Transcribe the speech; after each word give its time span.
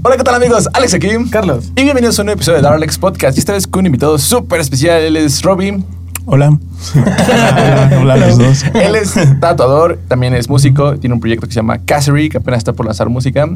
Hola, 0.00 0.16
¿qué 0.16 0.22
tal 0.22 0.36
amigos? 0.36 0.68
Alex 0.72 0.94
aquí. 0.94 1.08
Carlos. 1.30 1.72
Y 1.74 1.82
bienvenidos 1.82 2.18
a 2.18 2.22
un 2.22 2.26
nuevo 2.26 2.38
episodio 2.38 2.58
de 2.58 2.62
Darlex 2.62 2.98
Podcast. 2.98 3.36
Y 3.36 3.40
esta 3.40 3.52
vez 3.52 3.66
con 3.66 3.80
un 3.80 3.86
invitado 3.86 4.16
súper 4.18 4.60
especial. 4.60 5.02
Él 5.02 5.16
es 5.16 5.42
Robin. 5.42 5.84
Hola. 6.24 6.56
hola, 6.94 7.98
hola 8.00 8.14
a 8.14 8.16
los 8.16 8.38
dos. 8.38 8.64
Él 8.74 8.94
es 8.94 9.14
tatuador, 9.40 9.98
también 10.06 10.34
es 10.34 10.48
músico. 10.48 10.96
Tiene 10.98 11.14
un 11.14 11.20
proyecto 11.20 11.46
que 11.46 11.52
se 11.52 11.56
llama 11.56 11.78
Cassery, 11.78 12.28
que 12.28 12.38
apenas 12.38 12.58
está 12.58 12.72
por 12.72 12.86
lanzar 12.86 13.08
música. 13.08 13.48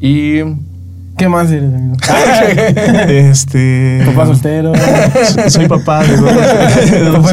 Y... 0.00 0.42
¿Qué 1.16 1.28
más 1.28 1.50
eres, 1.50 1.72
amigo? 1.72 1.96
Este. 3.08 4.02
Papá 4.06 4.26
soltero. 4.26 4.72
Soy- 4.74 5.50
Soy 5.50 5.68
papá 5.68 6.02
de 6.02 6.16
dos, 6.16 6.30
de 6.90 7.00
dos. 7.00 7.32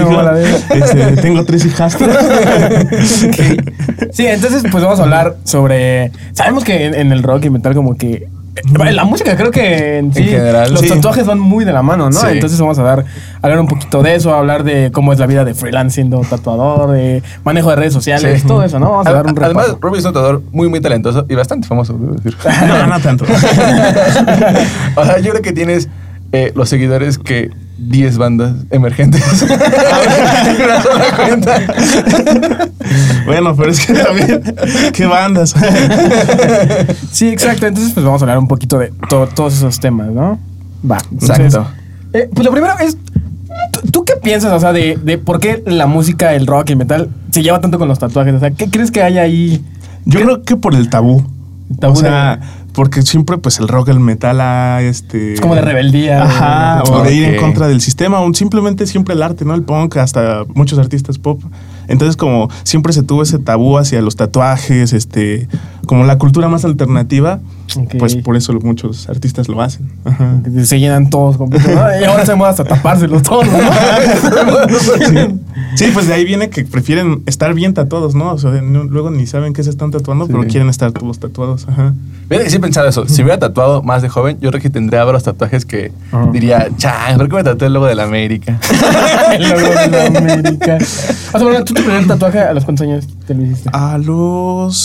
Este, 0.70 1.18
tengo 1.22 1.44
tres 1.46 1.66
hijastros. 1.66 2.16
Sí, 4.12 4.26
entonces 4.28 4.64
pues 4.70 4.84
vamos 4.84 5.00
a 5.00 5.04
hablar 5.04 5.38
sobre... 5.46 6.12
Sabemos 6.34 6.64
que 6.66 6.86
en, 6.86 6.94
en 6.96 7.12
el 7.14 7.24
rock 7.24 7.46
y 7.46 7.50
metal 7.50 7.74
como 7.74 7.96
que... 7.96 8.28
eh, 8.56 8.92
La 8.92 9.04
música 9.06 9.36
creo 9.36 9.52
que 9.52 9.98
en 10.00 10.14
sí, 10.14 10.24
general, 10.24 10.72
los 10.72 10.82
sí. 10.82 10.90
tatuajes 10.90 11.26
van 11.26 11.40
muy 11.40 11.64
de 11.66 11.72
la 11.74 11.82
mano, 11.82 12.10
¿no? 12.10 12.20
Sí. 12.20 12.28
Entonces 12.32 12.60
vamos 12.60 12.78
a 12.80 12.84
dar, 12.84 13.06
hablar 13.42 13.60
un 13.60 13.68
poquito 13.68 14.04
de 14.04 14.16
eso, 14.16 14.34
hablar 14.34 14.64
de 14.64 14.92
cómo 14.92 15.14
es 15.14 15.20
la 15.20 15.26
vida 15.28 15.46
de 15.46 15.54
freelance 15.54 15.96
siendo 15.96 16.20
tatuador, 16.22 16.92
de 16.92 17.24
manejo 17.44 17.70
de 17.70 17.76
redes 17.78 17.94
sociales, 17.94 18.42
Sí. 18.42 18.48
todo 18.48 18.64
eso, 18.64 18.80
¿no? 18.80 18.90
Vamos 18.92 19.08
a 19.08 19.14
dar 19.14 19.26
un 19.26 19.38
Además, 19.42 19.66
repaso. 19.68 19.80
Robin 19.82 20.00
es 20.00 20.06
un 20.06 20.14
tatuador 20.14 20.42
muy, 20.52 20.70
muy 20.70 20.82
talentoso 20.82 21.26
y 21.30 21.36
bastante 21.36 21.68
famoso, 21.68 21.94
debo 21.94 22.14
decir. 22.16 22.36
No, 22.68 22.88
no 22.88 23.00
tanto. 23.00 23.26
o 24.96 25.06
sea, 25.06 25.20
yo 25.20 25.32
creo 25.32 25.42
que 25.42 25.54
tienes 25.54 25.88
eh, 26.32 26.52
los 26.56 26.70
seguidores 26.70 27.18
que 27.18 27.50
10 27.84 28.18
bandas 28.18 28.54
emergentes. 28.70 29.24
Una 29.44 30.82
sola 30.84 31.06
cuenta. 31.16 31.60
Bueno, 33.26 33.56
pero 33.56 33.72
es 33.72 33.86
que 33.86 33.94
también. 33.94 34.44
¿Qué 34.94 35.06
bandas? 35.06 35.54
Sí, 37.12 37.30
exacto. 37.30 37.68
Entonces 37.68 37.94
pues 37.94 38.06
vamos 38.06 38.22
a 38.22 38.26
hablar 38.26 38.38
un 38.38 38.48
poquito 38.48 38.78
de 38.78 38.92
to- 39.10 39.28
todos 39.34 39.56
esos 39.56 39.80
temas, 39.80 40.08
¿no? 40.10 40.40
Va. 40.90 40.98
entonces, 41.12 41.40
Exacto. 41.40 41.68
eh, 42.14 42.30
pues 42.34 42.46
lo 42.46 42.52
primero 42.52 42.74
es, 42.80 42.98
¿tú- 43.72 43.92
¿tú 43.92 44.06
qué 44.06 44.14
piensas, 44.22 44.52
o 44.54 44.60
sea, 44.60 44.74
de, 44.74 44.98
de 45.04 45.18
por 45.18 45.40
qué 45.40 45.62
la 45.66 45.86
música, 45.88 46.34
el 46.34 46.48
rock 46.48 46.70
y 46.70 46.72
el 46.74 46.78
metal 46.80 47.10
se 47.32 47.44
lleva 47.44 47.62
tanto 47.62 47.78
con 47.80 47.88
los 47.88 48.00
tatuajes? 48.00 48.34
O 48.36 48.40
sea, 48.40 48.52
¿qué 48.52 48.70
crees 48.70 48.92
que 48.92 49.02
hay 49.04 49.18
ahí? 49.18 49.64
Yo 50.06 50.20
creo 50.22 50.44
que 50.44 50.56
por 50.56 50.74
el 50.76 50.90
tabú. 50.90 51.24
El 51.70 51.78
tabú 51.78 51.94
o 51.94 51.96
sea, 51.98 52.38
de- 52.38 52.42
porque 52.74 53.02
siempre, 53.02 53.38
pues 53.38 53.60
el 53.60 53.68
rock, 53.68 53.90
el 53.90 54.00
metal, 54.00 54.40
ha 54.42 54.82
este. 54.82 55.34
Es 55.34 55.42
como 55.42 55.56
de 55.56 55.62
rebeldía. 55.62 56.24
Ajá, 56.24 56.84
o 56.84 57.04
de 57.04 57.14
ir 57.14 57.24
en 57.26 57.38
contra 57.38 57.68
del 57.68 57.82
sistema, 57.82 58.20
o 58.20 58.34
simplemente 58.34 58.88
siempre 58.88 59.14
el 59.14 59.24
arte, 59.24 59.46
¿no? 59.46 59.54
El 59.54 59.64
punk, 59.64 59.98
hasta 59.98 60.46
muchos 60.54 60.80
artistas 60.80 61.18
pop. 61.18 61.42
Entonces, 61.88 62.16
como 62.16 62.50
siempre 62.64 62.94
se 62.94 63.04
tuvo 63.04 63.24
ese 63.24 63.40
tabú 63.40 63.78
hacia 63.78 64.02
los 64.02 64.16
tatuajes, 64.16 64.94
este, 64.94 65.48
como 65.86 66.06
la 66.06 66.18
cultura 66.18 66.48
más 66.48 66.64
alternativa, 66.64 67.40
Pues 68.00 68.16
por 68.18 68.36
eso 68.36 68.54
muchos 68.62 69.08
artistas 69.10 69.48
lo 69.48 69.62
hacen. 69.62 69.92
Ajá. 70.06 70.40
que 70.44 70.66
Se 70.66 70.80
llenan 70.80 71.10
todos. 71.10 71.38
Y 72.02 72.04
ahora 72.04 72.26
se 72.26 72.36
moda 72.36 72.50
hasta 72.52 72.64
tapárselos 72.64 73.22
todos, 73.24 73.46
¿no? 73.48 73.58
Sí. 74.80 75.40
Sí, 75.76 75.86
pues 75.94 76.08
de 76.08 76.14
ahí 76.14 76.26
viene 76.26 76.50
que 76.50 76.66
prefieren 76.66 77.24
estar 77.26 77.54
bien 77.54 77.74
tatuados, 77.74 78.14
¿no? 78.16 78.32
O 78.34 78.38
sea, 78.38 78.52
no- 78.62 78.84
luego 78.84 79.10
ni 79.10 79.26
saben 79.26 79.54
qué 79.54 79.64
se 79.64 79.70
están 79.70 79.92
tatuando, 79.92 80.26
Sí. 80.26 80.32
pero 80.34 80.44
quieren 80.48 80.70
estar 80.70 80.92
todos 80.92 81.20
tatuados. 81.20 81.66
Ajá. 81.68 81.94
Que 82.30 82.50
sí 82.50 82.58
he 82.58 82.60
pensado 82.60 82.88
eso. 82.88 83.08
Si 83.08 83.22
hubiera 83.22 83.40
tatuado 83.40 83.82
más 83.84 84.02
de 84.02 84.10
joven, 84.10 84.38
yo 84.42 84.50
creo 84.50 84.62
que 84.62 84.70
tendría 84.70 85.04
varios 85.06 85.24
tatuajes 85.24 85.66
que 85.66 85.92
Ajá. 86.12 86.30
diría, 86.32 86.68
chan, 86.78 87.18
¿por 87.18 87.30
qué 87.30 87.36
me 87.36 87.44
tatué 87.44 87.68
el 87.68 87.74
logo 87.74 87.86
de 87.86 87.96
la 87.96 88.04
América? 88.04 88.60
el 89.34 89.50
logo 89.50 89.62
de 89.62 89.88
la 89.90 90.06
América. 90.20 90.78
O 91.34 91.38
sea, 91.40 91.44
bueno, 91.48 91.64
¿tú 91.64 91.74
tu 91.74 91.84
primer 91.84 92.06
tatuaje 92.08 92.40
a 92.40 92.54
los 92.54 92.66
cuántos 92.66 92.86
años 92.88 93.08
te 93.26 93.34
lo 93.34 93.44
hiciste? 93.44 93.70
A 93.74 93.98
los 93.98 94.76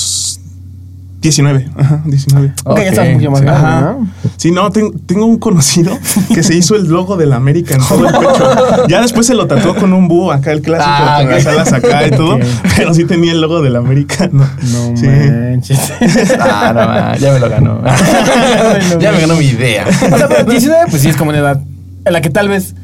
19. 1.20 1.68
Ajá, 1.76 2.02
19. 2.04 2.52
ok, 2.64 2.76
ya 2.78 2.82
estás 2.84 3.06
un 3.08 3.12
poquito 3.14 3.30
más 3.32 3.40
sí. 3.40 3.46
grande, 3.46 3.66
Ajá. 3.66 3.80
¿no? 3.80 4.08
Sí, 4.36 4.50
no, 4.52 4.70
ten- 4.70 4.98
tengo 5.06 5.24
un 5.26 5.38
conocido 5.38 5.98
que 6.34 6.42
se 6.42 6.54
hizo 6.54 6.76
el 6.76 6.86
logo 6.88 7.16
de 7.16 7.26
la 7.26 7.36
América 7.36 7.74
en 7.74 7.80
todo 7.80 8.06
el 8.06 8.14
pecho. 8.14 8.86
Ya 8.88 9.00
después 9.00 9.26
se 9.26 9.34
lo 9.34 9.46
tatuó 9.46 9.74
con 9.74 9.92
un 9.92 10.06
búho 10.08 10.30
acá, 10.30 10.52
el 10.52 10.62
clásico, 10.62 10.90
Ah, 10.94 11.16
con 11.18 11.26
ok. 11.28 11.32
las 11.32 11.46
alas 11.46 11.72
acá 11.72 12.06
y 12.06 12.10
todo. 12.10 12.36
Ok. 12.36 12.42
Pero 12.76 12.94
sí 12.94 13.04
tenía 13.06 13.32
el 13.32 13.40
logo 13.40 13.60
de 13.62 13.70
la 13.70 13.78
América. 13.78 14.28
No, 14.32 14.44
No 14.44 14.96
Sí. 14.96 15.06
manches. 15.06 15.92
Ah, 16.38 17.12
no, 17.14 17.18
ya 17.18 17.32
me 17.32 17.40
lo 17.40 17.48
ganó. 17.48 17.80
ya 19.00 19.12
me 19.12 19.20
ganó 19.20 19.36
mi 19.36 19.46
idea. 19.46 19.84
O 19.88 20.16
sea, 20.18 20.28
pero 20.28 20.44
19, 20.44 20.84
pues 20.90 21.02
sí 21.02 21.08
es 21.08 21.16
como 21.16 21.30
una 21.30 21.38
edad 21.40 21.60
en 22.04 22.12
la 22.12 22.20
que 22.20 22.30
tal 22.30 22.48
vez. 22.48 22.74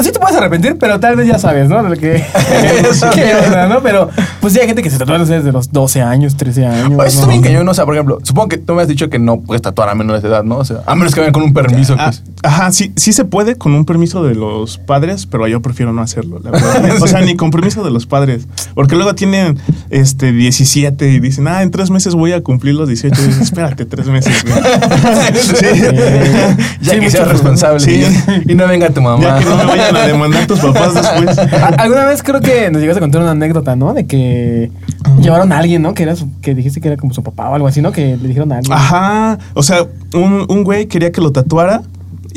Sí 0.00 0.12
te 0.12 0.20
puedes 0.20 0.36
arrepentir, 0.36 0.76
pero 0.78 1.00
tal 1.00 1.16
vez 1.16 1.26
ya 1.26 1.38
sabes, 1.38 1.68
¿no? 1.68 1.82
De 1.82 1.90
lo 1.90 1.96
que. 1.96 2.22
onda, 3.46 3.66
¿no? 3.66 3.80
Pero, 3.82 4.08
pues 4.40 4.52
sí 4.52 4.60
hay 4.60 4.66
gente 4.66 4.82
que 4.82 4.90
se 4.90 4.98
tatúa 4.98 5.18
desde 5.18 5.50
los 5.50 5.72
12 5.72 6.02
años, 6.02 6.36
13 6.36 6.66
años. 6.66 7.04
Eso 7.04 7.22
¿no? 7.22 7.28
bien 7.28 7.42
cañón, 7.42 7.68
o 7.68 7.74
sea, 7.74 7.84
por 7.84 7.94
ejemplo, 7.94 8.18
supongo 8.22 8.48
que 8.48 8.58
tú 8.58 8.74
me 8.74 8.82
has 8.82 8.88
dicho 8.88 9.10
que 9.10 9.18
no 9.18 9.40
puedes 9.40 9.60
tatuar 9.60 9.88
a 9.88 9.94
menores 9.96 10.22
de 10.22 10.28
edad, 10.28 10.44
¿no? 10.44 10.58
O 10.58 10.64
sea, 10.64 10.82
a 10.86 10.94
menos 10.94 11.14
que 11.14 11.20
vayan 11.20 11.32
con 11.32 11.42
un 11.42 11.52
permiso. 11.52 11.96
Ah, 11.98 12.12
pues. 12.12 12.22
ajá, 12.44 12.70
sí, 12.70 12.92
sí 12.96 13.12
se 13.12 13.24
puede 13.24 13.56
con 13.56 13.74
un 13.74 13.84
permiso 13.84 14.22
de 14.22 14.36
los 14.36 14.78
padres, 14.78 15.26
pero 15.26 15.48
yo 15.48 15.60
prefiero 15.62 15.92
no 15.92 16.00
hacerlo, 16.00 16.40
la 16.44 16.52
verdad. 16.52 17.02
O 17.02 17.06
sea, 17.08 17.20
ni 17.20 17.36
con 17.36 17.50
permiso 17.50 17.82
de 17.82 17.90
los 17.90 18.06
padres. 18.06 18.46
Porque 18.74 18.94
luego 18.94 19.14
tienen 19.14 19.58
este 19.90 20.32
17 20.32 21.10
y 21.10 21.18
dicen, 21.18 21.48
ah, 21.48 21.62
en 21.62 21.72
tres 21.72 21.90
meses 21.90 22.14
voy 22.14 22.32
a 22.32 22.42
cumplir 22.42 22.74
los 22.74 22.88
18. 22.88 23.20
Y 23.20 23.26
dices, 23.26 23.42
espérate, 23.42 23.84
tres 23.84 24.06
meses. 24.06 24.44
güey". 24.44 24.58
Sí. 25.38 25.66
ya 26.80 26.94
Sí, 26.94 27.00
que 27.00 27.10
seas 27.10 27.28
responsable 27.28 27.80
sí. 27.80 28.02
y, 28.46 28.52
y 28.52 28.54
no 28.54 28.66
venga 28.66 28.90
tu 28.90 29.00
mamá. 29.00 29.22
Ya 29.22 29.38
que 29.38 29.44
no 29.44 29.56
me 29.56 29.87
vayan 29.92 30.08
a 30.10 30.12
demandar 30.12 30.46
tus 30.46 30.60
papás 30.60 30.94
después. 30.94 31.38
A- 31.38 31.66
Alguna 31.78 32.04
vez 32.06 32.22
creo 32.22 32.40
que 32.40 32.70
nos 32.70 32.80
llegaste 32.80 32.98
a 32.98 33.02
contar 33.02 33.22
una 33.22 33.30
anécdota, 33.32 33.76
¿no? 33.76 33.94
De 33.94 34.06
que 34.06 34.70
llevaron 35.20 35.52
a 35.52 35.58
alguien, 35.58 35.82
¿no? 35.82 35.94
Que 35.94 36.02
era 36.04 36.16
su- 36.16 36.30
que 36.40 36.54
dijiste 36.54 36.80
que 36.80 36.88
era 36.88 36.96
como 36.96 37.12
su 37.14 37.22
papá 37.22 37.48
o 37.50 37.54
algo 37.54 37.66
así, 37.68 37.80
¿no? 37.82 37.92
Que 37.92 38.16
le 38.16 38.28
dijeron 38.28 38.52
a 38.52 38.56
alguien. 38.58 38.72
Ajá. 38.72 39.38
O 39.54 39.62
sea, 39.62 39.86
un, 40.14 40.46
un 40.48 40.64
güey 40.64 40.86
quería 40.86 41.12
que 41.12 41.20
lo 41.20 41.32
tatuara. 41.32 41.82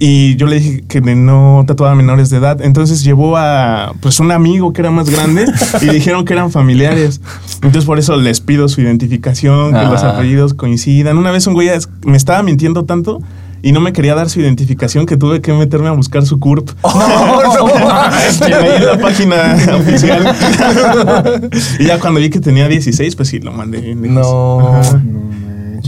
Y 0.04 0.36
yo 0.38 0.48
le 0.48 0.56
dije 0.60 0.84
que 0.88 1.00
no 1.02 1.64
tatuaba 1.68 1.94
a 1.94 1.96
menores 1.96 2.32
de 2.32 2.38
edad. 2.38 2.60
Entonces 2.64 3.04
llevó 3.04 3.38
a 3.38 3.94
pues 4.00 4.20
un 4.20 4.32
amigo 4.32 4.74
que 4.74 4.82
era 4.82 4.90
más 4.90 5.08
grande 5.12 5.46
y 5.80 5.86
dijeron 5.94 6.26
que 6.26 6.34
eran 6.34 6.50
familiares. 6.50 7.22
Entonces 7.58 7.86
por 7.86 8.00
eso 8.00 8.16
les 8.16 8.42
pido 8.42 8.68
su 8.68 8.82
identificación, 8.82 9.74
que 9.74 9.78
Ah. 9.78 9.84
los 9.92 10.02
apellidos 10.04 10.56
coincidan. 10.56 11.20
Una 11.20 11.30
vez 11.30 11.46
un 11.46 11.54
güey 11.54 11.70
me 12.04 12.18
estaba 12.18 12.42
mintiendo 12.42 12.84
tanto 12.86 13.22
y 13.62 13.72
no 13.72 13.80
me 13.80 13.94
quería 13.94 14.16
dar 14.16 14.30
su 14.30 14.40
identificación 14.40 15.06
que 15.06 15.18
tuve 15.18 15.42
que 15.42 15.54
meterme 15.54 15.88
a 15.88 15.92
buscar 15.92 16.26
su 16.26 16.40
CURP. 16.40 16.70
Ahí 16.84 18.76
en 18.78 18.86
la 18.86 18.98
página 19.00 19.58
oficial. 19.76 20.36
y 21.80 21.86
ya 21.86 22.00
cuando 22.00 22.20
vi 22.20 22.30
que 22.30 22.40
tenía 22.40 22.68
16, 22.68 23.16
pues 23.16 23.30
sí, 23.30 23.40
lo 23.40 23.52
mandé. 23.52 23.96
No. 23.96 24.78
Ajá. 24.78 25.02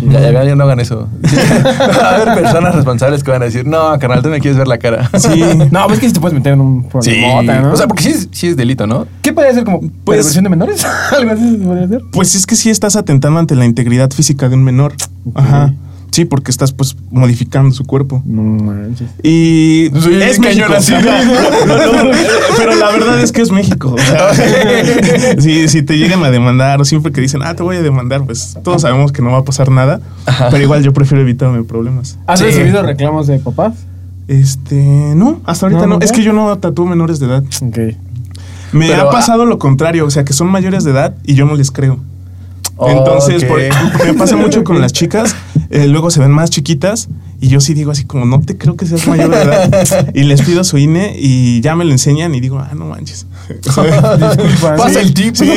Ya, 0.10 0.20
ya, 0.20 0.32
ya, 0.32 0.44
ya 0.44 0.56
no 0.56 0.64
hagan 0.64 0.80
eso. 0.80 1.08
Va 1.80 2.10
a 2.10 2.16
haber 2.16 2.44
personas 2.44 2.76
responsables 2.76 3.24
que 3.24 3.32
van 3.32 3.42
a 3.42 3.46
decir, 3.46 3.66
no, 3.66 3.98
carnal, 4.00 4.22
tú 4.22 4.30
me 4.30 4.40
quieres 4.40 4.58
ver 4.58 4.68
la 4.68 4.78
cara. 4.78 5.10
Sí. 5.18 5.42
No, 5.72 5.88
pues 5.88 6.00
que 6.00 6.08
si 6.08 6.14
te 6.14 6.20
puedes 6.20 6.38
meter 6.38 6.54
en 6.54 6.62
un 6.62 6.88
Sí. 7.02 7.22
¿no? 7.46 7.72
O 7.72 7.78
sea, 7.78 7.88
porque 7.88 8.04
sí 8.04 8.10
es, 8.10 8.28
sí 8.32 8.48
es 8.48 8.58
delito, 8.58 8.86
¿no? 8.86 9.08
¿qué 9.22 9.32
podría 9.34 9.54
ser 9.54 9.64
como 9.64 9.80
Pues- 10.04 10.18
perversión 10.18 10.44
de 10.44 10.50
menores? 10.50 10.86
¿Algo 11.16 11.32
así 11.32 11.52
se 11.52 11.58
podría 11.66 11.86
hacer? 11.86 12.02
Pues 12.12 12.36
es 12.36 12.46
que 12.46 12.56
sí 12.56 12.70
estás 12.70 12.96
atentando 12.96 13.40
ante 13.40 13.56
la 13.56 13.66
integridad 13.66 14.12
física 14.12 14.50
de 14.50 14.56
un 14.56 14.64
menor. 14.64 14.94
Ajá. 15.36 15.74
Sí, 16.14 16.26
porque 16.26 16.52
estás 16.52 16.72
pues 16.74 16.96
modificando 17.10 17.74
su 17.74 17.86
cuerpo. 17.86 18.22
No 18.24 18.44
manches. 18.44 19.10
Y 19.24 19.90
Sí, 20.00 20.14
es 20.22 20.40
México. 20.40 20.72
así. 20.78 20.94
No, 21.66 22.04
no, 22.04 22.12
pero 22.58 22.76
la 22.76 22.92
verdad 22.92 23.20
es 23.20 23.32
que 23.32 23.42
es 23.42 23.52
México. 23.52 23.96
O 23.96 23.98
sea, 23.98 24.30
si, 25.40 25.68
si 25.70 25.82
te 25.82 25.98
llegan 25.98 26.24
a 26.24 26.30
demandar 26.30 26.80
o 26.80 26.86
siempre 26.86 27.12
que 27.12 27.20
dicen, 27.20 27.42
ah, 27.44 27.56
te 27.56 27.64
voy 27.64 27.78
a 27.78 27.82
demandar, 27.82 28.24
pues 28.26 28.56
todos 28.64 28.84
sabemos 28.84 29.12
que 29.12 29.24
no 29.24 29.32
va 29.32 29.40
a 29.40 29.44
pasar 29.44 29.72
nada. 29.72 30.02
Pero 30.52 30.62
igual 30.64 30.84
yo 30.84 30.94
prefiero 30.94 31.24
evitarme 31.24 31.64
problemas. 31.64 32.20
¿Has 32.28 32.40
Sí. 32.40 32.46
recibido 32.46 32.84
reclamos 32.84 33.26
de 33.26 33.40
papás? 33.40 33.74
Este, 34.28 34.76
no, 35.16 35.42
hasta 35.46 35.66
ahorita 35.66 35.88
No. 35.88 36.00
Es 36.00 36.12
que 36.12 36.22
yo 36.24 36.32
no 36.32 36.56
tatúo 36.60 36.86
menores 36.86 37.20
de 37.20 37.26
edad. 37.26 37.44
Ok. 37.62 37.78
Me 38.72 38.88
Pero, 38.88 39.04
ha 39.08 39.12
pasado 39.12 39.46
lo 39.46 39.58
contrario, 39.60 40.06
o 40.06 40.12
sea, 40.12 40.24
que 40.26 40.34
son 40.34 40.48
mayores 40.48 40.84
de 40.84 40.92
edad 40.92 41.16
y 41.24 41.34
yo 41.34 41.46
no 41.46 41.56
les 41.56 41.72
creo. 41.72 42.00
Oh, 42.76 42.90
Entonces, 42.90 43.44
ok. 43.44 43.50
por- 43.50 44.06
me 44.08 44.14
pasa 44.16 44.36
mucho 44.36 44.64
con 44.64 44.82
las 44.82 44.92
chicas, 44.94 45.36
eh, 45.70 45.88
luego 45.88 46.10
se 46.12 46.20
ven 46.20 46.32
más 46.32 46.50
chiquitas 46.50 47.08
y 47.40 47.48
yo 47.50 47.60
sí 47.62 47.74
digo 47.74 47.92
así 47.92 48.04
como, 48.06 48.26
no 48.26 48.40
te 48.42 48.58
creo 48.58 48.76
que 48.76 48.86
seas 48.86 49.08
mayor 49.08 49.30
de 49.30 49.42
edad. 49.42 50.10
Y 50.16 50.24
les 50.24 50.42
pido 50.42 50.64
su 50.64 50.78
INE 50.78 51.14
y 51.18 51.62
ya 51.62 51.76
me 51.76 51.86
lo 51.86 51.92
enseñan 51.92 52.34
y 52.36 52.40
digo, 52.40 52.60
ah, 52.60 52.72
no 52.76 52.86
manches. 52.86 53.28
Pasa 54.78 55.02
el 55.02 55.14
tip. 55.14 55.36
Sí, 55.36 55.52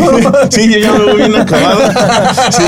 sí, 0.50 0.72
yo 0.72 0.78
ya 0.78 0.92
me 0.92 0.98
veo 1.04 1.16
bien 1.16 1.34
acabado. 1.36 1.80
Sí. 2.50 2.62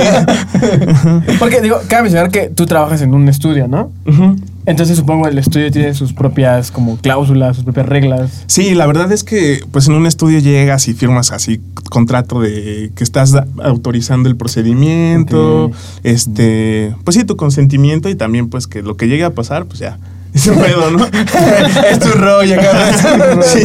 Porque 1.38 1.60
digo, 1.60 1.80
cabe 1.88 2.02
mencionar 2.04 2.30
que 2.30 2.48
tú 2.48 2.66
trabajas 2.66 3.02
en 3.02 3.14
un 3.14 3.28
estudio, 3.28 3.68
¿no? 3.68 3.90
Ujú. 4.06 4.36
Entonces 4.68 4.98
supongo 4.98 5.26
el 5.26 5.38
estudio 5.38 5.70
tiene 5.70 5.94
sus 5.94 6.12
propias 6.12 6.70
como 6.70 6.98
cláusulas, 6.98 7.56
sus 7.56 7.64
propias 7.64 7.86
reglas. 7.86 8.44
Sí, 8.48 8.74
la 8.74 8.86
verdad 8.86 9.10
es 9.12 9.24
que 9.24 9.60
pues 9.72 9.88
en 9.88 9.94
un 9.94 10.06
estudio 10.06 10.40
llegas 10.40 10.88
y 10.88 10.92
firmas 10.92 11.32
así 11.32 11.58
contrato 11.88 12.42
de 12.42 12.92
que 12.94 13.02
estás 13.02 13.34
autorizando 13.62 14.28
el 14.28 14.36
procedimiento, 14.36 15.70
este, 16.02 16.94
pues 17.02 17.16
sí, 17.16 17.24
tu 17.24 17.38
consentimiento 17.38 18.10
y 18.10 18.14
también 18.14 18.50
pues 18.50 18.66
que 18.66 18.82
lo 18.82 18.98
que 18.98 19.08
llegue 19.08 19.24
a 19.24 19.30
pasar, 19.30 19.64
pues 19.64 19.78
ya, 19.78 19.98
ese 20.34 20.52
pedo, 20.52 20.90
¿no? 20.90 21.06
es 21.90 21.98
tu 21.98 22.10
rollo, 22.10 22.56
cabrón. 22.56 23.42
Sí. 23.42 23.62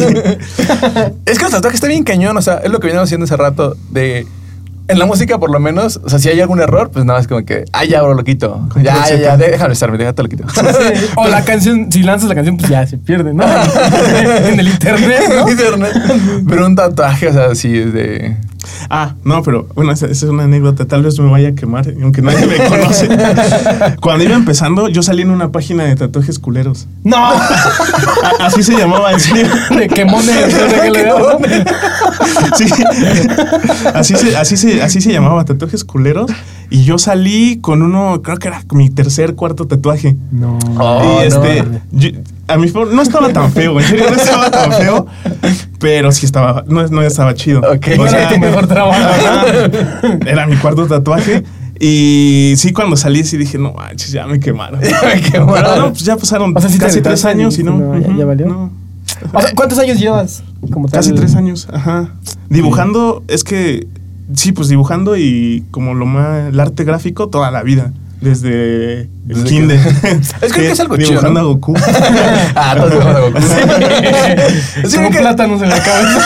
Es 1.26 1.36
que 1.36 1.44
los 1.44 1.52
tatuajes 1.52 1.74
está 1.74 1.86
bien 1.86 2.04
cañón, 2.04 2.34
o 2.34 2.40
sea, 2.40 2.62
es 2.64 2.70
lo 2.70 2.80
que 2.80 2.86
veníamos 2.86 3.08
haciendo 3.08 3.24
hace 3.24 3.36
rato 3.36 3.76
de 3.90 4.26
en 4.86 4.98
la 4.98 5.06
música, 5.06 5.38
por 5.38 5.50
lo 5.50 5.60
menos, 5.60 6.00
o 6.02 6.08
sea, 6.08 6.18
si 6.18 6.28
hay 6.28 6.40
algún 6.40 6.60
error, 6.60 6.90
pues 6.90 7.04
nada 7.04 7.18
más 7.18 7.28
como 7.28 7.44
que, 7.44 7.64
ah, 7.72 7.84
ya, 7.84 8.02
bro, 8.02 8.14
lo 8.14 8.24
quito. 8.24 8.68
Ya, 8.82 9.08
ya, 9.08 9.16
ya, 9.16 9.36
déjame 9.36 9.72
estarme, 9.72 9.98
déjate 9.98 10.22
lo 10.22 10.28
quito. 10.28 10.44
Sí. 10.54 11.06
O 11.16 11.28
la 11.28 11.44
canción, 11.44 11.90
si 11.90 12.02
lanzas 12.02 12.28
la 12.28 12.34
canción, 12.34 12.56
pues 12.56 12.68
ya 12.68 12.86
se 12.86 12.98
pierde, 12.98 13.32
¿no? 13.32 13.44
en 14.48 14.60
el 14.60 14.68
internet, 14.68 15.22
¿no? 15.28 15.48
Internet. 15.48 15.92
Pero 16.48 16.66
un 16.66 16.74
tatuaje, 16.74 17.28
o 17.28 17.32
sea, 17.32 17.54
sí 17.54 17.78
es 17.78 17.92
de. 17.92 18.36
Ah, 18.90 19.14
no, 19.24 19.42
pero 19.42 19.66
bueno, 19.74 19.92
esa, 19.92 20.06
esa 20.06 20.26
es 20.26 20.30
una 20.32 20.44
anécdota. 20.44 20.84
Tal 20.86 21.02
vez 21.02 21.18
me 21.18 21.30
vaya 21.30 21.50
a 21.50 21.54
quemar, 21.54 21.86
aunque 22.02 22.22
nadie 22.22 22.46
me 22.46 22.56
conoce. 22.68 23.08
Cuando 24.00 24.24
iba 24.24 24.34
empezando, 24.34 24.88
yo 24.88 25.02
salí 25.02 25.22
en 25.22 25.30
una 25.30 25.50
página 25.52 25.84
de 25.84 25.96
tatuajes 25.96 26.38
culeros. 26.38 26.86
No, 27.02 27.32
así 28.40 28.62
se 28.62 28.76
llamaba, 28.76 29.12
en 29.12 29.20
serio. 29.20 29.46
de 29.76 29.88
quemones. 29.88 30.34
Sí. 32.56 32.66
Así 33.94 34.14
se, 34.16 34.36
así, 34.36 34.56
se, 34.56 34.82
así 34.82 35.00
se 35.00 35.12
llamaba, 35.12 35.44
tatuajes 35.44 35.84
culeros. 35.84 36.30
Y 36.70 36.84
yo 36.84 36.98
salí 36.98 37.58
con 37.60 37.82
uno, 37.82 38.22
creo 38.22 38.36
que 38.38 38.48
era 38.48 38.62
mi 38.72 38.90
tercer, 38.90 39.34
cuarto 39.34 39.66
tatuaje. 39.66 40.16
No. 40.30 40.58
Oh, 40.78 41.20
y 41.22 41.26
este, 41.26 41.62
no. 41.62 41.80
yo- 41.92 42.10
a 42.48 42.56
mi 42.58 42.68
favor, 42.68 42.92
no 42.92 43.02
estaba 43.02 43.32
tan 43.32 43.50
feo, 43.52 43.78
en 43.80 43.86
serio, 43.86 44.06
no 44.10 44.16
estaba 44.16 44.50
tan 44.50 44.72
feo. 44.72 45.06
Pero 45.78 46.12
sí 46.12 46.26
estaba, 46.26 46.64
no, 46.66 46.86
no 46.88 47.02
estaba 47.02 47.34
chido. 47.34 47.60
Ok. 47.60 47.88
No 47.96 48.06
era 48.06 48.28
tu 48.28 48.38
mejor 48.38 48.66
trabajo. 48.66 49.00
Ajá. 49.00 49.44
Era 50.26 50.46
mi 50.46 50.56
cuarto 50.56 50.86
tatuaje. 50.86 51.42
Y 51.80 52.54
sí, 52.56 52.72
cuando 52.72 52.96
salí, 52.96 53.24
sí 53.24 53.36
dije, 53.36 53.58
no 53.58 53.72
manches, 53.72 54.12
ya 54.12 54.26
me 54.26 54.38
quemaron. 54.40 54.80
Qué 54.80 54.92
Pero 55.32 55.46
bueno. 55.46 55.76
no, 55.76 55.88
pues 55.90 56.04
ya 56.04 56.16
pasaron 56.16 56.56
O 56.56 56.60
sea, 56.60 56.70
sí 56.70 56.78
casi 56.78 57.00
tres 57.02 57.24
años 57.24 57.58
y 57.58 57.64
no. 57.64 57.76
no, 57.78 57.98
ya- 58.00 58.16
ya 58.16 58.24
valió. 58.24 58.46
no. 58.46 58.70
O 59.32 59.40
sea, 59.40 59.50
¿cuántos 59.54 59.78
años 59.78 59.98
llevas? 59.98 60.42
Como 60.70 60.88
tal? 60.88 61.00
Casi 61.00 61.12
tres 61.12 61.34
años, 61.34 61.68
ajá. 61.72 62.10
Dibujando, 62.48 63.22
es 63.28 63.42
que, 63.44 63.86
sí, 64.34 64.52
pues 64.52 64.68
dibujando 64.68 65.16
y 65.16 65.64
como 65.70 65.94
lo 65.94 66.06
más, 66.06 66.48
el 66.52 66.58
arte 66.60 66.84
gráfico 66.84 67.28
toda 67.28 67.50
la 67.50 67.62
vida. 67.62 67.92
Desde 68.24 69.02
el 69.02 69.08
Desde 69.24 69.44
kinder. 69.44 69.78
Es 70.42 70.52
que- 70.52 70.60
que 70.62 70.70
es 70.72 70.80
algo 70.80 70.96
chido, 70.96 71.10
Dibujando 71.20 71.40
¿no? 71.42 71.46
a 71.46 71.52
Goku. 71.52 71.74
ah, 72.56 72.74
todo 72.76 72.90
dibujando 72.90 73.18
a 73.18 73.22
Goku. 73.22 73.38
Sí, 74.88 74.96
Como 74.96 75.10
que- 75.10 75.18
plátanos 75.18 75.62
en 75.62 75.68
la 75.68 75.82
cabeza. 75.82 76.20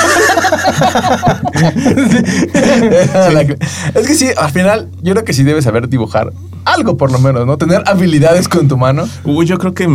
Es 3.95 4.07
que 4.07 4.15
sí, 4.15 4.29
al 4.37 4.51
final, 4.51 4.89
yo 5.03 5.13
creo 5.15 5.25
que 5.25 5.33
sí 5.33 5.43
debes 5.43 5.65
saber 5.65 5.89
dibujar 5.89 6.33
algo 6.65 6.97
por 6.97 7.11
lo 7.13 7.19
menos, 7.19 7.47
¿no? 7.47 7.57
Tener 7.59 7.83
habilidades 7.87 8.49
con 8.49 8.69
tu 8.69 8.77
mano. 8.77 9.09
Uy, 9.25 9.47
yo 9.47 9.59
creo 9.59 9.75
que 9.75 9.89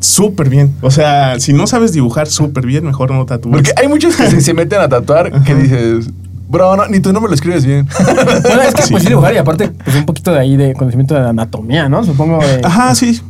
súper 0.00 0.48
bien. 0.48 0.74
O 0.82 0.90
sea, 0.90 1.38
si 1.40 1.52
no 1.52 1.66
sabes 1.66 1.92
dibujar 1.92 2.26
súper 2.28 2.66
bien, 2.66 2.84
mejor 2.84 3.10
no 3.10 3.26
tatúes. 3.26 3.54
Porque 3.56 3.72
hay 3.76 3.88
muchos 3.88 4.14
que 4.16 4.28
se, 4.30 4.40
se 4.40 4.54
meten 4.54 4.80
a 4.80 4.88
tatuar 4.88 5.42
que 5.42 5.54
dices, 5.54 6.06
bro, 6.48 6.76
no, 6.76 6.86
ni 6.88 7.00
tú 7.00 7.12
no 7.12 7.20
me 7.20 7.28
lo 7.28 7.34
escribes 7.34 7.64
bien. 7.64 7.88
Bueno, 8.42 8.62
es 8.62 8.74
que 8.74 8.82
Sí. 8.82 8.90
pues 8.92 9.02
sí 9.02 9.08
dibujar 9.08 9.34
y 9.34 9.38
aparte 9.38 9.68
pues 9.68 9.96
un 9.96 10.06
poquito 10.06 10.32
de 10.32 10.40
ahí 10.40 10.56
de 10.56 10.74
conocimiento 10.74 11.14
de 11.14 11.20
anatomía, 11.28 11.88
¿no? 11.88 12.04
Supongo 12.04 12.38
de... 12.38 12.60
Ajá, 12.64 12.94
sí. 12.94 13.20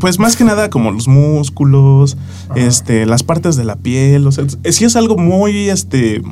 Pues 0.00 0.18
más 0.18 0.36
que 0.36 0.44
nada 0.44 0.70
como 0.70 0.90
los 0.90 1.08
músculos, 1.08 2.16
este, 2.54 3.06
las 3.06 3.22
partes 3.22 3.56
de 3.56 3.64
la 3.64 3.76
piel. 3.76 4.26
O 4.26 4.32
sea, 4.32 4.44
sí 4.70 4.84
es 4.84 4.96
algo 4.96 5.16
muy 5.16 5.68
este 5.68 6.22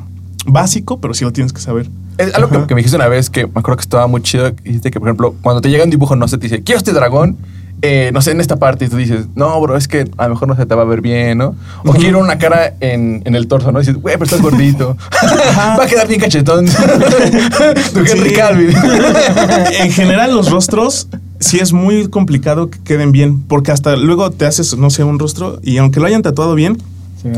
básico, 0.45 0.99
pero 0.99 1.13
sí 1.13 1.23
lo 1.23 1.33
tienes 1.33 1.53
que 1.53 1.61
saber. 1.61 1.89
Es 2.17 2.33
algo 2.35 2.49
que, 2.67 2.75
me 2.75 2.79
dijiste 2.79 2.95
una 2.95 3.07
vez 3.07 3.29
que 3.29 3.45
me 3.45 3.51
acuerdo 3.55 3.77
que 3.77 3.81
estaba 3.81 4.07
muy 4.07 4.21
chido. 4.21 4.51
Dijiste 4.63 4.91
que, 4.91 4.99
por 4.99 5.09
ejemplo, 5.09 5.35
cuando 5.41 5.61
te 5.61 5.69
llega 5.69 5.83
un 5.83 5.89
dibujo, 5.89 6.15
no 6.15 6.27
sé, 6.27 6.37
te 6.37 6.47
dice, 6.47 6.63
quiero 6.63 6.77
este 6.77 6.93
dragón, 6.93 7.37
eh, 7.85 8.11
no 8.13 8.21
sé, 8.21 8.31
en 8.31 8.39
esta 8.39 8.55
parte. 8.55 8.85
Y 8.85 8.87
tú 8.87 8.95
dices, 8.95 9.25
no, 9.35 9.59
bro, 9.59 9.75
es 9.75 9.89
que 9.89 10.09
a 10.17 10.23
lo 10.29 10.35
mejor 10.35 10.47
no 10.47 10.55
se 10.55 10.65
te 10.65 10.73
va 10.73 10.83
a 10.83 10.85
ver 10.85 11.01
bien, 11.01 11.37
¿no? 11.37 11.53
O 11.85 11.91
quiero 11.91 12.19
una 12.19 12.37
cara 12.37 12.73
en, 12.79 13.21
en 13.25 13.35
el 13.35 13.47
torso, 13.47 13.73
¿no? 13.73 13.79
Y 13.79 13.81
dices, 13.81 14.01
güey, 14.01 14.15
pero 14.15 14.23
estás 14.23 14.41
gordito. 14.41 14.95
va 15.77 15.83
a 15.83 15.87
quedar 15.87 16.07
bien 16.07 16.21
cachetón. 16.21 16.65
tu 17.93 17.99
Henry 17.99 18.29
Sí. 18.29 18.35
Calvin. 18.35 18.69
en 19.79 19.91
general 19.91 20.33
los 20.33 20.49
rostros 20.49 21.09
sí 21.39 21.59
es 21.59 21.73
muy 21.73 22.07
complicado 22.07 22.69
que 22.69 22.79
queden 22.79 23.11
bien, 23.11 23.41
porque 23.41 23.71
hasta 23.71 23.97
luego 23.97 24.31
te 24.31 24.45
haces, 24.45 24.77
no 24.77 24.89
sé, 24.89 25.03
un 25.03 25.19
rostro 25.19 25.59
y 25.61 25.77
aunque 25.77 25.99
lo 25.99 26.05
hayan 26.05 26.21
tatuado 26.21 26.55
bien, 26.55 26.77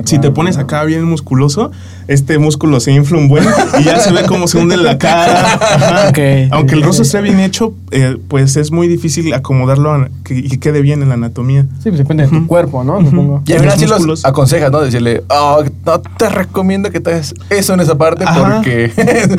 si 0.05 0.19
te 0.19 0.29
pones 0.31 0.57
acá 0.57 0.83
bien 0.83 1.03
musculoso, 1.03 1.71
este 2.07 2.37
músculo 2.39 2.79
se 2.79 2.91
infla 2.91 3.17
un 3.17 3.27
buen 3.27 3.43
y 3.79 3.83
ya 3.83 3.99
se 3.99 4.11
ve 4.11 4.23
cómo 4.27 4.47
se 4.47 4.57
hunde 4.57 4.75
en 4.75 4.83
la 4.83 4.97
cara. 4.97 5.53
Ajá. 5.55 6.09
Ok. 6.09 6.19
Aunque 6.51 6.75
el 6.75 6.83
rostro 6.83 7.03
esté 7.03 7.21
bien 7.21 7.39
hecho, 7.39 7.73
eh, 7.91 8.17
pues 8.27 8.55
es 8.57 8.71
muy 8.71 8.87
difícil 8.87 9.33
acomodarlo 9.33 9.91
a- 9.91 10.09
que, 10.23 10.35
y 10.35 10.47
que 10.49 10.59
quede 10.59 10.81
bien 10.81 11.01
en 11.01 11.09
la 11.09 11.15
anatomía. 11.15 11.63
Sí, 11.83 11.89
pues 11.89 11.97
depende 11.97 12.23
de 12.23 12.29
tu 12.29 12.47
cuerpo, 12.47 12.83
¿no? 12.83 12.99
Supongo. 13.03 13.41
Y 13.45 13.53
al 13.53 13.59
final 13.59 13.71
Los 13.73 13.79
sí 13.79 13.85
los 13.85 13.91
músculos. 13.99 14.25
aconsejas, 14.25 14.71
¿no? 14.71 14.81
Decirle, 14.81 15.23
oh, 15.29 15.63
no 15.85 15.99
te 16.01 16.29
recomiendo 16.29 16.89
que 16.91 16.99
te 16.99 17.11
hagas 17.11 17.33
eso 17.49 17.73
en 17.73 17.79
esa 17.79 17.97
parte 17.97 18.23
Ajá. 18.25 18.55
porque. 18.55 18.91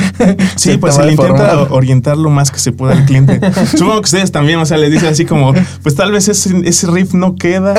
Sí, 0.56 0.72
se 0.72 0.78
pues 0.78 0.94
te 0.96 1.00
se 1.02 1.06
le 1.06 1.12
intenta 1.12 1.62
orientar 1.70 2.16
lo 2.16 2.30
más 2.30 2.50
que 2.50 2.58
se 2.58 2.72
pueda 2.72 2.92
al 2.94 3.04
cliente. 3.04 3.40
Supongo 3.76 3.96
que 4.00 4.06
ustedes 4.06 4.32
también, 4.32 4.58
o 4.58 4.66
sea, 4.66 4.76
les 4.78 4.90
dicen 4.90 5.08
así 5.10 5.24
como, 5.24 5.52
pues 5.82 5.94
tal 5.94 6.12
vez 6.12 6.28
ese, 6.28 6.50
ese 6.64 6.86
riff 6.90 7.12
no 7.14 7.36
queda. 7.36 7.74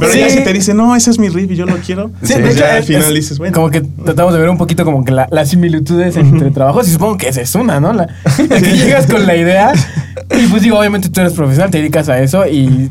Pero 0.00 0.14
ya 0.14 0.28
Sí. 0.28 0.38
si 0.38 0.44
te 0.44 0.52
dice, 0.52 0.74
no, 0.74 0.94
ese 0.96 1.10
es 1.10 1.18
mi 1.18 1.28
riff 1.28 1.50
y 1.50 1.56
yo 1.56 1.66
lo 1.66 1.76
quiero. 1.78 2.10
Sí, 2.22 2.34
pues 2.40 2.56
ya 2.56 2.76
al 2.76 2.84
final 2.84 3.08
es 3.08 3.14
dices, 3.14 3.38
bueno. 3.38 3.54
Como 3.54 3.70
que 3.70 3.82
tratamos 4.24 4.34
de 4.34 4.40
ver 4.40 4.50
un 4.50 4.56
poquito 4.58 4.84
como 4.84 5.04
que 5.04 5.12
la- 5.12 5.28
las 5.30 5.50
similitudes 5.50 6.16
entre 6.16 6.50
trabajos 6.50 6.88
y 6.88 6.92
supongo 6.92 7.16
que 7.18 7.28
esa 7.28 7.40
es 7.42 7.54
una, 7.54 7.78
¿no? 7.80 7.92
La, 7.92 8.08
que 8.48 8.60
llegas 8.76 9.06
con 9.06 9.26
la 9.26 9.36
idea 9.36 9.72
y 10.30 10.46
pues 10.46 10.62
digo, 10.62 10.78
obviamente 10.78 11.08
tú 11.10 11.20
eres 11.20 11.34
profesional, 11.34 11.70
te 11.70 11.78
dedicas 11.78 12.08
a 12.08 12.18
eso 12.20 12.46
y 12.46 12.90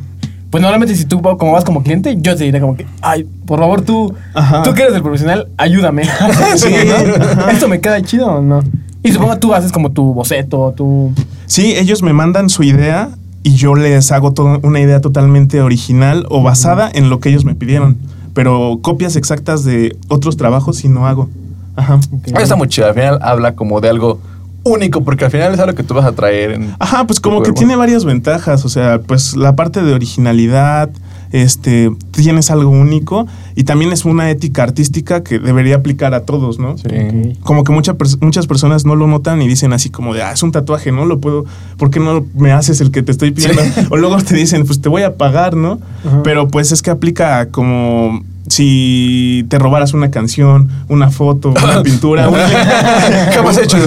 pues 0.52 0.62
normalmente 0.62 0.96
si 0.96 1.06
tú 1.06 1.22
como 1.22 1.54
vas 1.54 1.64
como 1.64 1.82
cliente, 1.82 2.16
yo 2.20 2.36
te 2.36 2.44
diré 2.44 2.60
como 2.60 2.76
que, 2.76 2.86
ay, 3.02 3.26
por 3.48 3.60
favor 3.60 3.82
tú, 3.82 4.14
Ajá. 4.36 4.62
tú 4.62 4.74
que 4.76 4.84
eres 4.84 4.94
el 4.96 5.02
profesional, 5.02 5.48
ayúdame. 5.58 6.04
Sí, 6.56 6.70
¿no? 7.38 7.50
¿Esto 7.50 7.68
me 7.68 7.82
queda 7.82 8.00
chido 8.04 8.28
o 8.28 8.42
no? 8.42 8.62
Y 9.02 9.12
supongo 9.12 9.38
tú 9.38 9.54
haces 9.56 9.72
como 9.72 9.92
tu 9.92 10.14
boceto, 10.14 10.74
tu... 10.78 11.12
Sí, 11.48 11.74
ellos 11.76 12.04
me 12.04 12.14
mandan 12.14 12.50
su 12.50 12.62
idea 12.64 13.10
y 13.42 13.56
yo 13.56 13.74
les 13.76 14.12
hago 14.12 14.34
una 14.62 14.80
idea 14.80 15.02
totalmente 15.02 15.60
original 15.62 16.26
o 16.30 16.42
basada 16.44 16.90
en 16.94 17.10
lo 17.10 17.20
que 17.20 17.30
ellos 17.30 17.44
me 17.44 17.56
pidieron. 17.56 17.98
Pero 18.34 18.80
copias 18.82 19.16
exactas 19.16 19.64
de 19.64 19.96
otros 20.08 20.38
trabajos 20.38 20.78
sí 20.78 20.90
no 20.90 21.08
hago. 21.08 21.30
Ajá. 21.76 22.00
Eso 22.26 22.40
está 22.40 22.56
muy 22.56 22.68
chido. 22.68 22.88
Al 22.88 22.94
final 22.94 23.20
habla 23.22 23.56
como 23.56 23.82
de 23.82 23.90
algo 23.90 24.20
único, 24.64 25.04
porque 25.04 25.26
al 25.26 25.32
final 25.32 25.54
es 25.54 25.60
algo 25.60 25.76
que 25.76 25.84
tú 25.84 25.94
vas 25.94 26.06
a 26.06 26.14
traer 26.14 26.52
en. 26.52 26.76
Ajá, 26.80 27.06
pues 27.06 27.20
como 27.20 27.42
que 27.44 27.52
tiene 27.52 27.76
varias 27.76 28.06
ventajas, 28.06 28.66
o 28.66 28.70
sea, 28.70 29.02
pues 29.02 29.36
la 29.36 29.56
parte 29.56 29.84
de 29.84 29.94
originalidad, 29.94 30.90
este, 31.34 31.92
tienes 32.12 32.52
algo 32.52 32.70
único 32.70 33.26
y 33.56 33.64
también 33.64 33.92
es 33.92 34.06
una 34.06 34.30
ética 34.30 34.62
artística 34.62 35.24
que 35.24 35.40
debería 35.40 35.78
aplicar 35.78 36.14
a 36.14 36.22
todos, 36.22 36.60
¿no? 36.60 36.78
Sí. 36.78 37.38
Como 37.42 37.64
que 37.64 37.72
mucha 37.74 37.96
muchas 38.22 38.46
personas 38.46 38.86
no 38.86 38.96
lo 38.96 39.08
notan 39.08 39.42
y 39.42 39.48
dicen 39.48 39.74
así 39.74 39.90
como 39.90 40.14
de, 40.14 40.22
ah, 40.22 40.32
es 40.32 40.44
un 40.44 40.52
tatuaje, 40.52 40.92
¿no? 40.92 41.06
Lo 41.06 41.20
puedo, 41.20 41.46
¿por 41.78 41.90
qué 41.90 42.00
no 42.00 42.24
me 42.36 42.52
haces 42.52 42.82
el 42.82 42.92
que 42.92 43.02
te 43.02 43.12
estoy 43.12 43.32
pidiendo? 43.32 43.64
O 43.90 43.98
luego 43.98 44.18
te 44.22 44.36
dicen, 44.36 44.64
pues 44.66 44.80
te 44.80 44.90
voy 44.90 45.02
a 45.02 45.18
pagar, 45.18 45.56
¿no? 45.56 45.80
Ajá. 46.06 46.22
Pero 46.24 46.50
pues 46.50 46.72
es 46.72 46.84
que 46.84 46.92
aplica 46.92 47.50
como 47.50 48.22
si 48.48 49.46
te 49.50 49.58
robaras 49.58 49.94
una 49.94 50.12
canción, 50.12 50.70
una 50.90 51.10
foto, 51.10 51.54
una 51.64 51.82
pintura, 51.84 52.28
un- 52.30 52.36
¿Qué 53.32 53.40
has 53.40 53.58
hecho? 53.58 53.78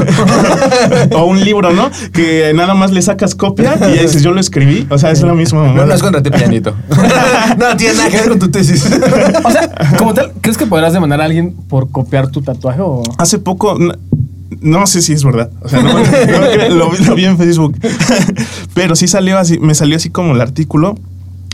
o 1.12 1.24
un 1.24 1.44
libro, 1.44 1.72
¿no? 1.72 1.90
Que 2.12 2.52
nada 2.54 2.74
más 2.74 2.90
le 2.90 3.02
sacas 3.02 3.34
copia 3.34 3.74
y 3.76 3.96
ya 3.96 4.02
dices, 4.02 4.22
yo 4.22 4.32
lo 4.32 4.40
escribí. 4.40 4.86
O 4.90 4.98
sea, 4.98 5.10
es 5.10 5.22
lo 5.22 5.34
mismo. 5.34 5.62
No, 5.66 5.86
no 5.86 5.94
es 5.94 6.02
contra 6.02 6.22
ti, 6.22 6.30
Peñanito. 6.30 6.74
no 7.58 7.76
tiene 7.76 7.94
nada 7.94 8.10
que 8.10 8.16
ver 8.16 8.28
con 8.30 8.38
tu 8.38 8.50
tesis. 8.50 8.84
O 9.44 9.50
sea, 9.50 9.70
como 9.98 10.14
tal, 10.14 10.32
¿crees 10.40 10.56
que 10.56 10.66
podrás 10.66 10.92
demandar 10.92 11.20
a 11.20 11.24
alguien 11.24 11.52
por 11.68 11.90
copiar 11.90 12.28
tu 12.28 12.42
tatuaje 12.42 12.80
o...? 12.80 13.02
Hace 13.18 13.38
poco, 13.38 13.78
no, 14.60 14.86
sé 14.86 15.02
si 15.02 15.12
es 15.12 15.22
verdad. 15.24 15.50
O 15.62 15.68
sea, 15.68 15.82
no, 15.82 15.92
no 15.92 15.98
lo, 16.74 16.90
vi- 16.90 17.04
lo 17.04 17.14
vi 17.14 17.24
en 17.26 17.36
Facebook. 17.36 17.76
Pero 18.74 18.96
sí 18.96 19.06
salió 19.08 19.38
así, 19.38 19.58
me 19.58 19.74
salió 19.74 19.96
así 19.96 20.10
como 20.10 20.34
el 20.34 20.40
artículo 20.40 20.96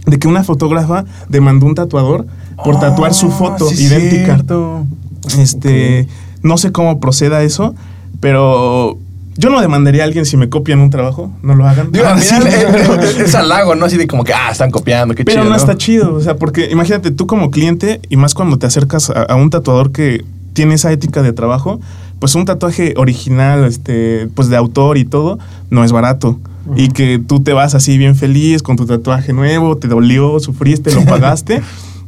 de 0.06 0.18
que 0.18 0.26
una 0.28 0.42
fotógrafa 0.44 1.04
demandó 1.28 1.66
un 1.66 1.74
tatuador 1.74 2.26
por 2.64 2.78
tatuar 2.80 3.14
su 3.14 3.30
foto 3.30 3.68
Ah, 3.70 3.74
sí, 3.74 3.84
idéntica. 3.84 4.24
cierto. 4.36 4.86
Este, 5.38 6.08
no 6.42 6.56
sé 6.58 6.72
cómo 6.72 7.00
proceda 7.00 7.42
eso, 7.42 7.74
pero 8.20 8.98
yo 9.36 9.50
no 9.50 9.60
demandaría 9.60 10.02
a 10.02 10.06
alguien 10.06 10.26
si 10.26 10.36
me 10.36 10.48
copian 10.48 10.80
un 10.80 10.90
trabajo, 10.90 11.30
no 11.42 11.54
lo 11.54 11.66
hagan. 11.66 11.90
Digo, 11.92 12.04
Ah, 12.06 12.18
sí, 12.20 12.34
pero- 12.42 13.00
es, 13.02 13.34
halago, 13.34 13.74
¿no? 13.74 13.86
Así 13.86 13.96
de 13.96 14.06
como 14.06 14.24
que, 14.24 14.32
ah, 14.34 14.50
están 14.50 14.70
copiando, 14.70 15.14
qué 15.14 15.24
Pero 15.24 15.42
chido. 15.42 15.50
no 15.50 15.56
está 15.56 15.76
chido, 15.76 16.14
o 16.14 16.20
sea, 16.20 16.36
porque 16.36 16.68
imagínate 16.70 17.10
tú 17.10 17.26
como 17.26 17.50
cliente 17.50 18.00
y 18.08 18.16
más 18.16 18.34
cuando 18.34 18.58
te 18.58 18.66
acercas 18.66 19.10
a, 19.10 19.22
a 19.22 19.34
un 19.36 19.50
tatuador 19.50 19.92
que 19.92 20.24
tiene 20.52 20.74
esa 20.74 20.92
ética 20.92 21.22
de 21.22 21.32
trabajo, 21.32 21.80
pues 22.18 22.34
un 22.34 22.44
tatuaje 22.44 22.94
original, 22.96 23.64
este, 23.64 24.28
pues 24.34 24.48
de 24.48 24.56
autor 24.56 24.98
y 24.98 25.04
todo, 25.04 25.38
no 25.70 25.82
es 25.84 25.92
barato. 25.92 26.38
Y 26.76 26.90
que 26.90 27.18
tú 27.18 27.40
te 27.40 27.52
vas 27.52 27.74
así 27.74 27.98
bien 27.98 28.14
feliz 28.14 28.62
con 28.62 28.76
tu 28.76 28.86
tatuaje 28.86 29.32
nuevo, 29.32 29.76
te 29.78 29.88
dolió, 29.88 30.38
sufriste, 30.38 30.92
lo 30.94 31.04
pagaste. 31.06 31.60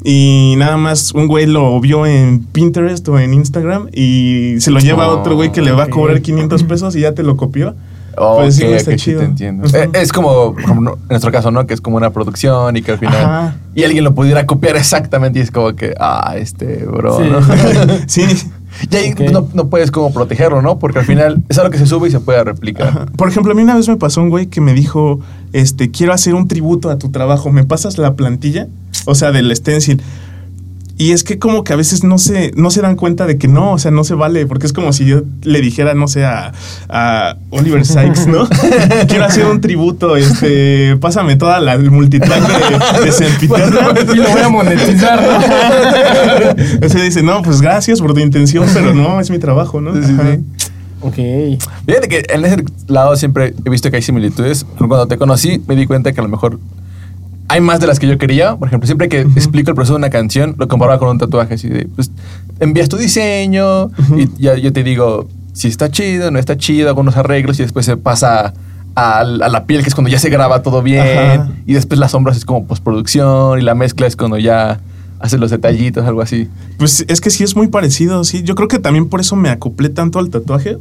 Y 0.06 0.54
nada 0.58 0.76
más 0.76 1.12
un 1.12 1.26
güey 1.28 1.46
lo 1.46 1.80
vio 1.80 2.04
en 2.04 2.40
Pinterest 2.44 3.08
o 3.08 3.18
en 3.18 3.32
Instagram 3.32 3.88
y 3.92 4.56
se 4.61 4.70
lo 4.70 4.78
lleva 4.78 5.04
a 5.04 5.08
otro 5.08 5.34
güey 5.34 5.50
que 5.50 5.62
le 5.62 5.73
va 5.73 5.84
a 5.84 5.88
cobrar 5.88 6.16
ok. 6.18 6.23
500 6.23 6.62
pesos 6.64 6.94
y 6.94 7.00
ya 7.00 7.12
te 7.12 7.23
lo 7.23 7.37
copió. 7.38 7.75
Oh, 8.16 8.37
Pues 8.40 8.54
sí, 8.56 8.62
ok, 8.64 8.70
no 8.70 8.76
está 8.76 8.90
ok, 8.92 8.96
sí 8.99 9.04
chido. 9.06 9.20
te 9.20 9.25
entiendo. 9.26 9.66
Eh, 9.76 9.88
Es 9.94 10.12
como, 10.12 10.54
como 10.66 10.80
no- 10.82 10.92
en 10.92 11.08
nuestro 11.08 11.32
caso, 11.32 11.50
¿no? 11.50 11.66
Que 11.66 11.75
es 11.75 11.80
como 11.80 11.96
una 11.96 12.11
producción 12.11 12.76
y 12.76 12.82
que 12.82 12.92
al 12.92 12.99
final... 12.99 13.16
Ajá. 13.16 13.56
Y 13.75 13.82
alguien 13.82 14.04
lo 14.04 14.14
pudiera 14.14 14.46
copiar 14.46 14.76
exactamente 14.76 15.38
y 15.40 15.42
es 15.42 15.50
como 15.50 15.75
que, 15.75 15.94
ah, 15.99 16.34
este, 16.37 16.84
bro, 16.84 17.18
Sí. 17.18 17.25
¿no? 17.30 17.40
Sí, 18.06 18.23
Y 18.90 18.96
ahí 18.96 19.14
no, 19.32 19.49
no 19.54 19.68
puedes 19.68 19.90
como 19.90 20.12
protegerlo, 20.12 20.61
¿no? 20.61 20.78
Porque 20.80 20.99
al 20.99 21.04
final 21.06 21.42
es 21.49 21.58
algo 21.58 21.70
que 21.70 21.78
se 21.78 21.87
sube 21.87 22.08
y 22.08 22.11
se 22.11 22.20
puede 22.20 22.42
replicar. 22.44 22.88
Ajá. 22.88 23.06
Por 23.16 23.28
ejemplo, 23.28 23.52
a 23.52 23.54
mí 23.54 23.62
una 23.62 23.75
vez 23.76 23.88
me 23.88 23.96
pasó 23.96 24.20
un 24.20 24.30
güey 24.30 24.46
que 24.49 24.61
me 24.61 24.75
dijo, 24.75 25.20
este, 25.52 25.90
quiero 25.90 26.12
hacer 26.12 26.34
un 26.34 26.46
tributo 26.49 26.90
a 26.90 26.99
tu 26.99 27.08
trabajo, 27.11 27.50
¿me 27.52 27.64
pasas 27.64 27.99
la 27.99 28.14
plantilla? 28.14 28.66
O 29.04 29.14
sea, 29.14 29.32
del 29.32 29.54
stencil. 29.54 30.02
Y 30.96 31.11
es 31.11 31.25
que 31.25 31.40
como 31.40 31.64
que 31.64 31.73
a 31.73 31.76
veces 31.76 32.04
no 32.04 32.18
se, 32.18 32.52
no 32.54 32.70
se 32.70 32.80
dan 32.80 32.94
cuenta 32.94 33.26
de 33.26 33.37
que 33.37 33.49
no, 33.49 33.73
o 33.73 33.78
sea, 33.78 33.90
no 33.90 34.04
se 34.04 34.14
vale, 34.14 34.46
porque 34.46 34.66
es 34.66 34.73
como 34.73 34.92
si 34.92 35.04
yo 35.04 35.23
le 35.42 35.61
dijera, 35.61 35.94
no 35.94 36.06
sé, 36.06 36.25
a, 36.25 36.52
a 36.88 37.37
Oliver 37.50 37.84
Sykes, 37.84 38.28
¿no? 38.28 38.49
quiero 39.08 39.25
hacer 39.25 39.46
un 39.46 39.61
tributo, 39.61 40.16
este, 40.16 40.96
pásame 41.00 41.34
toda 41.34 41.58
la 41.61 41.75
el 41.75 41.90
multitrack 41.90 43.00
de, 43.00 43.06
de 43.06 43.12
Sempiterna. 43.12 43.88
Y 44.12 44.16
lo 44.16 44.30
voy 44.30 44.40
a 44.40 44.49
monetizar, 44.49 45.20
¿no? 45.20 46.84
O 46.87 46.88
sea, 46.88 47.02
dice, 47.02 47.23
no, 47.23 47.42
pues 47.42 47.61
gracias 47.61 48.00
por 48.00 48.14
tu 48.14 48.20
intención, 48.20 48.68
pero 48.73 48.94
no, 48.94 49.20
es 49.20 49.30
mi 49.30 49.38
trabajo, 49.40 49.80
¿no? 49.80 49.94
Sí. 50.00 50.14
ok. 51.00 51.61
Fíjate 51.87 52.08
que 52.08 52.23
en 52.28 52.44
ese 52.44 52.64
lado 52.87 53.16
siempre 53.16 53.54
he 53.64 53.70
visto 53.70 53.90
que 53.90 53.96
hay 53.96 54.02
similitudes. 54.02 54.64
Cuando 54.78 55.08
te 55.08 55.18
conocí 55.18 55.61
me 55.66 55.75
di 55.75 55.87
cuenta 55.87 56.12
que 56.12 56.20
a 56.20 56.23
lo 56.23 56.28
mejor 56.28 56.61
hay 57.49 57.61
más 57.61 57.81
de 57.81 57.87
las 57.87 57.99
que 57.99 58.07
yo 58.07 58.19
quería. 58.19 58.57
Por 58.57 58.69
ejemplo, 58.69 58.87
siempre 58.87 59.09
que 59.09 59.21
explico 59.21 59.71
el 59.71 59.75
proceso 59.75 59.95
de 59.95 59.99
una 59.99 60.11
canción, 60.11 60.55
lo 60.59 60.69
comparaba 60.69 60.99
con 60.99 61.09
un 61.09 61.19
tatuaje 61.19 61.55
así 61.55 61.69
de, 61.69 61.87
pues, 61.95 62.11
envías 62.61 62.89
tu 62.89 62.97
diseño 62.97 63.91
y 64.17 64.29
ya 64.39 64.57
yo 64.57 64.73
te 64.73 64.83
digo 64.83 65.29
si 65.53 65.69
está 65.69 65.89
chido, 65.91 66.31
no 66.31 66.39
está 66.39 66.57
chido, 66.57 66.89
algunos 66.89 67.17
arreglos 67.17 67.59
y 67.61 67.63
después 67.63 67.87
se 67.87 67.97
pasa 67.97 68.53
a, 68.97 69.19
a 69.21 69.25
la 69.25 69.65
piel, 69.67 69.83
que 69.83 69.89
es 69.89 69.95
cuando 69.95 70.11
ya 70.11 70.19
se 70.19 70.29
graba 70.29 70.63
todo 70.63 70.83
bien. 70.83 71.01
Ajá. 71.01 71.49
Y 71.65 71.75
después 71.75 71.99
las 72.01 72.11
sombras 72.11 72.37
es 72.37 72.45
como 72.45 72.67
postproducción 72.67 73.61
y 73.61 73.63
la 73.63 73.75
mezcla 73.75 74.07
es 74.07 74.17
cuando 74.17 74.39
ya 74.39 74.81
haces 75.21 75.41
los 75.41 75.51
detallitos, 75.51 76.05
algo 76.07 76.21
así. 76.21 76.49
Pues 76.77 77.05
es 77.09 77.21
que 77.21 77.31
sí 77.31 77.45
es 77.45 77.57
muy 77.57 77.69
parecido, 77.69 78.25
sí. 78.25 78.43
Yo 78.43 78.55
creo 78.55 78.69
que 78.69 78.79
también 78.79 79.09
por 79.09 79.21
eso 79.21 79.37
me 79.37 79.49
acoplé 79.49 79.89
tanto 79.89 80.19
al 80.19 80.29
tatuaje, 80.29 80.77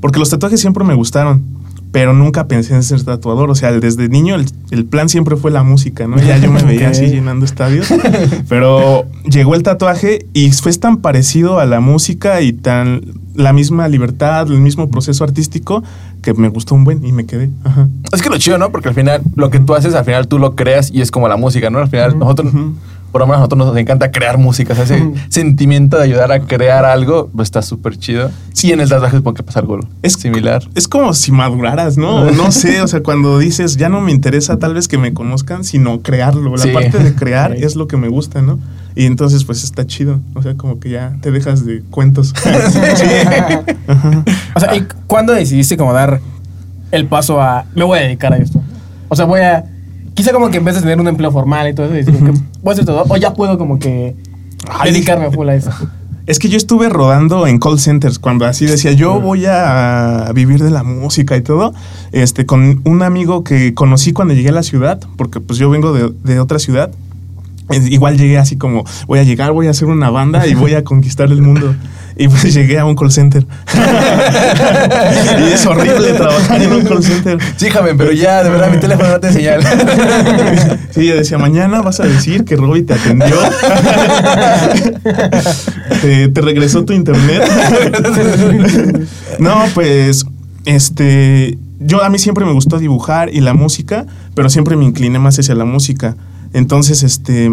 porque 0.00 0.18
los 0.18 0.30
tatuajes 0.30 0.60
siempre 0.60 0.84
me 0.84 0.94
gustaron, 0.94 1.42
pero 1.92 2.12
nunca 2.12 2.46
pensé 2.48 2.74
en 2.74 2.82
ser 2.82 3.02
tatuador. 3.02 3.50
O 3.50 3.54
sea, 3.54 3.72
desde 3.72 4.08
niño 4.08 4.34
el, 4.34 4.46
el 4.70 4.84
plan 4.84 5.08
siempre 5.08 5.36
fue 5.36 5.50
la 5.50 5.62
música, 5.62 6.06
¿no? 6.06 6.18
Ya 6.18 6.38
yo 6.38 6.50
me 6.50 6.62
veía 6.64 6.90
así 6.90 7.06
llenando 7.06 7.44
estadios, 7.44 7.88
pero 8.48 9.06
llegó 9.24 9.54
el 9.54 9.62
tatuaje 9.62 10.26
y 10.32 10.50
fue 10.52 10.72
tan 10.74 10.98
parecido 10.98 11.58
a 11.58 11.66
la 11.66 11.80
música 11.80 12.40
y 12.40 12.52
tan 12.52 13.02
la 13.34 13.52
misma 13.52 13.86
libertad, 13.86 14.50
el 14.50 14.60
mismo 14.60 14.90
proceso 14.90 15.22
artístico 15.22 15.84
que 16.22 16.34
me 16.34 16.48
gustó 16.48 16.74
un 16.74 16.84
buen 16.84 17.04
y 17.04 17.12
me 17.12 17.24
quedé. 17.24 17.50
Ajá. 17.64 17.88
Es 18.12 18.20
que 18.20 18.30
lo 18.30 18.36
chido, 18.36 18.58
¿no? 18.58 18.70
Porque 18.70 18.88
al 18.88 18.94
final 18.94 19.22
lo 19.36 19.50
que 19.50 19.60
tú 19.60 19.74
haces, 19.74 19.94
al 19.94 20.04
final 20.04 20.26
tú 20.26 20.38
lo 20.38 20.56
creas 20.56 20.90
y 20.90 21.00
es 21.00 21.10
como 21.10 21.28
la 21.28 21.36
música, 21.36 21.70
¿no? 21.70 21.78
Al 21.78 21.88
final 21.88 22.18
nosotros. 22.18 22.52
Por 23.12 23.20
lo 23.20 23.26
menos 23.26 23.38
a 23.38 23.40
nosotros 23.40 23.66
nos 23.68 23.76
encanta 23.76 24.10
crear 24.10 24.38
música. 24.38 24.72
O 24.72 24.76
sea, 24.76 24.84
ese 24.84 25.02
sentimiento 25.30 25.96
de 25.96 26.04
ayudar 26.04 26.30
a 26.32 26.40
crear 26.40 26.84
algo, 26.84 27.30
pues 27.34 27.46
está 27.46 27.62
súper 27.62 27.96
chido. 27.98 28.30
Sí, 28.52 28.72
en 28.72 28.80
el 28.80 28.88
tatuaje 28.88 29.16
supongo 29.16 29.34
que 29.36 29.42
pasa 29.42 29.60
algo 29.60 29.78
Es 30.02 30.14
similar. 30.14 30.62
Es 30.74 30.88
como 30.88 31.14
si 31.14 31.32
maduraras, 31.32 31.96
¿no? 31.96 32.30
No 32.30 32.52
sé, 32.52 32.80
o 32.82 32.88
sea, 32.88 33.02
cuando 33.02 33.38
dices, 33.38 33.76
ya 33.76 33.88
no 33.88 34.00
me 34.00 34.12
interesa 34.12 34.58
tal 34.58 34.74
vez 34.74 34.88
que 34.88 34.98
me 34.98 35.14
conozcan, 35.14 35.64
sino 35.64 36.00
crearlo. 36.02 36.56
La 36.56 36.62
Sí. 36.62 36.70
parte 36.70 36.98
de 36.98 37.14
crear 37.14 37.52
es 37.54 37.76
lo 37.76 37.86
que 37.88 37.96
me 37.96 38.08
gusta, 38.08 38.42
¿no? 38.42 38.58
Y 38.94 39.06
entonces, 39.06 39.44
pues 39.44 39.62
está 39.64 39.86
chido. 39.86 40.20
O 40.34 40.42
sea, 40.42 40.56
como 40.56 40.80
que 40.80 40.90
ya 40.90 41.16
te 41.20 41.30
dejas 41.30 41.64
de 41.64 41.82
cuentos. 41.90 42.34
Ajá. 43.86 44.24
O 44.54 44.60
sea, 44.60 44.74
¿y 44.76 44.86
cuándo 45.06 45.32
decidiste 45.32 45.76
como 45.76 45.92
dar 45.92 46.20
el 46.90 47.06
paso 47.06 47.40
a 47.40 47.64
me 47.74 47.84
voy 47.84 47.98
a 47.98 48.02
dedicar 48.02 48.32
a 48.32 48.38
esto? 48.38 48.60
O 49.08 49.16
sea, 49.16 49.24
voy 49.24 49.40
a 49.40 49.64
quizá 50.18 50.32
como 50.32 50.50
que 50.50 50.56
en 50.56 50.64
vez 50.64 50.74
de 50.74 50.80
tener 50.80 50.98
un 50.98 51.06
empleo 51.06 51.30
formal 51.30 51.68
y 51.68 51.74
todo 51.74 51.86
eso, 51.86 51.94
decir 51.94 52.12
que 52.12 52.32
voy 52.60 52.70
a 52.70 52.72
hacer 52.72 52.84
todo 52.84 53.04
o 53.08 53.16
ya 53.16 53.34
puedo 53.34 53.56
como 53.56 53.78
que 53.78 54.16
Ay. 54.68 54.90
dedicarme 54.90 55.26
a 55.26 55.30
full 55.30 55.48
a 55.48 55.54
eso. 55.54 55.70
Es 56.26 56.40
que 56.40 56.48
yo 56.48 56.56
estuve 56.56 56.88
rodando 56.88 57.46
en 57.46 57.60
call 57.60 57.78
centers 57.78 58.18
cuando 58.18 58.44
así 58.44 58.66
decía, 58.66 58.90
yo 58.90 59.20
voy 59.20 59.46
a 59.46 60.32
vivir 60.34 60.60
de 60.60 60.72
la 60.72 60.82
música 60.82 61.36
y 61.36 61.40
todo, 61.42 61.72
este, 62.10 62.46
con 62.46 62.80
un 62.84 63.04
amigo 63.04 63.44
que 63.44 63.74
conocí 63.74 64.12
cuando 64.12 64.34
llegué 64.34 64.48
a 64.48 64.52
la 64.52 64.64
ciudad, 64.64 64.98
porque 65.16 65.38
pues 65.38 65.56
yo 65.56 65.70
vengo 65.70 65.92
de, 65.92 66.12
de 66.24 66.40
otra 66.40 66.58
ciudad. 66.58 66.90
Igual 67.70 68.18
llegué 68.18 68.38
así 68.38 68.56
como, 68.56 68.84
voy 69.06 69.20
a 69.20 69.22
llegar, 69.22 69.52
voy 69.52 69.68
a 69.68 69.70
hacer 69.70 69.86
una 69.86 70.10
banda 70.10 70.48
y 70.48 70.54
voy 70.54 70.74
a 70.74 70.82
conquistar 70.82 71.30
el 71.30 71.42
mundo. 71.42 71.76
Y 72.18 72.28
pues 72.28 72.42
llegué 72.54 72.78
a 72.78 72.84
un 72.84 72.96
call 72.96 73.12
center. 73.12 73.46
y 75.38 75.52
es 75.52 75.64
horrible 75.64 76.12
trabajar 76.14 76.60
en 76.60 76.72
un 76.72 76.84
call 76.84 77.02
center. 77.02 77.38
Sí, 77.56 77.68
pero 77.96 78.12
ya, 78.12 78.42
de 78.42 78.50
verdad, 78.50 78.70
mi 78.70 78.78
teléfono 78.78 79.08
no 79.08 79.20
te 79.20 79.32
señal. 79.32 79.62
Sí, 80.90 81.06
yo 81.06 81.14
decía, 81.14 81.38
mañana 81.38 81.80
vas 81.80 82.00
a 82.00 82.04
decir 82.04 82.44
que 82.44 82.56
Robbie 82.56 82.82
te 82.82 82.94
atendió. 82.94 83.36
te, 86.02 86.28
te 86.28 86.40
regresó 86.40 86.84
tu 86.84 86.92
internet. 86.92 87.42
no, 89.38 89.64
pues, 89.74 90.26
este, 90.64 91.56
yo 91.78 92.02
a 92.02 92.10
mí 92.10 92.18
siempre 92.18 92.44
me 92.44 92.52
gustó 92.52 92.78
dibujar 92.78 93.32
y 93.32 93.40
la 93.40 93.54
música, 93.54 94.06
pero 94.34 94.50
siempre 94.50 94.76
me 94.76 94.84
incliné 94.84 95.18
más 95.20 95.38
hacia 95.38 95.54
la 95.54 95.64
música. 95.64 96.16
Entonces, 96.52 97.02
este, 97.04 97.46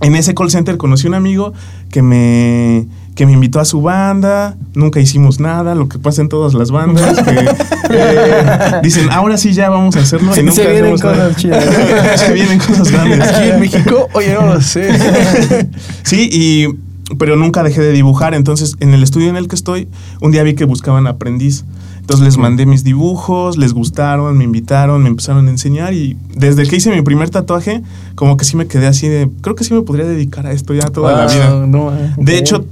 en 0.00 0.14
ese 0.14 0.34
call 0.34 0.50
center 0.50 0.76
conocí 0.76 1.08
un 1.08 1.14
amigo 1.14 1.52
que 1.90 2.02
me, 2.02 2.86
que 3.18 3.26
me 3.26 3.32
invitó 3.32 3.58
a 3.58 3.64
su 3.64 3.82
banda. 3.82 4.56
Nunca 4.74 5.00
hicimos 5.00 5.40
nada, 5.40 5.74
lo 5.74 5.88
que 5.88 5.98
pasa 5.98 6.22
en 6.22 6.28
todas 6.28 6.54
las 6.54 6.70
bandas. 6.70 7.20
que, 7.20 7.48
eh, 7.90 8.80
dicen, 8.80 9.10
ahora 9.10 9.36
sí 9.36 9.52
ya 9.52 9.68
vamos 9.70 9.96
a 9.96 10.02
hacerlo. 10.02 10.30
y 10.36 10.40
nunca 10.40 10.52
se 10.52 10.70
vienen 10.70 10.94
hacemos 10.94 11.02
nada. 11.02 11.28
cosas 11.28 11.36
chidas. 11.36 11.64
Se 12.20 12.32
vienen 12.32 12.58
cosas 12.60 12.92
grandes. 12.92 13.20
Aquí 13.34 13.48
en 13.48 13.58
México, 13.58 14.08
oye, 14.12 14.34
no 14.34 14.54
lo 14.54 14.60
sé. 14.60 14.88
Sí, 16.04 16.30
y 16.30 16.68
pero 17.16 17.34
nunca 17.34 17.64
dejé 17.64 17.80
de 17.80 17.90
dibujar. 17.90 18.34
Entonces, 18.34 18.76
en 18.78 18.94
el 18.94 19.02
estudio 19.02 19.30
en 19.30 19.36
el 19.36 19.48
que 19.48 19.56
estoy, 19.56 19.88
un 20.20 20.30
día 20.30 20.44
vi 20.44 20.54
que 20.54 20.64
buscaban 20.64 21.08
aprendiz. 21.08 21.64
Entonces 21.98 22.24
les 22.24 22.38
mandé 22.38 22.66
mis 22.66 22.84
dibujos, 22.84 23.58
les 23.58 23.74
gustaron, 23.74 24.38
me 24.38 24.44
invitaron, 24.44 25.02
me 25.02 25.08
empezaron 25.08 25.48
a 25.48 25.50
enseñar 25.50 25.92
y 25.92 26.16
desde 26.34 26.66
que 26.66 26.76
hice 26.76 26.90
mi 26.90 27.02
primer 27.02 27.28
tatuaje, 27.28 27.82
como 28.14 28.38
que 28.38 28.46
sí 28.46 28.56
me 28.56 28.66
quedé 28.66 28.86
así 28.86 29.08
de, 29.08 29.28
creo 29.42 29.54
que 29.54 29.62
sí 29.62 29.74
me 29.74 29.82
podría 29.82 30.06
dedicar 30.06 30.46
a 30.46 30.52
esto 30.52 30.72
ya 30.72 30.88
toda 30.88 31.26
la 31.26 31.26
vida. 31.30 31.66
no, 31.66 31.94
eh. 31.94 32.14
De 32.16 32.38
hecho, 32.38 32.64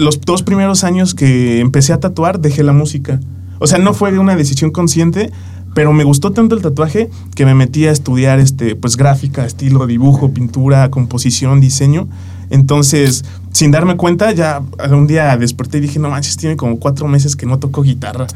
los 0.00 0.20
dos 0.20 0.42
primeros 0.42 0.84
años 0.84 1.14
que 1.14 1.60
empecé 1.60 1.92
a 1.92 2.00
tatuar, 2.00 2.40
dejé 2.40 2.62
la 2.62 2.72
música. 2.72 3.20
O 3.58 3.66
sea, 3.66 3.78
no 3.78 3.94
fue 3.94 4.18
una 4.18 4.36
decisión 4.36 4.70
consciente, 4.70 5.30
pero 5.74 5.92
me 5.92 6.04
gustó 6.04 6.32
tanto 6.32 6.54
el 6.54 6.62
tatuaje 6.62 7.10
que 7.34 7.46
me 7.46 7.54
metí 7.54 7.86
a 7.86 7.92
estudiar 7.92 8.38
este, 8.40 8.76
pues, 8.76 8.96
gráfica, 8.96 9.46
estilo, 9.46 9.86
dibujo, 9.86 10.32
pintura, 10.32 10.90
composición, 10.90 11.60
diseño. 11.60 12.08
Entonces, 12.50 13.24
sin 13.52 13.70
darme 13.70 13.96
cuenta, 13.96 14.32
ya 14.32 14.62
un 14.90 15.06
día 15.06 15.36
desperté 15.36 15.78
y 15.78 15.82
dije, 15.82 15.98
no 15.98 16.10
manches, 16.10 16.36
tiene 16.36 16.56
como 16.56 16.78
cuatro 16.78 17.08
meses 17.08 17.36
que 17.36 17.46
no 17.46 17.58
toco 17.58 17.82
guitarra. 17.82 18.26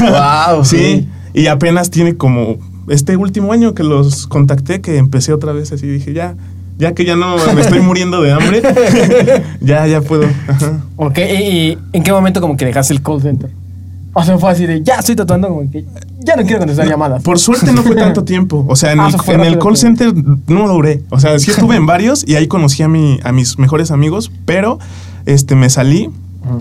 Wow, 0.00 0.64
sí. 0.64 1.08
Y 1.34 1.48
apenas 1.48 1.90
tiene 1.90 2.16
como 2.16 2.56
este 2.88 3.16
último 3.16 3.52
año 3.52 3.74
que 3.74 3.82
los 3.82 4.26
contacté, 4.26 4.80
que 4.80 4.96
empecé 4.96 5.32
otra 5.32 5.52
vez 5.52 5.72
así, 5.72 5.86
dije, 5.86 6.14
ya, 6.14 6.36
ya 6.78 6.92
que 6.94 7.04
ya 7.04 7.16
no 7.16 7.36
me 7.54 7.60
estoy 7.60 7.80
muriendo 7.80 8.22
de 8.22 8.32
hambre, 8.32 8.62
ya, 9.60 9.86
ya 9.86 10.00
puedo. 10.00 10.24
Ajá. 10.48 10.80
Ok, 10.96 11.18
¿y, 11.18 11.78
en 11.92 12.02
qué 12.02 12.12
momento 12.12 12.40
como 12.40 12.56
que 12.56 12.64
dejaste 12.64 12.94
el 12.94 13.02
call 13.02 13.22
center? 13.22 13.50
O 14.18 14.24
sea, 14.24 14.38
fue 14.38 14.50
así 14.50 14.64
de, 14.64 14.82
ya 14.82 14.94
estoy 14.94 15.14
tatuando, 15.14 15.48
como 15.48 15.70
que 15.70 15.84
ya 16.20 16.36
no 16.36 16.42
quiero 16.42 16.58
contestar 16.58 16.88
llamadas. 16.88 17.22
Por 17.22 17.38
suerte 17.38 17.72
no 17.72 17.82
fue 17.82 17.94
tanto 17.96 18.24
tiempo. 18.24 18.64
O 18.66 18.74
sea, 18.74 18.92
en, 18.92 19.00
Ah, 19.00 19.08
el, 19.08 19.34
en 19.34 19.40
el 19.42 19.58
call 19.58 19.76
center 19.76 20.14
no 20.46 20.68
duré. 20.68 21.02
O 21.10 21.20
sea, 21.20 21.38
sí 21.38 21.50
estuve 21.50 21.76
en 21.76 21.86
varios 21.86 22.26
y 22.26 22.34
ahí 22.34 22.46
conocí 22.46 22.82
a, 22.82 22.88
mi, 22.88 23.20
a 23.24 23.32
mis 23.32 23.58
mejores 23.58 23.90
amigos, 23.90 24.30
pero 24.46 24.78
este, 25.26 25.54
me 25.54 25.68
salí 25.68 26.10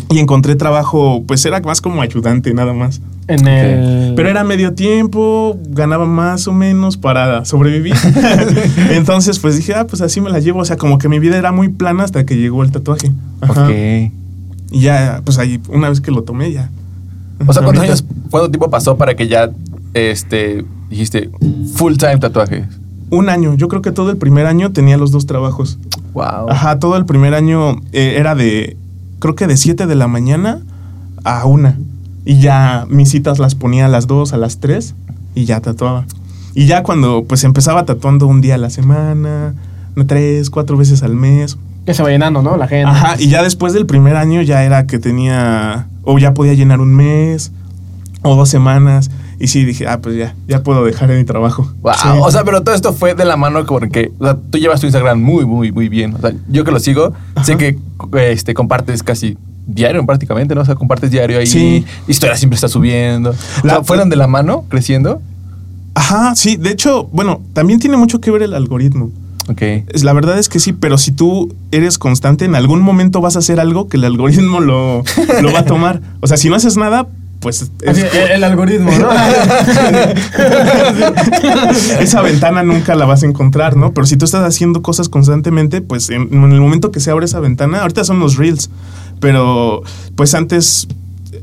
y 0.09 0.19
encontré 0.19 0.55
trabajo, 0.55 1.23
pues 1.27 1.45
era 1.45 1.59
más 1.61 1.79
como 1.79 2.01
ayudante 2.01 2.53
nada 2.53 2.73
más. 2.73 3.01
En 3.27 3.47
el... 3.47 4.13
Pero 4.15 4.29
era 4.29 4.43
medio 4.43 4.73
tiempo, 4.73 5.57
ganaba 5.69 6.05
más 6.05 6.47
o 6.47 6.53
menos 6.53 6.97
para 6.97 7.43
sobrevivir. 7.45 7.95
Entonces, 8.91 9.39
pues 9.39 9.55
dije, 9.55 9.73
ah, 9.73 9.87
pues 9.87 10.01
así 10.01 10.21
me 10.21 10.29
la 10.29 10.39
llevo. 10.39 10.59
O 10.59 10.65
sea, 10.65 10.77
como 10.77 10.97
que 10.99 11.09
mi 11.09 11.19
vida 11.19 11.37
era 11.37 11.51
muy 11.51 11.69
plana 11.69 12.03
hasta 12.03 12.25
que 12.25 12.37
llegó 12.37 12.63
el 12.63 12.71
tatuaje. 12.71 13.11
Ajá. 13.41 13.65
Ok. 13.65 13.71
Y 14.71 14.81
ya, 14.81 15.21
pues 15.23 15.37
ahí, 15.39 15.59
una 15.69 15.89
vez 15.89 16.01
que 16.01 16.11
lo 16.11 16.23
tomé, 16.23 16.51
ya. 16.51 16.69
O 17.45 17.53
sea, 17.53 17.63
¿cuántos 17.63 17.83
años, 17.83 18.05
cuánto 18.29 18.49
tiempo 18.49 18.69
pasó 18.69 18.97
para 18.97 19.15
que 19.15 19.27
ya, 19.27 19.51
este, 19.93 20.65
dijiste 20.89 21.29
full 21.75 21.95
time 21.95 22.17
tatuajes? 22.17 22.65
Un 23.09 23.29
año. 23.29 23.55
Yo 23.55 23.67
creo 23.67 23.81
que 23.81 23.91
todo 23.91 24.09
el 24.11 24.17
primer 24.17 24.45
año 24.45 24.71
tenía 24.71 24.97
los 24.97 25.11
dos 25.11 25.25
trabajos. 25.25 25.77
Wow. 26.13 26.49
Ajá, 26.49 26.79
todo 26.79 26.97
el 26.97 27.05
primer 27.05 27.33
año 27.33 27.81
eh, 27.91 28.15
era 28.17 28.35
de, 28.35 28.77
creo 29.19 29.35
que 29.35 29.47
de 29.47 29.57
7 29.57 29.85
de 29.85 29.95
la 29.95 30.07
mañana 30.07 30.61
a 31.23 31.45
una. 31.45 31.77
Y 32.25 32.39
ya 32.39 32.85
mis 32.89 33.09
citas 33.09 33.39
las 33.39 33.55
ponía 33.55 33.85
a 33.85 33.89
las 33.89 34.07
2, 34.07 34.33
a 34.33 34.37
las 34.37 34.59
3 34.59 34.95
y 35.35 35.45
ya 35.45 35.61
tatuaba. 35.61 36.05
Y 36.55 36.65
ya 36.65 36.83
cuando 36.83 37.25
pues 37.25 37.43
empezaba 37.43 37.85
tatuando 37.85 38.27
un 38.27 38.41
día 38.41 38.55
a 38.55 38.57
la 38.57 38.69
semana, 38.69 39.53
tres, 40.07 40.49
cuatro 40.49 40.77
veces 40.77 41.03
al 41.03 41.15
mes. 41.15 41.57
Que 41.85 41.93
se 41.93 42.01
va 42.01 42.09
llenando, 42.09 42.41
¿no? 42.41 42.57
La 42.57 42.67
gente. 42.67 42.89
Ajá, 42.89 43.15
y 43.19 43.27
ya 43.27 43.43
después 43.43 43.73
del 43.73 43.85
primer 43.85 44.15
año 44.15 44.41
ya 44.41 44.63
era 44.63 44.87
que 44.87 44.97
tenía, 44.97 45.87
o 46.03 46.17
ya 46.17 46.33
podía 46.33 46.53
llenar 46.53 46.81
un 46.81 46.93
mes 46.95 47.51
o 48.23 48.35
dos 48.35 48.49
semanas. 48.49 49.11
Y 49.37 49.47
sí, 49.47 49.65
dije, 49.65 49.85
ah, 49.87 49.99
pues 50.01 50.15
ya, 50.15 50.33
ya 50.47 50.63
puedo 50.63 50.85
dejar 50.85 51.09
mi 51.09 51.25
trabajo. 51.25 51.69
Wow. 51.81 51.93
Sí. 51.93 52.07
O 52.21 52.31
sea, 52.31 52.45
pero 52.45 52.63
todo 52.63 52.73
esto 52.73 52.93
fue 52.93 53.15
de 53.15 53.25
la 53.25 53.35
mano 53.35 53.65
porque 53.65 54.13
o 54.17 54.23
sea, 54.23 54.37
tú 54.49 54.57
llevas 54.57 54.79
tu 54.79 54.87
Instagram 54.87 55.21
muy, 55.21 55.45
muy, 55.45 55.71
muy 55.73 55.89
bien. 55.89 56.15
O 56.15 56.19
sea, 56.19 56.33
yo 56.47 56.63
que 56.63 56.71
lo 56.71 56.79
sigo, 56.79 57.13
sé 57.43 57.57
que 57.57 57.77
este, 58.13 58.53
compartes 58.53 59.03
casi 59.03 59.37
diario 59.67 60.05
prácticamente, 60.05 60.55
¿no? 60.55 60.61
O 60.61 60.65
sea, 60.65 60.75
compartes 60.75 61.11
diario 61.11 61.39
ahí. 61.39 61.47
Sí. 61.47 61.85
Historias 62.07 62.39
siempre 62.39 62.55
está 62.55 62.67
subiendo. 62.67 63.31
O 63.31 63.67
La- 63.67 63.75
sea, 63.75 63.83
¿Fueron 63.83 64.09
de 64.09 64.15
la 64.15 64.27
mano 64.27 64.65
creciendo? 64.69 65.21
Ajá, 65.93 66.35
sí. 66.35 66.57
De 66.57 66.71
hecho, 66.71 67.05
bueno, 67.11 67.41
también 67.53 67.79
tiene 67.79 67.97
mucho 67.97 68.19
que 68.21 68.31
ver 68.31 68.43
el 68.43 68.53
algoritmo. 68.53 69.11
Ok. 69.47 69.61
Es- 69.89 70.03
La 70.03 70.13
verdad 70.13 70.37
es 70.39 70.49
que 70.49 70.59
sí, 70.59 70.73
pero 70.73 70.97
si 70.97 71.11
tú 71.11 71.53
eres 71.71 71.97
constante, 71.97 72.45
en 72.45 72.55
algún 72.55 72.81
momento 72.81 73.21
vas 73.21 73.35
a 73.35 73.39
hacer 73.39 73.59
algo 73.59 73.87
que 73.87 73.97
el 73.97 74.05
algoritmo 74.05 74.59
lo, 74.59 75.03
lo 75.41 75.53
va 75.53 75.59
a 75.59 75.65
tomar. 75.65 76.01
O 76.21 76.27
sea, 76.27 76.37
si 76.37 76.49
no 76.49 76.55
haces 76.55 76.77
nada, 76.77 77.07
pues 77.39 77.61
es- 77.61 77.71
Así, 77.87 78.01
el, 78.01 78.31
el 78.31 78.43
algoritmo, 78.43 78.91
¿no? 78.91 79.07
esa 81.99 82.21
ventana 82.21 82.63
nunca 82.63 82.95
la 82.95 83.05
vas 83.05 83.23
a 83.23 83.27
encontrar, 83.27 83.75
¿no? 83.77 83.93
Pero 83.93 84.07
si 84.07 84.17
tú 84.17 84.25
estás 84.25 84.43
haciendo 84.43 84.81
cosas 84.81 85.09
constantemente, 85.09 85.81
pues 85.81 86.09
en, 86.09 86.29
en 86.33 86.51
el 86.51 86.61
momento 86.61 86.91
que 86.91 86.99
se 86.99 87.11
abre 87.11 87.25
esa 87.25 87.39
ventana, 87.39 87.81
ahorita 87.81 88.03
son 88.03 88.19
los 88.19 88.37
reels, 88.37 88.69
pero 89.19 89.83
pues 90.15 90.33
antes 90.33 90.87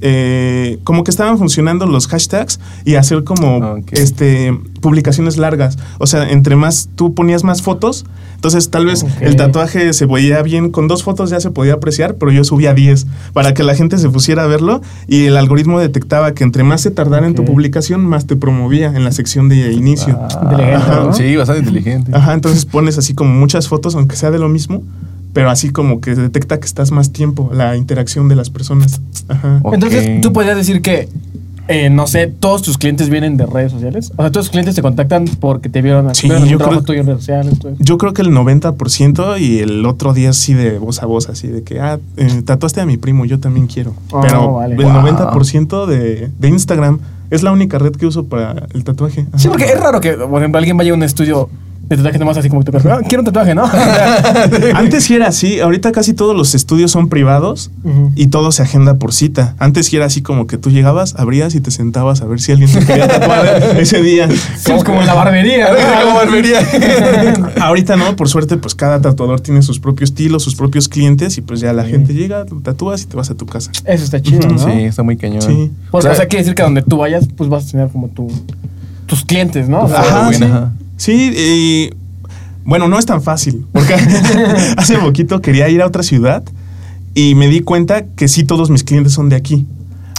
eh, 0.04 0.78
como 0.82 1.04
que 1.04 1.12
estaban 1.12 1.38
funcionando 1.38 1.86
los 1.86 2.08
hashtags 2.08 2.58
y 2.84 2.96
hacer 2.96 3.22
como 3.22 3.76
este 3.92 4.52
publicaciones 4.80 5.36
largas. 5.36 5.78
O 5.98 6.08
sea, 6.08 6.28
entre 6.28 6.56
más 6.56 6.88
tú 6.96 7.14
ponías 7.14 7.44
más 7.44 7.62
fotos, 7.62 8.04
entonces 8.34 8.68
tal 8.70 8.86
vez 8.86 9.06
el 9.20 9.36
tatuaje 9.36 9.92
se 9.92 10.06
veía 10.06 10.42
bien 10.42 10.70
con 10.70 10.88
dos 10.88 11.04
fotos 11.04 11.30
ya 11.30 11.38
se 11.38 11.52
podía 11.52 11.74
apreciar, 11.74 12.16
pero 12.16 12.32
yo 12.32 12.42
subía 12.42 12.74
10 12.74 13.06
para 13.32 13.54
que 13.54 13.62
la 13.62 13.76
gente 13.76 13.96
se 13.98 14.08
pusiera 14.08 14.42
a 14.42 14.46
verlo 14.48 14.82
y 15.06 15.26
el 15.26 15.36
algoritmo 15.36 15.78
detectaba 15.78 16.34
que 16.34 16.42
entre 16.42 16.64
más 16.64 16.80
se 16.80 16.90
tardara 16.90 17.28
en 17.28 17.36
tu 17.36 17.44
publicación, 17.44 18.04
más 18.04 18.26
te 18.26 18.34
promovía 18.34 18.88
en 18.88 19.04
la 19.04 19.12
sección 19.12 19.48
de 19.48 19.72
inicio. 19.72 20.18
Inteligente, 20.42 20.74
Ajá. 20.74 21.04
¿no? 21.04 21.12
Sí, 21.12 21.36
bastante 21.36 21.60
inteligente. 21.60 22.10
Ajá, 22.12 22.32
entonces 22.32 22.64
pones 22.64 22.98
así 22.98 23.14
como 23.14 23.32
muchas 23.32 23.68
fotos, 23.68 23.94
aunque 23.94 24.16
sea 24.16 24.32
de 24.32 24.40
lo 24.40 24.48
mismo, 24.48 24.82
pero 25.32 25.50
así 25.50 25.70
como 25.70 26.00
que 26.00 26.14
detecta 26.14 26.58
que 26.60 26.66
estás 26.66 26.90
más 26.90 27.12
tiempo, 27.12 27.50
la 27.52 27.76
interacción 27.76 28.28
de 28.28 28.36
las 28.36 28.50
personas. 28.50 29.00
Ajá. 29.28 29.60
Entonces, 29.72 30.20
tú 30.20 30.32
podrías 30.32 30.56
decir 30.56 30.82
que, 30.82 31.08
eh, 31.68 31.88
no 31.90 32.06
sé, 32.06 32.26
todos 32.26 32.60
tus 32.60 32.76
clientes 32.76 33.08
vienen 33.08 33.36
de 33.36 33.46
redes 33.46 33.72
sociales. 33.72 34.12
O 34.16 34.22
sea, 34.22 34.30
todos 34.32 34.46
tus 34.46 34.50
clientes 34.50 34.74
te 34.74 34.82
contactan 34.82 35.24
porque 35.40 35.68
te 35.68 35.80
vieron, 35.80 36.12
Sí, 36.14 36.28
yo 36.48 36.58
creo- 36.58 36.82
tuyo 36.82 37.00
en 37.00 37.06
redes 37.06 37.20
sociales. 37.20 37.58
todo 37.58 37.72
eso. 37.72 37.82
Yo 37.82 37.96
creo 37.98 38.12
que 38.12 38.22
el 38.22 38.30
90% 38.30 39.38
y 39.38 39.60
el 39.60 39.86
otro 39.86 40.12
día 40.12 40.32
sí 40.32 40.54
de 40.54 40.78
voz 40.78 41.02
a 41.02 41.06
voz, 41.06 41.28
así 41.28 41.48
de 41.48 41.62
que, 41.62 41.80
ah, 41.80 41.98
eh, 42.16 42.42
tatuaste 42.44 42.80
a 42.80 42.86
mi 42.86 42.96
primo, 42.96 43.24
yo 43.24 43.38
también 43.40 43.66
quiero. 43.68 43.94
Oh, 44.10 44.20
pero 44.20 44.52
vale. 44.54 44.74
el 44.74 44.82
Wow. 44.82 44.92
90% 44.92 45.86
de, 45.86 46.30
de 46.38 46.48
Instagram 46.48 46.98
es 47.30 47.42
la 47.42 47.52
única 47.52 47.78
red 47.78 47.92
que 47.92 48.06
uso 48.06 48.24
para 48.26 48.66
el 48.74 48.84
tatuaje. 48.84 49.26
Sí, 49.36 49.48
porque 49.48 49.64
es 49.64 49.80
raro 49.80 50.00
que, 50.00 50.12
por 50.12 50.40
ejemplo, 50.42 50.58
alguien 50.58 50.76
vaya 50.76 50.90
a 50.90 50.94
un 50.94 51.02
estudio 51.02 51.48
de 51.88 51.96
tatuaje 51.96 52.18
nomás 52.18 52.36
así 52.38 52.48
como 52.48 52.62
que 52.62 52.72
te 52.72 52.88
ah, 52.88 53.00
quiero 53.06 53.20
un 53.20 53.26
tatuaje, 53.26 53.54
¿no? 53.54 53.64
Antes 54.74 55.04
sí 55.04 55.14
era 55.14 55.28
así, 55.28 55.60
ahorita 55.60 55.92
casi 55.92 56.14
todos 56.14 56.34
los 56.34 56.54
estudios 56.54 56.90
son 56.90 57.08
privados 57.08 57.70
y 58.14 58.28
todo 58.28 58.52
se 58.52 58.62
agenda 58.62 58.94
por 58.94 59.12
cita. 59.12 59.54
Antes 59.58 59.86
sí 59.86 59.96
era 59.96 60.06
así 60.06 60.22
como 60.22 60.46
que 60.46 60.58
tú 60.58 60.70
llegabas, 60.70 61.14
abrías 61.16 61.54
y 61.54 61.60
te 61.60 61.70
sentabas 61.70 62.22
a 62.22 62.26
ver 62.26 62.40
si 62.40 62.52
alguien 62.52 62.72
te 62.72 62.84
quería 62.84 63.08
tatuar 63.08 63.46
ese 63.78 64.02
día. 64.02 64.28
Sí, 64.56 64.72
es 64.72 64.84
como 64.84 65.00
en 65.00 65.06
la 65.06 65.14
barbería. 65.14 65.68
¿no? 65.70 65.76
¿Cómo 66.04 66.18
volvería? 66.20 66.60
Ahorita 67.60 67.96
no, 67.96 68.16
por 68.16 68.28
suerte, 68.28 68.56
pues 68.56 68.74
cada 68.74 69.00
tatuador 69.00 69.40
tiene 69.40 69.62
sus 69.62 69.78
propios 69.78 70.10
estilos, 70.10 70.42
sus 70.42 70.54
propios 70.54 70.88
clientes 70.88 71.38
y 71.38 71.40
pues 71.42 71.60
ya 71.60 71.72
la 71.72 71.84
gente 71.84 72.14
llega, 72.14 72.44
tatúas 72.62 73.02
y 73.02 73.06
te 73.06 73.16
vas 73.16 73.30
a 73.30 73.34
tu 73.34 73.46
casa. 73.46 73.70
Eso 73.84 74.04
está 74.04 74.20
chido, 74.20 74.48
¿no? 74.48 74.58
Sí, 74.58 74.70
está 74.70 75.02
muy 75.02 75.16
cañón. 75.16 75.42
Sí. 75.42 75.70
Pues, 75.90 76.02
O 76.04 76.06
sea, 76.06 76.12
o 76.12 76.14
sea, 76.14 76.26
quiere 76.26 76.44
decir 76.44 76.54
que 76.54 76.62
donde 76.62 76.82
tú 76.82 76.96
vayas, 76.98 77.28
pues 77.36 77.48
vas 77.50 77.68
a 77.68 77.70
tener 77.70 77.88
como 77.88 78.08
tu, 78.08 78.28
tus 79.06 79.24
clientes, 79.24 79.68
¿no? 79.68 79.82
O 79.84 79.88
sea, 79.88 80.00
Ajá, 80.00 80.20
Ajá, 80.20 80.32
sí. 80.32 80.44
ajá. 80.44 80.72
Sí, 81.02 81.32
y 81.36 81.90
bueno, 82.64 82.86
no 82.86 82.96
es 82.96 83.06
tan 83.06 83.22
fácil, 83.22 83.66
porque 83.72 83.94
hace 84.76 84.96
poquito 84.98 85.40
quería 85.40 85.68
ir 85.68 85.82
a 85.82 85.86
otra 85.88 86.04
ciudad 86.04 86.44
y 87.12 87.34
me 87.34 87.48
di 87.48 87.58
cuenta 87.58 88.04
que 88.14 88.28
sí 88.28 88.44
todos 88.44 88.70
mis 88.70 88.84
clientes 88.84 89.12
son 89.12 89.28
de 89.28 89.34
aquí. 89.34 89.66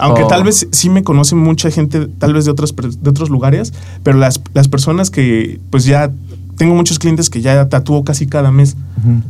Aunque 0.02 0.24
Oh. 0.24 0.28
tal 0.28 0.44
vez 0.44 0.68
sí 0.74 0.90
me 0.90 1.02
conocen 1.02 1.38
mucha 1.38 1.72
gente, 1.72 2.08
tal 2.20 2.34
vez 2.34 2.44
de 2.44 2.52
otros, 2.52 2.76
de 2.76 3.10
otros 3.10 3.30
lugares, 3.30 3.72
pero 4.04 4.18
las, 4.18 4.42
las 4.54 4.68
personas 4.68 5.10
que, 5.10 5.62
pues 5.70 5.86
ya, 5.86 6.12
tengo 6.58 6.76
muchos 6.76 7.00
clientes 7.00 7.30
que 7.30 7.40
ya 7.40 7.70
tatúo 7.70 8.04
casi 8.04 8.28
cada 8.28 8.52
mes, 8.52 8.76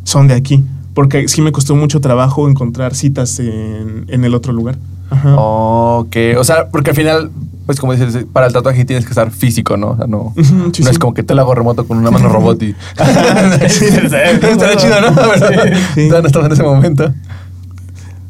son 0.05 0.27
de 0.27 0.33
aquí. 0.33 0.63
Porque 0.95 1.27
sí 1.27 1.41
me 1.43 1.51
costó 1.51 1.75
mucho 1.75 2.01
trabajo 2.01 2.49
encontrar 2.49 2.95
citas 2.95 3.37
en, 3.39 4.05
en 4.07 4.25
el 4.25 4.33
otro 4.33 4.53
lugar. 4.53 4.75
Ajá. 5.11 5.35
Ok, 5.37 6.15
o 6.35 6.43
sea, 6.43 6.69
porque 6.69 6.89
al 6.89 6.95
final, 6.95 7.31
pues 7.65 7.79
como 7.79 7.93
dices, 7.95 8.25
para 8.33 8.47
el 8.47 8.53
tatuaje 8.53 8.83
tienes 8.85 9.05
que 9.05 9.11
estar 9.11 9.31
físico, 9.31 9.77
¿no? 9.77 9.91
O 9.91 9.97
sea, 9.97 10.07
no, 10.07 10.33
sí, 10.35 10.53
no 10.53 10.71
sí. 10.73 10.83
es 10.89 10.99
como 10.99 11.13
que 11.13 11.23
te 11.23 11.33
lo 11.33 11.41
hago 11.41 11.55
remoto 11.55 11.87
con 11.87 11.97
una 11.97 12.11
mano 12.11 12.29
robot 12.29 12.61
y... 12.63 12.75
Sí. 13.69 13.85
Estaría 13.85 14.75
chido, 14.77 15.01
¿no? 15.01 15.11
No 16.09 16.17
estás 16.27 16.45
en 16.45 16.51
ese 16.51 16.63
momento. 16.63 17.13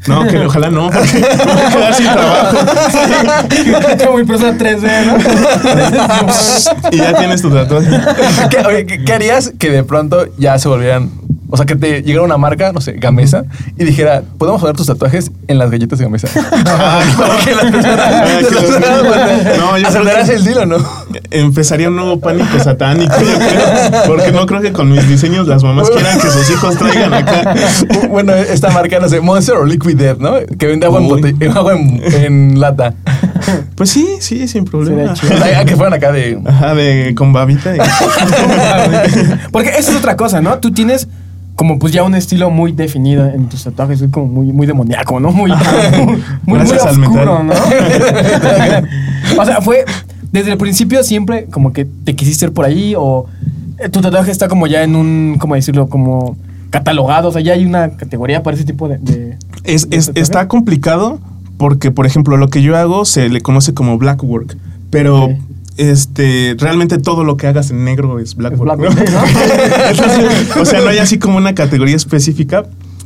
No, 0.05 0.27
que 0.27 0.37
ojalá 0.45 0.69
no, 0.69 0.89
porque 0.89 1.13
me 1.13 1.21
voy 1.21 1.63
a 1.63 1.69
quedar 1.71 1.93
sin 1.93 2.05
trabajo. 2.11 2.57
como 4.05 4.19
impresora 4.19 4.51
3D, 4.57 5.05
¿no? 5.05 6.91
y 6.91 6.97
ya 6.97 7.13
tienes 7.13 7.41
tu 7.41 7.49
tatuaje. 7.49 7.89
¿Qué, 8.49 8.57
oye, 8.67 8.85
¿qué- 8.85 9.05
qué 9.05 9.13
harías 9.13 9.53
que 9.57 9.69
de 9.71 9.85
pronto 9.85 10.25
ya 10.37 10.59
se 10.59 10.67
volvieran... 10.67 11.09
O 11.49 11.57
sea, 11.57 11.65
que 11.65 11.75
te 11.75 12.01
llegara 12.01 12.23
una 12.25 12.37
marca, 12.37 12.71
no 12.71 12.81
sé, 12.81 12.93
Gamesa, 12.93 13.43
y 13.77 13.83
dijera, 13.83 14.23
podemos 14.37 14.59
poner 14.61 14.75
tus 14.75 14.87
tatuajes 14.87 15.31
en 15.47 15.57
las 15.59 15.69
galletas 15.69 15.99
de 15.99 16.05
Gamesa. 16.05 16.27
Ah, 16.65 17.01
No, 19.57 19.77
yo 19.77 19.89
que- 20.25 20.33
el 20.33 20.43
deal, 20.43 20.57
¿o 20.59 20.65
no? 20.65 20.77
Empezaría 21.31 21.89
un 21.89 21.95
nuevo 21.95 22.19
pánico 22.19 22.59
satánico, 22.59 23.13
yo 23.19 23.37
creo. 23.37 24.03
Porque 24.07 24.31
no 24.31 24.45
creo 24.45 24.61
que 24.61 24.71
con 24.71 24.89
mis 24.91 25.07
diseños 25.07 25.47
las 25.47 25.63
mamás 25.63 25.89
quieran 25.89 26.19
que 26.19 26.29
sus 26.29 26.49
hijos 26.49 26.77
traigan 26.77 27.13
acá. 27.13 27.53
Bueno, 28.09 28.33
esta 28.33 28.69
marca, 28.69 28.99
no 28.99 29.09
sé, 29.09 29.19
Monster 29.21 29.55
o 29.55 29.65
Liquid 29.65 29.95
Death, 29.97 30.19
¿no? 30.19 30.33
Que 30.57 30.67
vende 30.67 30.85
agua, 30.85 30.99
en, 31.01 31.51
agua 31.57 31.73
en, 31.73 32.01
en 32.13 32.59
lata. 32.59 32.93
Pues 33.75 33.89
sí, 33.89 34.07
sí, 34.19 34.47
sin 34.47 34.65
problema. 34.65 35.11
O 35.13 35.15
sea, 35.15 35.65
que 35.65 35.75
fueran 35.75 35.93
acá 35.93 36.11
de... 36.11 36.39
Ajá, 36.45 36.73
de 36.75 37.13
con 37.15 37.33
babita. 37.33 37.75
y- 37.75 37.79
Porque 39.51 39.69
esa 39.69 39.91
es 39.91 39.97
otra 39.97 40.15
cosa, 40.15 40.41
¿no? 40.41 40.59
Tú 40.59 40.71
tienes 40.71 41.07
como 41.63 41.79
pues 41.79 41.93
ya 41.93 42.03
un 42.03 42.13
estilo 42.13 42.49
muy 42.49 42.73
definido 42.73 43.25
en 43.25 43.47
tus 43.47 43.63
tatuajes, 43.63 44.01
es 44.01 44.11
como 44.11 44.25
muy, 44.27 44.47
muy 44.51 44.67
demoníaco, 44.67 45.17
¿no? 45.21 45.31
Muy, 45.31 45.49
muy, 45.49 46.21
muy, 46.45 46.57
Gracias 46.59 46.85
al 46.85 47.01
oscuro. 47.01 47.41
¿no? 47.41 47.53
o 49.41 49.45
sea, 49.45 49.61
fue 49.61 49.85
desde 50.33 50.51
el 50.51 50.57
principio 50.57 51.01
siempre 51.03 51.45
como 51.45 51.71
que 51.71 51.85
te 51.85 52.15
quisiste 52.17 52.47
ir 52.47 52.51
por 52.51 52.65
ahí 52.65 52.95
o 52.97 53.27
eh, 53.79 53.87
tu 53.87 54.01
tatuaje 54.01 54.29
está 54.29 54.49
como 54.49 54.67
ya 54.67 54.83
en 54.83 54.97
un, 54.97 55.37
¿cómo 55.39 55.55
decirlo? 55.55 55.87
Como 55.87 56.35
catalogado, 56.69 57.29
o 57.29 57.31
sea, 57.31 57.39
ya 57.41 57.53
hay 57.53 57.65
una 57.65 57.91
categoría 57.95 58.43
para 58.43 58.57
ese 58.57 58.65
tipo 58.65 58.89
de... 58.89 58.97
de- 58.97 59.37
Es, 59.63 59.89
de 59.89 59.95
es- 59.95 60.11
está 60.15 60.49
complicado 60.49 61.21
porque, 61.55 61.91
por 61.91 62.05
ejemplo, 62.05 62.35
lo 62.35 62.49
que 62.49 62.61
yo 62.61 62.75
hago 62.75 63.05
se 63.05 63.29
le 63.29 63.39
conoce 63.39 63.73
como 63.73 63.97
black 63.97 64.21
work, 64.21 64.57
pero. 64.89 65.29
Este 65.77 66.55
realmente 66.57 66.97
todo 66.97 67.23
lo 67.23 67.37
que 67.37 67.47
hagas 67.47 67.71
en 67.71 67.83
negro 67.83 68.19
es 68.19 68.35
black 68.35 68.53
Es 68.53 68.59
work. 68.59 68.77
black 68.77 69.11
¿no? 70.55 70.61
o 70.61 70.65
sea, 70.65 70.81
no 70.81 70.89
hay 70.89 70.99
así 70.99 71.19
como 71.19 71.37
una 71.37 71.55
categoría 71.55 71.95
específica. 71.95 72.65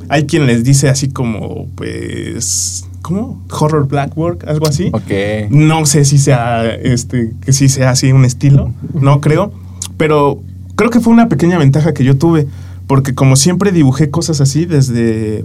Hay 0.10 0.26
quien 0.26 0.46
les 0.46 0.64
dice 0.64 0.88
así 0.88 1.10
como, 1.10 1.68
pues, 1.76 2.86
¿cómo? 3.02 3.44
Horror 3.50 3.88
black 3.88 4.18
work, 4.18 4.46
algo 4.48 4.68
así. 4.68 4.90
Ok. 4.94 5.50
No 5.50 5.86
sé 5.86 6.06
si 6.06 6.18
sea 6.18 6.66
este 6.74 7.34
que 7.46 7.52
sí 7.52 7.68
sea 7.68 7.90
así 7.90 8.12
un 8.12 8.24
estilo, 8.24 8.74
no 8.94 9.20
creo, 9.20 9.52
pero 9.98 10.42
creo 10.76 10.90
que 10.90 11.00
fue 11.02 11.12
una 11.12 11.28
pequeña 11.28 11.58
ventaja 11.58 11.94
que 11.94 12.04
yo 12.04 12.18
tuve 12.18 12.48
porque 12.88 13.14
como 13.14 13.36
siempre 13.36 13.72
dibujé 13.72 14.10
cosas 14.10 14.40
así 14.42 14.66
desde 14.66 15.44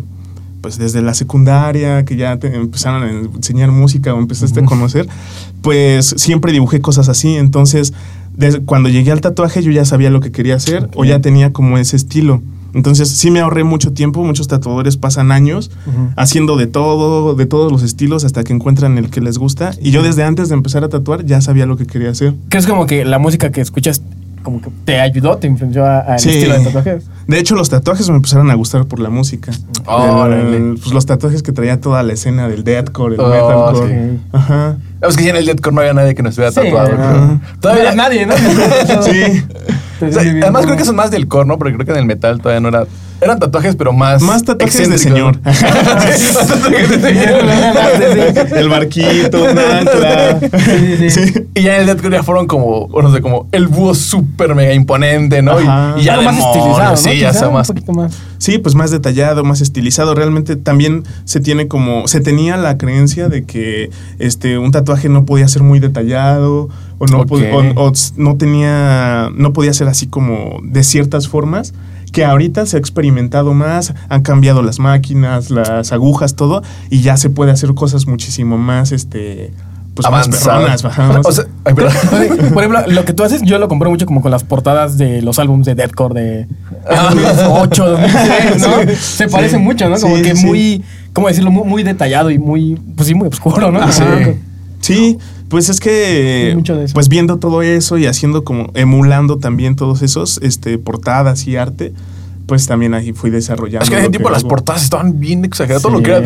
pues 0.62 0.78
desde 0.78 1.02
la 1.02 1.12
secundaria, 1.12 2.04
que 2.06 2.16
ya 2.16 2.38
te 2.38 2.54
empezaron 2.54 3.02
a 3.02 3.10
enseñar 3.10 3.70
música 3.70 4.14
o 4.14 4.18
empezaste 4.18 4.60
a 4.60 4.64
conocer, 4.64 5.06
pues 5.60 6.14
siempre 6.16 6.52
dibujé 6.52 6.80
cosas 6.80 7.08
así, 7.08 7.36
entonces 7.36 7.92
desde 8.34 8.60
cuando 8.60 8.88
llegué 8.88 9.12
al 9.12 9.20
tatuaje 9.20 9.62
yo 9.62 9.72
ya 9.72 9.84
sabía 9.84 10.08
lo 10.08 10.20
que 10.20 10.32
quería 10.32 10.54
hacer 10.54 10.88
o 10.94 11.04
ya 11.04 11.20
tenía 11.20 11.52
como 11.52 11.76
ese 11.76 11.96
estilo. 11.96 12.40
Entonces 12.74 13.10
sí 13.10 13.30
me 13.30 13.40
ahorré 13.40 13.64
mucho 13.64 13.92
tiempo, 13.92 14.24
muchos 14.24 14.48
tatuadores 14.48 14.96
pasan 14.96 15.30
años 15.30 15.70
haciendo 16.16 16.56
de 16.56 16.66
todo, 16.66 17.34
de 17.34 17.44
todos 17.44 17.70
los 17.70 17.82
estilos 17.82 18.24
hasta 18.24 18.44
que 18.44 18.54
encuentran 18.54 18.96
el 18.96 19.10
que 19.10 19.20
les 19.20 19.36
gusta. 19.36 19.72
Y 19.80 19.90
yo 19.90 20.02
desde 20.02 20.22
antes 20.22 20.48
de 20.48 20.54
empezar 20.54 20.82
a 20.82 20.88
tatuar 20.88 21.26
ya 21.26 21.40
sabía 21.42 21.66
lo 21.66 21.76
que 21.76 21.86
quería 21.86 22.10
hacer. 22.10 22.34
¿Crees 22.48 22.66
como 22.66 22.86
que 22.86 23.04
la 23.04 23.18
música 23.18 23.52
que 23.52 23.60
escuchas 23.60 24.00
como 24.42 24.60
que 24.60 24.70
te 24.84 25.00
ayudó, 25.00 25.36
te 25.38 25.46
influenció 25.46 25.84
a- 25.86 26.00
al 26.00 26.18
Sí. 26.20 26.30
estilo 26.30 26.58
de 26.58 26.64
tatuajes? 26.64 27.04
De 27.26 27.38
hecho, 27.38 27.54
los 27.54 27.70
tatuajes 27.70 28.08
me 28.10 28.16
empezaron 28.16 28.50
a 28.50 28.54
gustar 28.54 28.84
por 28.86 28.98
la 29.00 29.08
música. 29.10 29.52
El- 29.52 30.78
pues 30.82 30.92
los 30.92 31.06
tatuajes 31.06 31.42
que 31.42 31.52
traía 31.52 31.80
toda 31.80 32.02
la 32.02 32.12
escena 32.12 32.48
del 32.48 32.64
deathcore, 32.64 33.14
el 33.14 33.20
Oh, 33.20 33.28
metalcore. 33.28 33.88
sí. 34.12 34.20
Ajá. 34.32 34.76
Es 35.08 35.16
que 35.16 35.24
ya 35.24 35.30
en 35.30 35.36
el 35.36 35.46
Deadcore 35.46 35.74
no 35.74 35.80
había 35.80 35.94
nadie 35.94 36.14
que 36.14 36.22
nos 36.22 36.36
hubiera 36.38 36.52
Sí, 36.52 36.60
tatuado. 36.62 36.96
no. 36.96 37.40
Todavía 37.60 37.92
nadie, 37.96 38.24
¿no? 38.26 38.34
Sí. 38.36 39.42
O 40.04 40.12
sea, 40.12 40.22
además 40.22 40.64
creo 40.64 40.76
que 40.76 40.84
son 40.84 40.94
más 40.96 41.10
del 41.10 41.26
core, 41.28 41.46
¿no? 41.48 41.58
Porque 41.58 41.74
creo 41.74 41.84
que 41.86 41.92
en 41.92 41.98
el 41.98 42.06
metal 42.06 42.40
todavía 42.40 42.60
no 42.60 42.68
era 42.68 42.84
Eran 43.22 43.38
tatuajes, 43.38 43.76
pero 43.76 43.92
más. 43.92 44.20
Más 44.22 44.42
tatuajes 44.44 44.88
de 44.88 44.94
excéntricos. 44.96 45.36
señor. 45.40 45.40
Sí, 45.54 46.24
más 46.34 46.48
tatuajes 46.48 46.90
de 46.90 47.00
señor. 47.00 48.58
el 48.58 48.68
barquito, 48.68 49.42
un 49.44 49.58
ancla. 49.58 50.40
Sí, 50.40 50.96
sí, 50.98 51.10
sí. 51.10 51.26
Sí. 51.32 51.46
Y 51.54 51.62
ya 51.62 51.74
en 51.76 51.80
el 51.82 51.86
Deathcore 51.86 52.16
ya 52.16 52.22
fueron 52.22 52.46
como, 52.46 52.66
o 52.86 53.02
no 53.02 53.12
sé, 53.14 53.20
como 53.20 53.48
el 53.52 53.68
búho 53.68 53.94
súper 53.94 54.54
mega 54.54 54.72
imponente, 54.74 55.42
¿no? 55.42 55.60
Y- 55.60 55.64
Ajá. 55.64 55.94
Y, 55.98 56.02
ya 56.04 56.20
más 56.20 56.38
estilizado, 56.38 56.90
¿no? 56.90 56.96
Sí, 56.96 57.08
ya 57.10 57.14
Quizá 57.14 57.30
está 57.30 57.48
un 57.48 57.54
más. 57.54 57.68
poquito 57.68 57.92
más. 57.92 58.18
Sí, 58.38 58.58
pues 58.58 58.74
más 58.74 58.90
detallado, 58.90 59.44
más 59.44 59.60
estilizado. 59.60 60.14
Realmente 60.14 60.56
también 60.56 61.04
se 61.24 61.40
tiene 61.40 61.68
como, 61.68 62.08
se 62.08 62.20
tenía 62.20 62.56
la 62.56 62.76
creencia 62.78 63.28
de 63.28 63.44
que 63.44 63.90
este 64.18 64.58
un 64.58 64.72
tatuaje 64.72 65.08
no 65.08 65.24
podía 65.24 65.46
ser 65.48 65.62
muy 65.62 65.78
detallado 65.78 66.68
o 66.98 67.06
no, 67.06 67.24
po- 67.26 67.36
Ok. 67.36 67.42
o- 67.76 67.92
no 68.16 68.36
tenía, 68.36 69.30
no 69.34 69.52
podía 69.52 69.72
ser 69.74 69.88
así 69.88 70.06
como 70.08 70.58
de 70.64 70.82
ciertas 70.82 71.28
formas. 71.28 71.72
Que 72.12 72.24
ahorita 72.24 72.66
se 72.66 72.76
ha 72.76 72.78
experimentado 72.78 73.54
más, 73.54 73.94
han 74.08 74.22
cambiado 74.22 74.62
las 74.62 74.78
máquinas, 74.78 75.50
las 75.50 75.92
agujas, 75.92 76.36
todo, 76.36 76.62
y 76.90 77.00
ya 77.00 77.16
se 77.16 77.30
puede 77.30 77.50
hacer 77.52 77.72
cosas 77.74 78.06
muchísimo 78.06 78.58
más, 78.58 78.92
este, 78.92 79.50
pues 79.94 80.10
más 80.10 80.26
Avanzadas. 80.26 80.84
O 81.24 81.32
sea. 81.32 81.46
Por 81.64 82.62
ejemplo, 82.64 82.80
lo 82.86 83.04
que 83.04 83.12
tú 83.12 83.24
haces, 83.24 83.42
yo 83.42 83.58
lo 83.58 83.68
compro 83.68 83.88
mucho 83.90 84.04
como 84.06 84.20
con 84.20 84.30
las 84.30 84.44
portadas 84.44 84.98
de 84.98 85.22
los 85.22 85.38
álbumes 85.38 85.66
de 85.66 85.74
Deathcore 85.74 86.14
de 86.20 86.48
Ah. 86.88 87.10
2008, 87.14 87.90
2006, 87.90 88.60
¿no? 88.66 88.82
Sí. 88.90 88.96
Se 89.00 89.28
parece 89.28 89.56
Sí. 89.56 89.62
mucho, 89.62 89.88
¿no? 89.88 89.98
Como 89.98 90.16
Sí, 90.16 90.22
que 90.22 90.36
sí. 90.36 90.46
muy, 90.46 90.84
¿cómo 91.12 91.28
decirlo? 91.28 91.50
Muy, 91.50 91.64
muy 91.66 91.82
detallado 91.82 92.30
y 92.30 92.38
muy, 92.38 92.78
pues 92.96 93.08
sí, 93.08 93.14
muy 93.14 93.28
oscuro, 93.28 93.70
¿no? 93.70 93.80
Ajá. 93.80 93.88
Ajá. 93.90 94.32
Sí, 94.80 95.16
pues 95.52 95.68
es 95.68 95.78
que 95.78 96.50
eso. 96.52 96.94
pues 96.94 97.08
viendo 97.08 97.36
todo 97.36 97.62
eso 97.62 97.96
y 97.98 98.06
haciendo 98.06 98.42
como 98.42 98.70
emulando 98.74 99.38
también 99.38 99.76
todos 99.76 100.02
esos 100.02 100.40
este 100.42 100.78
portadas 100.78 101.46
y 101.46 101.56
arte, 101.56 101.92
pues 102.46 102.66
también 102.66 102.92
ahí 102.94 103.12
fui 103.12 103.30
desarrollando. 103.30 103.84
Es 103.84 103.88
que 103.88 103.94
en 103.94 104.00
lo 104.00 104.04
ese 104.06 104.10
tiempo 104.10 104.28
las 104.30 104.42
portadas 104.44 104.82
estaban 104.82 105.20
bien 105.20 105.44
exageradas. 105.44 105.82
Todo 105.82 105.92
Sí. 105.92 105.98
lo 105.98 106.02
que 106.02 106.10
era 106.10 106.20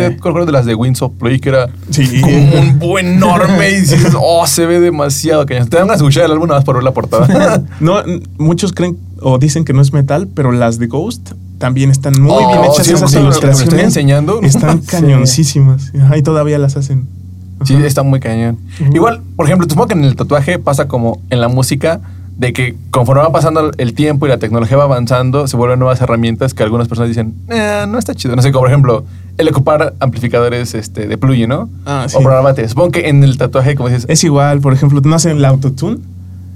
de 0.46 0.52
las 0.52 0.64
de 0.64 0.74
Winds 0.74 1.02
of 1.02 1.12
Play, 1.18 1.38
que 1.40 1.50
era 1.50 1.68
Sí. 1.90 2.20
como 2.20 2.36
un 2.60 2.78
buen 2.78 3.06
enorme 3.16 3.68
y 3.70 3.80
dices, 3.80 4.14
oh, 4.18 4.46
se 4.46 4.64
ve 4.64 4.80
demasiado 4.80 5.44
cañón. 5.44 5.68
Te 5.68 5.76
dan 5.76 5.88
de 5.88 5.94
escuchar 5.94 6.24
el 6.24 6.32
álbum 6.32 6.46
nada 6.48 6.60
más 6.60 6.64
por 6.64 6.76
ver 6.76 6.84
la 6.84 6.92
portada. 6.92 7.62
No, 7.80 7.96
muchos 8.38 8.72
creen 8.72 8.96
o 9.20 9.38
dicen 9.38 9.64
que 9.64 9.72
no 9.72 9.82
es 9.82 9.92
metal, 9.92 10.28
pero 10.34 10.52
las 10.52 10.78
de 10.78 10.86
Ghost 10.86 11.32
también 11.58 11.90
están 11.90 12.12
muy 12.20 12.30
Oh, 12.32 12.48
bien 12.48 12.64
hechas 12.64 12.86
sí, 12.86 12.92
esas 12.92 13.02
justo 13.02 13.20
lo 13.20 13.24
que 13.24 13.28
me 13.28 13.30
estoy 13.34 13.48
ilustraciones. 13.50 13.84
enseñando. 13.84 14.40
Están 14.42 14.78
cañoncísimas. 14.86 15.92
Y 16.16 16.22
todavía 16.22 16.58
las 16.58 16.76
hacen. 16.76 17.06
Sí, 17.66 17.74
Ajá. 17.74 17.86
está 17.86 18.02
muy 18.02 18.20
cañón. 18.20 18.58
Igual, 18.94 19.22
por 19.36 19.46
ejemplo, 19.46 19.66
supongo 19.68 19.88
que 19.88 19.94
en 19.94 20.04
el 20.04 20.16
tatuaje 20.16 20.58
pasa 20.58 20.88
como 20.88 21.20
en 21.30 21.40
la 21.40 21.48
música, 21.48 22.00
de 22.36 22.52
que 22.52 22.76
conforme 22.90 23.22
va 23.22 23.32
pasando 23.32 23.70
el 23.78 23.94
tiempo 23.94 24.26
y 24.26 24.28
la 24.28 24.38
tecnología 24.38 24.76
va 24.76 24.84
avanzando, 24.84 25.46
se 25.48 25.56
vuelven 25.56 25.78
nuevas 25.78 26.00
herramientas 26.02 26.52
que 26.52 26.62
algunas 26.62 26.86
personas 26.86 27.08
dicen, 27.08 27.34
eh, 27.48 27.86
no 27.88 27.98
está 27.98 28.14
chido. 28.14 28.36
No 28.36 28.42
sé, 28.42 28.52
como 28.52 28.62
por 28.62 28.70
ejemplo, 28.70 29.04
el 29.38 29.48
ocupar 29.48 29.94
amplificadores 30.00 30.74
este, 30.74 31.06
de 31.06 31.18
plugin, 31.18 31.48
¿no? 31.48 31.70
Ah, 31.86 32.04
sí. 32.08 32.16
O 32.16 32.20
programar 32.20 32.44
baterías. 32.44 32.72
Supongo 32.72 32.92
que 32.92 33.08
en 33.08 33.24
el 33.24 33.38
tatuaje, 33.38 33.74
como 33.74 33.88
dices, 33.88 34.04
Es 34.08 34.22
igual, 34.22 34.60
por 34.60 34.74
ejemplo, 34.74 35.00
no 35.02 35.14
hacen 35.16 35.38
el 35.38 35.44
autotune. 35.44 35.98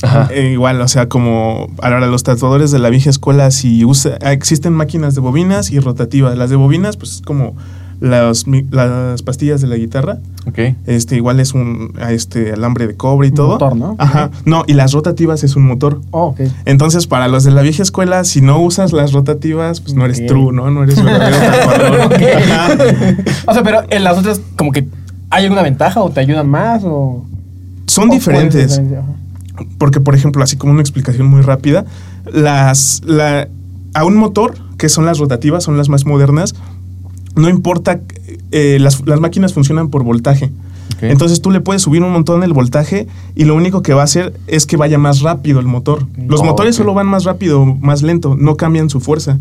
Ajá. 0.02 0.28
Eh, 0.32 0.52
igual, 0.52 0.80
o 0.80 0.88
sea, 0.88 1.08
como 1.08 1.68
ahora 1.82 2.06
los 2.06 2.22
tatuadores 2.22 2.70
de 2.70 2.78
la 2.78 2.90
vieja 2.90 3.10
escuela, 3.10 3.50
si 3.50 3.84
usa, 3.84 4.16
existen 4.16 4.72
máquinas 4.72 5.14
de 5.14 5.20
bobinas 5.20 5.70
y 5.70 5.78
rotativas. 5.78 6.36
Las 6.36 6.50
de 6.50 6.56
bobinas, 6.56 6.96
pues 6.96 7.16
es 7.16 7.22
como 7.22 7.54
las, 8.00 8.46
las 8.70 9.22
pastillas 9.22 9.60
de 9.60 9.66
la 9.68 9.76
guitarra. 9.76 10.18
ok. 10.46 10.58
Este, 10.86 11.16
igual 11.16 11.38
es 11.38 11.52
un 11.54 11.92
este, 12.08 12.52
alambre 12.52 12.86
de 12.86 12.96
cobre 12.96 13.28
y 13.28 13.30
Un 13.30 13.36
todo. 13.36 13.48
motor, 13.50 13.76
¿no? 13.76 13.94
Ajá. 13.98 14.30
No, 14.44 14.64
y 14.66 14.72
las 14.72 14.92
rotativas 14.92 15.44
es 15.44 15.54
un 15.56 15.66
motor. 15.66 16.00
Oh, 16.10 16.28
ok. 16.28 16.40
Entonces, 16.64 17.06
para 17.06 17.28
los 17.28 17.44
de 17.44 17.50
la 17.50 17.62
vieja 17.62 17.82
escuela, 17.82 18.24
si 18.24 18.40
no 18.40 18.58
usas 18.60 18.92
las 18.92 19.12
rotativas, 19.12 19.80
pues 19.80 19.94
no 19.94 20.04
eres 20.04 20.24
true, 20.26 20.52
¿no? 20.52 20.70
No 20.70 20.82
eres 20.82 21.02
verdadero 21.04 21.36
tatuador. 21.38 22.00
Ok. 22.06 22.22
Ajá. 22.36 22.68
O 23.46 23.52
sea, 23.54 23.62
pero 23.62 23.82
en 23.90 24.02
las 24.04 24.18
otras, 24.18 24.40
como 24.56 24.72
que 24.72 24.86
hay 25.30 25.44
alguna 25.44 25.62
ventaja 25.62 26.00
o 26.00 26.10
te 26.10 26.20
ayudan 26.20 26.48
más 26.48 26.82
o. 26.84 27.24
Son 27.86 28.08
o 28.08 28.12
diferentes. 28.12 28.80
Porque, 29.76 30.00
por 30.00 30.14
ejemplo, 30.14 30.42
así 30.42 30.56
como 30.56 30.72
una 30.72 30.80
explicación 30.80 31.26
muy 31.26 31.42
rápida, 31.42 31.84
las, 32.32 33.02
la, 33.04 33.46
a 33.92 34.04
un 34.04 34.16
motor, 34.16 34.54
que 34.78 34.88
son 34.88 35.04
las 35.04 35.18
rotativas, 35.18 35.64
son 35.64 35.76
las 35.76 35.90
más 35.90 36.06
modernas, 36.06 36.54
no 37.40 37.48
importa, 37.48 38.00
eh, 38.52 38.78
las, 38.80 39.06
las 39.06 39.20
máquinas 39.20 39.52
funcionan 39.54 39.88
por 39.88 40.04
voltaje. 40.04 40.50
Entonces 41.02 41.40
tú 41.40 41.50
le 41.50 41.62
puedes 41.62 41.80
subir 41.80 42.02
un 42.02 42.12
montón 42.12 42.42
el 42.42 42.52
voltaje 42.52 43.06
y 43.34 43.44
lo 43.44 43.54
único 43.54 43.80
que 43.80 43.94
va 43.94 44.02
a 44.02 44.04
hacer 44.04 44.34
es 44.48 44.66
que 44.66 44.76
vaya 44.76 44.98
más 44.98 45.22
rápido 45.22 45.58
el 45.58 45.64
motor. 45.64 46.06
Los 46.28 46.40
Oh, 46.42 46.44
motores 46.44 46.76
solo 46.76 46.92
van 46.92 47.06
más 47.06 47.24
rápido, 47.24 47.64
más 47.64 48.02
lento, 48.02 48.36
no 48.38 48.56
cambian 48.56 48.90
su 48.90 49.00
fuerza. 49.00 49.38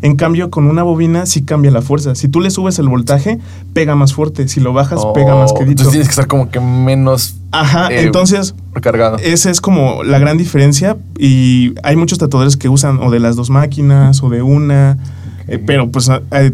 En 0.00 0.16
cambio, 0.16 0.50
con 0.50 0.64
una 0.66 0.82
bobina 0.84 1.26
sí 1.26 1.42
cambia 1.42 1.70
la 1.70 1.82
fuerza. 1.82 2.14
Si 2.14 2.28
tú 2.28 2.40
le 2.40 2.50
subes 2.50 2.78
el 2.78 2.88
voltaje, 2.88 3.38
pega 3.74 3.94
más 3.94 4.14
fuerte. 4.14 4.48
Si 4.48 4.60
lo 4.60 4.72
bajas, 4.72 5.04
pega 5.12 5.34
más 5.34 5.50
Oh, 5.52 5.56
quedito. 5.56 5.72
Entonces 5.82 5.90
tienes 5.92 6.08
que 6.08 6.12
estar 6.12 6.28
como 6.28 6.48
que 6.50 6.60
menos 6.60 7.34
Ajá, 7.50 7.88
eh, 7.92 8.04
entonces 8.04 8.54
recargado. 8.72 9.18
esa 9.18 9.50
es 9.50 9.60
como 9.60 10.04
la 10.04 10.18
gran 10.18 10.38
diferencia 10.38 10.96
y 11.18 11.74
hay 11.82 11.96
muchos 11.96 12.18
tatuadores 12.18 12.56
que 12.56 12.70
usan 12.70 12.98
o 13.02 13.10
de 13.10 13.20
las 13.20 13.36
dos 13.36 13.50
máquinas 13.50 14.22
o 14.22 14.30
de 14.30 14.40
una, 14.40 14.96
eh, 15.52 15.62
pero 15.64 15.90
pues 15.90 16.10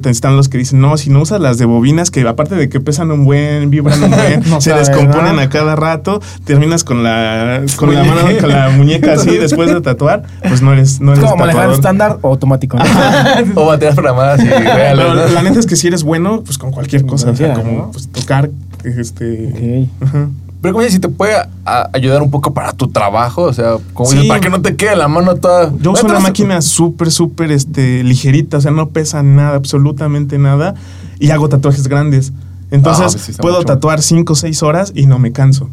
están 0.06 0.36
los 0.36 0.48
que 0.48 0.58
dicen, 0.58 0.80
no, 0.80 0.96
si 0.96 1.08
no 1.10 1.22
usas 1.22 1.40
las 1.40 1.56
de 1.56 1.64
bobinas, 1.66 2.10
que 2.10 2.26
aparte 2.26 2.56
de 2.56 2.68
que 2.68 2.80
pesan 2.80 3.10
un 3.12 3.24
buen, 3.24 3.70
vibran 3.70 4.02
un 4.02 4.10
buen, 4.10 4.42
No 4.50 4.60
se 4.60 4.74
descomponen 4.74 5.36
¿no? 5.36 5.42
a 5.42 5.48
cada 5.48 5.76
rato, 5.76 6.20
terminas 6.44 6.82
con 6.82 7.02
la, 7.04 7.62
con 7.76 7.94
la 7.94 8.02
Muñeca. 8.02 8.24
mano, 8.24 8.38
con 8.40 8.48
la 8.50 8.68
muñeca 8.70 9.12
así 9.12 9.30
después 9.38 9.72
de 9.72 9.80
tatuar, 9.80 10.24
pues 10.48 10.62
no 10.62 10.72
eres, 10.72 11.00
no 11.00 11.12
Es 11.12 11.18
eres 11.18 11.30
como 11.30 11.40
manejar 11.40 11.60
tatuador. 11.62 11.74
estándar 11.80 12.18
o 12.22 12.28
automático. 12.28 12.76
¿no? 13.54 13.62
o 13.62 13.66
baterías 13.66 13.94
programadas 13.94 14.40
y 14.40 14.48
reales. 14.48 15.04
Pero 15.04 15.14
¿no? 15.14 15.28
la 15.28 15.42
neta 15.42 15.60
es 15.60 15.66
que 15.66 15.76
si 15.76 15.86
eres 15.86 16.02
bueno, 16.02 16.42
pues 16.44 16.58
con 16.58 16.72
cualquier 16.72 17.06
cosa, 17.06 17.30
o 17.30 17.36
sea, 17.36 17.54
como 17.54 17.72
¿no? 17.72 17.90
pues, 17.92 18.08
tocar, 18.08 18.50
este... 18.84 19.88
Ok. 20.00 20.06
ajá. 20.08 20.28
Pero 20.60 20.74
como 20.74 20.88
si 20.88 20.98
te 20.98 21.08
puede 21.08 21.34
a- 21.64 21.88
ayudar 21.92 22.20
un 22.20 22.30
poco 22.30 22.52
para 22.52 22.72
tu 22.72 22.88
trabajo, 22.88 23.42
o 23.42 23.52
sea, 23.52 23.76
como 23.94 24.08
Sí. 24.10 24.16
dices, 24.16 24.28
para 24.28 24.40
que 24.40 24.50
no 24.50 24.60
te 24.60 24.74
quede 24.74 24.96
la 24.96 25.06
mano 25.06 25.36
toda. 25.36 25.72
Yo 25.80 25.92
uso 25.92 26.04
una 26.06 26.18
máquina 26.18 26.60
súper, 26.62 27.10
súper 27.12 27.52
este, 27.52 28.02
ligerita, 28.02 28.56
o 28.56 28.60
sea, 28.60 28.72
no 28.72 28.88
pesa 28.88 29.22
nada, 29.22 29.54
absolutamente 29.56 30.36
nada, 30.38 30.74
y 31.20 31.30
hago 31.30 31.48
tatuajes 31.48 31.86
grandes. 31.86 32.32
Entonces, 32.72 33.30
Ah, 33.38 33.40
puedo 33.40 33.56
mucho. 33.56 33.66
tatuar 33.66 34.02
5 34.02 34.32
o 34.32 34.36
6 34.36 34.62
horas 34.64 34.92
y 34.94 35.06
no 35.06 35.18
me 35.18 35.30
canso. 35.32 35.70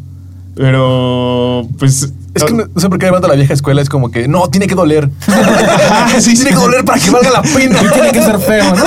Pero, 0.54 1.66
pues... 1.78 2.12
Es 2.36 2.44
que 2.44 2.52
no, 2.52 2.66
no 2.72 2.80
sé 2.80 2.90
por 2.90 2.98
qué 2.98 3.06
levanta 3.06 3.28
la 3.28 3.34
vieja 3.34 3.54
escuela, 3.54 3.80
es 3.80 3.88
como 3.88 4.10
que 4.10 4.28
no, 4.28 4.48
tiene 4.48 4.66
que 4.66 4.74
doler. 4.74 5.08
sí, 6.18 6.34
tiene 6.34 6.50
que 6.50 6.56
doler 6.56 6.84
para 6.84 7.00
que 7.00 7.10
valga 7.10 7.30
la 7.30 7.42
pena. 7.42 7.78
Tiene 7.78 8.12
que 8.12 8.22
ser 8.22 8.38
feo, 8.38 8.74
¿no? 8.74 8.84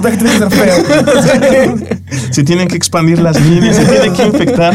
Tiene 0.00 0.18
que 0.18 0.38
ser 0.38 0.50
feo. 0.50 1.76
se 2.32 2.42
tienen 2.42 2.66
que 2.66 2.76
expandir 2.76 3.20
las 3.20 3.40
líneas, 3.40 3.76
se 3.76 3.84
tiene 3.84 4.12
que 4.12 4.26
infectar. 4.26 4.74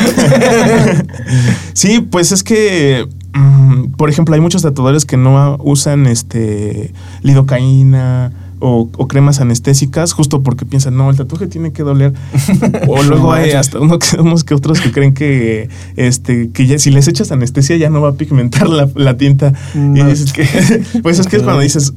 sí, 1.74 2.00
pues 2.00 2.32
es 2.32 2.44
que, 2.44 3.10
mm, 3.34 3.92
por 3.98 4.10
ejemplo, 4.10 4.34
hay 4.36 4.42
muchos 4.42 4.62
tatuadores 4.62 5.04
que 5.04 5.18
no 5.18 5.58
usan 5.60 6.08
este 6.08 6.94
lidocaína 7.24 8.32
o, 8.66 8.90
o 8.98 9.08
cremas 9.08 9.40
anestésicas 9.42 10.14
justo 10.14 10.42
porque 10.42 10.66
piensan, 10.66 10.98
no, 10.98 11.12
el 11.12 11.18
tatuaje 11.18 11.46
tiene 11.46 11.72
que 11.72 11.84
doler. 11.84 12.14
o 12.88 13.04
luego 13.04 13.32
hay 13.32 13.52
hasta 13.52 13.80
uno 13.80 14.00
que, 14.00 14.20
unos 14.20 14.44
que 14.44 14.56
otros 14.56 14.82
que 14.82 14.92
creen 14.92 15.14
que, 15.14 15.70
este, 15.96 16.50
que 16.50 16.66
ya, 16.66 16.80
si 16.80 16.90
les 16.90 17.08
echas 17.08 17.32
anestesia 17.32 17.78
ya 17.78 17.92
no 17.92 18.02
va 18.02 18.10
a 18.10 18.14
pigmentar 18.14 18.68
la, 18.68 18.90
la 18.96 19.18
tinta. 19.18 19.54
y 19.76 20.04
dices 20.04 20.34
que, 20.34 20.48
pues 21.04 21.20
es 21.20 21.28
que 21.28 21.38
es 21.38 21.44
cuando 21.44 21.62
dices, 21.62 21.94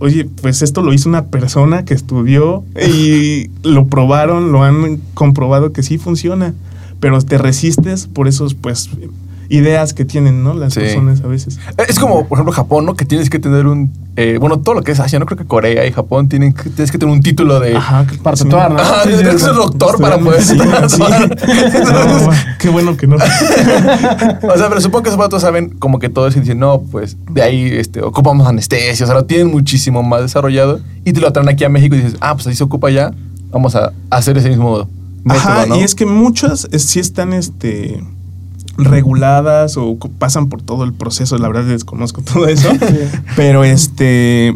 Oye, 0.00 0.28
pues 0.42 0.60
esto 0.60 0.82
lo 0.82 0.92
hizo 0.92 1.08
una 1.08 1.26
persona 1.26 1.84
que 1.84 1.94
estudió 1.94 2.64
y 2.76 3.50
lo 3.62 3.86
probaron, 3.86 4.52
lo 4.52 4.62
han 4.62 4.98
comprobado 5.14 5.72
que 5.72 5.82
sí 5.82 5.98
funciona, 5.98 6.52
pero 7.00 7.20
te 7.22 7.38
resistes 7.38 8.06
por 8.08 8.28
esos, 8.28 8.54
pues, 8.54 8.90
ideas 9.54 9.94
que 9.94 10.04
tienen, 10.04 10.42
¿no? 10.44 10.54
Las 10.54 10.74
Sí. 10.74 10.80
personas 10.80 11.20
a 11.22 11.26
veces. 11.26 11.58
Es 11.88 11.98
como, 11.98 12.26
por 12.26 12.36
ejemplo, 12.38 12.52
Japón, 12.52 12.86
¿no? 12.86 12.94
Que 12.94 13.04
tienes 13.04 13.30
que 13.30 13.38
tener 13.38 13.66
un. 13.66 13.92
eh, 14.16 14.38
bueno, 14.40 14.58
todo 14.60 14.74
lo 14.76 14.82
que 14.82 14.92
es 14.92 15.00
Asia, 15.00 15.18
no 15.18 15.26
creo 15.26 15.36
que 15.38 15.44
Corea 15.44 15.86
y 15.86 15.92
Japón 15.92 16.28
tienen 16.28 16.52
que, 16.52 16.70
tienes 16.70 16.90
que 16.92 16.98
tener 16.98 17.12
un 17.12 17.22
título 17.22 17.58
de. 17.60 17.76
Ajá, 17.76 18.06
Para 18.22 18.36
tatuar, 18.36 18.70
¿no? 18.72 18.78
Ajá, 18.80 19.02
tienes 19.04 19.22
que 19.28 19.38
ser 19.38 19.54
doctor 19.54 20.00
para 20.00 20.18
poder 20.18 20.42
Sí, 20.42 20.56
sí. 20.88 20.98
No, 21.84 22.30
qué 22.58 22.68
bueno 22.68 22.96
que 22.96 23.06
no. 23.06 23.16
O 24.54 24.56
sea, 24.58 24.68
pero 24.68 24.80
supongo 24.80 25.02
que 25.04 25.08
esos 25.08 25.18
vatos 25.18 25.42
saben 25.42 25.70
como 25.78 25.98
que 25.98 26.08
todo 26.08 26.26
eso 26.26 26.38
y 26.38 26.42
dicen, 26.42 26.58
no, 26.58 26.80
pues 26.82 27.16
de 27.30 27.42
ahí 27.42 27.66
este, 27.72 28.02
ocupamos 28.02 28.46
anestesia, 28.46 29.04
o 29.04 29.06
sea, 29.06 29.14
lo 29.14 29.24
tienen 29.24 29.48
muchísimo 29.50 30.02
más 30.02 30.22
desarrollado 30.22 30.80
y 31.04 31.12
te 31.12 31.20
lo 31.20 31.32
traen 31.32 31.48
aquí 31.48 31.64
a 31.64 31.68
México 31.68 31.94
y 31.94 31.98
dices, 32.02 32.16
ah, 32.20 32.34
pues 32.34 32.46
ahí 32.46 32.54
se 32.54 32.64
ocupa 32.64 32.90
ya, 32.90 33.12
vamos 33.50 33.74
a 33.76 33.92
hacer 34.10 34.36
ese 34.38 34.48
mismo 34.48 34.88
método, 35.24 35.40
Ajá, 35.40 35.66
¿no? 35.66 35.76
y 35.76 35.80
es 35.82 35.94
que 35.94 36.06
muchas 36.06 36.68
eh, 36.70 36.78
sí 36.78 37.00
están 37.00 37.32
este 37.32 38.02
reguladas 38.76 39.76
o 39.76 39.96
pasan 40.18 40.48
por 40.48 40.62
todo 40.62 40.84
el 40.84 40.92
proceso, 40.92 41.36
la 41.38 41.48
verdad 41.48 41.64
desconozco 41.64 42.22
todo 42.32 42.46
eso, 42.48 42.70
pero 43.36 43.64
este 43.64 44.54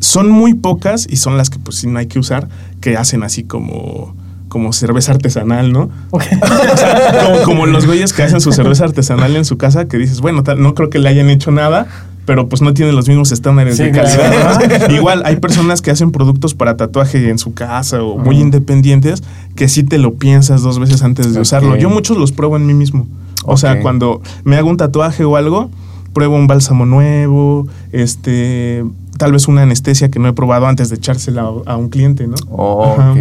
son 0.00 0.30
muy 0.30 0.54
pocas 0.54 1.06
y 1.08 1.16
son 1.16 1.36
las 1.38 1.48
que 1.50 1.58
pues 1.58 1.76
sí 1.78 1.86
no 1.86 1.98
hay 1.98 2.06
que 2.06 2.18
usar, 2.18 2.48
que 2.80 2.96
hacen 2.96 3.22
así 3.22 3.44
como 3.44 4.14
como 4.48 4.72
cerveza 4.72 5.10
artesanal, 5.10 5.72
¿no? 5.72 5.90
Ok. 6.10 6.22
O 6.72 6.76
sea, 6.76 7.24
como, 7.26 7.42
como 7.44 7.66
los 7.66 7.86
güeyes 7.86 8.12
que 8.12 8.22
hacen 8.22 8.40
su 8.40 8.52
cerveza 8.52 8.84
artesanal 8.84 9.34
en 9.34 9.44
su 9.44 9.56
casa, 9.56 9.86
que 9.88 9.96
dices, 9.98 10.20
bueno, 10.20 10.44
tal- 10.44 10.62
no 10.62 10.74
creo 10.74 10.90
que 10.90 11.00
le 11.00 11.08
hayan 11.08 11.28
hecho 11.28 11.50
nada, 11.50 11.88
pero 12.24 12.48
pues 12.48 12.62
no 12.62 12.72
tiene 12.72 12.92
los 12.92 13.08
mismos 13.08 13.32
estándares 13.32 13.76
Sí, 13.78 13.82
de 13.84 13.90
claro. 13.90 14.08
calidad. 14.16 14.88
¿no? 14.88 14.94
Igual 14.94 15.22
hay 15.24 15.36
personas 15.36 15.82
que 15.82 15.90
hacen 15.90 16.12
productos 16.12 16.54
para 16.54 16.76
tatuaje 16.76 17.30
en 17.30 17.38
su 17.38 17.52
casa 17.52 18.00
o 18.04 18.16
muy 18.16 18.38
independientes 18.38 19.24
que 19.56 19.68
sí 19.68 19.82
te 19.82 19.98
lo 19.98 20.14
piensas 20.14 20.62
dos 20.62 20.78
veces 20.78 21.02
antes 21.02 21.34
de 21.34 21.40
usarlo. 21.40 21.74
Yo 21.76 21.90
muchos 21.90 22.16
los 22.16 22.30
pruebo 22.30 22.56
en 22.56 22.64
mí 22.66 22.74
mismo. 22.74 23.08
O 23.44 23.56
sea, 23.56 23.72
Ok. 23.74 23.82
cuando 23.82 24.20
me 24.44 24.56
hago 24.56 24.68
un 24.68 24.76
tatuaje 24.76 25.24
o 25.24 25.36
algo, 25.36 25.70
pruebo 26.12 26.36
un 26.36 26.46
bálsamo 26.46 26.86
nuevo, 26.86 27.66
este, 27.92 28.84
tal 29.18 29.32
vez 29.32 29.48
una 29.48 29.62
anestesia 29.62 30.10
que 30.10 30.18
no 30.18 30.28
he 30.28 30.32
probado 30.32 30.66
antes 30.66 30.88
de 30.90 30.96
echársela 30.96 31.50
a, 31.66 31.76
un 31.76 31.88
cliente, 31.88 32.26
¿no? 32.26 32.34
Ok. 32.50 32.98
Ajá. 32.98 33.14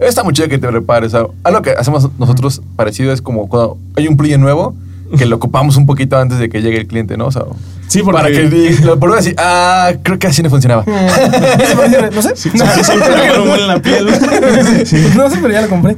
Está 0.00 0.24
muy 0.24 0.32
chido 0.32 0.48
que 0.48 0.58
te 0.58 0.68
prepares. 0.68 1.14
a- 1.14 1.26
Algo 1.44 1.62
que 1.62 1.70
hacemos 1.70 2.08
nosotros 2.18 2.62
parecido 2.76 3.12
es 3.12 3.22
como 3.22 3.48
cuando 3.48 3.78
hay 3.96 4.08
un 4.08 4.16
plugin 4.16 4.40
nuevo 4.40 4.74
que 5.16 5.26
lo 5.26 5.36
ocupamos 5.36 5.76
un 5.76 5.86
poquito 5.86 6.18
antes 6.18 6.38
de 6.38 6.48
que 6.48 6.62
llegue 6.62 6.78
el 6.78 6.86
cliente, 6.86 7.16
¿no? 7.16 7.26
O 7.26 7.30
sea, 7.32 7.42
Sí, 7.86 8.02
porque- 8.02 8.18
para 8.22 8.30
que 8.30 8.76
lo 8.82 8.98
pruebe 8.98 9.18
así, 9.20 9.34
ah, 9.38 9.92
creo 10.02 10.18
que 10.18 10.26
así 10.26 10.42
no 10.42 10.50
funcionaba. 10.50 10.84
no 12.14 12.22
sé. 12.22 12.32
Sí, 12.34 12.50
sí, 12.50 12.58
sí, 12.82 12.92
en 13.60 13.68
la 13.68 13.80
piel. 13.80 14.08
Sí. 14.86 14.96
No 15.16 15.30
sé, 15.30 15.38
pero 15.40 15.52
ya 15.52 15.62
lo 15.62 15.68
compré. 15.68 15.96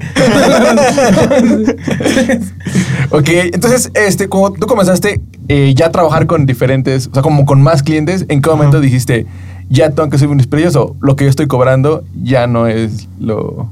ok, 3.11 3.29
entonces, 3.55 3.90
este, 3.95 4.29
como 4.29 4.53
tú 4.53 4.66
comenzaste 4.66 5.21
eh, 5.49 5.73
ya 5.75 5.87
a 5.87 5.92
trabajar 5.92 6.27
con 6.27 6.47
diferentes, 6.47 7.09
o 7.09 7.14
sea, 7.14 7.23
como 7.23 7.45
con 7.47 7.62
más 7.62 7.83
clientes, 7.83 8.27
¿en 8.29 8.42
qué 8.42 8.51
momento 8.51 8.81
dijiste, 8.81 9.27
ya 9.69 9.90
tengo 9.90 10.09
que 10.11 10.19
subir 10.19 10.37
mis 10.37 10.47
precios 10.47 10.77
o 10.77 10.97
lo 11.01 11.16
que 11.16 11.25
yo 11.25 11.31
estoy 11.31 11.47
cobrando 11.47 12.05
ya 12.23 12.47
no 12.47 12.66
es 12.66 13.09
lo... 13.21 13.69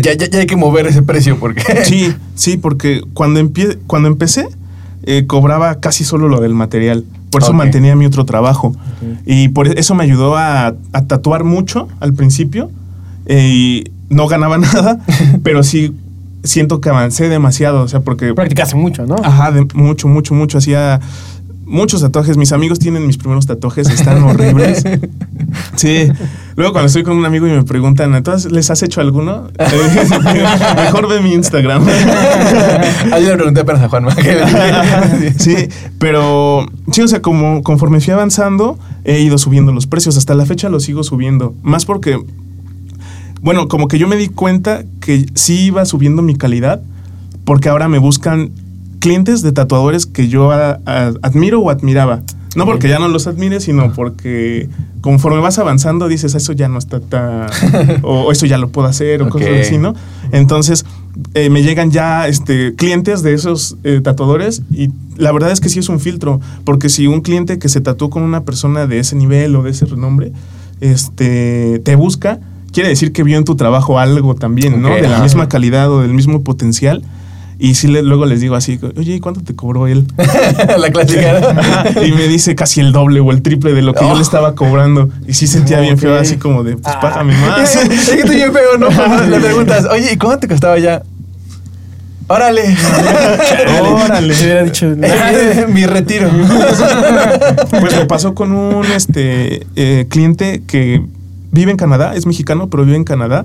Ya, 0.00 0.14
ya- 0.14 0.28
ya 0.28 0.38
hay 0.38 0.46
que 0.46 0.56
mover 0.56 0.86
ese 0.86 1.02
precio 1.02 1.38
porque... 1.38 1.62
Sí, 1.84 2.14
sí, 2.34 2.56
porque 2.56 3.02
cuando, 3.14 3.40
empie- 3.40 3.78
cuando 3.86 4.08
empecé, 4.08 4.48
eh, 5.04 5.24
cobraba 5.26 5.80
casi 5.80 6.04
solo 6.04 6.28
lo 6.28 6.40
del 6.40 6.54
material. 6.54 7.04
Por 7.30 7.42
eso 7.42 7.52
mantenía 7.54 7.96
mi 7.96 8.04
otro 8.06 8.24
trabajo. 8.24 8.74
Y 9.26 9.48
por 9.48 9.66
eso 9.66 9.94
me 9.94 10.04
ayudó 10.04 10.36
a, 10.36 10.74
a 10.92 11.04
tatuar 11.06 11.44
mucho 11.44 11.88
al 12.00 12.12
principio. 12.14 12.70
eh, 13.26 13.48
y 13.48 13.84
no 14.10 14.28
ganaba 14.28 14.58
nada, 14.58 14.98
pero 15.42 15.62
sí 15.62 15.94
siento 16.44 16.80
que 16.82 16.90
avancé 16.90 17.28
demasiado. 17.30 17.82
O 17.82 17.88
sea, 17.88 18.00
porque. 18.00 18.34
Practicaste 18.34 18.76
mucho, 18.76 19.06
¿no? 19.06 19.16
Ajá, 19.22 19.50
de- 19.50 19.66
mucho, 19.74 20.08
mucho, 20.08 20.34
mucho. 20.34 20.58
Hacía 20.58 21.00
muchos 21.72 22.02
tatuajes. 22.02 22.36
Mis 22.36 22.52
amigos 22.52 22.78
tienen 22.78 23.06
mis 23.06 23.16
primeros 23.18 23.46
tatuajes, 23.46 23.88
están 23.88 24.22
horribles. 24.22 24.84
Sí. 25.76 26.08
Luego 26.56 26.72
cuando 26.72 26.86
estoy 26.86 27.02
con 27.02 27.14
un 27.16 27.26
amigo 27.26 27.46
y 27.46 27.50
me 27.50 27.62
preguntan, 27.62 28.14
¿entonces 28.14 28.50
les 28.52 28.70
has 28.70 28.82
hecho 28.82 29.02
alguno? 29.02 29.48
Mejor 30.76 31.08
ve 31.08 31.20
mi 31.20 31.34
Instagram. 31.34 31.86
Ayer 33.12 33.28
le 33.28 33.34
pregunté 33.36 33.60
apenas 33.60 33.82
a 33.82 33.88
Juanma. 33.90 34.14
que- 34.14 35.34
sí, 35.38 35.54
pero 35.98 36.66
sí, 36.90 37.02
o 37.02 37.08
sea, 37.08 37.20
como 37.20 37.62
conforme 37.62 38.00
fui 38.00 38.12
avanzando, 38.14 38.78
he 39.04 39.20
ido 39.20 39.36
subiendo 39.36 39.72
los 39.72 39.86
precios. 39.86 40.16
Hasta 40.16 40.34
la 40.34 40.46
fecha 40.46 40.68
los 40.70 40.84
sigo 40.84 41.02
subiendo. 41.02 41.54
Más 41.62 41.84
porque, 41.84 42.18
bueno, 43.42 43.68
como 43.68 43.88
que 43.88 43.98
yo 43.98 44.08
me 44.08 44.16
di 44.16 44.28
cuenta 44.28 44.84
que 45.00 45.26
sí 45.34 45.64
iba 45.66 45.84
subiendo 45.84 46.22
mi 46.22 46.34
calidad, 46.34 46.80
porque 47.44 47.68
ahora 47.68 47.88
me 47.88 47.98
buscan 47.98 48.50
clientes 49.02 49.42
de 49.42 49.50
tatuadores 49.52 50.06
que 50.06 50.28
yo 50.28 50.52
a- 50.52 50.78
a- 50.86 51.12
admiro 51.22 51.60
o 51.60 51.70
admiraba. 51.70 52.22
No 52.54 52.66
porque 52.66 52.86
ya 52.88 52.98
no 52.98 53.08
los 53.08 53.26
admire, 53.26 53.60
sino 53.60 53.92
porque 53.94 54.68
conforme 55.00 55.40
vas 55.40 55.58
avanzando 55.58 56.06
dices, 56.06 56.34
eso 56.34 56.52
ya 56.52 56.68
no 56.68 56.78
está 56.78 57.00
tan... 57.00 57.46
o 58.02 58.30
eso 58.30 58.46
ya 58.46 58.58
lo 58.58 58.68
puedo 58.68 58.86
hacer, 58.86 59.22
o 59.22 59.28
cosas 59.30 59.48
así, 59.62 59.78
¿no? 59.78 59.94
Entonces, 60.32 60.84
eh, 61.34 61.48
me 61.50 61.62
llegan 61.62 61.90
ya 61.90 62.28
este, 62.28 62.74
clientes 62.76 63.22
de 63.22 63.32
esos 63.34 63.76
eh, 63.84 64.00
tatuadores 64.04 64.62
y 64.70 64.90
la 65.16 65.32
verdad 65.32 65.50
es 65.50 65.60
que 65.60 65.68
sí 65.70 65.78
es 65.80 65.88
un 65.88 65.98
filtro, 65.98 66.40
porque 66.64 66.88
si 66.90 67.06
un 67.06 67.22
cliente 67.22 67.58
que 67.58 67.68
se 67.70 67.80
tatuó 67.80 68.10
con 68.10 68.22
una 68.22 68.44
persona 68.44 68.86
de 68.86 68.98
ese 68.98 69.16
nivel 69.16 69.56
o 69.56 69.62
de 69.62 69.70
ese 69.70 69.86
renombre, 69.86 70.32
este, 70.82 71.80
te 71.84 71.96
busca, 71.96 72.38
quiere 72.72 72.88
decir 72.90 73.12
que 73.12 73.22
vio 73.22 73.38
en 73.38 73.44
tu 73.44 73.56
trabajo 73.56 73.98
algo 73.98 74.34
también, 74.34 74.82
¿no? 74.82 74.88
De 74.90 75.08
la 75.08 75.20
misma 75.22 75.48
calidad 75.48 75.90
o 75.90 76.00
del 76.02 76.12
mismo 76.12 76.42
potencial. 76.42 77.02
Y 77.64 77.76
sí, 77.76 77.86
le- 77.86 78.02
luego 78.02 78.26
les 78.26 78.40
digo 78.40 78.56
así, 78.56 78.80
oye, 78.96 79.14
¿y 79.14 79.20
cuánto 79.20 79.40
te 79.40 79.54
cobró 79.54 79.86
él? 79.86 80.04
la 80.78 80.90
clásica. 80.90 81.92
Y 82.04 82.10
me 82.10 82.26
dice 82.26 82.56
casi 82.56 82.80
el 82.80 82.90
doble 82.90 83.20
o 83.20 83.30
el 83.30 83.40
triple 83.42 83.72
de 83.72 83.82
lo 83.82 83.94
que 83.94 84.00
yo 84.04 84.10
Oh. 84.10 84.16
le 84.16 84.22
estaba 84.22 84.56
cobrando. 84.56 85.10
Y 85.28 85.34
sí 85.34 85.46
sentía 85.46 85.78
bien 85.78 85.96
feo, 85.96 86.16
así 86.18 86.38
como 86.38 86.64
de, 86.64 86.76
pues 86.76 86.92
Ah. 86.96 87.00
págame 87.00 87.36
más. 87.38 87.76
es 87.76 88.10
que 88.10 88.24
tú 88.24 88.32
bien 88.32 88.52
feo, 88.52 88.78
¿no? 88.78 88.88
Le 89.28 89.38
preguntas, 89.38 89.84
oye, 89.88 90.12
¿y 90.12 90.16
cuánto 90.16 90.40
te 90.40 90.48
costaba 90.48 90.76
ya? 90.80 91.02
Órale. 92.26 92.62
Órale. 94.04 94.34
Te 94.34 94.42
hubiera 94.44 94.62
dicho. 94.64 94.86
Mi 95.68 95.86
retiro. 95.86 96.30
Pues 97.80 97.96
me 97.96 98.06
pasó 98.06 98.34
con 98.34 98.52
un 98.52 98.86
este 98.86 99.66
eh, 99.76 100.06
cliente 100.08 100.62
que 100.66 101.00
vive 101.52 101.70
en 101.70 101.76
Canadá, 101.76 102.14
es 102.16 102.26
mexicano, 102.26 102.68
pero 102.70 102.84
vive 102.84 102.96
en 102.96 103.04
Canadá, 103.04 103.44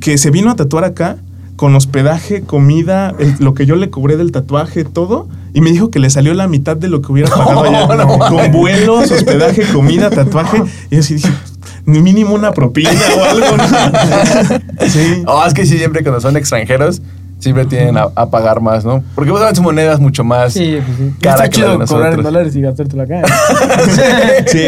que 0.00 0.16
se 0.16 0.30
vino 0.30 0.50
a 0.50 0.56
tatuar 0.56 0.84
acá 0.84 1.16
con 1.58 1.74
hospedaje, 1.74 2.42
comida, 2.42 3.12
el- 3.18 3.34
lo 3.40 3.52
que 3.52 3.66
yo 3.66 3.74
le 3.74 3.90
cobré 3.90 4.16
del 4.16 4.30
tatuaje, 4.30 4.84
todo, 4.84 5.26
y 5.52 5.60
me 5.60 5.72
dijo 5.72 5.90
que 5.90 5.98
le 5.98 6.08
salió 6.08 6.32
la 6.32 6.46
mitad 6.46 6.76
de 6.76 6.86
lo 6.88 7.02
que 7.02 7.10
hubiera 7.10 7.28
pagado 7.36 7.64
allá. 7.64 7.84
No, 7.86 7.94
no 7.96 8.18
con 8.18 8.52
vuelos, 8.52 9.10
hospedaje, 9.10 9.64
comida, 9.72 10.08
tatuaje. 10.08 10.62
Y 10.88 10.94
yo 10.94 11.00
así 11.00 11.14
dije, 11.14 11.28
mínimo 11.84 12.32
una 12.34 12.52
propina 12.52 12.90
o 13.18 13.24
algo. 13.24 13.56
¿no? 13.56 13.64
sí. 14.88 15.22
Oh, 15.26 15.44
es 15.44 15.52
que 15.52 15.66
sí, 15.66 15.78
siempre 15.78 16.02
cuando 16.04 16.20
son 16.20 16.36
extranjeros, 16.36 17.02
siempre 17.40 17.64
tienen 17.64 17.96
a, 17.98 18.06
a 18.14 18.30
pagar 18.30 18.60
más, 18.60 18.84
¿no? 18.84 19.02
Porque 19.16 19.32
usan 19.32 19.56
su 19.56 19.62
moneda 19.62 19.92
es 19.94 19.98
mucho 20.00 20.22
más 20.24 20.52
Sí, 20.52 20.78
pues 20.84 20.96
sí. 20.96 21.14
cara 21.20 21.34
Está 21.34 21.44
que 21.48 21.56
chido 21.56 21.84
cobrar 21.86 22.12
en 22.14 22.22
dólares 22.22 22.54
y 22.54 22.60
gastártelo 22.60 23.02
acá. 23.02 23.22
Sí. 24.46 24.60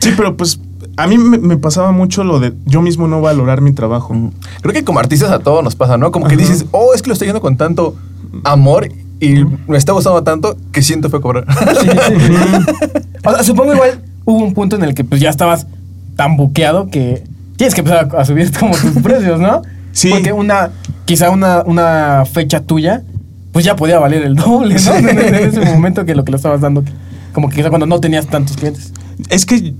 Sí, 0.00 0.10
pero 0.16 0.36
pues 0.36 0.58
a 0.96 1.06
mí 1.06 1.18
me, 1.18 1.38
me 1.38 1.56
pasaba 1.56 1.92
mucho 1.92 2.24
lo 2.24 2.38
de 2.40 2.52
yo 2.66 2.82
mismo 2.82 3.08
no 3.08 3.20
valorar 3.20 3.60
mi 3.60 3.72
trabajo. 3.72 4.14
Mm. 4.14 4.30
Creo 4.60 4.74
que 4.74 4.84
como 4.84 4.98
artistas 4.98 5.30
a 5.30 5.38
todos 5.38 5.64
nos 5.64 5.76
pasa, 5.76 5.96
¿no? 5.96 6.12
Como 6.12 6.26
que 6.26 6.34
Ajá. 6.34 6.42
dices, 6.42 6.66
oh, 6.72 6.94
es 6.94 7.02
que 7.02 7.08
lo 7.08 7.14
estoy 7.14 7.28
yendo 7.28 7.40
con 7.40 7.56
tanto 7.56 7.96
amor 8.44 8.88
y 9.20 9.44
me 9.68 9.76
está 9.76 9.92
gustando 9.92 10.22
tanto 10.22 10.56
que 10.72 10.82
siento 10.82 11.08
fue 11.08 11.20
cobrar. 11.20 11.46
Sí, 11.80 11.88
sí. 12.26 12.34
O 13.24 13.32
sea, 13.32 13.42
supongo 13.42 13.74
igual 13.74 14.02
hubo 14.24 14.44
un 14.44 14.54
punto 14.54 14.76
en 14.76 14.82
el 14.82 14.94
que 14.94 15.04
pues 15.04 15.20
ya 15.20 15.30
estabas 15.30 15.66
tan 16.16 16.36
buqueado 16.36 16.88
que 16.88 17.24
tienes 17.56 17.74
que 17.74 17.80
empezar 17.80 18.08
a, 18.14 18.20
a 18.20 18.24
subir 18.24 18.50
como 18.56 18.76
tus 18.76 18.90
precios, 19.02 19.40
¿no? 19.40 19.62
Sí. 19.92 20.10
Porque 20.10 20.32
una, 20.32 20.70
quizá 21.04 21.30
una, 21.30 21.62
una 21.62 22.24
fecha 22.30 22.60
tuya, 22.60 23.02
pues 23.52 23.64
ya 23.64 23.76
podía 23.76 23.98
valer 23.98 24.22
el 24.22 24.34
doble, 24.34 24.74
¿no? 24.74 24.80
Sí. 24.80 24.90
En, 24.90 25.08
en 25.18 25.34
ese 25.34 25.60
momento 25.60 26.04
que 26.04 26.14
lo 26.14 26.24
que 26.24 26.32
lo 26.32 26.36
estabas 26.36 26.60
dando. 26.60 26.84
Como 27.32 27.48
que 27.48 27.56
quizá 27.56 27.70
cuando 27.70 27.86
no 27.86 28.00
tenías 28.00 28.26
tantos 28.26 28.56
clientes. 28.56 28.92
Es 29.30 29.46
que 29.46 29.74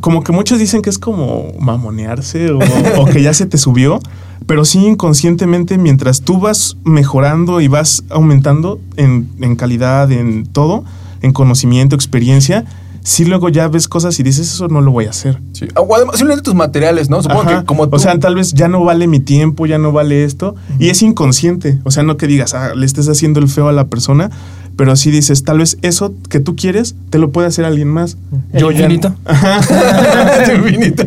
como 0.00 0.22
que 0.22 0.32
muchos 0.32 0.58
dicen 0.58 0.82
que 0.82 0.90
es 0.90 0.98
como 0.98 1.52
mamonearse 1.58 2.50
o, 2.50 2.58
o 2.98 3.04
que 3.06 3.22
ya 3.22 3.34
se 3.34 3.46
te 3.46 3.58
subió, 3.58 4.00
pero 4.46 4.64
sí 4.64 4.84
inconscientemente 4.84 5.78
mientras 5.78 6.22
tú 6.22 6.40
vas 6.40 6.76
mejorando 6.84 7.60
y 7.60 7.68
vas 7.68 8.04
aumentando 8.10 8.80
en, 8.96 9.28
en 9.40 9.56
calidad, 9.56 10.10
en 10.10 10.46
todo, 10.46 10.84
en 11.22 11.32
conocimiento, 11.32 11.94
experiencia, 11.94 12.64
sí 13.02 13.24
luego 13.24 13.48
ya 13.48 13.68
ves 13.68 13.88
cosas 13.88 14.18
y 14.20 14.22
dices, 14.22 14.52
eso 14.52 14.68
no 14.68 14.80
lo 14.80 14.90
voy 14.90 15.06
a 15.06 15.10
hacer. 15.10 15.40
Sí. 15.52 15.66
O 15.76 15.94
además, 15.94 16.16
simplemente 16.16 16.42
tus 16.42 16.54
materiales, 16.54 17.08
¿no? 17.08 17.22
Supongo 17.22 17.42
Ajá. 17.42 17.60
que 17.60 17.66
como 17.66 17.88
tú. 17.88 17.96
O 17.96 17.98
sea, 17.98 18.18
tal 18.18 18.34
vez 18.34 18.52
ya 18.52 18.68
no 18.68 18.84
vale 18.84 19.06
mi 19.06 19.18
tiempo, 19.20 19.66
ya 19.66 19.78
no 19.78 19.92
vale 19.92 20.24
esto. 20.24 20.54
Y 20.78 20.90
es 20.90 21.02
inconsciente. 21.02 21.78
O 21.84 21.90
sea, 21.90 22.02
no 22.02 22.16
que 22.16 22.26
digas, 22.26 22.54
ah, 22.54 22.74
le 22.74 22.84
estés 22.84 23.08
haciendo 23.08 23.40
el 23.40 23.48
feo 23.48 23.68
a 23.68 23.72
la 23.72 23.86
persona, 23.86 24.30
pero 24.78 24.96
sí 24.96 25.10
dices, 25.10 25.42
tal 25.44 25.58
vez 25.58 25.76
eso 25.82 26.14
que 26.30 26.40
tú 26.40 26.56
quieres 26.56 26.94
te 27.10 27.18
lo 27.18 27.30
puede 27.32 27.48
hacer 27.48 27.66
alguien 27.66 27.88
más. 27.88 28.16
El 28.54 28.60
ya- 28.62 28.70
infinito. 28.70 29.14
Es 30.40 30.48
infinito. 30.56 31.02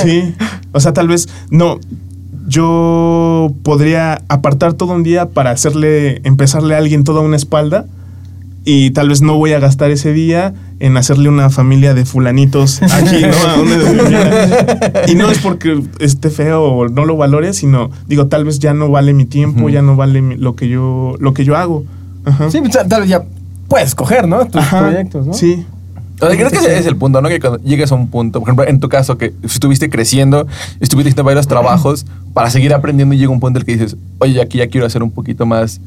Sí. 0.00 0.34
O 0.70 0.78
sea, 0.78 0.92
tal 0.92 1.08
vez 1.08 1.28
no. 1.50 1.80
Yo 2.46 3.52
podría 3.62 4.22
apartar 4.28 4.74
todo 4.74 4.92
un 4.92 5.02
día 5.02 5.30
para 5.30 5.50
hacerle, 5.50 6.20
empezarle 6.24 6.74
a 6.74 6.78
alguien 6.78 7.02
toda 7.02 7.20
una 7.22 7.36
espalda. 7.36 7.86
Y 8.66 8.90
tal 8.92 9.08
vez 9.10 9.20
no 9.20 9.36
voy 9.36 9.52
a 9.52 9.58
gastar 9.58 9.90
ese 9.90 10.12
día 10.14 10.54
en 10.80 10.96
hacerle 10.96 11.28
una 11.28 11.50
familia 11.50 11.92
de 11.92 12.04
fulanitos 12.06 12.82
aquí, 12.82 13.20
¿no? 13.22 13.48
A 13.50 13.56
donde 13.56 13.76
viviera. 13.76 15.02
Y 15.06 15.14
no 15.16 15.30
es 15.30 15.38
porque 15.38 15.82
esté 16.00 16.30
feo 16.30 16.62
o 16.62 16.88
no 16.88 17.04
lo 17.04 17.16
valore, 17.18 17.52
sino 17.52 17.90
digo, 18.08 18.26
tal 18.28 18.44
vez 18.46 18.58
ya 18.60 18.72
no 18.72 18.88
vale 18.90 19.12
mi 19.12 19.26
tiempo, 19.26 19.60
Ujú. 19.60 19.68
ya 19.70 19.82
no 19.82 19.96
vale 19.96 20.22
mi- 20.22 20.36
lo 20.36 20.54
que 20.56 20.68
yo, 20.68 21.14
lo 21.18 21.34
que 21.34 21.44
yo 21.44 21.56
hago. 21.56 21.84
Ajá. 22.24 22.50
Sí, 22.50 22.60
pues, 22.60 22.72
tal 22.88 23.00
vez 23.00 23.08
ya 23.10 23.22
puedes 23.68 23.88
escoger, 23.88 24.26
¿no? 24.26 24.44
Tus 24.46 24.62
Ajá. 24.62 24.80
proyectos, 24.80 25.26
¿no? 25.26 25.34
Sí. 25.34 25.66
O 26.20 26.26
sea, 26.26 26.36
creo 26.36 26.48
que 26.48 26.56
ese 26.56 26.78
es 26.78 26.86
el 26.86 26.96
punto, 26.96 27.20
¿no? 27.20 27.28
Que 27.28 27.40
cuando 27.40 27.58
llegues 27.64 27.90
a 27.90 27.96
un 27.96 28.08
punto, 28.08 28.38
por 28.40 28.48
ejemplo, 28.48 28.66
en 28.66 28.78
tu 28.78 28.88
caso, 28.88 29.18
que 29.18 29.34
estuviste 29.42 29.90
creciendo, 29.90 30.46
estuviste 30.80 31.08
haciendo 31.10 31.24
varios 31.24 31.48
trabajos 31.48 32.06
para 32.32 32.50
seguir 32.50 32.72
aprendiendo 32.72 33.14
y 33.14 33.18
llega 33.18 33.32
un 33.32 33.40
punto 33.40 33.58
en 33.58 33.62
el 33.62 33.66
que 33.66 33.72
dices, 33.72 33.96
oye, 34.18 34.40
aquí 34.40 34.58
ya 34.58 34.68
quiero 34.68 34.86
hacer 34.86 35.02
un 35.02 35.10
poquito 35.10 35.44
más 35.44 35.80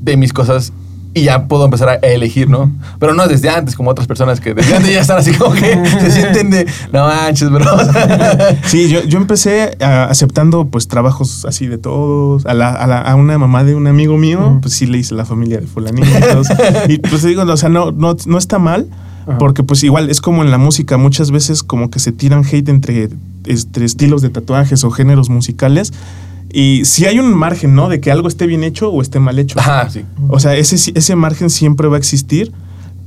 de 0.00 0.16
mis 0.16 0.32
cosas 0.32 0.72
y 1.16 1.22
ya 1.22 1.46
puedo 1.46 1.64
empezar 1.64 1.88
a 1.88 1.94
elegir, 1.94 2.50
¿no? 2.50 2.72
Pero 2.98 3.14
no 3.14 3.28
desde 3.28 3.48
antes, 3.48 3.76
como 3.76 3.90
otras 3.90 4.08
personas 4.08 4.40
que 4.40 4.52
desde 4.52 4.74
antes 4.74 4.92
ya 4.92 5.00
están 5.00 5.18
así 5.18 5.32
como 5.32 5.54
que 5.54 5.80
se 6.00 6.10
sienten 6.10 6.50
de, 6.50 6.66
no 6.92 7.06
manches, 7.06 7.50
bro. 7.50 7.64
Sí, 8.66 8.88
yo, 8.88 9.02
yo 9.04 9.18
empecé 9.18 9.76
ah, 9.80 10.08
aceptando 10.10 10.66
pues 10.66 10.88
trabajos 10.88 11.44
así 11.44 11.66
de 11.68 11.78
todos. 11.78 12.44
A, 12.46 12.54
la, 12.54 12.70
a, 12.72 12.86
la- 12.86 13.00
a 13.00 13.14
una 13.14 13.38
mamá 13.38 13.62
de 13.64 13.74
un 13.74 13.86
amigo 13.86 14.16
mío, 14.18 14.58
pues 14.60 14.74
sí 14.74 14.86
le 14.86 14.98
hice 14.98 15.14
la 15.14 15.24
familia 15.24 15.60
de 15.60 15.66
fulanitos. 15.66 16.48
y 16.88 16.98
pues 16.98 17.22
digo, 17.22 17.42
o 17.42 17.56
sea, 17.56 17.68
no, 17.68 17.92
no, 17.92 18.16
no 18.26 18.38
está 18.38 18.58
mal, 18.58 18.86
porque 19.38 19.62
pues 19.62 19.84
igual 19.84 20.10
es 20.10 20.20
como 20.20 20.42
en 20.42 20.50
la 20.50 20.58
música, 20.58 20.96
muchas 20.96 21.30
veces 21.30 21.62
como 21.62 21.90
que 21.90 21.98
se 22.00 22.10
tiran 22.12 22.42
hate 22.44 22.68
entre, 22.68 23.08
entre 23.46 23.84
estilos 23.84 24.20
de 24.20 24.30
tatuajes 24.30 24.82
o 24.84 24.90
géneros 24.90 25.30
musicales. 25.30 25.92
Y 26.56 26.84
si 26.84 27.04
hay 27.04 27.18
un 27.18 27.34
margen, 27.34 27.74
¿no? 27.74 27.88
De 27.88 28.00
que 28.00 28.12
algo 28.12 28.28
esté 28.28 28.46
bien 28.46 28.62
hecho 28.62 28.88
o 28.88 29.02
esté 29.02 29.18
mal 29.18 29.36
hecho. 29.40 29.58
Ajá, 29.58 29.90
sí. 29.90 30.04
O 30.28 30.38
sea, 30.38 30.54
ese, 30.54 30.92
ese 30.94 31.16
margen 31.16 31.50
siempre 31.50 31.88
va 31.88 31.96
a 31.96 31.98
existir, 31.98 32.52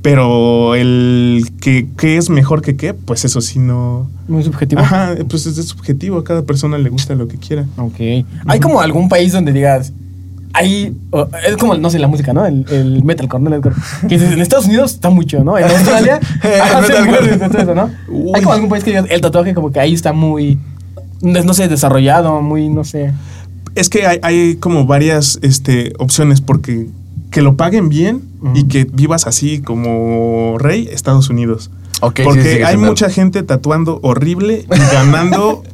pero 0.02 0.74
el 0.74 1.50
que, 1.58 1.88
que 1.96 2.18
es 2.18 2.28
mejor 2.28 2.60
que 2.60 2.76
qué, 2.76 2.92
pues 2.92 3.24
eso 3.24 3.40
sí 3.40 3.58
no... 3.58 4.06
Muy 4.28 4.44
subjetivo. 4.44 4.82
Ajá, 4.82 5.14
pues 5.30 5.46
es 5.46 5.56
subjetivo, 5.64 6.18
a 6.18 6.24
cada 6.24 6.42
persona 6.42 6.76
le 6.76 6.90
gusta 6.90 7.14
lo 7.14 7.26
que 7.26 7.38
quiera. 7.38 7.64
Ok. 7.78 8.26
¿Hay 8.46 8.60
como 8.60 8.82
algún 8.82 9.08
país 9.08 9.32
donde 9.32 9.52
digas, 9.52 9.94
ahí, 10.52 10.94
es 11.46 11.56
como, 11.56 11.74
no 11.74 11.88
sé, 11.88 11.98
la 11.98 12.06
música, 12.06 12.34
¿no? 12.34 12.44
El, 12.44 12.66
el 12.70 13.02
metalcore, 13.02 13.42
¿no? 13.42 13.48
El 13.48 13.62
metalcore. 13.62 13.82
Que 14.08 14.16
en 14.16 14.40
Estados 14.40 14.66
Unidos 14.66 14.92
está 14.92 15.08
mucho, 15.08 15.42
¿no? 15.42 15.56
En 15.56 15.64
Australia 15.70 16.20
El 16.42 16.60
hacen 16.60 16.82
metalcore. 16.82 17.20
mucho 17.30 17.38
de 17.38 17.48
todo 17.48 17.62
eso, 17.62 17.74
¿no? 17.74 17.90
Uy. 18.08 18.32
Hay 18.34 18.42
como 18.42 18.52
algún 18.52 18.68
país 18.68 18.84
que 18.84 18.90
digas, 18.90 19.06
el 19.08 19.22
tatuaje 19.22 19.54
como 19.54 19.72
que 19.72 19.80
ahí 19.80 19.94
está 19.94 20.12
muy, 20.12 20.58
no 21.20 21.54
sé, 21.54 21.68
desarrollado, 21.68 22.40
muy, 22.42 22.68
no 22.68 22.84
sé. 22.84 23.12
Es 23.74 23.88
que 23.88 24.06
hay, 24.06 24.18
hay 24.22 24.56
como 24.56 24.86
varias 24.86 25.38
este, 25.42 25.92
opciones, 25.98 26.40
porque 26.40 26.88
que 27.30 27.42
lo 27.42 27.56
paguen 27.56 27.88
bien 27.88 28.22
y 28.54 28.64
que 28.64 28.84
vivas 28.84 29.26
así 29.26 29.60
como 29.60 30.56
rey, 30.58 30.88
Estados 30.90 31.28
Unidos. 31.28 31.70
Ok, 32.00 32.18
sí, 32.18 32.22
Porque 32.24 32.42
sí, 32.42 32.56
sí, 32.56 32.62
hay 32.62 32.76
sí, 32.76 32.80
mucha 32.80 33.10
gente 33.10 33.42
tatuando 33.42 33.98
horrible 34.02 34.64
y 34.64 34.94
ganando 34.94 35.64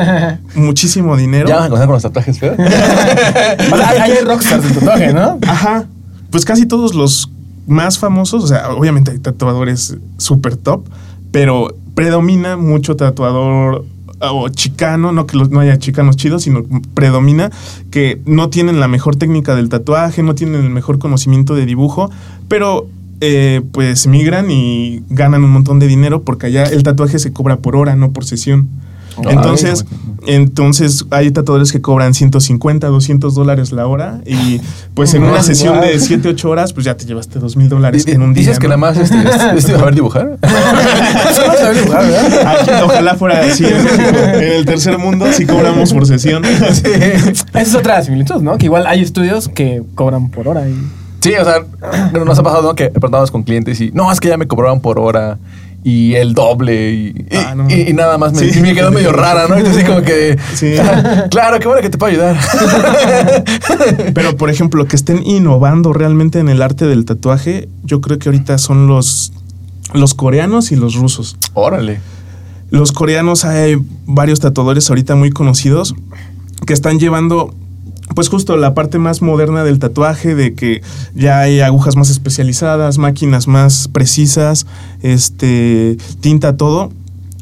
muchísimo 0.54 1.16
dinero. 1.16 1.48
¿Ya 1.48 1.56
van 1.56 1.64
a 1.64 1.68
comenzar 1.68 1.86
con 1.88 1.94
los 1.94 2.02
tatuajes 2.02 2.38
feos? 2.38 2.56
O 3.72 3.76
sea, 3.76 3.88
ahí 3.90 4.12
hay 4.12 4.24
rockstars 4.24 4.62
de 4.62 4.74
tatuaje, 4.74 5.12
¿no? 5.12 5.38
Ajá. 5.46 5.86
Pues 6.30 6.44
casi 6.44 6.66
todos 6.66 6.94
los 6.94 7.30
más 7.66 7.98
famosos, 7.98 8.44
o 8.44 8.46
sea, 8.46 8.70
obviamente 8.70 9.10
hay 9.10 9.18
tatuadores 9.18 9.96
super 10.18 10.56
top, 10.56 10.86
pero 11.32 11.74
predomina 11.94 12.56
mucho 12.56 12.96
tatuador 12.96 13.84
o 14.20 14.48
chicano, 14.48 15.12
no 15.12 15.26
que 15.26 15.36
no 15.36 15.60
haya 15.60 15.78
chicanos 15.78 16.16
chidos, 16.16 16.42
sino 16.42 16.64
predomina 16.94 17.50
que 17.90 18.20
no 18.26 18.50
tienen 18.50 18.80
la 18.80 18.88
mejor 18.88 19.16
técnica 19.16 19.54
del 19.54 19.68
tatuaje, 19.68 20.22
no 20.22 20.34
tienen 20.34 20.62
el 20.62 20.70
mejor 20.70 20.98
conocimiento 20.98 21.54
de 21.54 21.66
dibujo, 21.66 22.10
pero 22.48 22.86
eh, 23.20 23.62
pues 23.72 24.06
migran 24.06 24.50
y 24.50 25.02
ganan 25.08 25.44
un 25.44 25.50
montón 25.50 25.78
de 25.78 25.86
dinero 25.86 26.22
porque 26.22 26.46
allá 26.46 26.64
el 26.64 26.82
tatuaje 26.82 27.18
se 27.18 27.32
cobra 27.32 27.58
por 27.58 27.76
hora, 27.76 27.96
no 27.96 28.12
por 28.12 28.24
sesión. 28.24 28.68
Entonces, 29.28 29.84
entonces 30.26 31.04
hay 31.10 31.30
tatuadores 31.30 31.72
que 31.72 31.80
cobran 31.80 32.14
150, 32.14 32.86
200 32.86 33.34
dólares 33.34 33.72
la 33.72 33.86
hora 33.86 34.20
y 34.26 34.60
pues 34.94 35.14
en 35.14 35.24
una 35.24 35.42
sesión 35.42 35.80
de 35.80 35.98
7, 35.98 36.28
8 36.28 36.50
horas 36.50 36.72
pues 36.72 36.86
ya 36.86 36.96
te 36.96 37.04
llevaste 37.04 37.38
2 37.38 37.56
mil 37.56 37.68
dólares 37.68 38.06
en 38.06 38.22
un 38.22 38.32
día. 38.32 38.42
Dices 38.42 38.58
que 38.58 38.68
nada 38.68 38.78
más 38.78 38.96
este, 38.96 39.18
es, 39.18 39.42
es 39.56 39.66
de 39.66 39.76
saber 39.76 39.94
dibujar. 39.94 40.38
Ojalá 42.84 43.14
fuera 43.14 43.40
así 43.40 43.64
en 43.64 43.84
México. 43.84 44.18
En 44.34 44.52
el 44.52 44.64
tercer 44.64 44.98
mundo 44.98 45.26
sí 45.32 45.46
cobramos 45.46 45.92
por 45.92 46.06
sesión. 46.06 46.44
Esa 46.44 47.60
es 47.60 47.74
otra 47.74 48.02
similitud, 48.02 48.42
¿no? 48.42 48.58
Que 48.58 48.66
igual 48.66 48.86
hay 48.86 49.02
estudios 49.02 49.48
que 49.48 49.82
cobran 49.94 50.30
por 50.30 50.48
hora 50.48 50.68
y... 50.68 50.74
Sí, 51.20 51.32
o 51.40 51.44
sea, 51.44 51.64
nos 52.24 52.38
ha 52.38 52.42
pasado 52.42 52.62
¿no? 52.62 52.74
que 52.74 52.90
preguntamos 52.90 53.30
con 53.30 53.44
clientes 53.44 53.80
y 53.80 53.90
no, 53.92 54.12
es 54.12 54.20
que 54.20 54.28
ya 54.28 54.36
me 54.36 54.46
cobraban 54.46 54.80
por 54.80 54.98
hora 54.98 55.38
y 55.86 56.14
el 56.14 56.32
doble 56.32 56.92
y, 56.92 57.06
y- 57.30 57.36
Ah, 57.36 57.54
no. 57.54 57.68
y- 57.68 57.90
y 57.90 57.92
nada 57.92 58.16
más 58.18 58.32
me, 58.32 58.50
Sí. 58.50 58.58
me 58.60 58.74
quedó 58.74 58.90
medio 58.90 59.12
rara, 59.12 59.46
¿no? 59.48 59.58
Y 59.60 59.62
así 59.66 59.84
como 59.84 60.00
que, 60.02 60.36
Sí. 60.54 60.72
claro, 61.30 61.58
qué 61.60 61.68
bueno 61.68 61.82
que 61.82 61.90
te 61.90 61.98
puedo 61.98 62.10
ayudar. 62.12 62.36
Pero 64.14 64.36
por 64.36 64.50
ejemplo, 64.50 64.86
que 64.86 64.96
estén 64.96 65.22
innovando 65.26 65.92
realmente 65.92 66.38
en 66.38 66.48
el 66.48 66.62
arte 66.62 66.86
del 66.86 67.04
tatuaje, 67.04 67.68
yo 67.84 68.00
creo 68.00 68.18
que 68.18 68.28
ahorita 68.28 68.58
son 68.58 68.86
los, 68.86 69.32
los 69.92 70.14
coreanos 70.14 70.72
y 70.72 70.76
los 70.76 70.94
rusos. 70.94 71.36
Órale. 71.54 72.00
Los 72.70 72.92
coreanos 72.92 73.44
hay 73.44 73.76
varios 74.06 74.40
tatuadores 74.40 74.88
ahorita 74.88 75.14
muy 75.14 75.30
conocidos 75.30 75.94
que 76.66 76.72
están 76.72 76.98
llevando 76.98 77.54
pues 78.14 78.28
justo 78.28 78.56
la 78.56 78.74
parte 78.74 78.98
más 78.98 79.22
moderna 79.22 79.64
del 79.64 79.78
tatuaje, 79.78 80.34
de 80.34 80.54
que 80.54 80.82
ya 81.14 81.40
hay 81.40 81.60
agujas 81.60 81.96
más 81.96 82.10
especializadas, 82.10 82.98
máquinas 82.98 83.48
más 83.48 83.88
precisas, 83.88 84.66
este, 85.02 85.96
tinta, 86.20 86.56
todo, 86.56 86.92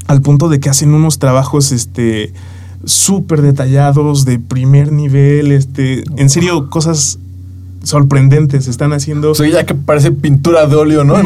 al 0.07 0.23
punto 0.23 0.49
de 0.49 0.61
que 0.61 0.71
hacen 0.71 0.95
unos 0.95 1.19
trabajos, 1.19 1.73
este, 1.73 2.33
súper 2.85 3.43
detallados, 3.43 4.25
de 4.25 4.39
primer 4.39 4.93
nivel, 4.93 5.53
este, 5.53 6.05
en 6.17 6.31
serio, 6.31 6.71
cosas 6.71 7.19
sorprendentes 7.83 8.69
están 8.69 8.93
haciendo. 8.93 9.33
O 9.33 9.35
sea, 9.35 9.49
ya 9.49 9.65
que 9.65 9.75
parece 9.75 10.13
pintura 10.13 10.67
de 10.67 10.77
óleo, 10.77 11.05
¿no? 11.05 11.17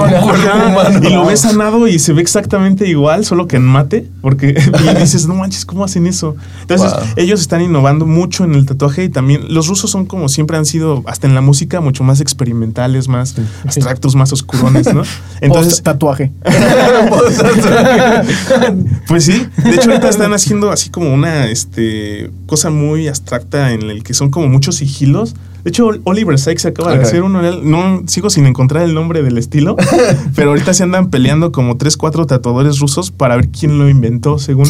Y 1.03 1.11
lo 1.11 1.27
ves 1.27 1.41
sanado 1.41 1.87
y 1.87 1.99
se 1.99 2.13
ve 2.13 2.23
exactamente 2.23 2.89
igual, 2.89 3.25
solo 3.25 3.47
que 3.47 3.57
en 3.57 3.65
mate, 3.65 4.09
porque 4.21 4.49
y 4.85 5.01
dices, 5.01 5.27
no 5.27 5.35
manches, 5.35 5.65
¿cómo 5.65 5.85
hacen 5.85 6.07
eso? 6.07 6.37
Entonces, 6.63 6.93
Wow. 6.93 7.03
ellos 7.17 7.41
están 7.41 7.63
innovando 7.63 8.07
mucho 8.07 8.45
en 8.45 8.55
el 8.55 8.67
tatuaje 8.67 9.05
y 9.05 9.09
también 9.09 9.53
los 9.53 9.67
rusos 9.67 9.91
son 9.91 10.07
como 10.07 10.29
siempre 10.29 10.57
han 10.57 10.67
sido, 10.67 11.03
hasta 11.07 11.27
en 11.27 11.35
la 11.35 11.41
música, 11.41 11.81
mucho 11.81 12.05
más 12.05 12.21
experimentales, 12.21 13.09
más 13.09 13.35
abstractos, 13.65 14.15
más 14.15 14.33
oscurones, 14.33 14.93
¿no? 14.95 15.03
Entonces, 15.41 15.83
tatuaje. 15.83 16.31
pues 19.09 19.25
sí, 19.25 19.47
de 19.63 19.71
hecho 19.71 19.91
ahorita 19.91 20.09
están 20.09 20.33
haciendo 20.33 20.71
así 20.71 20.91
como 20.91 21.13
una 21.13 21.47
este, 21.47 22.31
cosa 22.47 22.71
muy 22.71 23.09
abstracta 23.09 23.73
en 23.73 23.91
el 23.91 24.03
que 24.03 24.15
son 24.15 24.31
como 24.31 24.49
muchos 24.49 24.77
sigilos. 24.77 25.35
De 25.67 25.71
hecho, 25.71 25.91
Oliver 26.05 26.39
Sykes 26.39 26.65
acaba 26.69 26.95
de 26.97 27.03
hacer 27.03 27.25
uno, 27.25 27.43
no 27.43 28.03
sigo 28.07 28.31
sin 28.31 28.47
encontrar 28.47 28.85
el 28.85 28.95
nombre 28.95 29.25
del 29.25 29.37
estilo, 29.37 29.75
pero 30.37 30.51
ahorita 30.51 30.73
se 30.73 30.85
andan 30.85 31.11
peleando 31.11 31.51
como 31.51 31.77
tres, 31.77 31.97
cuatro 31.97 32.25
tatuadores 32.25 32.79
rusos 32.79 33.11
para 33.11 33.35
ver 33.35 33.49
quién 33.49 33.77
lo 33.77 33.89
inventó, 33.89 34.39
según. 34.39 34.69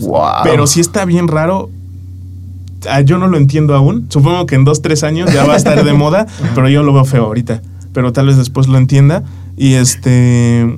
Wow. 0.00 0.42
Pero 0.42 0.66
sí 0.66 0.80
está 0.80 1.04
bien 1.04 1.28
raro. 1.28 1.70
Ah, 2.90 3.02
Yo 3.02 3.18
no 3.18 3.28
lo 3.28 3.36
entiendo 3.36 3.76
aún. 3.76 4.06
Supongo 4.08 4.44
que 4.46 4.56
en 4.56 4.64
dos, 4.64 4.82
tres 4.82 5.04
años 5.04 5.32
ya 5.32 5.44
va 5.44 5.54
a 5.54 5.56
estar 5.56 5.84
de 5.84 5.92
moda, 5.92 6.26
pero 6.56 6.68
yo 6.68 6.82
lo 6.82 6.92
veo 6.92 7.04
feo 7.04 7.24
ahorita. 7.26 7.62
Pero 7.92 8.12
tal 8.12 8.26
vez 8.26 8.36
después 8.36 8.66
lo 8.66 8.78
entienda. 8.78 9.22
Y 9.56 9.74
este. 9.74 10.76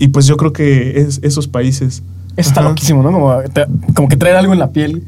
Y 0.00 0.08
pues 0.08 0.26
yo 0.26 0.36
creo 0.36 0.52
que 0.52 0.98
es 1.00 1.20
esos 1.22 1.46
países. 1.46 2.02
Eso 2.36 2.48
está 2.48 2.62
Ajá. 2.62 2.70
loquísimo, 2.70 3.04
¿no? 3.04 3.12
Como, 3.12 3.32
te- 3.52 3.66
como 3.94 4.08
que 4.08 4.16
traer 4.16 4.34
algo 4.34 4.52
en 4.52 4.58
la 4.58 4.72
piel 4.72 5.04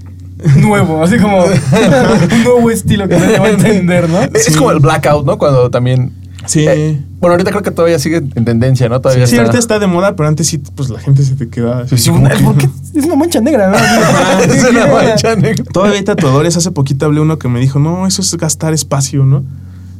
nuevo, 0.56 1.02
así 1.02 1.18
como 1.18 1.44
un 1.44 2.44
nuevo 2.44 2.70
estilo 2.70 3.08
que 3.08 3.16
nadie 3.18 3.38
va 3.38 3.46
a 3.46 3.50
entender, 3.50 4.08
¿no? 4.08 4.20
Es 4.22 4.44
Sí. 4.44 4.54
como 4.54 4.70
el 4.70 4.80
blackout, 4.80 5.24
¿no? 5.26 5.38
Cuando 5.38 5.70
también. 5.70 6.12
Sí. 6.46 6.64
Eh, 6.68 7.00
bueno, 7.18 7.32
ahorita 7.32 7.50
creo 7.50 7.62
que 7.62 7.70
todavía 7.72 7.98
sigue 7.98 8.18
en 8.18 8.44
tendencia, 8.44 8.88
¿no? 8.88 9.00
Todavía 9.00 9.26
sí, 9.26 9.32
está. 9.34 9.42
ahorita 9.42 9.58
está 9.58 9.78
de 9.80 9.86
moda, 9.88 10.14
pero 10.14 10.28
antes 10.28 10.46
sí, 10.46 10.58
pues 10.58 10.90
la 10.90 11.00
gente 11.00 11.22
se 11.24 11.34
te 11.34 11.48
queda. 11.48 11.84
Es 11.90 12.06
una 12.06 13.16
mancha 13.16 13.40
negra, 13.40 13.68
¿no? 13.70 13.76
es 14.54 14.64
una 14.70 14.86
mancha 14.86 15.34
negra. 15.34 15.64
Todavía 15.72 15.96
hay 15.98 16.04
tatuadores. 16.04 16.56
Hace 16.56 16.70
poquito 16.70 17.06
hablé 17.06 17.20
uno 17.20 17.38
que 17.38 17.48
me 17.48 17.58
dijo, 17.58 17.78
no, 17.80 18.06
eso 18.06 18.22
es 18.22 18.32
gastar 18.36 18.72
espacio, 18.74 19.24
¿no? 19.24 19.42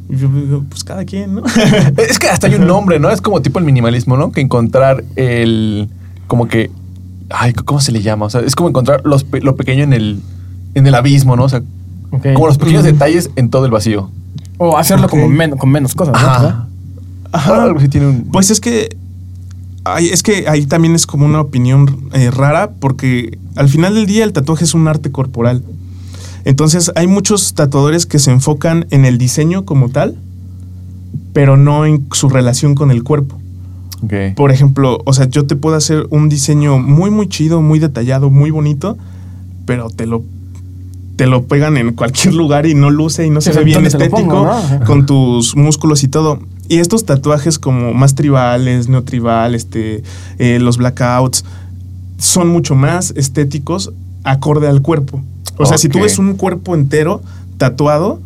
Y 0.09 0.15
yo 0.15 0.29
digo, 0.29 0.63
pues 0.69 0.85
cada 0.85 1.03
quien, 1.03 1.35
¿no? 1.35 1.43
Es 1.97 2.17
que 2.17 2.29
hasta 2.29 2.47
hay 2.47 2.55
un 2.55 2.65
nombre, 2.65 2.97
¿no? 2.97 3.09
Es 3.09 3.19
como 3.19 3.41
tipo 3.41 3.59
el 3.59 3.65
minimalismo, 3.65 4.15
¿no? 4.15 4.31
Que 4.31 4.39
encontrar 4.39 5.03
el. 5.17 5.89
Como 6.27 6.47
que. 6.47 6.71
Ay, 7.29 7.53
¿cómo 7.53 7.79
se 7.81 7.91
le 7.91 8.01
llama? 8.01 8.25
O 8.25 8.29
sea, 8.29 8.41
es 8.41 8.55
como 8.55 8.69
encontrar 8.69 9.01
los 9.05 9.25
lo 9.41 9.55
pequeño 9.55 9.83
en 9.83 9.93
el. 9.93 10.21
En 10.75 10.85
el 10.87 10.95
abismo, 10.95 11.35
¿no? 11.35 11.43
O 11.45 11.49
sea, 11.49 11.61
como 12.33 12.47
los 12.47 12.57
pequeños 12.57 12.83
detalles 12.83 13.29
en 13.35 13.49
todo 13.49 13.65
el 13.65 13.71
vacío. 13.71 14.09
O 14.59 14.77
hacerlo 14.77 15.05
Ok. 15.05 15.11
como 15.11 15.27
men- 15.27 15.57
con 15.57 15.69
menos 15.69 15.93
cosas, 15.95 16.13
¿no? 16.13 16.27
Ajá. 16.27 16.67
Ajá. 17.31 17.63
Algo 17.63 17.79
así 17.79 17.89
tiene 17.89 18.07
un. 18.07 18.23
Pues 18.31 18.49
es 18.51 18.59
que. 18.61 18.95
ay, 19.83 20.07
es 20.09 20.23
que 20.23 20.47
ahí 20.47 20.65
también 20.65 20.95
es 20.95 21.05
como 21.07 21.25
una 21.25 21.41
opinión 21.41 22.09
eh, 22.13 22.31
rara, 22.31 22.71
porque 22.79 23.37
al 23.55 23.69
final 23.69 23.95
del 23.95 24.05
día 24.05 24.23
el 24.23 24.33
tatuaje 24.33 24.63
es 24.65 24.73
un 24.73 24.87
arte 24.87 25.11
corporal. 25.11 25.63
Entonces 26.45 26.91
hay 26.95 27.07
muchos 27.07 27.53
tatuadores 27.55 28.05
que 28.05 28.19
se 28.19 28.31
enfocan 28.31 28.85
en 28.91 29.03
el 29.03 29.17
diseño 29.17 29.65
como 29.65 29.89
tal, 29.89 30.15
pero 31.33 31.57
no 31.57 31.85
en 31.85 32.07
su 32.13 32.29
relación 32.29 32.73
con 32.75 32.89
el 32.91 33.03
cuerpo. 33.03 33.36
Por 34.35 34.51
ejemplo, 34.51 34.99
o 35.05 35.13
sea, 35.13 35.25
yo 35.25 35.45
te 35.45 35.55
puedo 35.55 35.75
hacer 35.75 36.07
un 36.11 36.29
diseño 36.29 36.77
muy, 36.77 37.09
muy 37.09 37.27
chido, 37.27 37.61
muy 37.61 37.79
detallado, 37.79 38.29
muy 38.29 38.51
bonito, 38.51 38.97
pero 39.65 39.89
te 39.89 40.05
lo, 40.05 40.23
te 41.15 41.25
lo 41.25 41.45
pegan 41.45 41.77
en 41.77 41.93
cualquier 41.93 42.33
lugar 42.35 42.65
y 42.67 42.75
no 42.75 42.91
luce 42.91 43.25
y 43.25 43.29
no 43.29 43.41
se 43.41 43.51
ve 43.51 43.63
bien 43.63 43.75
¿dónde 43.75 43.89
te 43.89 43.97
lo 43.97 44.03
estético 44.05 44.29
pongo, 44.29 44.45
no? 44.45 44.51
Ajá. 44.51 44.79
con 44.81 45.05
tus 45.05 45.55
músculos 45.55 46.03
y 46.03 46.07
todo. 46.07 46.39
Y 46.69 46.77
estos 46.77 47.05
tatuajes 47.05 47.57
como 47.59 47.93
más 47.93 48.13
tribales, 48.13 48.87
neotribal, 48.87 49.55
este, 49.55 50.03
eh, 50.37 50.59
los 50.59 50.77
blackouts, 50.77 51.43
son 52.17 52.49
mucho 52.49 52.75
más 52.75 53.13
estéticos 53.15 53.93
acorde 54.23 54.67
al 54.67 54.81
cuerpo. 54.81 55.21
O 55.57 55.65
sea, 55.65 55.77
si 55.77 55.89
tú 55.89 55.99
ves 55.99 56.19
un 56.19 56.35
cuerpo 56.35 56.75
entero 56.75 57.21
tatuado, 57.57 58.21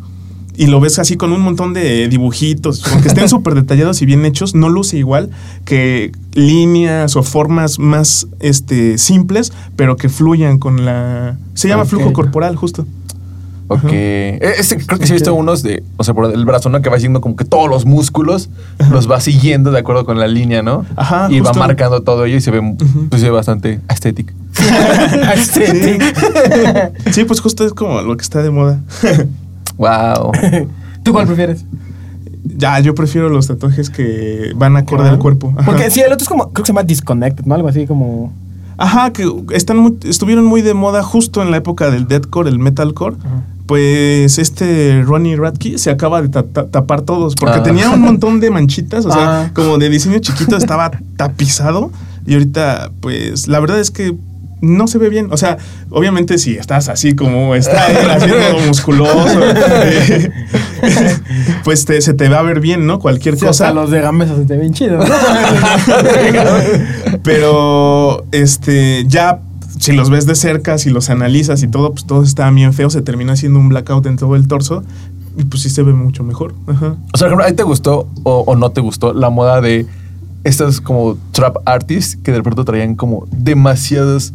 y 0.56 0.66
lo 0.66 0.80
ves 0.80 0.98
así 0.98 1.16
con 1.16 1.32
un 1.32 1.40
montón 1.40 1.72
de 1.72 2.08
dibujitos, 2.08 2.86
aunque 2.92 3.08
estén 3.08 3.28
súper 3.30 3.54
detallados 3.54 4.02
y 4.02 4.06
bien 4.06 4.24
hechos, 4.24 4.54
no 4.54 4.68
luce 4.68 4.98
igual 4.98 5.30
que 5.64 6.12
líneas 6.34 7.16
o 7.16 7.22
formas 7.22 7.78
más 7.78 8.26
este, 8.40 8.98
simples, 8.98 9.52
pero 9.76 9.96
que 9.96 10.08
fluyan 10.08 10.58
con 10.58 10.84
la... 10.84 11.36
Se 11.54 11.68
llama 11.68 11.84
flujo 11.84 12.12
corporal, 12.12 12.56
justo. 12.56 12.86
Ok. 13.68 13.90
Este, 13.90 14.76
creo 14.84 14.98
que 14.98 15.06
sí 15.06 15.12
he 15.12 15.14
visto 15.14 15.32
unos 15.32 15.62
de, 15.62 15.82
o 15.96 16.04
sea, 16.04 16.12
por 16.12 16.30
el 16.30 16.44
brazo, 16.44 16.68
¿no? 16.68 16.82
Que 16.82 16.90
va 16.90 16.96
haciendo 16.96 17.22
como 17.22 17.36
que 17.36 17.44
todos 17.44 17.70
los 17.70 17.86
músculos 17.86 18.50
los 18.90 19.10
va 19.10 19.20
siguiendo 19.20 19.70
de 19.70 19.78
acuerdo 19.78 20.04
con 20.04 20.18
la 20.18 20.26
línea, 20.26 20.62
¿no? 20.62 20.84
Ajá, 20.96 21.28
Y 21.30 21.40
va 21.40 21.54
marcando 21.54 22.02
todo 22.02 22.26
ello 22.26 22.36
y 22.36 22.40
se 22.42 22.50
ve, 22.50 22.76
pues, 23.08 23.22
se 23.22 23.28
ve 23.28 23.32
bastante 23.32 23.80
estético. 23.88 24.32
Aesthetic. 25.28 26.02
Sí, 27.12 27.24
pues 27.24 27.40
justo 27.40 27.64
es 27.64 27.72
como 27.72 28.02
lo 28.02 28.16
que 28.16 28.22
está 28.22 28.42
de 28.42 28.50
moda. 28.50 28.80
Wow. 29.76 30.32
¿Tú 31.02 31.12
cuál 31.12 31.26
prefieres? 31.26 31.64
ya, 32.44 32.78
yo 32.80 32.94
prefiero 32.94 33.28
los 33.28 33.46
tatuajes 33.46 33.88
que 33.90 34.52
van 34.56 34.76
acorde 34.76 35.08
al 35.08 35.18
cuerpo. 35.18 35.52
Ajá. 35.56 35.64
Porque 35.66 35.90
sí, 35.90 36.00
el 36.00 36.12
otro 36.12 36.22
es 36.24 36.28
como, 36.28 36.50
creo 36.52 36.62
que 36.64 36.66
se 36.66 36.72
llama 36.72 36.82
Disconnected, 36.82 37.44
¿no? 37.44 37.54
Algo 37.54 37.68
así 37.68 37.86
como... 37.86 38.32
Ajá, 38.78 39.12
que 39.12 39.28
están 39.52 39.78
muy- 39.78 39.96
estuvieron 40.04 40.44
muy 40.44 40.60
de 40.62 40.74
moda 40.74 41.02
justo 41.02 41.40
en 41.42 41.50
la 41.50 41.56
época 41.58 41.90
del 41.90 42.08
deathcore, 42.08 42.48
el 42.48 42.58
metalcore. 42.58 43.16
Pues 43.66 44.38
este 44.38 45.02
Ronnie 45.02 45.36
Radke 45.36 45.78
se 45.78 45.90
acaba 45.90 46.20
de 46.20 46.28
ta- 46.28 46.42
ta- 46.42 46.66
tapar 46.68 47.02
todos 47.02 47.34
porque 47.36 47.58
Ah. 47.58 47.62
tenía 47.62 47.90
un 47.90 48.00
montón 48.00 48.40
de 48.40 48.50
manchitas, 48.50 49.06
o 49.06 49.10
sea, 49.12 49.42
Ah. 49.44 49.50
como 49.54 49.78
de 49.78 49.88
diseño 49.88 50.18
chiquito 50.18 50.56
estaba 50.56 50.90
tapizado 51.16 51.90
y 52.26 52.32
ahorita 52.34 52.90
pues 53.00 53.46
la 53.48 53.60
verdad 53.60 53.78
es 53.78 53.90
que 53.90 54.14
no 54.62 54.86
se 54.86 54.96
ve 54.96 55.10
bien, 55.10 55.28
o 55.30 55.36
sea, 55.36 55.58
obviamente 55.90 56.38
si 56.38 56.56
estás 56.56 56.88
así 56.88 57.14
como 57.14 57.54
está 57.54 57.88
él, 57.88 58.08
así 58.10 58.28
todo 58.30 58.60
musculoso, 58.66 59.40
eh, 59.42 60.30
pues 61.64 61.84
te- 61.84 62.00
se 62.00 62.14
te 62.14 62.28
va 62.28 62.38
a 62.38 62.42
ver 62.42 62.60
bien, 62.60 62.86
¿no? 62.86 62.98
Cualquier 63.00 63.34
Sí, 63.36 63.44
cosa. 63.44 63.68
hasta 63.68 63.74
los 63.80 63.90
de 63.90 64.00
Gamesa 64.00 64.36
se 64.36 64.44
te 64.44 64.56
ven 64.56 64.72
chidos, 64.72 65.06
¿no? 65.08 65.14
Pero 67.22 68.24
este 68.32 69.04
ya 69.06 69.40
si 69.78 69.92
los 69.92 70.10
ves 70.10 70.26
de 70.26 70.36
cerca, 70.36 70.78
si 70.78 70.90
los 70.90 71.10
analizas 71.10 71.62
y 71.62 71.68
todo, 71.68 71.92
pues 71.92 72.04
todo 72.06 72.22
está 72.22 72.48
bien 72.50 72.72
feo, 72.72 72.88
se 72.88 73.02
termina 73.02 73.32
haciendo 73.32 73.58
un 73.58 73.68
blackout 73.68 74.06
en 74.06 74.16
todo 74.16 74.36
el 74.36 74.46
torso 74.46 74.84
y 75.36 75.44
pues 75.44 75.62
sí 75.62 75.70
se 75.70 75.82
ve 75.82 75.92
mucho 75.92 76.22
mejor. 76.22 76.54
Ajá. 76.68 76.96
O 77.12 77.18
sea, 77.18 77.26
por 77.26 77.28
ejemplo, 77.28 77.44
¿a 77.46 77.48
ti 77.48 77.54
te 77.54 77.62
gustó 77.64 78.06
o, 78.22 78.44
o 78.46 78.54
no 78.54 78.70
te 78.70 78.80
gustó 78.80 79.12
la 79.12 79.28
moda 79.30 79.60
de 79.60 79.86
estos 80.44 80.80
como 80.80 81.16
trap 81.32 81.56
artists 81.64 82.16
que 82.22 82.32
de 82.32 82.42
pronto 82.42 82.64
traían 82.64 82.94
como 82.94 83.26
demasiados 83.32 84.32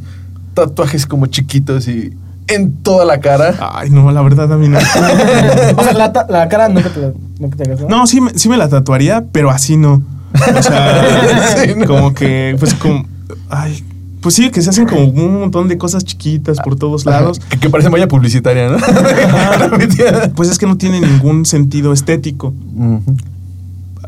tatuajes 0.66 1.05
como 1.05 1.28
chiquitos 1.28 1.88
y 1.88 2.14
en 2.47 2.74
toda 2.82 3.05
la 3.05 3.20
cara? 3.20 3.55
Ay, 3.74 3.89
no, 3.89 4.12
la 4.12 4.22
verdad 4.22 4.51
a 4.51 4.58
mí 4.58 4.68
no. 4.68 4.78
o 5.78 5.84
sea, 5.84 5.93
la, 5.93 6.26
la 6.30 6.47
cara 6.49 6.68
nunca 6.70 6.89
te 6.89 6.99
la 7.01 7.12
nunca 7.39 7.58
te 7.58 7.64
hagas, 7.64 7.82
¿no? 7.82 7.88
No, 7.89 8.08
sí, 8.08 8.22
me- 8.22 8.32
sí 8.38 8.49
me 8.49 8.58
la 8.58 8.68
tatuaría, 8.70 9.24
pero 9.32 9.49
así 9.51 9.78
no. 9.78 10.01
O 10.34 10.62
sea, 10.64 11.55
Sí, 11.64 11.74
¿no? 11.76 11.86
como 11.86 12.14
que, 12.14 12.55
pues 12.60 12.74
como, 12.76 13.05
ay, 13.49 13.84
pues 14.22 14.36
sí, 14.36 14.49
que 14.49 14.62
se 14.62 14.70
hacen 14.72 14.86
como 14.88 15.05
un 15.05 15.39
montón 15.41 15.68
de 15.68 15.78
cosas 15.78 16.03
chiquitas 16.03 16.58
por 16.60 16.76
todos 16.78 17.05
lados. 17.05 17.39
Que, 17.39 17.58
que 17.60 17.70
parece 17.70 17.89
malla 17.89 18.08
publicitaria, 18.08 18.70
¿no? 18.70 18.78
Pues 20.36 20.49
es 20.49 20.58
que 20.58 20.66
no 20.66 20.78
tiene 20.78 20.99
ningún 21.01 21.45
sentido 21.45 21.93
estético. 21.93 22.53
Ujú. 22.76 23.16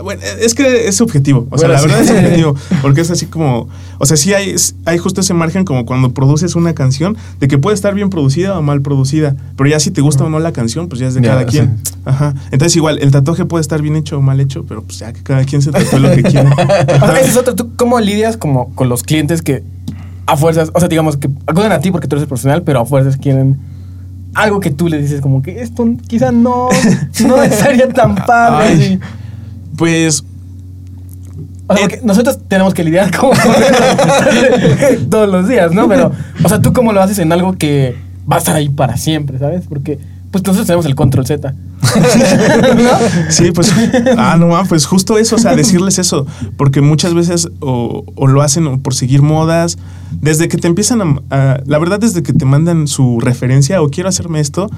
Bueno, 0.04 0.22
es 0.40 0.54
que 0.56 0.88
es 0.88 0.96
subjetivo. 0.96 1.48
O 1.50 1.58
sea, 1.58 1.68
Bueno, 1.68 1.74
la 1.74 1.80
sí. 1.80 1.88
verdad 1.88 2.02
es 2.02 2.08
subjetivo. 2.24 2.56
Porque 2.82 3.02
es 3.02 3.12
así 3.12 3.26
como. 3.26 3.68
O 3.98 4.06
sea, 4.06 4.16
sí 4.18 4.34
hay, 4.34 4.56
hay 4.86 4.98
justo 4.98 5.22
ese 5.22 5.34
margen 5.34 5.66
como 5.66 5.86
cuando 5.86 6.14
produces 6.14 6.56
una 6.56 6.74
canción 6.74 7.18
de 7.40 7.48
que 7.48 7.58
puede 7.58 7.76
estar 7.76 7.94
bien 7.96 8.10
producida 8.10 8.58
o 8.58 8.62
mal 8.62 8.82
producida. 8.82 9.36
Pero 9.58 9.70
ya 9.70 9.80
si 9.80 9.92
te 9.92 10.02
gusta 10.02 10.24
o 10.24 10.30
no 10.30 10.40
la 10.40 10.52
canción, 10.54 10.88
pues 10.90 11.00
ya 11.02 11.08
es 11.08 11.14
de 11.16 11.22
Ya, 11.22 11.30
cada 11.30 11.46
quien. 11.46 11.78
Ajá. 12.06 12.34
Entonces, 12.52 12.76
igual, 12.76 13.00
el 13.02 13.12
tatuaje 13.12 13.46
puede 13.46 13.62
estar 13.62 13.82
bien 13.82 13.96
hecho 13.96 14.18
o 14.18 14.22
mal 14.22 14.40
hecho, 14.40 14.64
pero 14.68 14.84
pues 14.84 15.00
ya 15.00 15.12
que 15.14 15.22
cada 15.22 15.44
quien 15.44 15.62
se 15.62 15.72
tatúe 15.72 16.00
lo 16.00 16.12
que 16.12 16.24
quiera. 16.24 16.50
Es 17.22 17.36
otro. 17.38 17.56
¿Tú 17.56 17.72
cómo 17.76 18.00
lidias 18.00 18.38
como 18.38 18.74
con 18.76 18.88
los 18.90 19.04
clientes 19.04 19.42
que 19.42 19.64
a 20.26 20.38
fuerzas, 20.38 20.70
o 20.74 20.80
sea, 20.80 20.88
digamos 20.88 21.18
que 21.18 21.30
acuden 21.48 21.72
a 21.72 21.80
ti 21.80 21.90
porque 21.92 22.08
tú 22.08 22.16
eres 22.16 22.28
profesional, 22.28 22.62
pero 22.64 22.80
a 22.82 22.86
fuerzas 22.86 23.18
quieren 23.18 23.58
algo 24.36 24.60
que 24.60 24.70
tú 24.70 24.88
les 24.88 25.02
dices 25.02 25.22
como 25.22 25.42
que 25.42 25.60
esto 25.62 25.88
quizá 26.08 26.32
no, 26.32 26.70
no 27.26 27.42
estaría 27.44 27.90
tan 27.90 28.14
padre. 28.28 28.68
Ay. 28.68 29.00
Pues. 29.80 30.24
O 31.68 31.74
sea, 31.76 31.88
porque 31.88 32.02
nosotros 32.04 32.38
tenemos 32.48 32.74
que 32.76 32.84
lidiar 32.84 33.16
como 33.18 33.32
con 33.32 35.10
todos 35.10 35.30
los 35.30 35.48
días, 35.48 35.72
¿no? 35.72 35.88
Pero, 35.88 36.12
o 36.44 36.50
sea, 36.50 36.62
¿tú 36.62 36.72
cómo 36.74 36.94
lo 36.94 37.02
haces 37.02 37.18
en 37.20 37.32
algo 37.32 37.54
que 37.58 37.96
va 38.32 38.36
a 38.36 38.40
estar 38.40 38.56
ahí 38.56 38.70
para 38.70 38.98
siempre, 38.98 39.40
¿sabes? 39.40 39.64
Porque, 39.70 39.98
pues 40.32 40.44
nosotros 40.44 40.68
tenemos 40.68 40.86
el 40.86 40.94
control 40.96 41.26
Z. 41.26 41.54
Sí, 43.30 43.52
pues. 43.52 43.72
Ah, 44.18 44.36
no, 44.40 44.56
ah, 44.56 44.64
pues 44.68 44.86
justo 44.86 45.18
eso, 45.18 45.36
o 45.36 45.40
sea, 45.40 45.56
decirles 45.56 46.00
eso. 46.00 46.26
Porque 46.58 46.82
muchas 46.82 47.14
veces 47.14 47.50
o, 47.62 48.04
o 48.16 48.28
lo 48.28 48.42
hacen 48.42 48.80
por 48.82 48.94
seguir 48.94 49.22
modas. 49.22 49.78
Desde 50.22 50.48
que 50.48 50.58
te 50.58 50.68
empiezan 50.68 51.02
a, 51.02 51.16
a- 51.30 51.60
La 51.66 51.78
verdad, 51.80 52.00
desde 52.00 52.24
que 52.24 52.34
te 52.34 52.46
mandan 52.46 52.88
su 52.88 53.20
referencia 53.20 53.82
o 53.82 53.90
quiero 53.90 54.10
hacerme 54.10 54.40
esto. 54.40 54.70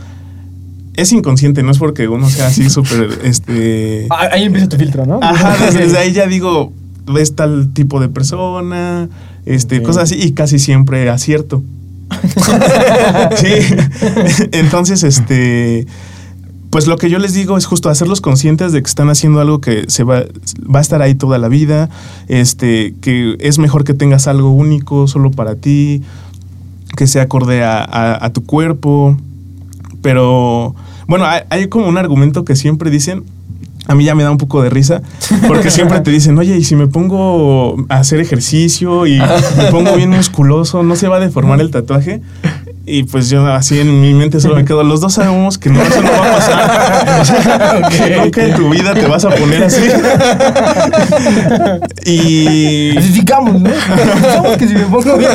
Es 0.96 1.12
inconsciente, 1.12 1.64
no 1.64 1.72
es 1.72 1.78
porque 1.78 2.08
uno 2.08 2.30
sea 2.30 2.48
así 2.48 2.70
súper. 2.70 3.20
Este. 3.24 4.08
Ah, 4.10 4.28
Ahí 4.34 4.44
empieza 4.44 4.68
tu 4.70 4.78
filtro, 4.78 5.06
¿no? 5.06 5.20
Ajá, 5.22 5.56
desde, 5.66 5.80
desde 5.86 5.98
ahí 5.98 6.12
ya 6.12 6.28
digo, 6.28 6.74
ves 7.12 7.36
tal 7.36 7.74
tipo 7.74 8.00
de 8.00 8.10
persona, 8.10 9.10
este, 9.46 9.82
cosas 9.82 10.04
así, 10.04 10.16
y 10.22 10.32
casi 10.34 10.60
siempre 10.60 11.10
acierto. 11.10 11.64
sí. 13.36 13.48
Entonces, 14.52 15.04
este. 15.04 15.88
Pues 16.70 16.88
lo 16.88 16.96
que 16.96 17.10
yo 17.10 17.20
les 17.20 17.34
digo 17.34 17.58
es 17.58 17.66
justo 17.66 17.90
hacerlos 17.90 18.22
conscientes 18.22 18.72
de 18.72 18.82
que 18.82 18.88
están 18.88 19.10
haciendo 19.10 19.42
algo 19.42 19.60
que 19.60 19.84
se 19.90 20.06
va, 20.06 20.24
va 20.74 20.80
a 20.80 20.82
estar 20.82 21.02
ahí 21.02 21.16
toda 21.16 21.38
la 21.38 21.50
vida, 21.50 21.90
este, 22.30 22.96
que 23.02 23.36
es 23.42 23.60
mejor 23.60 23.84
que 23.84 23.94
tengas 23.94 24.28
algo 24.30 24.52
único 24.52 25.06
solo 25.10 25.32
para 25.32 25.56
ti, 25.56 26.02
que 26.96 27.08
sea 27.08 27.24
acorde 27.24 27.62
a, 27.66 27.84
a- 27.84 28.26
a 28.26 28.30
tu 28.32 28.46
cuerpo. 28.46 29.18
Pero, 30.02 30.76
bueno, 31.08 31.26
hay, 31.50 31.68
como 31.68 31.88
un 31.88 31.98
argumento 31.98 32.46
que 32.46 32.56
siempre 32.56 32.90
dicen, 32.90 33.24
a 33.88 33.96
mí 33.96 34.04
ya 34.04 34.16
me 34.16 34.24
da 34.24 34.32
un 34.32 34.38
poco 34.38 34.62
de 34.62 34.70
risa, 34.70 35.02
porque 35.48 35.72
siempre 35.72 36.00
te 36.02 36.12
dicen, 36.12 36.38
oye, 36.38 36.58
y 36.58 36.64
si 36.64 36.76
me 36.76 36.88
pongo 36.88 37.86
a 37.90 37.98
hacer 37.98 38.20
ejercicio 38.20 39.06
y 39.08 39.20
me 39.20 39.66
pongo 39.72 39.96
bien 39.96 40.10
musculoso, 40.10 40.84
¿no 40.84 40.96
se 40.96 41.08
va 41.08 41.18
a 41.18 41.20
deformar 41.20 41.62
el 41.62 41.72
tatuaje? 41.72 42.22
Y 42.86 43.04
pues 43.04 43.30
yo 43.30 43.46
así 43.46 43.80
en 43.80 44.02
mi 44.02 44.14
mente 44.14 44.40
solo 44.40 44.56
me 44.56 44.66
quedo, 44.66 44.84
los 44.84 45.02
dos 45.02 45.14
sabemos 45.14 45.60
que 45.60 45.70
no, 45.70 45.82
eso 45.82 46.02
no 46.02 46.12
va 46.12 46.30
a 46.30 46.32
pasar. 46.34 47.22
O 47.22 47.26
sea, 47.26 47.90
que 47.90 48.18
nunca 48.18 48.44
en 48.44 48.56
tu 48.56 48.70
vida 48.70 48.94
te 48.96 49.06
vas 49.06 49.24
a 49.24 49.30
poner 49.30 49.64
así. 49.64 49.82
y... 52.06 52.98
Así 52.98 53.10
digamos, 53.10 53.62
¿no? 53.62 53.70
Digamos 53.70 54.58
que 54.58 54.68
si 54.68 54.74
me 54.74 54.86
pongo 54.86 55.18
bien 55.18 55.32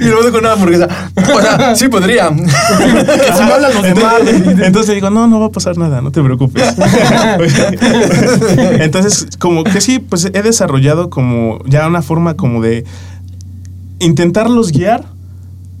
Y 0.00 0.04
luego 0.04 0.32
con 0.32 0.40
una 0.40 0.52
hamburguesa. 0.52 0.88
O 1.16 1.40
sea, 1.40 1.76
sí 1.76 1.88
podría. 1.88 2.30
Que 2.30 3.32
si 3.32 3.44
me 3.44 3.52
hablan 3.52 3.74
los 3.74 3.82
demás. 3.82 4.14
Entonces, 4.26 4.66
entonces 4.66 4.94
digo, 4.96 5.10
no, 5.10 5.28
no 5.28 5.38
va 5.38 5.46
a 5.46 5.52
pasar 5.52 5.78
nada, 5.78 6.00
no 6.00 6.10
te 6.10 6.20
preocupes. 6.22 6.74
entonces, 8.80 9.28
como 9.38 9.62
que 9.62 9.80
sí, 9.80 10.00
pues 10.00 10.24
he 10.24 10.42
desarrollado 10.42 11.10
como 11.10 11.60
ya 11.64 11.86
una 11.86 12.02
forma 12.02 12.34
como 12.34 12.60
de 12.60 12.84
intentarlos 14.00 14.72
guiar, 14.72 15.04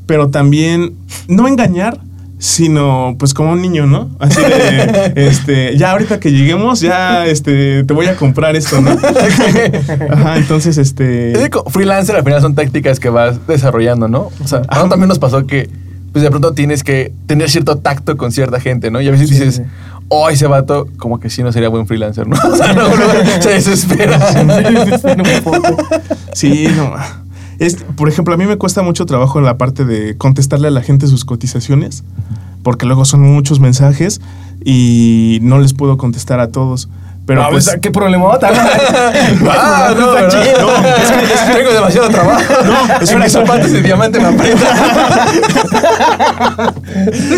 pero 0.08 0.30
también 0.30 0.94
no 1.28 1.46
engañar, 1.46 2.00
sino 2.38 3.14
pues 3.18 3.34
como 3.34 3.52
un 3.52 3.60
niño, 3.60 3.86
¿no? 3.86 4.08
Así 4.18 4.40
de, 4.40 5.12
este, 5.28 5.76
ya 5.76 5.92
ahorita 5.92 6.18
que 6.18 6.32
lleguemos, 6.32 6.80
ya, 6.80 7.26
este, 7.26 7.84
te 7.84 7.92
voy 7.92 8.06
a 8.06 8.16
comprar 8.16 8.56
esto, 8.56 8.80
¿no? 8.80 8.90
Ajá, 10.10 10.38
entonces, 10.38 10.78
este... 10.78 11.50
Freelancer 11.66 12.16
al 12.16 12.24
final 12.24 12.40
son 12.40 12.54
tácticas 12.54 12.98
que 12.98 13.10
vas 13.10 13.46
desarrollando, 13.46 14.08
¿no? 14.08 14.30
O 14.42 14.48
sea, 14.48 14.62
a 14.68 14.88
también 14.88 15.08
nos 15.08 15.18
pasó 15.18 15.46
que 15.46 15.68
pues 16.10 16.22
de 16.22 16.30
pronto 16.30 16.54
tienes 16.54 16.82
que 16.82 17.12
tener 17.26 17.50
cierto 17.50 17.76
tacto 17.76 18.16
con 18.16 18.32
cierta 18.32 18.58
gente, 18.60 18.90
¿no? 18.90 19.02
Y 19.02 19.08
a 19.08 19.10
veces 19.10 19.28
Sí, 19.28 19.34
dices, 19.34 19.56
sí. 19.56 19.62
oh, 20.08 20.30
ese 20.30 20.46
vato 20.46 20.88
como 20.96 21.20
que 21.20 21.28
sí 21.28 21.42
no 21.42 21.52
sería 21.52 21.68
buen 21.68 21.86
freelancer, 21.86 22.26
¿no? 22.26 22.36
O 22.50 22.56
sea, 22.56 22.72
luego, 22.72 22.96
luego 22.96 23.12
se 23.40 23.50
desespera. 23.50 24.18
Sí, 26.32 26.66
no. 26.74 27.27
Es, 27.58 27.76
por 27.96 28.08
ejemplo, 28.08 28.34
a 28.34 28.36
mí 28.36 28.46
me 28.46 28.56
cuesta 28.56 28.82
mucho 28.82 29.04
trabajo 29.06 29.40
la 29.40 29.58
parte 29.58 29.84
de 29.84 30.16
contestarle 30.16 30.68
a 30.68 30.70
la 30.70 30.82
gente 30.82 31.06
sus 31.06 31.24
cotizaciones, 31.24 32.04
porque 32.62 32.86
luego 32.86 33.04
son 33.04 33.22
muchos 33.22 33.58
mensajes 33.60 34.20
y 34.64 35.38
no 35.42 35.58
les 35.58 35.74
puedo 35.74 35.96
contestar 35.96 36.40
a 36.40 36.48
todos. 36.52 36.88
Pero 37.26 37.42
Ah, 37.44 37.48
pues, 37.50 37.76
¿Qué 37.82 37.90
problemota? 37.90 38.48
Ah, 38.50 39.94
no, 39.96 40.28
chido. 40.28 40.62
No, 40.62 40.88
es 40.88 41.10
que, 41.10 41.34
es 41.34 41.40
que 41.40 41.52
tengo 41.52 41.72
demasiado 41.72 42.08
trabajo. 42.08 42.42
No, 42.64 43.00
es 43.00 43.16
mis 43.16 43.32
zapatos 43.32 43.72
de 43.72 43.82
diamante 43.82 44.18
me 44.20 44.26
aprietan. 44.26 44.78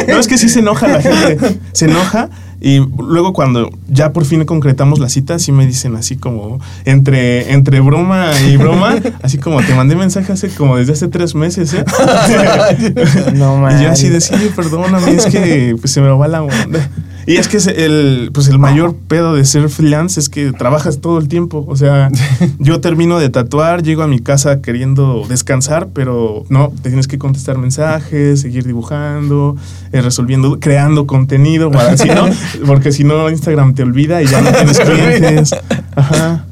no 0.08 0.18
es 0.18 0.28
que 0.28 0.38
sí 0.38 0.48
se 0.48 0.60
enoja 0.60 0.86
la 0.86 1.00
gente, 1.00 1.58
se 1.72 1.86
enoja 1.86 2.28
y 2.61 2.80
luego 2.98 3.32
cuando 3.32 3.70
ya 3.88 4.12
por 4.12 4.24
fin 4.26 4.44
concretamos 4.44 4.98
la 4.98 5.08
cita, 5.08 5.38
sí 5.38 5.50
me 5.50 5.66
dicen 5.66 5.96
así 5.96 6.16
como 6.16 6.61
entre, 6.84 7.52
entre 7.52 7.80
broma 7.80 8.30
y 8.46 8.56
broma, 8.58 8.96
así 9.22 9.38
como 9.38 9.62
te 9.62 9.74
mandé 9.74 9.96
mensaje 9.96 10.32
hace 10.32 10.50
como 10.50 10.76
desde 10.76 10.92
hace 10.92 11.08
tres 11.08 11.34
meses, 11.34 11.72
¿eh? 11.72 11.84
No 13.34 13.70
Y 13.70 13.82
yo 13.82 13.90
así 13.90 14.08
de 14.08 14.20
sí, 14.20 14.34
perdóname, 14.54 15.12
es 15.12 15.26
que 15.26 15.76
pues, 15.80 15.92
se 15.92 16.00
me 16.00 16.08
va 16.08 16.28
la 16.28 16.42
onda. 16.42 16.90
Y 17.26 17.36
es 17.36 17.48
que 17.48 17.58
es 17.58 17.66
el, 17.66 18.30
pues 18.32 18.48
el 18.48 18.58
mayor 18.58 18.94
pedo 18.94 19.34
de 19.34 19.44
ser 19.44 19.68
freelance 19.68 20.18
es 20.18 20.28
que 20.28 20.52
trabajas 20.52 21.00
todo 21.00 21.18
el 21.18 21.28
tiempo. 21.28 21.64
O 21.68 21.76
sea, 21.76 22.10
yo 22.58 22.80
termino 22.80 23.18
de 23.18 23.28
tatuar, 23.28 23.82
llego 23.82 24.02
a 24.02 24.06
mi 24.06 24.20
casa 24.20 24.62
queriendo 24.62 25.24
descansar, 25.28 25.88
pero 25.92 26.44
no, 26.48 26.72
te 26.82 26.90
tienes 26.90 27.08
que 27.08 27.18
contestar 27.18 27.58
mensajes, 27.58 28.40
seguir 28.40 28.66
dibujando, 28.66 29.56
eh, 29.92 30.00
resolviendo, 30.00 30.58
creando 30.60 31.06
contenido, 31.06 31.70
para, 31.70 31.96
si 31.96 32.08
no, 32.08 32.28
porque 32.66 32.92
si 32.92 33.04
no 33.04 33.28
Instagram 33.30 33.74
te 33.74 33.82
olvida 33.82 34.22
y 34.22 34.26
ya 34.26 34.40
no 34.40 34.50
tienes 34.52 34.80
clientes. 34.80 35.54
Ajá. 35.94 36.46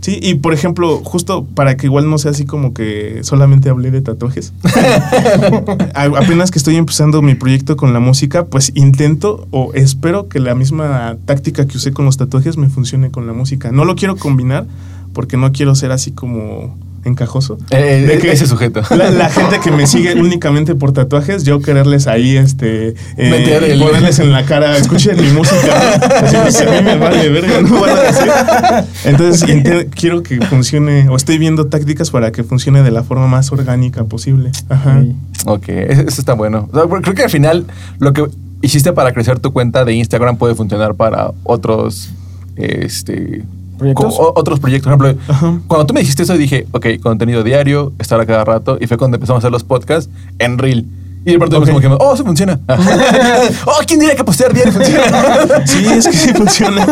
Sí, 0.00 0.18
y 0.22 0.34
por 0.36 0.52
ejemplo, 0.54 0.98
justo 1.04 1.44
para 1.54 1.76
que 1.76 1.86
igual 1.86 2.08
no 2.08 2.18
sea 2.18 2.30
así 2.30 2.44
como 2.44 2.74
que 2.74 3.20
solamente 3.22 3.68
hablé 3.68 3.90
de 3.90 4.02
tatuajes. 4.02 4.52
apenas 5.94 6.50
que 6.50 6.58
estoy 6.58 6.76
empezando 6.76 7.22
mi 7.22 7.34
proyecto 7.34 7.76
con 7.76 7.92
la 7.92 8.00
música, 8.00 8.46
pues 8.46 8.72
intento 8.74 9.48
o 9.50 9.72
espero 9.74 10.28
que 10.28 10.40
la 10.40 10.54
misma 10.54 11.16
táctica 11.24 11.66
que 11.66 11.76
usé 11.76 11.92
con 11.92 12.04
los 12.04 12.16
tatuajes 12.16 12.56
me 12.56 12.68
funcione 12.68 13.10
con 13.10 13.26
la 13.26 13.32
música. 13.32 13.72
No 13.72 13.84
lo 13.84 13.96
quiero 13.96 14.16
combinar 14.16 14.66
porque 15.12 15.36
no 15.36 15.52
quiero 15.52 15.74
ser 15.74 15.92
así 15.92 16.12
como 16.12 16.76
encajoso. 17.08 17.58
Eh, 17.70 18.04
De 18.08 18.18
que 18.18 18.32
ese 18.32 18.46
sujeto. 18.46 18.82
La, 18.90 19.10
la 19.10 19.28
gente 19.28 19.60
que 19.60 19.70
me 19.70 19.86
sigue 19.86 20.14
únicamente 20.20 20.74
por 20.74 20.92
tatuajes, 20.92 21.44
yo 21.44 21.60
quererles 21.60 22.06
ahí, 22.06 22.36
este, 22.36 22.88
eh, 23.16 23.70
el- 23.72 23.80
ponerles 23.80 24.18
en 24.18 24.32
la 24.32 24.44
cara, 24.44 24.76
escuchen 24.76 25.16
mi 25.20 25.30
música. 25.30 25.92
Así 26.22 26.36
pues, 26.42 26.60
a 26.60 26.64
mí 26.70 26.82
me 26.82 26.96
vale 26.96 27.28
verga, 27.28 27.62
no 27.62 27.80
van 27.80 27.90
a 27.96 28.00
decir. 28.02 28.30
Entonces 29.04 29.86
quiero 29.94 30.22
que 30.22 30.40
funcione, 30.46 31.08
o 31.08 31.16
estoy 31.16 31.38
viendo 31.38 31.66
tácticas 31.66 32.10
para 32.10 32.32
que 32.32 32.44
funcione 32.44 32.82
de 32.82 32.90
la 32.90 33.02
forma 33.02 33.26
más 33.26 33.50
orgánica 33.52 34.04
posible. 34.04 34.50
Ajá. 34.68 35.02
Ok, 35.46 35.68
eso 35.68 36.20
está 36.20 36.34
bueno. 36.34 36.68
Creo 37.02 37.14
que 37.14 37.22
al 37.22 37.30
final 37.30 37.66
lo 37.98 38.12
que 38.12 38.26
hiciste 38.62 38.92
para 38.92 39.12
crecer 39.12 39.38
tu 39.38 39.52
cuenta 39.52 39.84
de 39.84 39.92
Instagram 39.94 40.36
puede 40.38 40.54
funcionar 40.54 40.94
para 40.94 41.30
otros 41.44 42.10
este 42.56 43.44
¿Proyectos? 43.78 44.14
o- 44.18 44.32
otros 44.36 44.60
proyectos. 44.60 44.92
Por 44.96 45.06
ejemplo, 45.06 45.24
Ajá. 45.34 45.60
cuando 45.66 45.86
tú 45.86 45.94
me 45.94 46.00
dijiste 46.00 46.22
eso 46.22 46.34
dije, 46.36 46.66
ok, 46.72 46.86
contenido 47.02 47.42
diario, 47.42 47.92
estar 47.98 48.20
a 48.20 48.26
cada 48.26 48.44
rato. 48.44 48.78
Y 48.80 48.86
fue 48.86 48.96
cuando 48.96 49.16
empezamos 49.16 49.38
a 49.38 49.42
hacer 49.46 49.52
los 49.52 49.64
podcasts 49.64 50.10
en 50.38 50.58
Reel. 50.58 50.86
Y 51.24 51.32
de 51.32 51.38
pronto 51.38 51.58
Ok. 51.58 51.66
como 51.66 51.80
que, 51.80 51.88
oh, 51.88 52.14
eso 52.14 52.24
funciona. 52.24 52.60
oh, 53.66 53.80
¿quién 53.86 53.98
diría 53.98 54.14
que 54.14 54.22
postear 54.24 54.52
diario 54.54 54.72
funciona? 54.72 55.02
Sí, 55.66 55.84
es 55.84 56.06
que 56.06 56.12
sí 56.16 56.32
funciona. 56.34 56.86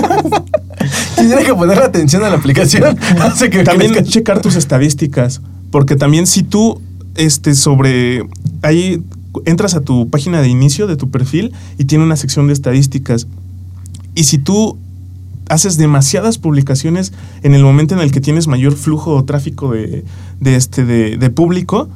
¿Quién 1.15 1.29
diría 1.29 1.45
que 1.45 1.55
poner 1.55 1.79
atención 1.79 2.25
a 2.25 2.31
la 2.31 2.37
aplicación 2.37 2.99
hace 3.21 3.49
que 3.51 3.63
También 3.63 3.93
crezca? 3.93 4.11
checar 4.11 4.41
tus 4.43 4.57
estadísticas, 4.57 5.41
porque 5.71 5.95
también 5.97 6.27
si 6.27 6.43
tú 6.43 6.81
este 7.15 7.55
sobre 7.55 8.27
ahí 8.63 9.01
entras 9.45 9.75
a 9.75 9.81
tu 9.83 10.09
página 10.11 10.41
de 10.43 10.49
inicio 10.49 10.87
de 10.89 10.97
tu 10.97 11.11
perfil 11.11 11.53
y 11.79 11.85
tiene 11.85 12.03
una 12.05 12.17
sección 12.17 12.49
de 12.49 12.53
estadísticas. 12.55 13.29
Y 14.17 14.25
si 14.25 14.39
tú 14.39 14.77
haces 15.49 15.77
demasiadas 15.77 16.39
publicaciones 16.39 17.13
en 17.43 17.55
el 17.55 17.63
momento 17.63 17.95
en 17.95 18.01
el 18.01 18.11
que 18.11 18.21
tienes 18.21 18.47
mayor 18.47 18.75
flujo 18.75 19.15
o 19.15 19.25
tráfico 19.25 19.73
de, 19.73 20.05
de 20.41 20.57
este 20.57 20.85
de, 20.85 21.17
de 21.17 21.31
público, 21.31 21.89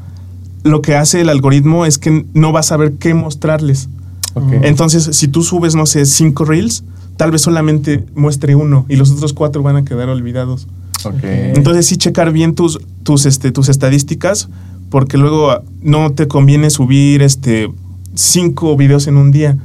lo 0.64 0.82
que 0.82 0.94
hace 0.96 1.20
el 1.20 1.28
algoritmo 1.28 1.86
es 1.86 1.98
que 1.98 2.26
no 2.34 2.52
vas 2.52 2.66
a 2.66 2.68
saber 2.70 2.94
qué 2.94 3.14
mostrarles. 3.14 3.88
Entonces, 4.62 5.16
si 5.16 5.26
tú 5.26 5.42
subes, 5.42 5.74
no 5.74 5.84
sé, 5.84 6.06
cinco 6.06 6.44
reels, 6.44 6.84
tal 7.16 7.32
vez 7.32 7.42
solamente 7.42 8.04
muestre 8.14 8.54
uno 8.54 8.86
y 8.88 8.94
los 8.94 9.10
otros 9.10 9.32
cuatro 9.32 9.62
van 9.64 9.76
a 9.76 9.84
quedar 9.84 10.08
olvidados. 10.08 10.68
Entonces 11.22 11.86
sí 11.86 11.96
checar 11.96 12.32
bien 12.32 12.54
tus, 12.54 12.78
tus, 13.02 13.26
este, 13.26 13.50
tus 13.50 13.68
estadísticas, 13.68 14.48
porque 14.90 15.18
luego 15.18 15.62
no 15.82 16.12
te 16.12 16.28
conviene 16.28 16.70
subir 16.70 17.22
este, 17.22 17.72
cinco 18.14 18.76
videos 18.76 19.08
en 19.08 19.16
un 19.16 19.32
día. 19.32 19.56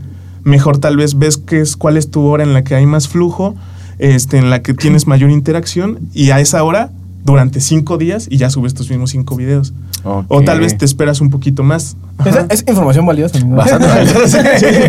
Mejor 0.44 0.80
tal 0.80 0.98
vez 0.98 1.18
ves 1.18 1.38
qué 1.38 1.62
es, 1.62 1.78
cuál 1.78 1.98
es 1.98 2.10
tu 2.10 2.22
hora 2.24 2.44
en 2.44 2.54
la 2.54 2.64
que 2.64 2.76
hay 2.76 2.86
más 2.86 3.08
flujo, 3.08 3.56
este, 4.00 4.38
en 4.38 4.50
la 4.50 4.62
que 4.62 4.74
tienes 4.74 5.08
mayor 5.08 5.30
interacción, 5.32 6.00
y 6.14 6.32
a 6.32 6.40
esa 6.40 6.64
hora, 6.64 6.90
durante 7.26 7.62
cinco 7.62 7.98
días, 7.98 8.28
y 8.30 8.38
ya 8.38 8.50
subes 8.50 8.74
tus 8.74 8.90
mismos 8.90 9.12
cinco 9.12 9.36
videos. 9.36 9.74
O 10.06 10.42
tal 10.42 10.60
vez 10.60 10.78
te 10.78 10.84
esperas 10.84 11.22
un 11.22 11.30
poquito 11.30 11.64
más. 11.64 11.96
Esa 12.26 12.46
es 12.50 12.66
información 12.68 13.06
valiosa. 13.06 13.40
¿no? 13.40 13.56
Bastante 13.56 13.88
valiosa. 13.96 14.24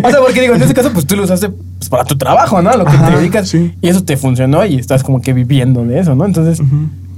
O 0.03 0.11
sea, 0.11 0.19
porque 0.21 0.41
digo, 0.41 0.55
en 0.55 0.63
este 0.63 0.75
caso, 0.75 0.91
pues 0.93 1.07
tú 1.07 1.15
lo 1.15 1.23
usaste 1.23 1.51
pues, 1.51 1.89
para 1.89 2.05
tu 2.05 2.19
trabajo, 2.19 2.61
¿no? 2.63 2.71
A 2.71 2.77
lo 2.77 2.85
que 2.85 2.91
Ajá, 2.97 3.11
te 3.11 3.17
dedicas. 3.19 3.49
sí. 3.49 3.73
Y 3.81 3.89
eso 3.89 4.03
te 4.03 4.17
funcionó 4.17 4.67
y 4.67 4.75
estás 4.75 5.05
como 5.05 5.21
que 5.23 5.33
viviendo 5.33 5.85
de 5.85 6.01
eso, 6.01 6.17
¿no? 6.17 6.25
Entonces, 6.27 6.61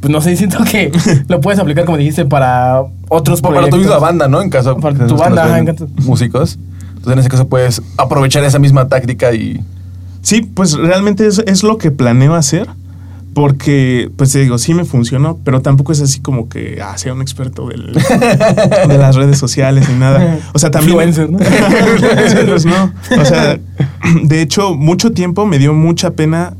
pues 0.00 0.10
no 0.10 0.20
sé, 0.20 0.36
siento 0.36 0.58
que 0.64 0.92
lo 1.28 1.40
puedes 1.40 1.58
aplicar, 1.58 1.86
como 1.86 1.96
dijiste, 1.96 2.26
para 2.26 2.82
otros 3.08 3.40
Para 3.40 3.54
tu 3.54 3.60
proyectos. 3.60 3.80
misma 3.80 3.98
banda, 3.98 4.28
¿no? 4.28 4.42
En 4.42 4.50
caso 4.50 4.76
Para 4.76 5.06
tu 5.06 5.16
banda, 5.16 5.64
músicos. 6.04 6.58
Entonces 6.88 7.12
en 7.14 7.18
ese 7.20 7.28
caso 7.30 7.48
puedes 7.48 7.80
aprovechar 7.96 8.44
esa 8.44 8.58
misma 8.58 8.88
táctica 8.88 9.32
y 9.32 9.60
Sí, 10.26 10.40
pues 10.40 10.72
realmente 10.72 11.24
es, 11.24 11.38
es 11.46 11.62
lo 11.62 11.78
que 11.78 11.92
planeo 11.92 12.34
hacer. 12.34 12.66
Porque, 13.32 14.10
pues 14.16 14.32
te 14.32 14.40
digo, 14.40 14.58
sí 14.58 14.74
me 14.74 14.84
funcionó, 14.84 15.38
pero 15.44 15.60
tampoco 15.60 15.92
es 15.92 16.00
así 16.00 16.18
como 16.20 16.48
que 16.48 16.80
ah, 16.82 16.98
sea 16.98 17.12
un 17.12 17.20
experto 17.22 17.68
del- 17.68 17.92
de 18.88 18.98
las 18.98 19.14
redes 19.14 19.38
sociales 19.38 19.88
ni 19.88 19.94
nada. 19.96 20.40
O 20.52 20.58
sea, 20.58 20.70
también. 20.72 20.94
Influencer, 21.08 21.30
¿no? 21.30 21.38
Pues 22.48 22.64
no. 22.66 22.92
O 23.20 23.24
sea, 23.24 23.60
de 24.24 24.42
hecho, 24.42 24.74
mucho 24.74 25.12
tiempo 25.12 25.46
me 25.46 25.58
dio 25.58 25.74
mucha 25.74 26.10
pena 26.12 26.54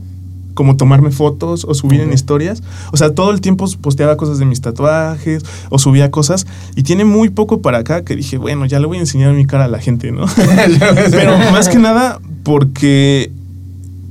como 0.55 0.77
tomarme 0.77 1.11
fotos 1.11 1.65
o 1.69 1.75
subir 1.75 2.01
en 2.03 2.13
historias. 2.13 2.63
O 2.93 2.97
sea, 2.97 3.15
todo 3.15 3.31
el 3.33 3.41
tiempo 3.41 3.67
posteaba 3.81 4.17
cosas 4.17 4.39
de 4.39 4.45
mis 4.45 4.61
tatuajes 4.61 5.45
o 5.71 5.79
subía 5.79 6.11
cosas. 6.11 6.47
Y 6.77 6.83
tiene 6.83 7.05
muy 7.07 7.31
poco 7.31 7.63
para 7.63 7.79
acá 7.79 8.05
que 8.05 8.15
dije, 8.15 8.37
bueno, 8.39 8.65
ya 8.67 8.79
le 8.81 8.87
voy 8.87 8.99
a 8.99 9.01
enseñar 9.01 9.33
mi 9.33 9.45
cara 9.47 9.65
a 9.65 9.69
la 9.69 9.79
gente, 9.81 10.13
¿no? 10.13 10.27
Pero 11.11 11.39
más 11.53 11.69
que 11.71 11.79
nada 11.79 12.21
porque, 12.43 13.33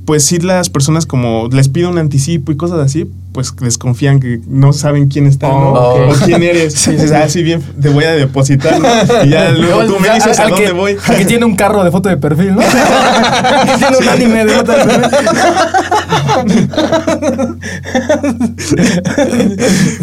pues 0.06 0.24
sí, 0.24 0.38
las 0.38 0.70
personas 0.70 1.04
como 1.04 1.48
les 1.50 1.68
pido 1.68 1.90
un 1.90 1.98
anticipo 1.98 2.52
y 2.52 2.56
cosas 2.56 2.78
así, 2.78 3.10
pues 3.32 3.54
desconfían 3.56 4.20
que 4.20 4.40
no 4.46 4.72
saben 4.72 5.08
quién 5.08 5.26
está, 5.26 5.48
¿no? 5.48 5.72
Oh, 5.72 6.10
O 6.10 6.14
quién 6.24 6.42
eres. 6.42 6.74
Sí, 6.78 6.96
sí. 6.96 7.06
ah, 7.12 7.28
sí, 7.28 7.42
bien, 7.42 7.60
te 7.82 7.88
voy 7.88 8.04
a 8.04 8.12
depositar, 8.12 8.80
¿no? 8.80 8.88
Y 9.24 9.30
ya 9.30 9.50
luego 9.58 9.84
tú 9.84 9.98
me 10.00 10.08
dices 10.14 10.38
a 10.38 10.44
al 10.44 10.50
dónde 10.50 10.64
que, 10.66 10.72
voy. 10.72 10.96
al 11.06 11.16
que 11.16 11.24
tiene 11.24 11.44
un 11.44 11.56
carro 11.56 11.82
de 11.82 11.90
foto 11.90 12.08
de 12.08 12.16
perfil, 12.16 12.54
¿no? 12.54 12.60
Al 12.62 13.66
que 13.72 13.78
tiene 13.78 13.96
un 13.98 14.08
anime 14.08 14.44
de 14.44 14.52
foto 14.52 14.72
de 14.72 14.86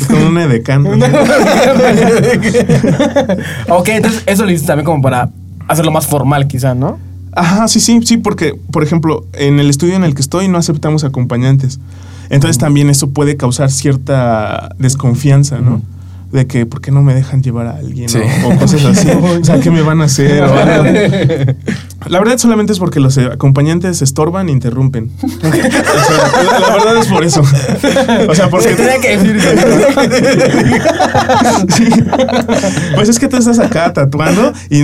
Con 0.08 0.24
un 0.24 0.38
edecán. 0.38 0.84
¿no? 0.84 0.90
perfil. 1.00 1.24
ok, 3.70 3.90
entonces 3.90 4.24
eso 4.26 4.44
lo 4.46 4.52
hiciste 4.52 4.68
también 4.68 4.86
como 4.86 5.02
para 5.02 5.30
hacerlo 5.68 5.92
más 5.92 6.06
formal, 6.06 6.46
quizá, 6.48 6.76
¿no? 6.76 7.00
Ajá, 7.36 7.68
sí, 7.68 7.80
sí, 7.80 8.00
sí, 8.04 8.18
porque, 8.18 8.56
por 8.72 8.84
ejemplo, 8.84 9.26
en 9.34 9.60
el 9.60 9.70
estudio 9.70 9.96
en 9.96 10.04
el 10.04 10.16
que 10.16 10.22
estoy 10.22 10.48
no 10.48 10.58
aceptamos 10.58 11.04
acompañantes. 11.04 11.80
Entonces 12.30 12.58
también 12.58 12.90
eso 12.90 13.10
puede 13.12 13.38
causar 13.38 13.72
cierta 13.72 14.70
desconfianza, 14.80 15.60
¿no? 15.60 15.82
De 16.32 16.48
que, 16.48 16.66
¿por 16.66 16.82
qué 16.82 16.90
no 16.90 17.04
me 17.04 17.14
dejan 17.14 17.44
llevar 17.44 17.68
a 17.68 17.78
alguien? 17.78 18.10
Sí. 18.10 18.18
O, 18.44 18.50
o 18.50 18.58
cosas 18.58 18.84
así. 18.86 19.08
o 19.42 19.44
sea, 19.44 19.60
¿qué 19.60 19.70
me 19.70 19.84
van 19.84 20.02
a 20.02 20.06
hacer? 20.06 20.44
La 22.08 22.20
verdad 22.20 22.38
solamente 22.38 22.74
es 22.74 22.80
porque 22.80 23.00
los 23.00 23.18
eh, 23.18 23.30
acompañantes 23.32 24.02
estorban 24.02 24.50
e 24.50 24.52
interrumpen. 24.52 25.12
O 25.24 25.28
sea, 25.30 26.44
la, 26.44 26.60
la 26.60 26.74
verdad 26.74 26.98
es 26.98 27.08
por 27.08 27.24
eso. 27.24 27.42
O 28.28 28.36
sea, 28.36 28.50
porque... 28.50 28.76
Se 28.76 29.00
que. 29.00 29.20
Sí. 31.70 31.86
Pues 32.96 33.10
es 33.10 33.20
que 33.20 33.28
tú 33.28 33.38
estás 33.38 33.60
acá 33.60 33.94
tatuando 33.94 34.52
y 34.70 34.82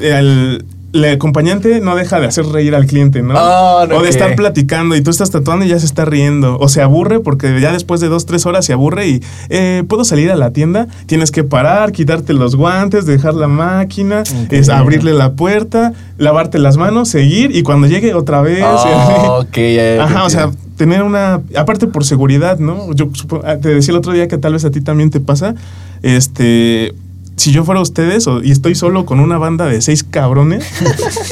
el, 0.00 0.64
el 0.92 1.04
acompañante 1.04 1.80
no 1.80 1.94
deja 1.94 2.20
de 2.20 2.26
hacer 2.26 2.46
reír 2.46 2.74
al 2.74 2.86
cliente, 2.86 3.22
¿no? 3.22 3.34
Ah, 3.36 3.86
no, 3.88 3.96
o 3.96 4.02
de 4.02 4.08
estar 4.08 4.34
platicando 4.34 4.96
y 4.96 5.02
tú 5.02 5.10
estás 5.10 5.30
tatuando 5.30 5.64
y 5.64 5.68
ya 5.68 5.78
se 5.78 5.86
está 5.86 6.04
riendo. 6.04 6.58
O 6.58 6.68
se 6.68 6.82
aburre 6.82 7.20
porque 7.20 7.60
ya 7.60 7.72
después 7.72 8.00
de 8.00 8.08
dos, 8.08 8.26
tres 8.26 8.46
horas 8.46 8.64
se 8.64 8.72
aburre 8.72 9.08
y 9.08 9.22
eh, 9.48 9.84
puedo 9.88 10.04
salir 10.04 10.30
a 10.30 10.36
la 10.36 10.52
tienda. 10.52 10.88
Tienes 11.06 11.30
que 11.30 11.44
parar, 11.44 11.92
quitarte 11.92 12.32
los 12.32 12.56
guantes, 12.56 13.06
dejar 13.06 13.34
la 13.34 13.48
máquina, 13.48 14.24
es 14.50 14.68
abrirle 14.68 15.12
la 15.14 15.32
puerta, 15.32 15.92
lavarte 16.18 16.58
las 16.58 16.76
manos, 16.76 17.08
seguir 17.08 17.54
y 17.54 17.62
cuando 17.62 17.86
llegue 17.86 18.14
otra 18.14 18.40
vez. 18.42 18.62
Ah, 18.64 19.38
ok, 19.40 19.56
ya, 19.56 19.60
ya 19.60 19.96
te 19.96 20.00
Ajá, 20.00 20.24
o 20.24 20.30
sea, 20.30 20.50
tener 20.76 21.02
una. 21.02 21.42
Aparte 21.56 21.86
por 21.86 22.04
seguridad, 22.04 22.58
¿no? 22.58 22.92
Yo 22.94 23.10
ah, 23.44 23.56
te 23.56 23.68
decía 23.68 23.92
el 23.92 23.98
otro 23.98 24.12
día 24.12 24.28
que 24.28 24.38
tal 24.38 24.54
vez 24.54 24.64
a 24.64 24.70
ti 24.70 24.80
también 24.80 25.10
te 25.10 25.20
pasa. 25.20 25.54
Este. 26.02 26.94
Si 27.40 27.52
yo 27.52 27.64
fuera 27.64 27.80
ustedes 27.80 28.26
o- 28.26 28.42
y 28.42 28.50
estoy 28.50 28.74
solo 28.74 29.06
con 29.06 29.18
una 29.18 29.38
banda 29.38 29.64
de 29.64 29.80
seis 29.80 30.04
cabrones, 30.04 30.62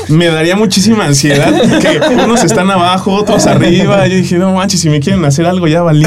me 0.09 0.27
daría 0.27 0.57
muchísima 0.57 1.05
ansiedad 1.05 1.53
que 1.81 2.01
unos 2.15 2.45
están 2.45 2.71
abajo, 2.71 3.13
otros 3.13 3.47
arriba. 3.47 4.07
Yo 4.07 4.17
dije, 4.17 4.39
no 4.39 4.55
manches, 4.55 4.81
si 4.81 4.89
me 4.89 5.01
quieren 5.01 5.23
hacer 5.27 5.45
algo 5.45 5.67
ya 5.67 5.83
valí. 5.83 6.07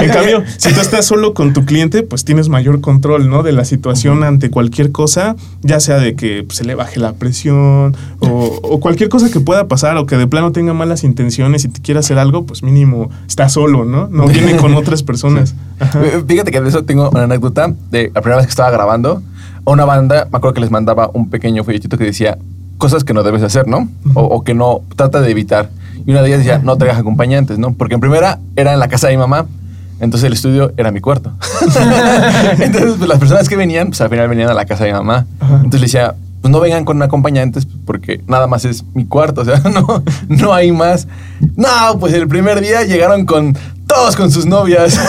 En 0.00 0.08
cambio, 0.10 0.42
si 0.56 0.72
tú 0.72 0.80
estás 0.80 1.04
solo 1.04 1.34
con 1.34 1.52
tu 1.52 1.66
cliente, 1.66 2.02
pues 2.02 2.24
tienes 2.24 2.48
mayor 2.48 2.80
control, 2.80 3.28
¿no? 3.28 3.42
De 3.42 3.52
la 3.52 3.66
situación 3.66 4.24
ante 4.24 4.48
cualquier 4.50 4.90
cosa, 4.90 5.36
ya 5.62 5.80
sea 5.80 5.98
de 5.98 6.14
que 6.14 6.42
pues, 6.42 6.56
se 6.56 6.64
le 6.64 6.74
baje 6.74 6.98
la 6.98 7.12
presión 7.12 7.94
o, 8.20 8.58
o 8.62 8.80
cualquier 8.80 9.10
cosa 9.10 9.30
que 9.30 9.40
pueda 9.40 9.68
pasar 9.68 9.98
o 9.98 10.06
que 10.06 10.16
de 10.16 10.26
plano 10.26 10.52
tenga 10.52 10.72
malas 10.72 11.04
intenciones 11.04 11.64
y 11.66 11.68
te 11.68 11.82
quiera 11.82 12.00
hacer 12.00 12.18
algo, 12.18 12.46
pues 12.46 12.62
mínimo 12.62 13.10
está 13.28 13.50
solo, 13.50 13.84
¿no? 13.84 14.08
No 14.10 14.26
viene 14.28 14.56
con 14.56 14.74
otras 14.74 15.02
personas. 15.02 15.54
Ajá. 15.78 16.00
Fíjate 16.26 16.50
que 16.50 16.60
de 16.62 16.68
eso 16.70 16.84
tengo 16.84 17.10
una 17.10 17.24
anécdota 17.24 17.74
de 17.90 18.10
la 18.14 18.22
primera 18.22 18.36
vez 18.38 18.46
que 18.46 18.50
estaba 18.50 18.70
grabando. 18.70 19.22
A 19.66 19.70
una 19.70 19.84
banda, 19.84 20.28
me 20.30 20.38
acuerdo 20.38 20.54
que 20.54 20.60
les 20.60 20.70
mandaba 20.70 21.10
un 21.12 21.28
pequeño 21.28 21.64
folletito 21.64 21.98
que 21.98 22.04
decía: 22.04 22.38
cosas 22.78 23.04
que 23.04 23.12
no 23.12 23.22
debes 23.22 23.42
hacer, 23.42 23.68
¿no? 23.68 23.88
O, 24.14 24.22
o 24.22 24.44
que 24.44 24.54
no, 24.54 24.80
trata 24.96 25.20
de 25.20 25.30
evitar. 25.30 25.70
Y 26.06 26.12
una 26.12 26.22
de 26.22 26.28
ellas 26.28 26.38
decía, 26.38 26.58
no 26.58 26.76
traigas 26.76 26.98
acompañantes, 26.98 27.58
¿no? 27.58 27.72
Porque 27.72 27.94
en 27.94 28.00
primera 28.00 28.38
era 28.54 28.72
en 28.72 28.78
la 28.78 28.88
casa 28.88 29.08
de 29.08 29.14
mi 29.14 29.18
mamá, 29.18 29.46
entonces 29.98 30.26
el 30.26 30.34
estudio 30.34 30.72
era 30.76 30.90
mi 30.90 31.00
cuarto. 31.00 31.32
entonces 32.58 32.94
pues, 32.98 33.08
las 33.08 33.18
personas 33.18 33.48
que 33.48 33.56
venían, 33.56 33.88
pues 33.88 34.00
al 34.00 34.10
final 34.10 34.28
venían 34.28 34.50
a 34.50 34.54
la 34.54 34.66
casa 34.66 34.84
de 34.84 34.92
mi 34.92 34.98
mamá. 34.98 35.26
Entonces 35.40 35.80
le 35.80 35.86
decía, 35.86 36.14
pues 36.42 36.52
no 36.52 36.60
vengan 36.60 36.84
con 36.84 37.02
acompañantes 37.02 37.66
porque 37.84 38.20
nada 38.26 38.46
más 38.46 38.64
es 38.64 38.84
mi 38.94 39.06
cuarto, 39.06 39.40
o 39.40 39.44
sea, 39.44 39.58
no, 39.70 40.02
no 40.28 40.54
hay 40.54 40.70
más. 40.70 41.08
No, 41.56 41.98
pues 41.98 42.12
el 42.14 42.28
primer 42.28 42.60
día 42.60 42.84
llegaron 42.84 43.24
con 43.24 43.56
todos 43.86 44.16
con 44.16 44.30
sus 44.30 44.46
novias. 44.46 45.00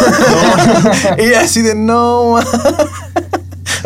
y 1.17 1.33
así 1.33 1.61
de 1.61 1.75
no. 1.75 2.37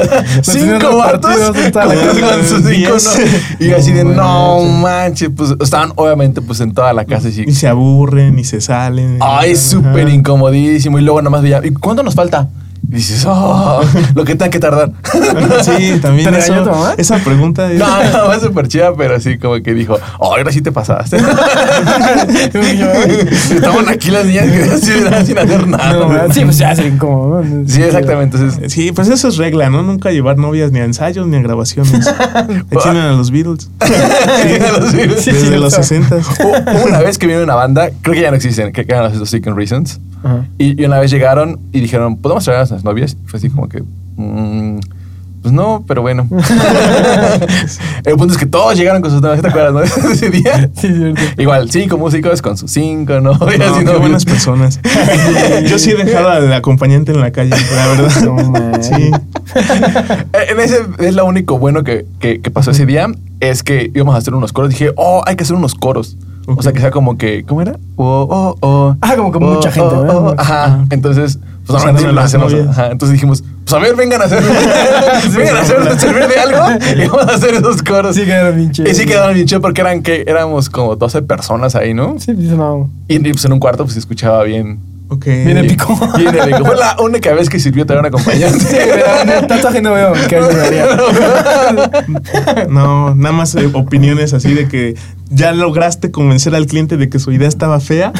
ma". 0.37 0.41
tenían 0.41 0.79
cinco 0.81 0.97
vatos 0.97 1.35
con 1.35 2.45
sus 2.47 2.63
no- 2.63 3.65
Y 3.65 3.71
así 3.71 3.91
de 3.91 4.03
No 4.03 4.59
manches. 4.63 5.29
pues 5.35 5.53
estaban 5.59 5.91
obviamente 5.95 6.41
pues 6.41 6.59
en 6.61 6.73
toda 6.73 6.93
la 6.93 7.05
casa 7.05 7.29
y 7.29 7.51
se 7.53 7.67
aburren 7.67 8.37
y 8.39 8.43
se 8.43 8.61
salen. 8.61 9.17
Ay, 9.21 9.55
súper 9.55 10.09
incomodísimo. 10.09 10.99
Y 10.99 11.01
luego 11.01 11.21
nada 11.21 11.29
más 11.31 11.41
veía, 11.41 11.61
¿y 11.63 11.71
cuánto 11.71 12.03
nos 12.03 12.15
falta? 12.15 12.49
Y 12.89 12.95
dices, 12.95 13.23
oh, 13.27 13.81
lo 14.15 14.23
que 14.25 14.35
tenga 14.35 14.49
que 14.49 14.59
tardar. 14.59 14.91
Sí, 15.63 15.99
también 16.01 16.31
¿Te 16.31 16.39
eso- 16.39 16.63
tu 16.63 16.69
mamá? 16.71 16.93
esa 16.97 17.17
pregunta 17.19 17.71
es... 17.71 17.77
No, 17.79 17.87
no, 18.03 18.25
fue 18.25 18.39
súper 18.39 18.67
chida, 18.67 18.93
pero 18.95 19.19
sí 19.19 19.37
como 19.37 19.61
que 19.61 19.73
dijo, 19.73 19.97
oh, 20.19 20.33
ahora 20.35 20.51
sí 20.51 20.61
te 20.61 20.71
pasaste. 20.71 21.17
Estaban 23.55 23.87
aquí 23.89 24.09
las 24.11 24.25
niñas 24.25 24.45
que 24.51 24.63
así 24.63 24.91
sin 25.25 25.37
hacer 25.37 25.67
nada. 25.67 25.93
No, 25.93 26.09
¿verdad? 26.09 26.29
sí, 26.33 26.43
pues 26.43 26.57
ya 26.57 26.75
sería 26.75 26.91
incómodo. 26.91 27.43
¿no? 27.43 27.67
Sí, 27.67 27.81
exactamente. 27.81 28.37
Entonces, 28.37 28.71
Sí, 28.71 28.91
pues 28.91 29.07
eso 29.09 29.27
es 29.27 29.37
regla, 29.37 29.69
¿no? 29.69 29.83
Nunca 29.83 30.11
llevar 30.11 30.37
novias 30.37 30.71
ni 30.71 30.79
a 30.79 30.85
ensayos 30.85 31.27
ni 31.27 31.37
a 31.37 31.41
grabaciones. 31.41 31.91
Tienen 32.83 33.01
a 33.03 33.11
los 33.13 33.31
Beatles. 33.31 33.69
Sí, 35.21 35.31
Desde 35.31 35.57
los 35.59 35.73
60 35.73 36.15
Hubo 36.15 36.85
una 36.87 36.99
vez 36.99 37.17
que 37.17 37.27
vino 37.27 37.41
una 37.43 37.55
banda, 37.55 37.89
creo 38.01 38.15
que 38.15 38.21
ya 38.21 38.29
no 38.31 38.37
existen, 38.37 38.71
que 38.71 38.81
eran 38.81 39.17
los 39.17 39.29
Second 39.29 39.57
Reasons. 39.57 39.99
Ajá. 40.23 40.45
Y, 40.57 40.79
y 40.81 40.85
una 40.85 40.99
vez 40.99 41.09
llegaron 41.11 41.59
y 41.71 41.79
dijeron, 41.81 42.17
¿podemos 42.17 42.43
traer 42.43 42.61
a 42.71 42.75
nuestras 42.75 42.83
novias? 42.83 43.17
Fue 43.25 43.37
así 43.37 43.49
como 43.49 43.67
que, 43.69 43.83
mm, 44.17 44.79
pues 45.41 45.53
no, 45.53 45.83
pero 45.87 46.01
bueno. 46.01 46.27
El 48.05 48.15
punto 48.15 48.33
es 48.33 48.37
que 48.39 48.45
todos 48.45 48.77
llegaron 48.77 49.01
con 49.01 49.11
sus 49.11 49.21
novias, 49.21 49.41
¿te 49.41 49.47
acuerdas, 49.47 49.73
no? 49.73 49.81
Ese 50.11 50.29
día. 50.29 50.69
Sí, 50.75 50.87
cierto. 50.93 51.21
Igual, 51.41 51.69
cinco 51.71 51.97
músicos 51.97 52.41
con 52.41 52.57
sus 52.57 52.71
cinco 52.71 53.19
novias 53.21 53.57
No, 53.59 53.75
y 53.75 53.79
qué 53.79 53.83
novios. 53.85 53.99
buenas 54.01 54.25
personas. 54.25 54.79
Yo 55.67 55.79
sí 55.79 55.91
he 55.91 55.95
dejado 56.03 56.29
al 56.29 56.51
acompañante 56.53 57.11
en 57.11 57.21
la 57.21 57.31
calle, 57.31 57.51
la 57.75 57.87
verdad. 57.87 58.21
No. 58.23 58.83
Sí. 58.83 59.11
Eh, 59.55 60.45
En 60.51 60.59
ese 60.59 60.77
es 60.99 61.15
lo 61.15 61.25
único 61.25 61.57
bueno 61.57 61.83
que, 61.83 62.05
que- 62.19 62.39
que 62.41 62.51
pasó 62.51 62.71
ese 62.71 62.85
día, 62.85 63.07
es 63.39 63.63
que 63.63 63.91
íbamos 63.93 64.15
a 64.15 64.19
hacer 64.19 64.33
unos 64.35 64.53
coros. 64.53 64.69
Dije, 64.69 64.91
oh, 64.95 65.23
hay 65.25 65.35
que 65.35 65.43
hacer 65.43 65.55
unos 65.55 65.73
coros. 65.75 66.17
O 66.47 66.61
sea, 66.61 66.73
que 66.73 66.79
sea 66.79 66.91
como 66.91 67.17
que, 67.17 67.43
¿cómo 67.45 67.61
era? 67.61 67.77
Oh, 67.95 68.27
oh, 68.29 68.55
oh. 68.61 68.95
Ah, 69.01 69.15
como 69.15 69.31
que 69.31 69.37
Oh, 69.37 69.41
mucha 69.41 69.71
gente, 69.71 69.95
oh, 69.95 70.01
¿verdad? 70.01 70.35
Ajá. 70.37 70.85
Entonces, 70.89 71.39
pues 71.65 71.83
normalmente 71.83 72.09
a 72.09 72.11
lo 72.11 72.21
hacemos. 72.21 72.53
Ajá. 72.53 72.91
Entonces 72.91 73.13
dijimos, 73.13 73.43
pues 73.63 73.73
a 73.73 73.79
ver, 73.79 73.95
vengan 73.95 74.21
a 74.21 74.25
hacer, 74.25 74.43
vengan 75.37 75.55
a 75.55 75.61
hacer, 75.61 75.99
servir 75.99 76.27
de 76.27 76.39
algo 76.39 76.85
y 77.03 77.07
vamos 77.07 77.27
a 77.27 77.35
hacer 77.35 77.53
esos 77.53 77.83
coros. 77.83 78.15
Sí 78.15 78.25
quedaron 78.25 78.55
bien 78.55 78.71
chidos. 78.71 78.91
Y 78.91 78.95
sí 78.95 79.05
quedaron 79.05 79.33
bien 79.33 79.47
chido 79.47 79.61
porque 79.61 79.81
eran 79.81 80.01
que 80.01 80.23
éramos 80.27 80.69
como 80.69 80.95
12 80.95 81.21
personas 81.23 81.75
ahí, 81.75 81.93
¿no? 81.93 82.15
Sí, 82.19 82.33
pues 82.33 82.47
no. 82.49 82.89
Y, 83.07 83.15
y, 83.15 83.31
pues 83.31 83.45
en 83.45 83.53
un 83.53 83.59
cuarto 83.59 83.83
pues 83.83 83.93
se 83.93 83.99
escuchaba 83.99 84.43
bien. 84.43 84.79
Ok. 85.11 85.25
Bien 85.25 85.57
épico. 85.57 85.93
Bien 86.17 86.33
épico. 86.41 86.65
Fue 86.65 86.77
la 86.77 86.95
única 87.01 87.33
vez 87.33 87.49
que 87.49 87.59
sirvió 87.59 87.85
traer 87.85 87.99
un 87.99 88.05
acompañante. 88.05 88.59
Sí, 88.59 88.77
pero 88.79 89.45
tatuaje 89.45 89.81
no 89.81 89.91
veo 89.91 90.13
que 90.29 90.37
ayudaría. 90.37 90.85
No, 92.69 93.13
nada 93.15 93.33
más 93.33 93.55
eh, 93.55 93.69
opiniones 93.73 94.33
así 94.33 94.53
de 94.53 94.67
que 94.69 94.95
ya 95.29 95.51
lograste 95.51 96.11
convencer 96.11 96.55
al 96.55 96.65
cliente 96.65 96.95
de 96.95 97.09
que 97.09 97.19
su 97.19 97.31
idea 97.33 97.47
estaba 97.47 97.79
fea. 97.81 98.13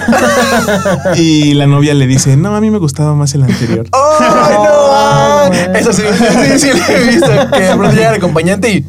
y 1.15 1.53
la 1.53 1.65
novia 1.65 1.93
le 1.93 2.07
dice, 2.07 2.35
no, 2.35 2.55
a 2.55 2.61
mí 2.61 2.69
me 2.69 2.77
gustaba 2.77 3.15
más 3.15 3.33
el 3.35 3.43
anterior. 3.43 3.87
¡Ay, 3.93 4.55
no! 4.55 4.69
Oh, 4.69 5.49
man! 5.49 5.67
man. 5.67 5.75
Eso 5.77 5.93
sí, 5.93 6.01
sí, 6.03 6.59
sí, 6.59 6.69
lo 6.77 6.95
he 6.95 7.03
visto. 7.07 7.31
Que 7.53 7.61
de 7.61 7.75
pronto 7.75 7.95
llega 7.95 8.09
el 8.09 8.15
acompañante 8.15 8.69
y. 8.69 8.85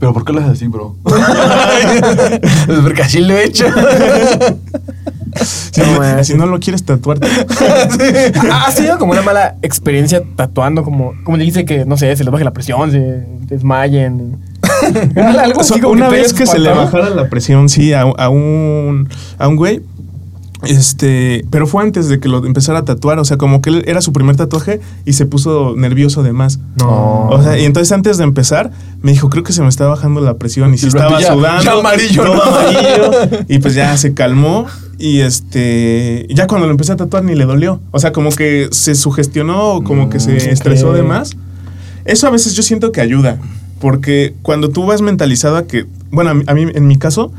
¿Pero 0.00 0.12
por 0.12 0.24
qué 0.24 0.32
lo 0.32 0.40
haces 0.40 0.52
así, 0.52 0.66
bro? 0.66 0.96
pues 1.04 1.20
porque 2.82 3.02
así 3.02 3.20
lo 3.20 3.34
he 3.36 3.44
hecho. 3.44 3.66
Si, 5.44 5.80
No, 5.80 5.92
no, 5.92 5.98
man. 5.98 6.24
si 6.24 6.34
no 6.34 6.46
lo 6.46 6.58
quieres 6.60 6.84
tatuarte. 6.84 7.26
¿Has 8.52 8.74
tenido 8.76 8.98
como 8.98 9.12
una 9.12 9.22
mala 9.22 9.56
experiencia 9.62 10.22
tatuando? 10.36 10.82
Como, 10.84 11.12
como 11.24 11.36
dijiste 11.38 11.64
que, 11.64 11.84
no 11.84 11.96
sé, 11.96 12.14
se 12.16 12.24
les 12.24 12.32
baje 12.32 12.44
la 12.44 12.52
presión, 12.52 12.90
se 12.90 13.24
desmayen. 13.46 14.38
Algo 15.16 15.60
así 15.60 15.74
So, 15.74 15.80
como 15.80 15.92
una 15.92 16.08
que 16.08 16.16
vez 16.16 16.32
que 16.32 16.46
se 16.46 16.58
le 16.58 16.70
bajara 16.70 17.10
la 17.10 17.28
presión, 17.28 17.68
sí, 17.68 17.92
a, 17.92 18.02
a 18.02 18.28
un, 18.28 19.08
a 19.38 19.48
un 19.48 19.56
güey. 19.56 19.82
Este, 20.62 21.44
pero 21.50 21.66
fue 21.66 21.82
antes 21.82 22.08
de 22.08 22.18
que 22.18 22.28
lo 22.28 22.44
empezara 22.44 22.78
a 22.80 22.84
tatuar, 22.84 23.18
o 23.18 23.24
sea, 23.26 23.36
como 23.36 23.60
que 23.60 23.68
él 23.70 23.84
era 23.86 24.00
su 24.00 24.12
primer 24.14 24.36
tatuaje 24.36 24.80
y 25.04 25.12
se 25.12 25.26
puso 25.26 25.74
nervioso 25.76 26.22
de 26.22 26.32
más. 26.32 26.58
No. 26.80 27.28
O 27.28 27.42
sea, 27.42 27.58
y 27.58 27.64
entonces 27.66 27.92
antes 27.92 28.16
de 28.16 28.24
empezar, 28.24 28.70
me 29.02 29.12
dijo, 29.12 29.28
creo 29.28 29.44
que 29.44 29.52
se 29.52 29.60
me 29.62 29.68
está 29.68 29.86
bajando 29.86 30.22
la 30.22 30.34
presión 30.38 30.72
y 30.72 30.78
si 30.78 30.86
estaba 30.88 31.20
ya- 31.20 31.34
sudando. 31.34 31.62
ya 31.62 31.72
amarillo, 31.72 32.22
todo 32.24 32.34
¿no? 32.36 32.42
amarillo. 32.42 33.10
Y 33.48 33.58
pues 33.58 33.74
ya 33.74 33.96
se 33.98 34.14
calmó. 34.14 34.66
Y 34.98 35.20
este, 35.20 36.26
ya 36.30 36.46
cuando 36.46 36.66
lo 36.66 36.70
empecé 36.72 36.92
a 36.92 36.96
tatuar 36.96 37.22
ni 37.24 37.34
le 37.34 37.44
dolió. 37.44 37.80
O 37.90 37.98
sea, 37.98 38.12
como 38.12 38.30
que 38.30 38.68
se 38.72 38.94
sugestionó, 38.94 39.82
como 39.84 40.08
que 40.08 40.18
Mm, 40.18 40.20
se 40.20 40.50
estresó 40.50 40.90
ok. 40.90 40.96
de 40.96 41.02
más. 41.02 41.36
Eso 42.04 42.26
a 42.26 42.30
veces 42.30 42.54
yo 42.54 42.62
siento 42.62 42.92
que 42.92 43.00
ayuda. 43.00 43.38
Porque 43.80 44.34
cuando 44.42 44.70
tú 44.70 44.86
vas 44.86 45.02
mentalizado 45.02 45.56
a 45.56 45.66
que, 45.66 45.84
bueno, 46.10 46.30
a 46.30 46.34
mí, 46.34 46.44
a 46.46 46.54
mí, 46.54 46.66
en 46.74 46.86
mi 46.86 46.96
caso, 46.96 47.30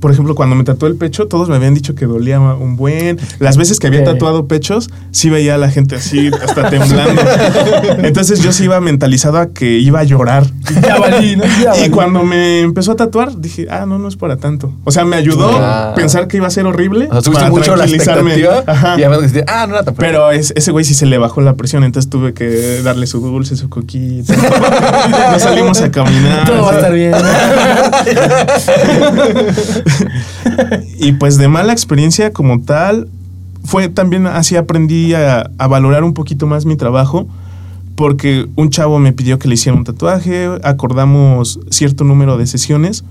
por 0.00 0.10
ejemplo, 0.10 0.34
cuando 0.34 0.56
me 0.56 0.64
tatué 0.64 0.88
el 0.88 0.96
pecho, 0.96 1.28
todos 1.28 1.48
me 1.48 1.54
habían 1.56 1.74
dicho 1.74 1.94
que 1.94 2.06
dolía 2.06 2.40
un 2.40 2.76
buen. 2.76 3.18
Las 3.38 3.56
veces 3.56 3.78
que 3.78 3.86
había 3.86 4.02
tatuado 4.02 4.48
pechos, 4.48 4.90
sí 5.12 5.30
veía 5.30 5.54
a 5.54 5.58
la 5.58 5.70
gente 5.70 5.94
así, 5.96 6.30
hasta 6.42 6.68
temblando. 6.70 7.22
Entonces 8.02 8.40
yo 8.42 8.52
sí 8.52 8.64
iba 8.64 8.80
mentalizado 8.80 9.38
a 9.38 9.48
que 9.50 9.78
iba 9.78 10.00
a 10.00 10.04
llorar. 10.04 10.44
Ya 10.82 10.98
valí, 10.98 11.36
¿no? 11.36 11.44
Ya 11.62 11.84
Y 11.86 11.90
cuando 11.90 12.22
me 12.24 12.60
empezó 12.60 12.92
a 12.92 12.96
tatuar, 12.96 13.38
dije, 13.40 13.66
ah, 13.70 13.84
no, 13.86 13.98
no 13.98 14.08
es 14.08 14.16
para 14.16 14.36
tanto. 14.38 14.72
O 14.84 14.90
sea, 14.90 15.04
me 15.04 15.16
ayudó 15.16 15.50
Ah. 15.60 15.90
a 15.90 15.94
pensar 15.94 16.26
que 16.28 16.38
iba 16.38 16.46
a 16.46 16.50
ser 16.50 16.66
horrible. 16.66 17.08
O 17.10 17.20
sea, 17.20 17.32
para 17.32 17.50
mucho 17.50 17.72
la 17.76 17.84
tranquilizarme. 17.84 18.34
expectativa 18.34 18.72
Ajá. 18.72 18.96
y 18.98 19.02
además 19.02 19.20
dijiste, 19.22 19.44
ah, 19.48 19.66
no 19.68 19.74
era 19.74 19.84
tan 19.84 19.94
Pero 19.94 20.30
es- 20.30 20.52
ese 20.56 20.70
güey 20.72 20.84
sí 20.84 20.94
se 20.94 21.06
le 21.06 21.18
bajó 21.18 21.40
la 21.40 21.54
presión, 21.54 21.84
entonces 21.84 22.10
tuve 22.10 22.32
que 22.34 22.80
darle 22.82 23.06
su 23.06 23.20
dulce, 23.20 23.56
su 23.56 23.68
coquita. 23.68 24.34
Nos 25.32 25.42
salimos 25.42 25.80
a 25.82 25.90
caminar. 25.90 26.46
Todo 26.46 26.62
va 26.64 26.72
a 26.72 26.76
estar 26.76 26.92
bien. 26.94 27.12
Y 30.98 31.12
pues 31.12 31.38
de 31.38 31.48
mala 31.48 31.72
experiencia 31.72 32.32
como 32.32 32.60
tal, 32.62 33.08
fue 33.64 33.88
también 33.88 34.26
así 34.26 34.56
aprendí 34.56 35.14
a, 35.14 35.50
a 35.58 35.66
valorar 35.66 36.04
un 36.04 36.14
poquito 36.14 36.46
más 36.46 36.66
mi 36.66 36.76
trabajo, 36.76 37.26
porque 37.96 38.48
un 38.56 38.70
chavo 38.70 38.98
me 38.98 39.12
pidió 39.12 39.38
que 39.38 39.48
le 39.48 39.54
hiciera 39.54 39.76
un 39.76 39.84
tatuaje, 39.84 40.48
acordamos 40.62 41.60
cierto 41.70 42.04
número 42.04 42.36
de 42.38 42.46
sesiones, 42.46 43.04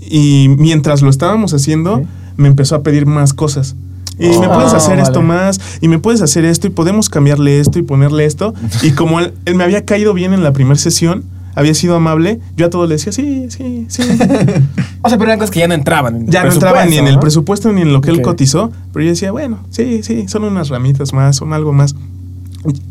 y 0.00 0.48
mientras 0.58 1.02
lo 1.02 1.10
estábamos 1.10 1.52
haciendo, 1.54 2.02
me 2.36 2.48
empezó 2.48 2.76
a 2.76 2.82
pedir 2.82 3.06
más 3.06 3.34
cosas. 3.34 3.74
Y 4.18 4.28
me 4.38 4.46
Oh, 4.46 4.54
puedes 4.54 4.72
hacer 4.72 4.98
esto 4.98 5.20
más, 5.22 5.60
y 5.80 5.88
me 5.88 5.98
puedes 5.98 6.22
hacer 6.22 6.44
esto, 6.44 6.66
y 6.66 6.70
podemos 6.70 7.08
cambiarle 7.08 7.60
esto 7.60 7.78
y 7.78 7.82
ponerle 7.82 8.24
esto. 8.24 8.54
Y 8.82 8.92
como 8.92 9.20
él, 9.20 9.34
él 9.44 9.54
me 9.56 9.64
había 9.64 9.84
caído 9.84 10.14
bien 10.14 10.32
en 10.32 10.42
la 10.42 10.52
primera 10.52 10.78
sesión, 10.78 11.24
había 11.56 11.74
sido 11.74 11.96
amable, 11.96 12.38
yo 12.54 12.66
a 12.66 12.70
todo 12.70 12.86
le 12.86 12.94
decía, 12.94 13.12
sí, 13.12 13.46
sí, 13.48 13.86
sí. 13.88 14.02
O 15.02 15.08
sea, 15.08 15.18
pero 15.18 15.30
eran 15.30 15.38
cosas 15.38 15.50
que 15.50 15.60
ya 15.60 15.68
no 15.68 15.74
entraban. 15.74 16.16
En 16.16 16.22
el 16.22 16.30
Ya 16.30 16.44
no 16.44 16.52
entraba 16.52 16.84
ni 16.84 16.98
en 16.98 17.06
el 17.06 17.14
¿no? 17.14 17.20
presupuesto 17.20 17.72
ni 17.72 17.80
en 17.80 17.92
lo 17.92 18.00
que 18.02 18.10
él 18.10 18.20
cotizó, 18.20 18.70
pero 18.92 19.04
yo 19.04 19.10
decía, 19.10 19.32
bueno, 19.32 19.60
sí, 19.70 20.02
sí, 20.02 20.28
son 20.28 20.44
unas 20.44 20.68
ramitas 20.68 21.14
más, 21.14 21.36
son 21.36 21.54
algo 21.54 21.72
más. 21.72 21.96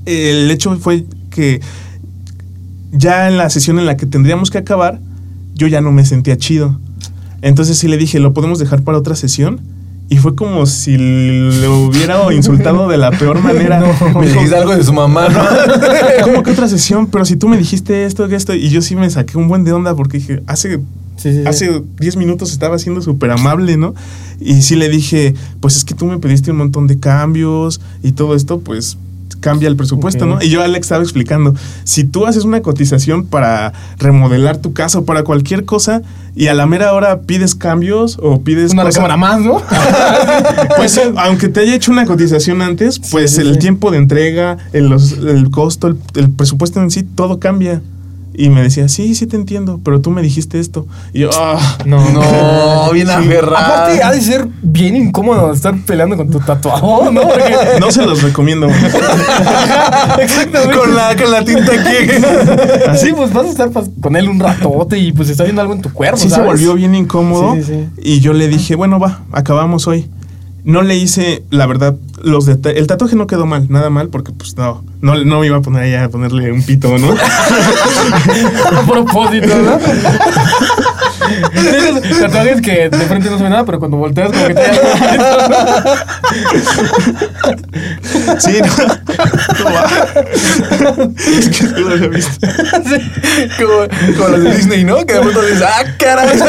El 0.06 0.50
hecho 0.50 0.76
fue 0.78 1.06
que 1.30 1.62
ya 2.92 3.28
en 3.28 3.38
la 3.38 3.50
sesión 3.52 3.78
en 3.78 3.86
la 3.86 3.98
que 3.98 4.08
tendríamos 4.08 4.50
que 4.50 4.58
acabar, 4.58 5.00
yo 5.54 5.68
ya 5.68 5.82
no 5.82 5.92
me 5.92 6.04
sentía 6.04 6.36
chido. 6.36 6.80
Entonces 7.44 7.78
sí 7.78 7.88
le 7.88 7.98
dije, 7.98 8.20
¿lo 8.20 8.34
podemos 8.34 8.58
dejar 8.58 8.82
para 8.82 8.98
otra 8.98 9.16
sesión? 9.16 9.60
Y 10.08 10.18
fue 10.18 10.36
como 10.36 10.66
si 10.68 10.98
lo 10.98 11.86
hubiera 11.86 12.32
insultado 12.34 12.88
de 12.88 12.98
la 12.98 13.12
peor 13.12 13.42
manera. 13.42 13.80
Me 14.14 14.22
Me 14.22 14.28
dijiste 14.28 14.56
algo 14.56 14.76
de 14.76 14.84
su 14.84 14.94
mamá, 14.94 15.30
¿no? 15.30 15.40
¿Cómo 16.24 16.44
que 16.44 16.52
otra 16.52 16.68
sesión? 16.68 17.08
Pero 17.08 17.26
si 17.26 17.36
tú 17.36 17.48
me 17.48 17.58
dijiste 17.58 18.06
esto, 18.06 18.28
que 18.28 18.36
esto, 18.36 18.54
y 18.54 18.70
yo 18.70 18.82
sí 18.82 18.96
me 18.96 19.10
saqué 19.10 19.38
un 19.38 19.48
buen 19.48 19.64
de 19.64 19.74
onda 19.74 19.96
porque 19.96 20.20
dije, 20.20 20.44
hace 20.48 20.80
Sí, 21.18 21.32
sí, 21.32 21.42
sí. 21.42 21.48
hace 21.48 21.82
10 22.00 22.18
minutos 22.18 22.52
estaba 22.52 22.78
siendo 22.78 23.02
súper 23.02 23.32
amable, 23.32 23.78
¿no? 23.78 23.96
Y 24.40 24.62
sí 24.62 24.76
le 24.76 24.90
dije, 24.90 25.34
pues 25.62 25.78
es 25.78 25.86
que 25.86 25.96
tú 25.96 26.06
me 26.06 26.18
pediste 26.20 26.52
un 26.52 26.58
montón 26.58 26.88
de 26.88 27.00
cambios 27.00 27.80
y 28.04 28.12
todo 28.12 28.36
esto, 28.36 28.60
pues 28.60 28.98
cambia 29.46 29.68
el 29.70 29.76
presupuesto. 29.76 30.26
¿no? 30.26 30.42
Y 30.42 30.50
yo 30.50 30.62
a 30.62 30.66
Alex 30.66 30.88
estaba 30.88 31.04
explicando, 31.04 31.54
si 31.84 32.04
tú 32.04 32.26
haces 32.26 32.46
una 32.46 32.62
cotización 32.64 33.28
para 33.28 33.74
remodelar 34.00 34.58
tu 34.58 34.74
casa 34.74 34.98
o 34.98 35.06
para 35.06 35.24
cualquier 35.24 35.66
cosa 35.66 36.02
y 36.36 36.48
a 36.48 36.56
la 36.56 36.66
mera 36.66 36.94
hora 36.94 37.22
pides 37.22 37.54
cambios 37.54 38.18
o 38.20 38.42
pides 38.42 38.74
Una 38.74 38.84
cosa- 38.84 39.02
recámara 39.02 39.18
más, 39.18 39.40
¿no? 39.42 39.62
pues 40.78 41.00
aunque 41.18 41.48
te 41.48 41.60
haya 41.60 41.76
hecho 41.76 41.92
una 41.92 42.06
cotización 42.08 42.64
antes, 42.64 43.00
pues 43.12 43.36
sí, 43.36 43.42
el 43.42 43.54
sí. 43.54 43.60
tiempo 43.60 43.92
de 43.92 43.98
entrega, 44.00 44.58
el, 44.74 44.88
los- 44.90 45.12
el 45.20 45.52
costo, 45.52 45.88
el, 45.90 45.98
el 46.16 46.32
presupuesto 46.32 46.82
en 46.82 46.90
sí, 46.90 47.04
todo 47.04 47.40
cambia. 47.40 47.82
Y 48.38 48.50
me 48.50 48.62
decía, 48.62 48.90
sí, 48.90 49.16
sí 49.16 49.28
te 49.28 49.36
entiendo, 49.36 49.80
pero 49.84 50.02
tú 50.02 50.12
me 50.12 50.22
dijiste 50.22 50.60
esto. 50.60 50.86
Y 51.14 51.20
yo, 51.22 51.30
ah, 51.34 51.78
No, 51.86 52.10
No, 52.12 52.90
bien 52.94 53.10
aferrado. 53.10 53.56
Aparte, 53.58 54.04
ha 54.04 54.12
de 54.12 54.22
ser 54.22 54.48
bien 54.62 54.96
incómodo 54.96 55.54
estar 55.54 55.74
peleando 55.86 56.18
con 56.18 56.30
tu 56.30 56.40
tatuado, 56.40 57.12
¿no? 57.12 57.22
Porque- 57.22 57.80
no 57.80 57.92
se 57.92 58.06
los 58.06 58.22
recomiendo. 58.22 58.68
Exactamente. 60.20 60.76
Con 60.76 60.96
la, 60.96 61.16
con 61.16 61.32
la 61.32 61.44
tinta 61.44 61.72
aquí. 61.72 62.12
Así, 62.90 63.14
pues 63.14 63.32
vas 63.34 63.46
a 63.46 63.50
estar 63.50 63.70
con 64.02 64.16
él 64.16 64.30
un 64.30 64.40
ratote 64.40 64.98
y 64.98 65.12
pues 65.12 65.30
está 65.30 65.44
viendo 65.44 65.62
algo 65.62 65.74
en 65.74 65.82
tu 65.82 65.92
cuerpo. 65.92 66.18
Sí 66.18 66.30
se 66.30 66.42
volvió 66.42 66.74
bien 66.76 66.96
incómodo. 66.96 67.56
Sí, 67.56 67.64
sí, 67.64 67.74
sí. 67.74 68.02
Y 68.02 68.20
yo 68.20 68.34
le 68.34 68.48
dije, 68.48 68.76
bueno, 68.76 69.00
va, 69.00 69.22
acabamos 69.32 69.88
hoy. 69.88 70.10
No 70.66 70.82
le 70.82 70.96
hice, 70.96 71.44
la 71.52 71.68
verdad, 71.68 71.96
los 72.24 72.48
detalles. 72.48 72.80
El 72.80 72.88
tatuaje 72.88 73.16
no 73.16 73.28
quedó 73.28 73.46
mal, 73.46 73.68
nada 73.70 73.92
mal, 73.92 74.10
porque 74.10 74.32
pues 74.32 74.58
no, 74.58 74.84
no, 75.00 75.24
no 75.24 75.40
me 75.40 75.46
iba 75.46 75.58
a 75.58 75.62
poner 75.62 75.84
allá 75.84 76.06
a 76.06 76.10
ponerle 76.10 76.52
un 76.52 76.64
pito, 76.64 76.98
¿no? 76.98 77.12
A 78.76 78.82
propósito, 78.82 79.56
¿no? 79.62 79.78
De 81.54 81.78
esos 81.78 82.20
tatuajes 82.20 82.62
que 82.62 82.90
de 82.90 82.98
frente 82.98 83.30
no 83.30 83.38
se 83.38 83.44
ve 83.44 83.50
nada, 83.50 83.66
pero 83.66 83.80
cuando 83.80 83.98
volteas 83.98 84.32
como 84.32 84.48
que 84.48 84.54
te 84.54 84.62
sí, 88.40 88.60
no. 88.62 88.68
No 90.92 91.14
es 91.40 91.50
que 91.50 91.64
no 91.64 91.80
lo 91.80 91.94
había 91.96 92.08
visto. 92.10 92.48
como, 93.58 93.88
como 94.18 94.30
los 94.30 94.44
de 94.44 94.56
Disney, 94.56 94.84
¿no? 94.84 95.06
Que 95.06 95.14
de 95.14 95.22
pronto 95.22 95.42
dices, 95.42 95.64
ah, 95.64 95.84
caray. 95.98 96.30
El 96.32 96.40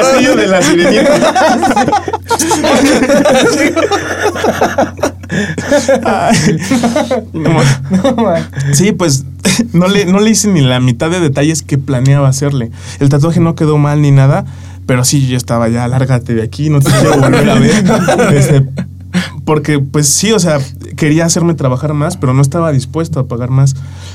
castillo 0.00 0.36
de 0.36 0.46
la 0.46 0.62
sirenita. 0.62 1.34
Ay, 6.04 6.58
no 7.32 7.50
más. 7.50 7.80
No, 7.90 8.16
man. 8.16 8.48
Sí, 8.72 8.92
pues 8.92 9.24
no 9.72 9.88
le, 9.88 10.06
no 10.06 10.20
le 10.20 10.30
hice 10.30 10.48
ni 10.48 10.60
la 10.60 10.80
mitad 10.80 11.10
de 11.10 11.20
detalles 11.20 11.62
que 11.62 11.78
planeaba 11.78 12.28
hacerle. 12.28 12.70
El 13.00 13.08
tatuaje 13.08 13.40
no 13.40 13.54
quedó 13.54 13.78
mal 13.78 14.02
ni 14.02 14.10
nada, 14.10 14.44
pero 14.86 15.04
sí, 15.04 15.26
yo 15.26 15.36
estaba 15.36 15.68
ya, 15.68 15.86
lárgate 15.88 16.34
de 16.34 16.42
aquí, 16.42 16.70
no 16.70 16.80
te 16.80 16.90
quiero 16.90 17.18
volver 17.20 17.50
a 17.50 17.54
ver. 17.58 17.84
Este, 18.34 18.66
porque, 19.44 19.78
pues 19.78 20.08
sí, 20.08 20.32
o 20.32 20.38
sea, 20.38 20.58
quería 20.96 21.24
hacerme 21.24 21.54
trabajar 21.54 21.94
más, 21.94 22.16
pero 22.16 22.34
no 22.34 22.42
estaba 22.42 22.72
dispuesto 22.72 23.20
a 23.20 23.26
pagar 23.26 23.50
más. 23.50 23.74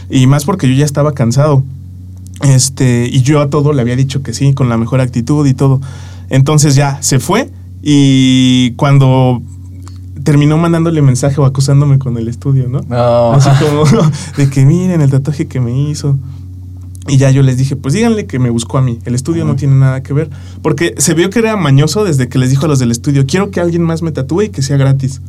Y 0.09 0.27
más 0.27 0.45
porque 0.45 0.67
yo 0.67 0.75
ya 0.75 0.85
estaba 0.85 1.13
cansado. 1.13 1.63
Este, 2.43 3.07
y 3.11 3.21
yo 3.21 3.39
a 3.41 3.49
todo 3.49 3.73
le 3.73 3.81
había 3.81 3.95
dicho 3.95 4.23
que 4.23 4.33
sí, 4.33 4.53
con 4.53 4.69
la 4.69 4.77
mejor 4.77 5.01
actitud 5.01 5.45
y 5.47 5.53
todo. 5.53 5.81
Entonces 6.29 6.75
ya 6.75 6.97
se 7.01 7.19
fue 7.19 7.49
y 7.81 8.71
cuando 8.71 9.41
terminó 10.23 10.57
mandándole 10.57 11.01
mensaje 11.01 11.39
o 11.39 11.45
acusándome 11.45 11.99
con 11.99 12.17
el 12.17 12.27
estudio, 12.27 12.67
¿no? 12.67 12.81
No. 12.87 13.33
Así 13.33 13.49
como 13.65 13.83
de 14.37 14.49
que 14.49 14.65
miren 14.65 15.01
el 15.01 15.11
tatuaje 15.11 15.47
que 15.47 15.59
me 15.59 15.89
hizo. 15.89 16.17
Y 17.07 17.17
ya 17.17 17.31
yo 17.31 17.41
les 17.41 17.57
dije, 17.57 17.75
pues 17.75 17.93
díganle 17.93 18.27
que 18.27 18.37
me 18.37 18.49
buscó 18.51 18.77
a 18.77 18.81
mí. 18.81 18.99
El 19.05 19.15
estudio 19.15 19.43
no 19.43 19.55
tiene 19.55 19.75
nada 19.75 20.03
que 20.03 20.13
ver. 20.13 20.29
Porque 20.61 20.93
se 20.97 21.15
vio 21.15 21.29
que 21.31 21.39
era 21.39 21.57
mañoso 21.57 22.03
desde 22.03 22.29
que 22.29 22.37
les 22.37 22.51
dijo 22.51 22.65
a 22.65 22.69
los 22.69 22.77
del 22.79 22.91
estudio, 22.91 23.25
quiero 23.25 23.49
que 23.49 23.59
alguien 23.59 23.81
más 23.81 24.03
me 24.03 24.11
tatúe 24.11 24.43
y 24.43 24.49
que 24.49 24.61
sea 24.61 24.77
gratis. 24.77 25.19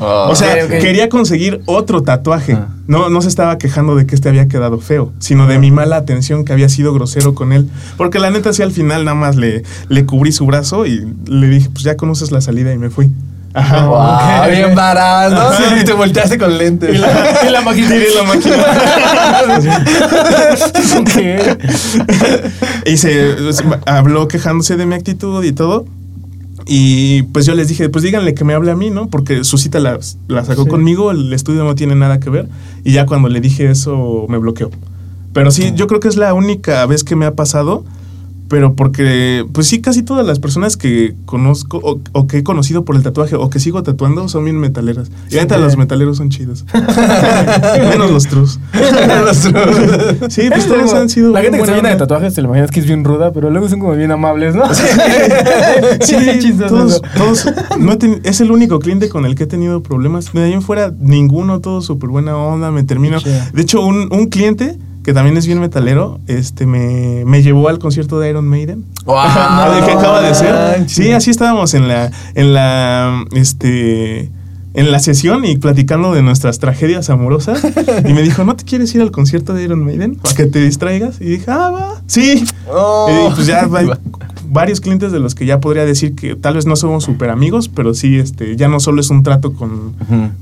Oh. 0.00 0.28
O 0.30 0.34
sea, 0.34 0.66
quería 0.68 1.08
conseguir 1.08 1.60
otro 1.66 2.02
tatuaje. 2.02 2.54
Ah. 2.54 2.68
No, 2.86 3.10
no 3.10 3.20
se 3.20 3.28
estaba 3.28 3.58
quejando 3.58 3.94
de 3.94 4.06
que 4.06 4.14
este 4.14 4.28
había 4.28 4.48
quedado 4.48 4.78
feo, 4.78 5.12
sino 5.18 5.46
de 5.46 5.58
mi 5.58 5.70
mala 5.70 5.96
atención 5.96 6.44
que 6.44 6.52
había 6.52 6.68
sido 6.68 6.94
grosero 6.94 7.34
con 7.34 7.52
él. 7.52 7.68
Porque 7.96 8.18
la 8.18 8.30
neta, 8.30 8.52
sí, 8.52 8.62
al 8.62 8.72
final 8.72 9.04
nada 9.04 9.14
más 9.14 9.36
le, 9.36 9.62
le 9.88 10.06
cubrí 10.06 10.32
su 10.32 10.46
brazo 10.46 10.86
y 10.86 11.06
le 11.26 11.48
dije, 11.48 11.68
pues 11.70 11.84
ya 11.84 11.96
conoces 11.96 12.32
la 12.32 12.40
salida 12.40 12.72
y 12.72 12.78
me 12.78 12.90
fui. 12.90 13.10
Ajá. 13.54 13.86
Wow, 13.86 14.50
bien 14.50 14.74
barato, 14.74 15.34
¿no? 15.70 15.80
Y 15.80 15.84
te 15.84 15.92
volteaste 15.94 16.38
con 16.38 16.56
lentes. 16.58 16.94
Y 16.94 16.98
la, 16.98 17.08
y 17.48 17.50
la 17.50 17.60
máquina. 17.62 17.88
Tiré 17.88 18.06
la 18.14 18.24
¿Qué? 21.14 21.58
Y 22.92 22.96
se 22.96 23.36
habló 23.86 24.28
quejándose 24.28 24.76
de 24.76 24.86
mi 24.86 24.94
actitud 24.94 25.42
y 25.44 25.52
todo. 25.52 25.86
Y 26.66 27.22
pues 27.24 27.46
yo 27.46 27.54
les 27.54 27.68
dije, 27.68 27.88
pues 27.88 28.04
díganle 28.04 28.34
que 28.34 28.44
me 28.44 28.52
hable 28.54 28.70
a 28.70 28.76
mí, 28.76 28.90
¿no? 28.90 29.08
Porque 29.08 29.42
su 29.44 29.56
cita 29.56 29.78
la, 29.80 29.98
la 30.28 30.44
sacó 30.44 30.64
Sí. 30.64 30.68
conmigo, 30.70 31.10
el 31.10 31.32
estudio 31.32 31.64
no 31.64 31.74
tiene 31.74 31.94
nada 31.94 32.20
que 32.20 32.28
ver. 32.28 32.48
Y 32.84 32.92
ya 32.92 33.06
cuando 33.06 33.28
le 33.28 33.40
dije 33.40 33.70
eso, 33.70 34.26
me 34.28 34.36
bloqueó. 34.36 34.70
Pero 35.32 35.50
sí, 35.50 35.72
yo 35.74 35.86
creo 35.86 36.00
que 36.00 36.08
es 36.08 36.16
la 36.16 36.34
única 36.34 36.84
vez 36.86 37.04
que 37.04 37.16
me 37.16 37.24
ha 37.24 37.34
pasado. 37.34 37.84
Pero 38.48 38.74
porque, 38.74 39.44
pues 39.52 39.66
sí, 39.66 39.80
casi 39.82 40.02
todas 40.02 40.26
las 40.26 40.38
personas 40.38 40.76
que 40.78 41.14
conozco 41.26 41.78
o, 41.82 42.00
o 42.12 42.26
que 42.26 42.38
he 42.38 42.42
conocido 42.42 42.84
por 42.84 42.96
el 42.96 43.02
tatuaje 43.02 43.36
o 43.36 43.50
que 43.50 43.60
sigo 43.60 43.82
tatuando 43.82 44.26
son 44.28 44.44
bien 44.44 44.58
metaleras. 44.58 45.10
Y 45.30 45.36
ahorita 45.36 45.56
Sí. 45.56 45.60
los 45.60 45.76
metaleros 45.76 46.16
son 46.16 46.30
chidos. 46.30 46.64
Menos 47.90 48.10
los 48.10 48.26
trus. 48.26 48.58
Sí, 50.28 50.48
pues 50.50 50.66
todos 50.66 50.94
han 50.94 51.08
sido. 51.08 51.32
La 51.32 51.42
gente 51.42 51.58
que 51.58 51.62
está 51.64 51.76
llena 51.76 51.90
de 51.90 51.96
tatuajes 51.96 52.34
te 52.34 52.42
lo 52.42 52.48
imaginas 52.48 52.70
que 52.70 52.80
es 52.80 52.86
bien 52.86 53.04
ruda, 53.04 53.32
pero 53.32 53.50
luego 53.50 53.68
son 53.68 53.80
como 53.80 53.94
bien 53.94 54.10
amables, 54.10 54.54
¿no? 54.54 54.64
Sí, 54.74 56.14
chistoso 56.40 56.68
todos, 56.74 57.02
todos- 57.16 57.46
no 57.78 57.92
he 57.92 58.20
es 58.24 58.40
el 58.40 58.50
único 58.50 58.78
cliente 58.78 59.08
con 59.08 59.26
el 59.26 59.34
que 59.34 59.44
he 59.44 59.46
tenido 59.46 59.82
problemas. 59.82 60.32
De 60.32 60.44
ahí 60.44 60.52
en 60.52 60.62
fuera, 60.62 60.92
ninguno, 60.98 61.60
todo 61.60 61.82
súper 61.82 62.08
buena 62.10 62.36
onda, 62.36 62.70
me 62.70 62.82
termino. 62.82 63.18
De 63.52 63.62
hecho, 63.62 63.84
un, 63.84 64.08
un 64.12 64.26
cliente 64.26 64.78
que 65.08 65.14
también 65.14 65.38
es 65.38 65.46
bien 65.46 65.58
metalero, 65.58 66.20
este 66.26 66.66
me, 66.66 67.24
me 67.24 67.42
llevó 67.42 67.70
al 67.70 67.78
concierto 67.78 68.20
de 68.20 68.28
Iron 68.28 68.46
Maiden. 68.46 68.84
Wow. 69.06 69.16
Que 69.86 69.92
acaba 69.92 70.20
de 70.20 70.34
ser. 70.34 70.86
Sí, 70.86 71.12
así 71.12 71.30
estábamos 71.30 71.72
en 71.72 71.88
la, 71.88 72.12
en 72.34 72.52
la, 72.52 73.24
este, 73.32 74.30
en 74.74 74.92
la 74.92 74.98
sesión 74.98 75.46
y 75.46 75.56
platicando 75.56 76.12
de 76.12 76.20
nuestras 76.20 76.58
tragedias 76.58 77.08
amorosas. 77.08 77.66
Y 78.06 78.12
me 78.12 78.20
dijo, 78.20 78.44
¿no 78.44 78.54
te 78.54 78.64
quieres 78.64 78.94
ir 78.94 79.00
al 79.00 79.10
concierto 79.10 79.54
de 79.54 79.62
Iron 79.64 79.82
Maiden? 79.82 80.16
Para 80.16 80.34
que 80.34 80.44
te 80.44 80.60
distraigas. 80.60 81.22
Y 81.22 81.24
dije, 81.24 81.50
ah, 81.50 81.70
va. 81.70 82.02
Sí. 82.06 82.44
Oh. 82.70 83.30
Y 83.30 83.34
pues 83.34 83.46
ya 83.46 83.62
hay 83.62 83.86
varios 84.50 84.80
clientes 84.80 85.12
de 85.12 85.20
los 85.20 85.34
que 85.34 85.46
ya 85.46 85.60
podría 85.60 85.84
decir 85.84 86.14
que 86.14 86.34
tal 86.34 86.54
vez 86.54 86.66
no 86.66 86.76
somos 86.76 87.04
súper 87.04 87.30
amigos, 87.30 87.68
pero 87.68 87.94
sí, 87.94 88.16
este, 88.18 88.56
ya 88.56 88.68
no 88.68 88.80
solo 88.80 89.00
es 89.00 89.10
un 89.10 89.22
trato 89.22 89.52
con, 89.52 89.94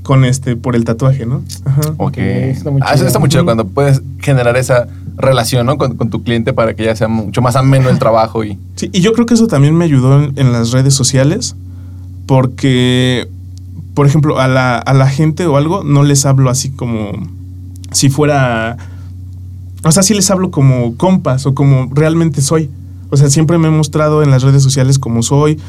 con 0.03 0.25
este, 0.25 0.55
por 0.55 0.75
el 0.75 0.83
tatuaje, 0.85 1.25
¿no? 1.25 1.41
Ajá. 1.65 1.81
Ok. 1.97 2.17
está 2.17 2.71
muy 2.71 2.81
Ah, 2.83 2.87
eso 2.89 2.95
chido. 2.97 3.07
está 3.07 3.19
muy 3.19 3.29
chido 3.29 3.45
cuando 3.45 3.67
puedes 3.67 4.01
generar 4.19 4.55
esa 4.57 4.87
relación, 5.17 5.65
¿no? 5.65 5.77
Con, 5.77 5.95
con 5.97 6.09
tu 6.09 6.23
cliente 6.23 6.53
para 6.53 6.73
que 6.75 6.85
ya 6.85 6.95
sea 6.95 7.07
mucho 7.07 7.41
más 7.41 7.55
ameno 7.55 7.89
el 7.89 7.99
trabajo 7.99 8.43
y... 8.43 8.57
Sí, 8.75 8.89
y 8.93 9.01
yo 9.01 9.13
creo 9.13 9.25
que 9.25 9.33
eso 9.33 9.47
también 9.47 9.75
me 9.75 9.85
ayudó 9.85 10.23
en, 10.23 10.33
en 10.37 10.51
las 10.51 10.71
redes 10.71 10.93
sociales, 10.93 11.55
porque, 12.27 13.27
por 13.93 14.05
ejemplo, 14.05 14.39
a 14.39 14.47
la, 14.47 14.77
a 14.77 14.93
la 14.93 15.07
gente 15.09 15.45
o 15.47 15.57
algo 15.57 15.83
no 15.83 16.03
les 16.03 16.25
hablo 16.25 16.49
así 16.49 16.69
como 16.69 17.11
si 17.91 18.09
fuera... 18.09 18.77
O 19.83 19.91
sea, 19.91 20.03
sí 20.03 20.13
les 20.13 20.29
hablo 20.31 20.51
como 20.51 20.95
compas 20.97 21.45
o 21.45 21.53
como 21.55 21.89
realmente 21.93 22.41
soy. 22.41 22.69
O 23.09 23.17
sea, 23.17 23.29
siempre 23.29 23.57
me 23.57 23.67
he 23.67 23.71
mostrado 23.71 24.23
en 24.23 24.31
las 24.31 24.43
redes 24.43 24.63
sociales 24.63 24.99
como 24.99 25.23
soy, 25.23 25.59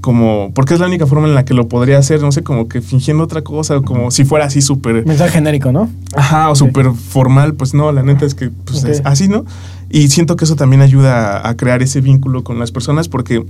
como... 0.00 0.50
Porque 0.54 0.74
es 0.74 0.80
la 0.80 0.86
única 0.86 1.06
forma 1.06 1.28
en 1.28 1.34
la 1.34 1.44
que 1.44 1.54
lo 1.54 1.68
podría 1.68 1.98
hacer, 1.98 2.20
no 2.22 2.32
sé, 2.32 2.42
como 2.42 2.68
que 2.68 2.80
fingiendo 2.80 3.22
otra 3.22 3.42
cosa, 3.42 3.80
como 3.80 4.10
si 4.10 4.24
fuera 4.24 4.46
así 4.46 4.62
súper... 4.62 5.06
Mensaje 5.06 5.32
genérico, 5.32 5.72
¿no? 5.72 5.88
Ajá, 6.14 6.48
o 6.48 6.52
Ok. 6.52 6.56
súper 6.56 6.90
formal, 6.92 7.54
pues 7.54 7.74
no, 7.74 7.92
la 7.92 8.02
neta 8.02 8.24
es 8.24 8.34
que 8.34 8.50
pues, 8.50 8.84
es 8.84 9.02
así, 9.04 9.28
¿no? 9.28 9.44
Y 9.90 10.08
siento 10.08 10.36
que 10.36 10.44
eso 10.44 10.56
también 10.56 10.82
ayuda 10.82 11.46
a 11.48 11.56
crear 11.56 11.82
ese 11.82 12.00
vínculo 12.00 12.44
con 12.44 12.58
las 12.58 12.72
personas 12.72 13.08
porque 13.08 13.44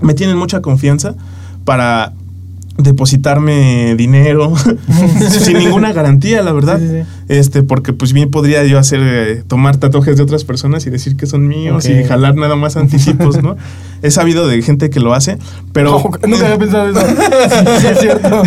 me 0.00 0.14
tienen 0.14 0.36
mucha 0.36 0.60
confianza 0.62 1.14
para 1.64 2.12
depositarme 2.78 3.96
dinero 3.96 4.54
sin 5.30 5.58
ninguna 5.58 5.92
garantía, 5.92 6.42
la 6.42 6.52
verdad. 6.52 6.78
Sí, 6.78 6.86
sí, 6.86 6.94
sí. 7.02 7.08
Este, 7.28 7.62
porque 7.62 7.92
pues 7.92 8.12
bien 8.12 8.30
podría 8.30 8.64
yo 8.64 8.78
hacer 8.78 9.00
eh, 9.02 9.42
tomar 9.46 9.76
tatuajes 9.76 10.16
de 10.16 10.22
otras 10.22 10.44
personas 10.44 10.86
y 10.86 10.90
decir 10.90 11.16
que 11.16 11.26
son 11.26 11.46
míos 11.46 11.88
y 11.88 12.04
jalar 12.04 12.36
nada 12.36 12.56
más 12.56 12.76
anticipos, 12.76 13.42
¿no? 13.42 13.56
He 14.02 14.12
sabido 14.12 14.46
de 14.46 14.62
gente 14.62 14.90
que 14.90 15.00
lo 15.00 15.12
hace, 15.12 15.38
pero 15.72 16.00
nunca 16.26 16.46
había 16.46 16.58
pensado 16.58 16.88
eso. 16.88 17.00
Sí, 17.00 17.14
sí, 17.80 17.86
es 17.88 17.98
cierto. 17.98 18.42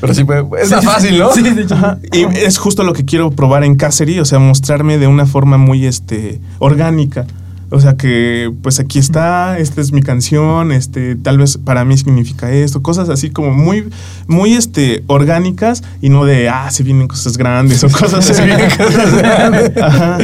Pero 0.00 0.14
sí, 0.14 0.24
pues, 0.24 0.64
es 0.64 0.70
más 0.70 0.84
fácil, 0.84 1.18
¿no? 1.18 1.32
Sí, 1.32 1.42
de 1.42 1.62
hecho. 1.62 1.74
Ajá, 1.74 1.98
Y 2.12 2.24
es 2.38 2.56
justo 2.56 2.82
lo 2.82 2.94
que 2.94 3.04
quiero 3.04 3.30
probar 3.30 3.62
en 3.62 3.76
Cacerí, 3.76 4.18
o 4.20 4.24
sea, 4.24 4.38
mostrarme 4.38 4.96
de 4.96 5.06
una 5.06 5.26
forma 5.26 5.58
muy 5.58 5.84
este, 5.84 6.40
orgánica. 6.58 7.26
O 7.72 7.80
sea 7.80 7.96
que, 7.96 8.52
pues 8.62 8.78
aquí 8.80 8.98
está, 8.98 9.58
esta 9.58 9.80
es 9.80 9.92
mi 9.92 10.02
canción, 10.02 10.72
este, 10.72 11.16
tal 11.16 11.38
vez 11.38 11.56
para 11.56 11.84
mí 11.86 11.96
significa 11.96 12.50
esto, 12.52 12.82
cosas 12.82 13.08
así 13.08 13.30
como 13.30 13.50
muy, 13.52 13.88
muy 14.26 14.52
este, 14.52 15.02
orgánicas 15.06 15.82
y 16.02 16.10
no 16.10 16.26
de, 16.26 16.50
ah, 16.50 16.70
se 16.70 16.82
vienen 16.82 17.08
cosas 17.08 17.38
grandes 17.38 17.82
o 17.82 17.88
cosas 17.88 18.28
así. 18.28 18.42
Ajá. 19.82 20.18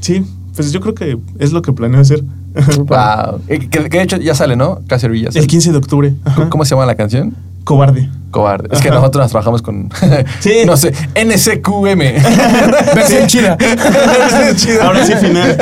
Sí, 0.00 0.24
pues 0.54 0.70
yo 0.72 0.80
creo 0.80 0.94
que 0.94 1.18
es 1.38 1.52
lo 1.52 1.62
que 1.62 1.72
planeo 1.72 2.00
hacer. 2.00 2.22
Wow. 2.76 3.40
Eh, 3.48 3.58
Que, 3.68 3.88
que 3.88 3.98
de 3.98 4.02
hecho 4.02 4.16
ya 4.18 4.34
sale, 4.34 4.54
¿no? 4.54 4.80
Cacervilla. 4.86 5.30
El 5.34 5.46
15 5.48 5.72
de 5.72 5.78
octubre. 5.78 6.14
Ajá. 6.24 6.48
¿Cómo 6.48 6.64
se 6.64 6.70
llama 6.74 6.86
la 6.86 6.94
canción? 6.94 7.34
Cobarde. 7.64 8.08
Cobarde. 8.30 8.68
Es 8.72 8.80
que 8.80 8.88
Ajá. 8.88 8.98
nosotros 8.98 9.24
nos 9.24 9.30
trabajamos 9.30 9.62
con. 9.62 9.88
Sí. 10.40 10.50
No 10.66 10.76
sé. 10.76 10.92
NCQM. 11.14 11.98
Versión 12.94 13.26
chida. 13.26 13.56
Ahora 14.82 15.06
sí 15.06 15.12
final. 15.14 15.56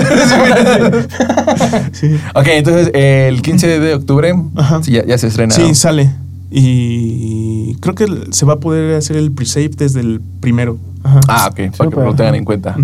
Sí. 1.93 2.19
Ok, 2.35 2.47
entonces 2.49 2.91
el 2.95 3.43
15 3.43 3.79
de 3.81 3.95
octubre 3.95 4.35
Ajá. 4.57 4.83
sí, 4.83 4.93
ya, 4.93 5.05
ya 5.05 5.19
se 5.19 5.29
estrena. 5.29 5.55
Sí, 5.55 5.69
¿no? 5.69 5.75
sale. 5.75 6.11
Y 6.51 7.75
creo 7.77 7.95
que 7.95 8.07
se 8.31 8.45
va 8.45 8.55
a 8.55 8.61
poder 8.61 8.97
hacer 8.97 9.17
el 9.17 9.33
pre-save 9.33 9.71
desde 9.77 10.01
el 10.01 10.21
primero. 10.41 10.79
Ajá. 11.03 11.21
Ah, 11.29 11.49
ok. 11.51 11.77
Para 11.77 11.91
que 11.91 11.97
lo 11.97 12.15
tengan 12.15 12.35
en 12.35 12.45
cuenta. 12.45 12.77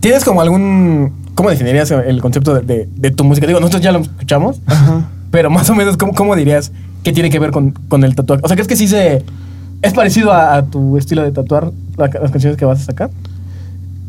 ¿Tienes 0.00 0.24
como 0.24 0.40
algún 0.40 1.12
¿cómo 1.34 1.50
definirías 1.50 1.90
el 1.90 2.20
concepto 2.20 2.54
de, 2.54 2.60
de- 2.62 2.88
de 2.94 3.10
tu 3.10 3.24
música? 3.24 3.46
Digo, 3.46 3.60
nosotros 3.60 3.82
ya 3.82 3.92
lo 3.92 4.00
escuchamos, 4.00 4.60
pero 5.30 5.48
más 5.50 5.68
o 5.70 5.74
menos, 5.74 5.96
¿cómo, 5.96 6.12
cómo 6.14 6.34
dirías 6.36 6.72
que 7.02 7.12
tiene 7.12 7.30
que 7.30 7.38
ver 7.38 7.50
con, 7.50 7.72
con 7.88 8.04
el 8.04 8.14
tatuaje? 8.14 8.42
O 8.44 8.48
sea, 8.48 8.56
¿crees 8.56 8.68
que 8.68 8.76
sí 8.76 8.88
se... 8.88 9.22
¿Es 9.82 9.92
parecido 9.94 10.32
a, 10.32 10.54
a 10.56 10.62
tu 10.66 10.96
estilo 10.96 11.22
de 11.22 11.32
tatuar 11.32 11.70
la- 11.96 12.06
las 12.20 12.30
canciones 12.30 12.56
que 12.56 12.64
vas 12.64 12.80
a 12.80 12.84
sacar? 12.84 13.10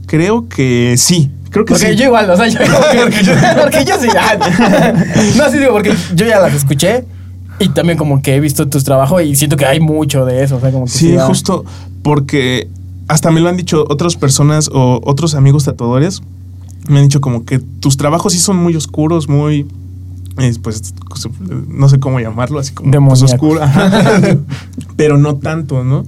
Creo 0.06 0.48
que 0.48 0.96
sí. 0.98 1.32
Creo 1.50 1.66
que 1.66 1.74
Porque 1.74 1.92
sí. 1.92 1.96
yo 1.96 2.06
igual, 2.06 2.30
o 2.30 2.36
sea, 2.38 2.48
yo 2.48 2.60
porque, 3.04 3.24
yo, 3.24 3.34
porque 3.62 3.86
yo 3.86 3.94
sí. 4.00 4.08
no, 5.38 5.50
sí 5.50 5.58
digo, 5.60 5.72
porque 5.72 5.94
yo 6.16 6.26
ya 6.26 6.40
las 6.40 6.54
escuché 6.54 7.06
y 7.60 7.70
también 7.70 7.98
como 7.98 8.22
que 8.22 8.36
he 8.36 8.40
visto 8.40 8.68
tus 8.68 8.84
trabajos 8.84 9.22
y 9.24 9.36
siento 9.36 9.56
que 9.58 9.66
hay 9.66 9.80
mucho 9.80 10.26
de 10.26 10.44
eso, 10.44 10.58
o 10.58 10.60
sea, 10.60 10.72
como 10.72 10.86
que 10.86 10.92
Sí, 10.92 11.12
da- 11.14 11.26
justo 11.28 11.64
porque 12.02 12.68
hasta 13.08 13.32
me 13.32 13.40
lo 13.40 13.50
han 13.50 13.58
dicho 13.58 13.86
otras 13.90 14.16
personas 14.16 14.70
o 14.74 15.00
otros 15.04 15.36
amigos 15.36 15.66
tatuadores. 15.66 16.22
Me 16.88 17.00
han 17.00 17.06
dicho 17.06 17.22
como 17.22 17.46
que 17.46 17.60
tus 17.60 17.96
trabajos 17.98 18.34
sí 18.34 18.40
son 18.40 18.58
muy 18.58 18.76
oscuros, 18.76 19.30
muy... 19.30 19.66
pues 20.62 20.94
no 21.68 21.90
sé 21.90 22.00
cómo 22.00 22.20
llamarlo, 22.20 22.60
así 22.60 22.74
como 22.74 22.90
pues. 22.90 23.32
Ajá. 23.62 24.38
Pero 24.96 25.18
no 25.18 25.36
tanto, 25.36 25.84
¿no? 25.84 26.06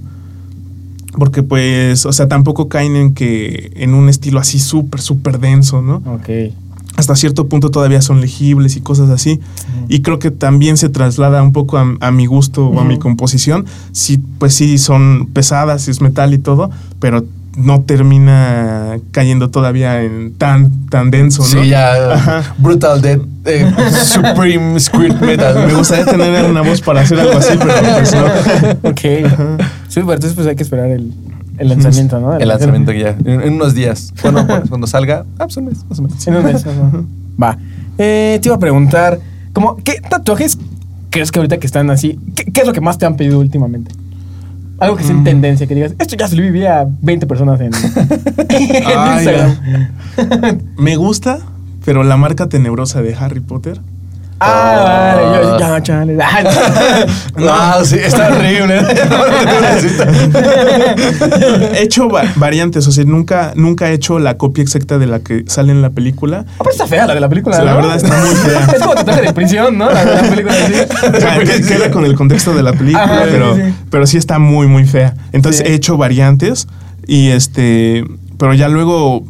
Porque 1.18 1.42
pues, 1.42 2.04
o 2.06 2.12
sea, 2.12 2.28
tampoco 2.28 2.68
caen 2.68 2.96
en 2.96 3.14
que 3.14 3.72
en 3.76 3.94
un 3.94 4.08
estilo 4.08 4.38
así 4.38 4.58
súper, 4.58 5.00
súper 5.00 5.38
denso, 5.38 5.80
¿no? 5.82 6.02
Ok. 6.06 6.52
hasta 6.96 7.14
cierto 7.14 7.46
punto 7.46 7.70
todavía 7.70 8.00
son 8.02 8.20
legibles 8.20 8.76
y 8.76 8.80
cosas 8.80 9.10
así. 9.10 9.40
Y 9.88 10.00
creo 10.00 10.18
que 10.18 10.30
también 10.30 10.76
se 10.76 10.88
traslada 10.88 11.42
un 11.42 11.52
poco 11.52 11.78
a, 11.78 11.96
a 12.00 12.10
mi 12.10 12.26
gusto 12.26 12.68
o 12.68 12.80
a 12.80 12.84
mi 12.84 12.98
composición. 12.98 13.66
Sí, 13.92 14.18
pues 14.38 14.54
sí, 14.54 14.78
son 14.78 15.28
pesadas, 15.32 15.88
es 15.88 16.00
metal 16.00 16.34
y 16.34 16.38
todo, 16.38 16.70
pero 16.98 17.24
no 17.56 17.82
termina 17.82 18.98
cayendo 19.10 19.50
todavía 19.50 20.02
en 20.02 20.34
tan, 20.34 20.86
tan 20.86 21.10
denso, 21.10 21.42
¿no? 21.42 21.48
Sí, 21.48 21.68
ya. 21.70 22.12
Ajá. 22.12 22.54
Brutal 22.58 23.00
Dead. 23.00 23.18
eh, 23.46 23.72
Supreme 24.04 24.78
Squirt 24.78 25.20
Metal. 25.20 25.66
Me 25.66 25.74
gustaría 25.74 26.04
tener 26.04 26.44
una 26.44 26.62
voz 26.62 26.80
para 26.82 27.00
hacer 27.00 27.18
algo 27.18 27.38
así, 27.38 27.56
pero 27.58 27.72
pues 27.96 28.14
no. 28.14 28.90
Ok. 28.90 29.00
Sí, 29.88 30.00
pero 30.00 30.12
entonces 30.12 30.34
pues 30.34 30.46
hay 30.46 30.56
que 30.56 30.62
esperar 30.62 30.90
el, 30.90 31.12
el 31.58 31.68
lanzamiento, 31.68 32.20
¿no? 32.20 32.36
El 32.36 32.48
lanzamiento 32.48 32.92
que 32.92 33.00
ya. 33.00 33.16
En, 33.24 33.40
en 33.40 33.54
unos 33.54 33.74
días. 33.74 34.12
Bueno, 34.22 34.46
pues, 34.46 34.68
cuando 34.68 34.86
salga. 34.86 35.24
Ah, 35.38 35.44
pues 35.44 35.56
un 35.56 35.66
mes, 35.66 35.84
más 35.88 35.98
o 35.98 36.02
menos. 36.02 36.26
En 36.26 36.36
un 36.36 36.44
mes. 36.44 36.64
Va. 37.42 37.56
Eh, 37.98 38.38
te 38.42 38.48
iba 38.48 38.56
a 38.56 38.58
preguntar, 38.60 39.18
como, 39.52 39.76
¿qué 39.76 40.00
tatuajes 40.08 40.58
crees 41.10 41.32
que 41.32 41.38
ahorita 41.38 41.58
que 41.58 41.66
están 41.66 41.88
así, 41.90 42.18
qué, 42.34 42.44
qué 42.52 42.60
es 42.60 42.66
lo 42.66 42.74
que 42.74 42.82
más 42.82 42.98
te 42.98 43.06
han 43.06 43.16
pedido 43.16 43.38
últimamente? 43.38 43.94
Algo 44.78 44.96
que 44.96 45.04
sea 45.04 45.12
en 45.12 45.24
tendencia, 45.24 45.66
que 45.66 45.74
digas, 45.74 45.94
esto 45.98 46.16
ya 46.16 46.28
se 46.28 46.36
lo 46.36 46.42
viví 46.42 46.66
a 46.66 46.86
20 47.02 47.26
personas 47.26 47.60
en, 47.60 47.72
en 48.48 48.82
Ay, 48.84 49.18
Instagram. 49.18 50.58
Me 50.76 50.96
gusta, 50.96 51.38
pero 51.84 52.02
la 52.02 52.16
marca 52.16 52.48
tenebrosa 52.48 53.00
de 53.02 53.14
Harry 53.14 53.40
Potter. 53.40 53.80
Ah, 54.38 55.14
vale, 55.16 55.46
yo, 55.48 55.58
ya, 55.58 55.82
chale. 55.82 56.16
No, 57.38 57.84
sí, 57.84 57.96
está 57.96 58.28
horrible. 58.28 58.80
He 61.74 61.82
hecho 61.82 62.08
va- 62.08 62.24
variantes, 62.36 62.86
o 62.86 62.92
sea, 62.92 63.04
nunca, 63.04 63.52
nunca 63.56 63.88
he 63.90 63.94
hecho 63.94 64.18
la 64.18 64.36
copia 64.36 64.62
exacta 64.62 64.98
de 64.98 65.06
la 65.06 65.20
que 65.20 65.44
sale 65.46 65.72
en 65.72 65.82
la 65.82 65.90
película. 65.90 66.44
Ah, 66.48 66.52
pero 66.58 66.70
está 66.70 66.86
fea 66.86 67.06
la 67.06 67.14
de 67.14 67.20
la 67.20 67.28
película, 67.28 67.56
Sí, 67.58 67.64
la 67.64 67.70
¿no? 67.72 67.76
verdad 67.78 67.96
está 67.96 68.18
muy 68.20 68.34
fea. 68.34 68.66
Es 68.76 68.80
como 68.82 68.94
tatuaje 68.94 69.22
de 69.22 69.32
prisión, 69.32 69.78
¿no? 69.78 69.90
La 69.90 70.04
de 70.04 70.14
la 70.14 70.22
película 70.28 70.54
así. 70.54 70.74
O 71.16 71.20
sea, 71.20 71.38
que- 71.38 71.62
queda 71.62 71.90
con 71.90 72.04
el 72.04 72.14
contexto 72.14 72.54
de 72.54 72.62
la 72.62 72.72
película, 72.72 73.04
Ajá, 73.04 73.24
sí, 73.24 73.28
pero, 73.32 73.56
sí. 73.56 73.62
pero 73.90 74.06
sí 74.06 74.16
está 74.18 74.38
muy, 74.38 74.66
muy 74.66 74.84
fea. 74.84 75.14
Entonces 75.32 75.62
Sí. 75.66 75.72
he 75.72 75.74
hecho 75.74 75.96
variantes 75.96 76.66
y 77.06 77.28
este, 77.28 78.04
pero 78.38 78.54
ya 78.54 78.68
luego, 78.68 79.24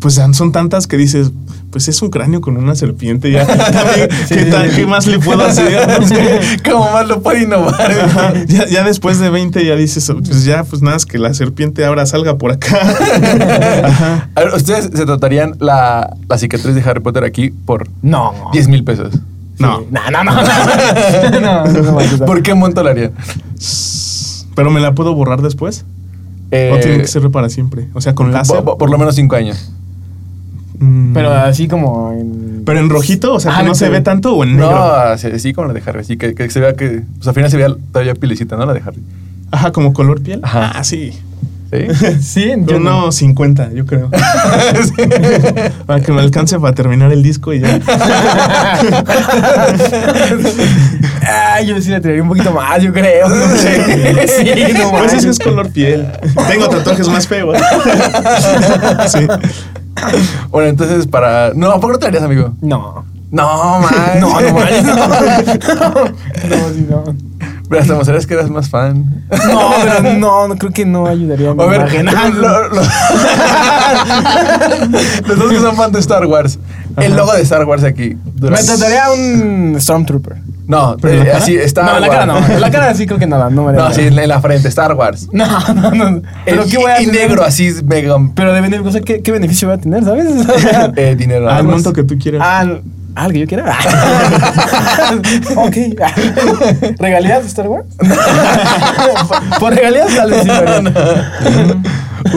pues 0.00 0.20
son 0.32 0.52
tantas 0.52 0.86
que 0.86 0.96
dices, 0.96 1.30
pues 1.74 1.88
es 1.88 2.00
un 2.02 2.08
cráneo 2.10 2.40
con 2.40 2.56
una 2.56 2.76
serpiente, 2.76 3.32
ya. 3.32 3.44
Sí, 3.44 3.52
¿qué, 4.28 4.44
sí, 4.44 4.48
tal- 4.48 4.70
sí. 4.70 4.76
qué 4.76 4.86
más 4.86 5.08
le 5.08 5.18
puedo 5.18 5.44
hacer? 5.44 5.82
¿Cómo 6.70 6.88
más 6.92 7.08
lo 7.08 7.20
puede 7.20 7.42
innovar? 7.42 8.46
Ya, 8.46 8.64
ya 8.68 8.84
después 8.84 9.18
de 9.18 9.28
20 9.28 9.66
ya 9.66 9.74
dices, 9.74 10.08
pues 10.24 10.44
ya, 10.44 10.62
pues 10.62 10.82
nada, 10.82 10.96
es 10.96 11.04
que 11.04 11.18
la 11.18 11.34
serpiente 11.34 11.84
ahora 11.84 12.06
salga 12.06 12.38
por 12.38 12.52
acá. 12.52 12.78
Ajá. 13.84 14.28
A 14.36 14.40
ver, 14.40 14.54
¿ustedes 14.54 14.84
se 14.94 15.04
tratarían 15.04 15.56
la, 15.58 16.14
la 16.28 16.38
cicatriz 16.38 16.76
de 16.76 16.82
Harry 16.88 17.00
Potter 17.00 17.24
aquí 17.24 17.50
por 17.50 17.88
No. 18.02 18.32
10 18.52 18.68
mil 18.68 18.84
pesos? 18.84 19.12
No, 19.58 19.80
Sí. 19.80 19.86
No, 19.90 20.00
no, 20.12 20.22
no. 20.22 20.32
No, 20.32 20.42
no, 20.42 21.40
no, 21.40 21.64
no, 21.92 22.02
no. 22.18 22.26
¿Por 22.26 22.42
qué 22.42 22.54
monto 22.54 22.84
la 22.84 22.90
harían? 22.92 23.10
pero 24.54 24.70
me 24.70 24.78
la 24.78 24.94
puedo 24.94 25.12
borrar 25.12 25.42
después. 25.42 25.84
Eh, 26.52 26.70
o 26.72 26.78
tiene 26.78 26.98
que 26.98 27.08
ser 27.08 27.28
para 27.32 27.48
siempre. 27.48 27.88
O 27.94 28.00
sea, 28.00 28.14
con 28.14 28.30
láser. 28.32 28.62
por, 28.62 28.78
por 28.78 28.90
lo 28.90 28.96
menos 28.96 29.16
5 29.16 29.34
años. 29.34 29.72
Mm. 30.84 31.14
Pero 31.14 31.32
así 31.32 31.68
como 31.68 32.12
en... 32.12 32.62
Pero 32.64 32.78
en 32.80 32.88
rojito, 32.90 33.34
o 33.34 33.40
sea, 33.40 33.52
Ah, 33.52 33.56
que 33.58 33.62
no 33.64 33.68
no 33.70 33.74
se 33.74 33.86
sé. 33.86 33.90
ve 33.90 34.00
tanto 34.00 34.34
o 34.34 34.42
en 34.44 34.56
negro. 34.56 34.70
No, 34.70 34.84
así, 34.84 35.26
así 35.28 35.52
como 35.52 35.68
la 35.68 35.74
de 35.74 35.82
Harry. 35.86 36.00
Así 36.00 36.16
que, 36.16 36.34
que 36.34 36.48
se 36.50 36.60
vea 36.60 36.74
que. 36.74 37.02
Pues 37.16 37.28
al 37.28 37.34
final 37.34 37.50
se 37.50 37.56
vea 37.58 37.68
todavía 37.92 38.14
pilecita, 38.14 38.56
¿no? 38.56 38.64
La 38.64 38.72
de 38.72 38.80
Harry. 38.80 39.02
Ajá, 39.50 39.70
como 39.72 39.92
color 39.92 40.22
piel. 40.22 40.40
Ajá. 40.42 40.72
Ah, 40.74 40.82
sí. 40.84 41.12
¿Sí? 41.70 41.86
Sí, 42.20 42.52
Yo 42.66 42.78
no 42.80 43.10
50, 43.12 43.72
yo 43.72 43.84
creo. 43.84 44.08
para 45.86 46.00
que 46.00 46.12
me 46.12 46.20
alcance 46.20 46.58
para 46.58 46.74
terminar 46.74 47.12
el 47.12 47.22
disco 47.22 47.52
y 47.52 47.60
ya. 47.60 47.80
Ay, 51.26 51.66
yo 51.66 51.80
sí 51.80 51.90
le 51.90 52.00
tiraría 52.00 52.22
un 52.22 52.28
poquito 52.28 52.52
más, 52.52 52.82
yo 52.82 52.92
creo. 52.92 53.28
Sí, 53.56 54.72
no 54.78 54.90
pues 54.92 55.12
ese 55.14 55.30
es 55.30 55.38
color 55.38 55.70
piel. 55.70 56.06
Tengo 56.48 56.68
tatuajes 56.68 57.08
más 57.08 57.26
feos. 57.26 57.56
sí. 59.08 59.26
Bueno, 60.50 60.68
entonces 60.68 61.06
para. 61.06 61.52
No, 61.54 61.80
¿por 61.80 61.90
qué 61.90 61.92
no 61.94 61.98
te 61.98 62.06
harías, 62.06 62.22
amigo? 62.22 62.52
No. 62.60 63.04
No, 63.30 63.80
man. 63.80 63.90
No, 64.20 64.40
no 64.40 64.52
manches. 64.54 64.84
No, 64.94 66.56
no, 66.56 66.68
sí, 66.74 66.86
no. 66.88 67.04
Pero 67.68 67.80
hasta 67.80 67.94
mostrarías 67.94 68.26
que 68.26 68.34
eras 68.34 68.50
más 68.50 68.68
fan. 68.68 69.24
No, 69.50 69.70
pero 69.82 70.02
no, 70.18 70.48
no 70.48 70.56
creo 70.56 70.72
que 70.72 70.84
no 70.84 71.06
ayudaría 71.06 71.50
a 71.50 71.54
mi 71.54 71.62
A 71.62 71.66
ver, 71.66 71.94
imagen. 71.94 72.40
lo- 72.40 72.68
lo- 72.68 72.74
los 75.26 75.38
dos 75.38 75.50
que 75.50 75.60
son 75.60 75.76
fan 75.76 75.92
de 75.92 76.00
Star 76.00 76.26
Wars. 76.26 76.58
El 76.98 77.16
logo 77.16 77.32
de 77.32 77.42
Star 77.42 77.64
Wars 77.64 77.82
aquí. 77.84 78.16
Me 78.40 78.62
trataría 78.62 79.10
un 79.12 79.76
Stormtrooper. 79.80 80.36
No, 80.66 80.96
¿Pero 81.00 81.22
eh, 81.24 81.32
así, 81.32 81.56
Star 81.56 81.84
no, 81.84 81.94
en 81.96 82.00
la 82.00 82.08
cara 82.08 82.24
no. 82.26 82.38
En 82.38 82.60
la 82.60 82.70
cara 82.70 82.94
sí 82.94 83.06
creo 83.06 83.18
que 83.18 83.26
nada. 83.26 83.50
No, 83.50 83.64
me 83.64 83.72
No, 83.74 83.92
sí, 83.92 84.00
en 84.02 84.16
la- 84.16 84.22
en 84.22 84.28
la 84.30 84.40
frente, 84.40 84.68
Star 84.68 84.94
Wars. 84.94 85.28
No, 85.32 85.46
no, 85.74 85.90
no. 85.90 86.22
Pero 86.46 86.62
El- 86.62 86.70
qué 86.70 86.78
voy 86.78 86.90
a 86.90 87.02
y 87.02 87.06
tener? 87.06 87.28
negro, 87.28 87.44
así, 87.44 87.70
mega. 87.84 88.16
Pero 88.34 88.52
de 88.52 88.60
beneficio, 88.62 88.88
o 88.88 88.92
sea, 88.92 89.00
¿qué, 89.02 89.20
¿qué 89.22 89.30
beneficio 89.32 89.68
voy 89.68 89.76
a 89.76 89.80
tener, 89.80 90.04
sabes? 90.04 90.26
O 90.48 90.58
sea, 90.58 90.90
eh, 90.96 91.14
dinero. 91.16 91.50
Al 91.50 91.64
monto 91.64 91.92
que 91.92 92.02
tú 92.04 92.16
quieras. 92.18 92.42
¿Al 93.16 93.32
que 93.32 93.38
yo 93.40 93.46
quiera? 93.46 93.64
ok. 95.56 95.76
¿Regalías 96.98 97.42
de 97.42 97.48
Star 97.48 97.68
Wars? 97.68 97.86
por, 99.28 99.58
por 99.60 99.74
regalías 99.74 100.16
tal 100.16 100.30
vez 100.30 100.42
sí, 100.42 100.48
pero... 100.58 100.78
Un, 100.78 100.86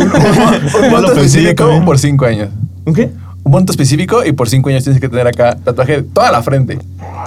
un- 0.01 0.05
un 0.05 0.81
Ya 0.81 0.89
monto 0.89 1.13
específico 1.13 1.63
también. 1.63 1.85
por 1.85 1.97
5 1.97 2.25
años. 2.25 2.49
¿Un 2.85 2.93
qué? 2.93 3.09
Un 3.43 3.51
monto 3.51 3.71
específico 3.71 4.23
y 4.25 4.33
por 4.33 4.49
5 4.49 4.69
años 4.69 4.83
tienes 4.83 5.01
que 5.01 5.09
tener 5.09 5.25
acá 5.27 5.55
tatuaje 5.63 6.01
toda 6.03 6.31
la 6.31 6.43
frente. 6.43 6.77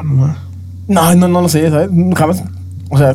No. 0.04 0.49
No, 0.90 1.14
no, 1.14 1.28
no 1.28 1.40
lo 1.40 1.48
sé, 1.48 1.70
¿sabes? 1.70 1.88
Jamás. 2.16 2.42
O 2.90 2.98
sea, 2.98 3.14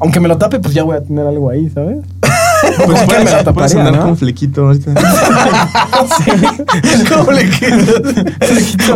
aunque 0.00 0.18
me 0.18 0.26
lo 0.26 0.36
tape, 0.38 0.58
pues 0.58 0.74
ya 0.74 0.82
voy 0.82 0.96
a 0.96 1.00
tener 1.00 1.24
algo 1.24 1.48
ahí, 1.48 1.70
¿sabes? 1.70 1.98
Pues 2.62 2.76
¿Con 2.78 2.86
puedes, 3.06 3.24
me 3.24 3.30
la 3.30 3.44
puedes 3.44 3.44
taparía, 3.44 3.78
andar 3.78 3.96
no? 3.96 4.02
con 4.06 4.16
flequito 4.16 4.66
ahorita. 4.66 4.94
¿Cómo 7.16 7.32
le 7.32 7.50
quitas? 7.50 7.84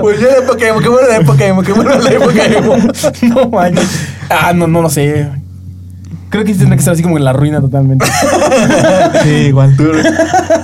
Pues 0.01 0.21
yo 0.21 0.29
de 0.29 0.43
Pokémon, 0.47 0.83
que 0.83 0.89
bueno 0.89 1.09
de 1.09 1.25
Pokémon, 1.25 1.65
que 1.65 1.73
bueno 1.73 2.03
de 2.03 2.19
Pokémon. 2.19 2.93
no 3.35 3.51
manches. 3.51 3.89
Ah, 4.29 4.53
no, 4.55 4.67
no 4.67 4.83
lo 4.83 4.89
sé. 4.89 5.29
Creo 6.31 6.43
que 6.43 6.53
sí 6.53 6.59
tendría 6.59 6.77
que 6.77 6.81
estar 6.81 6.95
así 6.95 7.03
como 7.03 7.19
en 7.19 7.25
la 7.25 7.35
ruina 7.35 7.61
totalmente. 7.61 8.07
Sí, 9.23 9.29
igual. 9.49 9.75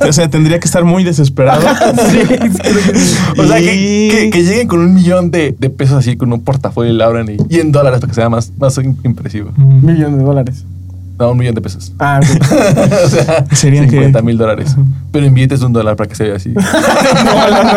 O 0.09 0.13
sea, 0.13 0.29
tendría 0.29 0.59
que 0.61 0.67
estar 0.67 0.85
muy 0.85 1.05
desesperado. 1.05 1.63
sí, 2.11 2.21
sí. 2.29 3.17
O 3.39 3.45
sea, 3.47 3.57
que, 3.59 3.75
Y- 3.75 4.09
que, 4.11 4.31
que 4.31 4.43
lleguen 4.45 4.69
con 4.69 4.81
un 4.81 4.95
millón 4.95 5.31
de, 5.31 5.55
de 5.59 5.71
pesos 5.71 5.97
así, 5.99 6.17
con 6.17 6.33
un 6.33 6.43
portafolio 6.43 6.93
y 6.93 6.97
la 6.97 7.07
abran 7.07 7.29
y, 7.31 7.37
y 7.55 7.61
en 7.61 7.73
dólares 7.73 8.01
para 8.01 8.11
que 8.11 8.15
sea 8.15 8.29
más, 8.29 8.53
más 8.59 8.77
im- 8.79 8.97
impresivo. 9.05 9.51
Un 9.59 9.85
millón 9.85 10.19
de 10.19 10.25
dólares. 10.25 10.65
No, 11.19 11.31
un 11.31 11.39
millón 11.39 11.55
de 11.55 11.63
pesos. 11.63 11.93
Ah, 11.99 12.21
ok. 12.23 12.29
o 13.05 13.09
sea, 13.09 13.45
Serían 13.53 13.85
que- 13.87 13.93
50 13.97 14.21
mil 14.23 14.37
dólares. 14.37 14.77
Pero 15.13 15.25
en 15.27 15.33
billetes 15.33 15.61
de 15.61 15.67
un 15.67 15.73
dólar 15.73 15.97
para 15.97 16.09
que 16.11 16.15
se 16.15 16.25
vea 16.25 16.37
así. 16.37 16.51
no, 16.51 16.61
no, 17.51 17.63
no, 17.65 17.73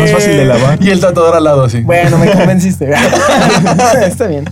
Más 0.00 0.10
fácil 0.12 0.36
de 0.36 0.44
lavar. 0.44 0.78
Y 0.82 0.90
el 0.90 1.00
tatuador 1.00 1.34
al 1.36 1.44
lado 1.44 1.64
así. 1.64 1.80
Bueno, 1.80 2.18
me 2.18 2.30
convenciste. 2.30 2.88
Está 4.06 4.26
bien. 4.28 4.44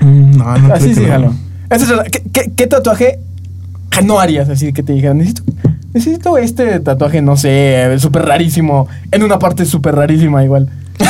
Mm, 0.00 0.36
No, 0.38 0.56
no 0.58 0.74
Así 0.74 0.94
sí, 0.94 1.00
no. 1.00 1.08
jalo. 1.08 1.34
¿Qué, 2.10 2.22
qué, 2.32 2.52
qué 2.56 2.66
tatuaje 2.66 3.18
no 4.04 4.20
harías? 4.20 4.48
Así 4.48 4.72
que 4.72 4.82
te 4.82 4.92
dijeran, 4.92 5.18
necesito, 5.18 5.42
necesito 5.92 6.38
este 6.38 6.80
tatuaje, 6.80 7.22
no 7.22 7.36
sé, 7.36 7.94
súper 7.98 8.24
rarísimo, 8.24 8.88
en 9.12 9.22
una 9.22 9.38
parte 9.38 9.64
súper 9.64 9.94
rarísima 9.94 10.42
igual. 10.44 10.68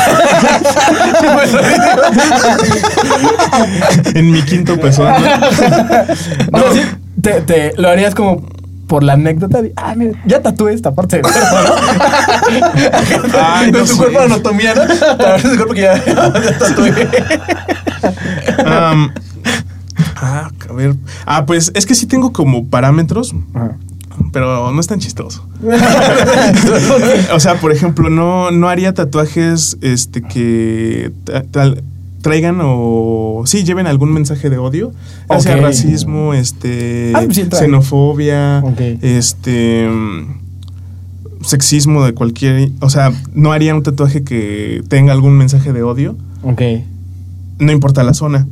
En 4.15 4.31
mi 4.31 4.43
quinto 4.43 4.79
peso. 4.81 5.03
O 5.03 5.07
sea, 5.07 6.07
sí, 6.73 6.81
te, 7.21 7.41
te- 7.43 7.73
lo 7.77 7.89
harías 7.89 8.15
como 8.15 8.43
por 8.87 9.03
la 9.05 9.13
anécdota 9.15 9.63
de, 9.63 9.73
ah, 9.77 9.95
mira, 9.97 10.13
ya 10.27 10.41
tatué 10.43 10.75
esta 10.75 10.93
parte 10.95 11.17
del 11.17 11.23
cuerpo, 11.23 11.57
¿no? 11.65 11.75
Ay, 13.41 13.67
de 13.71 13.73
no 13.73 13.79
tu 13.85 13.87
sé. 13.87 13.97
cuerpo 13.97 14.21
anatomía, 14.21 14.75
¿no? 14.75 14.83
Tu 15.41 15.49
cuerpo 15.57 15.75
que 15.75 15.81
ya, 15.83 16.05
ya 16.43 16.59
tatué. 16.59 17.09
Am, 18.67 19.13
ah, 20.21 20.51
a 20.69 20.73
ver. 20.73 20.95
Ah, 21.27 21.47
pues 21.47 21.73
es 21.75 21.87
que 21.87 21.95
sí 21.95 22.07
tengo 22.07 22.33
como 22.33 22.67
parámetros, 22.67 23.35
Ajá. 23.55 23.77
pero 24.33 24.71
no 24.73 24.81
es 24.81 24.87
tan 24.87 24.99
chistoso. 25.01 25.45
o 27.35 27.41
sea, 27.41 27.61
por 27.61 27.73
ejemplo, 27.73 28.11
no, 28.11 28.51
no 28.51 28.69
haría 28.69 28.95
tatuajes 28.95 29.77
este, 29.83 30.23
que 30.23 31.13
tal- 31.51 31.83
traigan 32.23 32.59
o 32.63 33.45
sí 33.47 33.65
lleven 33.65 33.87
algún 33.87 34.13
mensaje 34.13 34.51
de 34.51 34.59
odio, 34.59 34.93
hacia 35.29 35.55
Ok. 35.57 35.63
racismo, 35.63 36.35
este, 36.35 37.13
Ah, 37.15 37.23
pues 37.25 37.37
sí, 37.37 37.47
xenofobia, 37.51 38.63
este, 39.01 39.89
sexismo 41.43 42.05
de 42.05 42.13
cualquier, 42.13 42.71
o 42.81 42.91
sea, 42.91 43.13
no 43.35 43.53
haría 43.53 43.75
un 43.75 43.83
tatuaje 43.83 44.23
que 44.23 44.83
tenga 44.89 45.13
algún 45.13 45.39
mensaje 45.39 45.73
de 45.73 45.83
odio, 45.83 46.15
Ok. 46.43 46.61
no 47.59 47.73
importa 47.73 48.03
la 48.03 48.13
zona. 48.13 48.47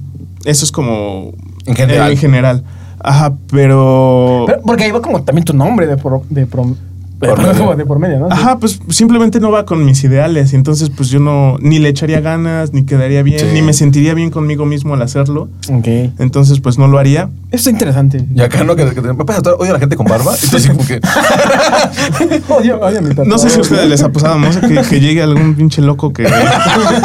Eso 0.45 0.65
es 0.65 0.73
como 0.73 1.33
En 1.69 1.77
general. 1.77 2.11
en 2.11 2.17
general. 2.19 2.65
Ajá, 3.01 3.33
pero, 3.51 4.45
Pero, 4.47 4.61
porque 4.63 4.85
ahí 4.85 4.91
va 4.91 5.01
como 5.01 5.23
también 5.23 5.45
tu 5.45 5.55
nombre 5.55 5.87
de 5.87 5.97
por, 5.97 6.23
de 6.29 6.47
prom- 6.49 6.75
de 7.21 7.29
Por 7.29 7.39
medio. 7.43 7.59
como 7.59 7.75
de 7.75 7.85
por 7.85 7.99
medio, 7.99 8.19
¿no? 8.21 8.29
Ajá, 8.31 8.59
pues 8.59 8.79
simplemente 8.91 9.41
no 9.41 9.51
va 9.51 9.65
con 9.67 9.85
mis 9.85 10.03
ideales. 10.05 10.53
Y 10.53 10.57
entonces, 10.57 10.89
pues 10.91 11.09
yo 11.09 11.19
no, 11.19 11.57
ni 11.61 11.81
le 11.81 11.89
echaría 11.89 12.21
ganas, 12.21 12.73
ni 12.73 12.85
quedaría 12.87 13.25
bien, 13.25 13.41
Sí. 13.41 13.47
ni 13.53 13.61
me 13.63 13.73
sentiría 13.73 14.15
bien 14.15 14.31
conmigo 14.31 14.67
mismo 14.67 14.95
al 14.95 15.03
hacerlo. 15.03 15.49
Ok. 15.73 15.87
Eso 15.89 16.13
Entonces, 16.21 16.61
pues 16.61 16.79
no 16.79 16.87
lo 16.87 16.97
haría. 16.99 17.29
está 17.51 17.71
interesante. 17.71 18.25
Y 18.33 18.41
acá 18.41 18.63
no, 18.63 18.77
que, 18.77 18.85
que 18.91 19.01
te- 19.01 19.13
me 19.13 19.25
odio 19.25 19.71
a 19.71 19.73
la 19.73 19.79
gente 19.81 19.97
con 19.97 20.07
barba. 20.07 20.33
Entonces, 20.45 20.71
como 20.71 20.87
que. 20.87 21.01
odio, 22.49 22.81
odio 22.81 23.03
mi 23.03 23.15
No 23.27 23.39
sé 23.39 23.51
si 23.51 23.59
a 23.59 23.63
ustedes 23.63 23.89
les 23.89 24.03
ha 24.03 24.11
pasado, 24.13 24.39
no 24.39 24.53
sé, 24.53 24.61
que, 24.61 24.81
que 24.89 25.01
llegue 25.01 25.23
algún 25.23 25.55
pinche 25.57 25.83
loco 25.83 26.13
que, 26.13 26.25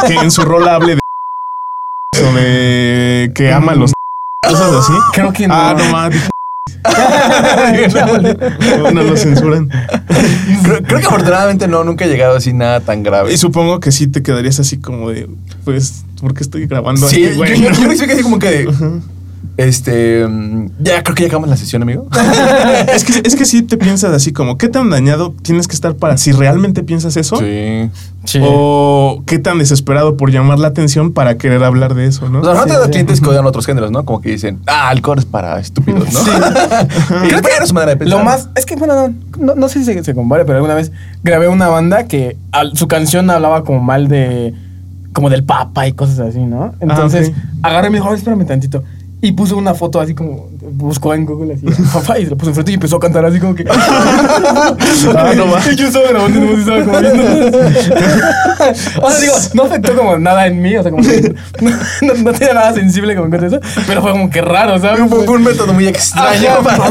que 0.08 0.14
en 0.16 0.30
su 0.32 0.44
rol 0.44 0.68
hable 0.68 0.96
de 0.96 1.00
o 2.30 2.34
de 2.36 3.32
que 3.34 3.52
ama 3.52 3.72
a 3.72 3.76
los 3.76 3.94
cosas 4.48 4.72
así. 4.74 4.94
Creo 5.14 5.34
que 5.34 5.48
no. 5.48 5.54
Ah, 5.56 5.76
no 5.78 5.86
más. 5.92 6.14
No 8.94 9.04
lo 9.04 9.18
censuran. 9.18 9.70
creo, 10.64 10.84
creo 10.84 11.00
que 11.00 11.06
afortunadamente 11.06 11.68
no, 11.68 11.84
nunca 11.84 12.06
he 12.06 12.10
llegado 12.10 12.38
así 12.38 12.54
nada 12.54 12.80
tan 12.82 13.04
grave. 13.04 13.34
Y 13.34 13.38
supongo 13.38 13.80
que 13.80 13.92
sí 13.92 14.08
te 14.08 14.22
quedarías 14.22 14.60
así 14.60 14.78
como 14.78 15.10
de, 15.10 15.30
pues, 15.64 16.04
¿por 16.20 16.34
qué 16.34 16.44
estoy 16.44 16.68
grabando 16.68 17.08
Sí, 17.08 17.26
aquí, 17.26 17.34
yo, 17.34 17.38
güey? 17.38 17.62
yo, 17.62 17.72
yo 17.72 17.88
me 17.88 17.94
así 17.94 18.24
como 18.24 18.40
que. 18.40 18.68
Este. 19.58 20.28
mm, 20.28 20.70
Ya 20.80 21.04
creo 21.04 21.16
que 21.16 21.24
ya 21.24 21.28
acabamos 21.28 21.50
la 21.50 21.58
sesión, 21.58 21.82
amigo. 21.84 22.08
es, 22.94 23.04
que, 23.04 23.22
es 23.28 23.36
que 23.36 23.46
sí 23.46 23.62
te 23.62 23.78
piensas 23.78 24.12
así 24.14 24.32
como, 24.34 24.58
¿qué 24.58 24.68
tan 24.68 24.90
dañado 24.90 25.34
tienes 25.44 25.68
que 25.68 25.76
estar 25.76 25.96
para 25.96 26.18
si 26.18 26.32
realmente 26.32 26.84
piensas 26.84 27.18
eso? 27.18 27.38
Sí. 27.38 27.90
Sí. 28.26 28.40
O 28.42 29.22
qué 29.28 29.38
tan 29.38 29.58
desesperado 29.60 30.16
por 30.18 30.32
llamar 30.32 30.58
la 30.58 30.70
atención 30.70 31.12
para 31.12 31.38
querer 31.38 31.64
hablar 31.64 31.94
de 31.94 32.08
eso, 32.08 32.30
¿no? 32.30 32.40
O 32.40 32.44
sea, 32.46 32.54
no 32.54 32.64
Sí, 32.64 32.70
te 32.70 32.78
da 32.78 32.86
sí. 32.86 32.92
clientes 32.92 33.20
que 33.22 33.30
odian 33.30 33.46
otros 33.46 33.66
géneros, 33.66 33.92
¿no? 33.92 34.06
Como 34.06 34.22
que 34.22 34.30
dicen, 34.30 34.60
ah, 34.66 34.88
alcohol 34.90 35.20
es 35.20 35.26
para 35.26 35.60
estúpidos, 35.60 36.08
¿no? 36.14 36.20
y 37.26 37.28
creo 37.28 37.42
que 37.42 37.50
era 37.56 37.66
su 37.66 37.74
manera 37.74 37.92
de 37.92 37.98
pensar. 37.98 38.18
Lo 38.18 38.24
más, 38.24 38.50
es 38.56 38.66
que 38.66 38.76
bueno, 38.78 38.96
no, 38.96 39.14
no, 39.38 39.56
no 39.56 39.68
sé 39.70 39.80
si 39.80 39.86
se, 39.86 40.04
se 40.04 40.16
compare, 40.16 40.46
pero 40.46 40.56
alguna 40.58 40.74
vez 40.76 40.92
grabé 41.24 41.50
una 41.50 41.68
banda 41.68 42.06
que 42.08 42.38
al- 42.54 42.76
su 42.78 42.88
canción 42.88 43.30
hablaba 43.30 43.64
como 43.66 43.82
mal 43.82 44.08
de, 44.08 44.54
como 45.12 45.30
del 45.30 45.44
papa 45.44 45.86
y 45.88 45.92
cosas 45.92 46.20
así, 46.20 46.40
¿no? 46.40 46.74
Entonces 46.80 47.30
ok. 47.30 47.36
agarré 47.64 47.90
y 47.90 47.92
me 47.92 47.98
dijo, 47.98 48.10
"Ay, 48.10 48.16
espérame 48.16 48.46
tantito. 48.48 48.84
Y 49.24 49.32
puso 49.32 49.56
una 49.56 49.74
foto 49.74 50.02
así 50.02 50.14
como, 50.14 50.50
buscó 50.74 51.14
en 51.14 51.26
Google 51.26 51.54
así, 51.54 51.66
papá, 51.94 52.20
y 52.20 52.26
se 52.26 52.32
lo 52.32 52.36
puso 52.36 52.50
enfrente 52.50 52.72
y 52.72 52.76
empezó 52.76 52.98
a 52.98 53.00
cantar 53.00 53.24
así 53.24 53.40
como 53.40 53.56
que. 53.56 53.64
Ah, 55.16 55.32
no 55.34 55.50
va. 55.50 55.62
y 55.72 55.76
yo 55.78 55.88
estaba 55.88 56.10
grabando 56.10 56.40
y 56.40 56.42
no 56.42 56.58
estaba 56.58 56.84
como 56.84 57.00
viendo. 57.00 57.24
o 59.02 59.12
sea, 59.12 59.20
digo, 59.22 59.34
no 59.54 59.64
afectó 59.64 59.96
como 59.96 60.18
nada 60.18 60.46
en 60.48 60.62
mí, 60.62 60.76
o 60.76 60.84
sea, 60.84 60.92
como 60.92 61.04
que 61.04 61.34
no, 61.62 61.72
no, 62.02 62.14
no 62.16 62.34
tenía 62.34 62.54
nada 62.54 62.74
sensible 62.74 63.16
como 63.16 63.30
con 63.30 63.46
eso, 63.46 63.62
pero 63.88 64.02
fue 64.02 64.12
como 64.12 64.30
que 64.30 64.42
raro, 64.42 64.78
¿sabes? 64.78 65.10
Fue, 65.10 65.26
fue 65.26 65.38
un 65.38 65.44
método 65.44 65.74
muy 65.74 65.88
extraño. 65.88 66.50
Ajá, 66.66 66.90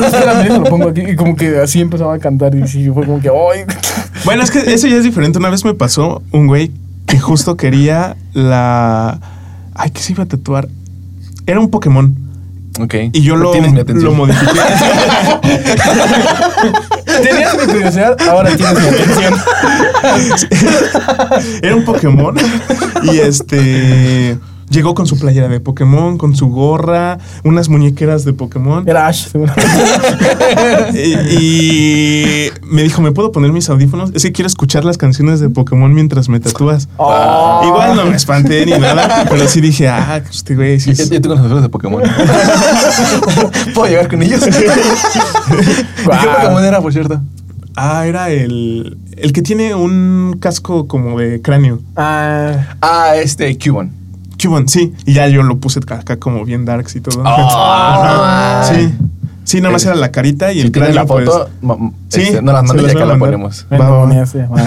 no, 0.49 0.59
lo 0.61 0.65
pongo 0.65 0.89
aquí. 0.89 1.03
Y 1.03 1.17
como 1.17 1.37
que 1.37 1.59
así 1.59 1.83
empezaba 1.83 2.15
a 2.15 2.19
cantar. 2.19 2.55
Y 2.55 2.67
sí, 2.67 2.91
fue 2.91 3.05
como 3.05 3.21
que, 3.21 3.29
¡ay! 3.29 3.65
Bueno, 4.25 4.43
es 4.43 4.51
que 4.51 4.59
eso 4.73 4.87
ya 4.87 4.97
es 4.97 5.05
diferente. 5.05 5.39
Una 5.39 5.51
vez 5.51 5.67
me 5.67 5.75
pasó 5.75 6.23
un 6.33 6.47
güey 6.47 6.71
que 7.07 7.19
justo 7.19 7.59
quería 7.59 8.17
la... 8.33 9.21
Ay, 9.75 9.91
¿qué 9.91 10.01
se 10.01 10.13
iba 10.13 10.25
a 10.25 10.27
tatuar? 10.27 10.69
Era 11.47 11.61
un 11.61 11.69
Pokémon. 11.69 12.22
Ok. 12.81 12.95
Y 13.13 13.23
yo 13.23 13.37
lo, 13.37 13.55
lo 13.55 14.13
modifiqué. 14.13 14.53
Tenías 17.23 17.57
mi 17.59 17.67
curiosidad, 17.73 18.17
ahora 18.29 18.57
tienes 18.57 18.81
mi 18.81 18.89
atención. 18.89 19.35
Era 21.63 21.77
un 21.77 21.85
Pokémon. 21.85 22.35
Y 23.03 23.19
este. 23.19 24.39
Llegó 24.73 24.95
con 24.95 25.07
su 25.07 25.19
playera 25.19 25.49
de 25.49 25.61
Pokémon, 25.61 26.17
con 26.17 26.35
su 26.35 26.49
gorra, 26.49 27.19
unas 27.45 27.69
muñequeras 27.69 28.25
de 28.25 28.33
Pokémon. 28.33 28.89
Era 28.89 29.07
Ash. 29.07 29.29
Y, 30.95 31.15
y 31.37 32.51
me 32.63 32.83
dijo, 32.83 33.03
¿me 33.03 33.13
puedo 33.13 33.33
poner 33.33 33.53
mis 33.53 33.69
audífonos? 33.69 34.11
Es 34.15 34.23
que 34.23 34.33
quiero 34.33 34.47
escuchar 34.47 34.85
las 34.85 34.97
canciones 34.99 35.41
de 35.41 35.49
Pokémon 35.51 35.93
mientras 35.93 36.29
me 36.29 36.41
tatúas. 36.41 36.89
Oh. 36.97 37.61
Igual 37.65 37.97
no 37.97 38.07
me 38.07 38.17
espanté 38.17 38.65
ni 38.67 38.73
nada, 38.73 39.27
pero 39.29 39.47
sí 39.49 39.61
dije, 39.61 39.89
ah, 39.89 40.23
este 40.31 40.55
güey 40.55 40.81
sí 40.81 40.95
Yo, 40.95 41.09
tengo 41.09 41.29
los 41.35 41.41
juegos 41.41 41.63
de 41.63 41.69
Pokémon. 41.69 42.03
¿Puedo 43.75 43.89
llegar 43.89 44.09
con 44.09 44.23
ellos? 44.23 44.41
¿Y 44.47 44.51
qué. 44.51 44.71
Pokémon 46.05 46.65
era, 46.65 46.81
por 46.81 46.93
cierto? 46.93 47.21
Ah, 47.77 48.07
era 48.07 48.31
el, 48.31 48.97
el 49.17 49.33
que 49.33 49.43
tiene 49.43 49.75
un 49.75 50.37
casco 50.41 50.87
como 50.87 51.19
de 51.19 51.41
cráneo. 51.43 51.81
Ah, 51.97 52.77
Ah, 52.81 53.17
este, 53.17 53.57
Cubone. 53.59 54.02
Cubone, 54.43 54.69
sí. 54.69 54.93
Y 55.07 55.15
ya 55.15 55.29
yo 55.29 55.43
lo 55.43 55.59
puse 55.59 55.79
acá 55.81 56.17
como 56.19 56.45
bien 56.45 56.65
darks 56.65 56.97
y 56.97 57.01
todo. 57.01 57.23
Ajá. 57.27 58.65
sí. 58.75 58.93
Sí, 59.45 59.61
nada 59.61 59.73
más 59.73 59.85
era 59.85 59.97
la 59.97 60.13
carita 60.13 60.53
y 60.53 60.61
Si 60.61 60.67
el 60.67 60.73
cráneo, 60.73 60.95
la 60.95 61.07
foto, 61.07 61.51
pues, 61.61 61.79
Sí, 62.09 62.21
este, 62.23 62.43
no 62.43 62.53
las 62.53 62.61
se 62.63 62.67
mandes 62.69 62.85
y 62.85 62.87
las 62.87 62.97
acá 62.97 63.05
la 63.07 63.19
ponemos. 63.19 63.67
Va, 63.73 63.79
va, 63.79 64.05
va. 64.07 64.67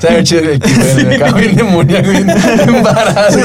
Se 0.00 0.12
ve 0.12 0.24
chido 0.24 0.40
el 0.42 0.58
Cubone 0.60 1.14
acá, 1.16 1.32
bien 1.32 1.54
demoníaco, 1.56 2.10
bien 2.10 2.28
embarazado. 2.28 3.38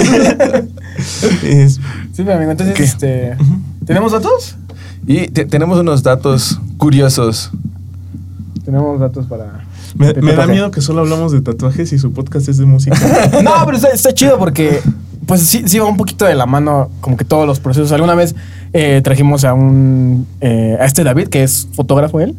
es- 1.44 1.76
Sí, 1.76 2.24
pero 2.24 2.34
amigo, 2.34 2.52
entonces, 2.52 2.80
este. 2.80 3.38
¿Tenemos 3.86 4.12
datos? 4.12 4.58
Y 5.08 5.28
te- 5.28 5.46
tenemos 5.46 5.80
unos 5.80 6.02
datos 6.04 6.60
curiosos. 6.78 7.52
Tenemos 8.66 9.00
datos 9.00 9.26
para. 9.28 9.66
Me, 9.96 10.14
da 10.14 10.48
miedo 10.48 10.72
que 10.72 10.82
solo 10.82 11.02
hablamos 11.02 11.32
de 11.32 11.42
tatuajes 11.42 11.92
y 11.94 12.00
su 12.00 12.12
podcast 12.14 12.48
es 12.50 12.58
de 12.58 12.66
música. 12.66 12.98
No, 13.44 13.52
pero 13.66 13.78
está, 13.78 13.90
está 13.90 14.14
chido 14.14 14.38
porque, 14.38 14.80
pues 15.26 15.42
sí, 15.42 15.64
sí 15.66 15.80
va 15.80 15.86
un 15.86 15.98
poquito 15.98 16.26
de 16.26 16.36
la 16.36 16.46
mano, 16.46 16.90
como 17.02 17.18
que 17.18 17.26
todos 17.26 17.46
los 17.48 17.60
procesos. 17.60 17.92
Alguna 17.92 18.16
vez 18.16 18.36
eh, 18.74 19.02
trajimos 19.04 19.44
a 19.46 19.54
un. 19.54 20.28
eh, 20.42 20.78
a 20.80 20.86
este 20.86 21.04
David, 21.04 21.28
que 21.28 21.44
es 21.44 21.68
fotógrafo 21.74 22.20
él. 22.20 22.36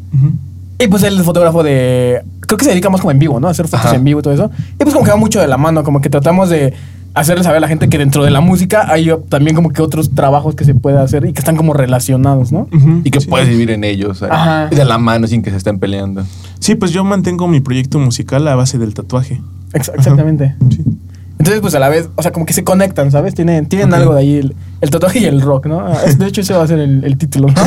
Y 0.78 0.88
pues 0.88 1.03
él 1.03 1.18
es 1.18 1.24
fotógrafo 1.24 1.62
de. 1.62 2.22
Creo 2.40 2.57
que 2.59 2.64
se 2.64 2.70
dedica 2.70 2.88
más 2.90 3.01
como 3.01 3.11
en 3.11 3.18
vivo, 3.18 3.38
¿no? 3.38 3.48
A 3.48 3.51
hacer 3.51 3.66
fotos 3.68 3.86
Ajá. 3.86 3.96
en 3.96 4.05
vivo 4.05 4.20
y 4.20 4.22
todo 4.22 4.34
eso. 4.34 4.51
Y 4.74 4.82
pues 4.82 4.92
como 4.94 5.05
que 5.05 5.11
va 5.11 5.16
mucho 5.16 5.40
de 5.40 5.46
la 5.46 5.57
mano, 5.59 5.84
como 5.84 6.01
que 6.01 6.09
tratamos 6.11 6.48
de 6.48 6.72
hacerle 7.12 7.42
saber 7.42 7.57
a 7.59 7.61
la 7.61 7.68
gente 7.68 7.88
que 7.88 7.98
dentro 7.98 8.22
de 8.24 8.30
la 8.30 8.40
música 8.40 8.86
hay 8.88 9.11
también 9.28 9.55
como 9.57 9.70
que 9.70 9.82
otros 9.82 10.14
trabajos 10.14 10.55
que 10.55 10.64
se 10.64 10.74
puede 10.74 10.98
hacer 10.98 11.24
y 11.26 11.32
que 11.32 11.40
están 11.40 11.57
como 11.57 11.74
relacionados, 11.74 12.51
¿no? 12.53 12.68
Y 13.05 13.11
que 13.11 13.20
Sí. 13.20 13.26
puedes 13.28 13.48
vivir 13.48 13.70
en 13.72 13.82
ellos. 13.84 14.22
¿eh? 14.22 14.28
De 14.74 14.84
la 14.84 14.96
mano 14.98 15.26
sin 15.26 15.42
que 15.42 15.51
se 15.51 15.57
estén 15.57 15.78
peleando. 15.80 16.24
Sí, 16.61 16.74
pues 16.76 16.92
yo 16.92 17.04
mantengo 17.04 17.48
mi 17.48 17.61
proyecto 17.61 17.98
musical 17.98 18.46
a 18.48 18.54
base 18.54 18.78
del 18.78 18.94
tatuaje. 18.94 19.40
Ex- 19.72 19.90
exactamente. 19.94 20.54
Sí. 20.70 20.84
Entonces, 21.38 21.61
pues 21.62 21.74
a 21.74 21.78
la 21.78 21.88
vez, 21.88 22.11
o 22.16 22.22
sea, 22.22 22.32
como 22.32 22.44
que 22.44 22.52
se 22.52 22.64
conectan, 22.64 23.11
¿sabes? 23.11 23.34
Tienen, 23.34 23.64
tienen 23.66 23.94
algo 23.94 24.12
de 24.14 24.20
ahí, 24.20 24.34
el, 24.36 24.54
el 24.82 24.90
tatuaje 24.90 25.20
y 25.20 25.24
el 25.24 25.40
rock, 25.40 25.66
¿no? 25.66 25.80
Ah, 25.80 25.96
De 26.18 26.26
hecho, 26.26 26.42
ese 26.42 26.52
va 26.52 26.64
a 26.64 26.66
ser 26.66 26.78
el, 26.80 27.02
el 27.02 27.16
título. 27.16 27.48
¿no? 27.48 27.54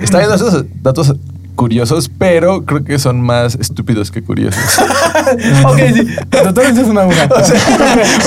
Está 0.00 0.18
viendo 0.18 0.34
esos 0.34 0.64
datos 0.82 1.14
curiosos, 1.54 2.10
pero 2.18 2.64
creo 2.64 2.84
que 2.84 2.98
son 2.98 3.20
más 3.20 3.54
estúpidos 3.54 4.10
que 4.10 4.22
curiosos. 4.22 4.60
ok, 5.64 5.78
sí. 5.94 6.06
El 6.30 6.42
tatuaje 6.42 6.70
es 6.70 6.78
una 6.88 7.02
aguja. 7.02 7.28
O 7.30 7.44
sea, 7.44 7.60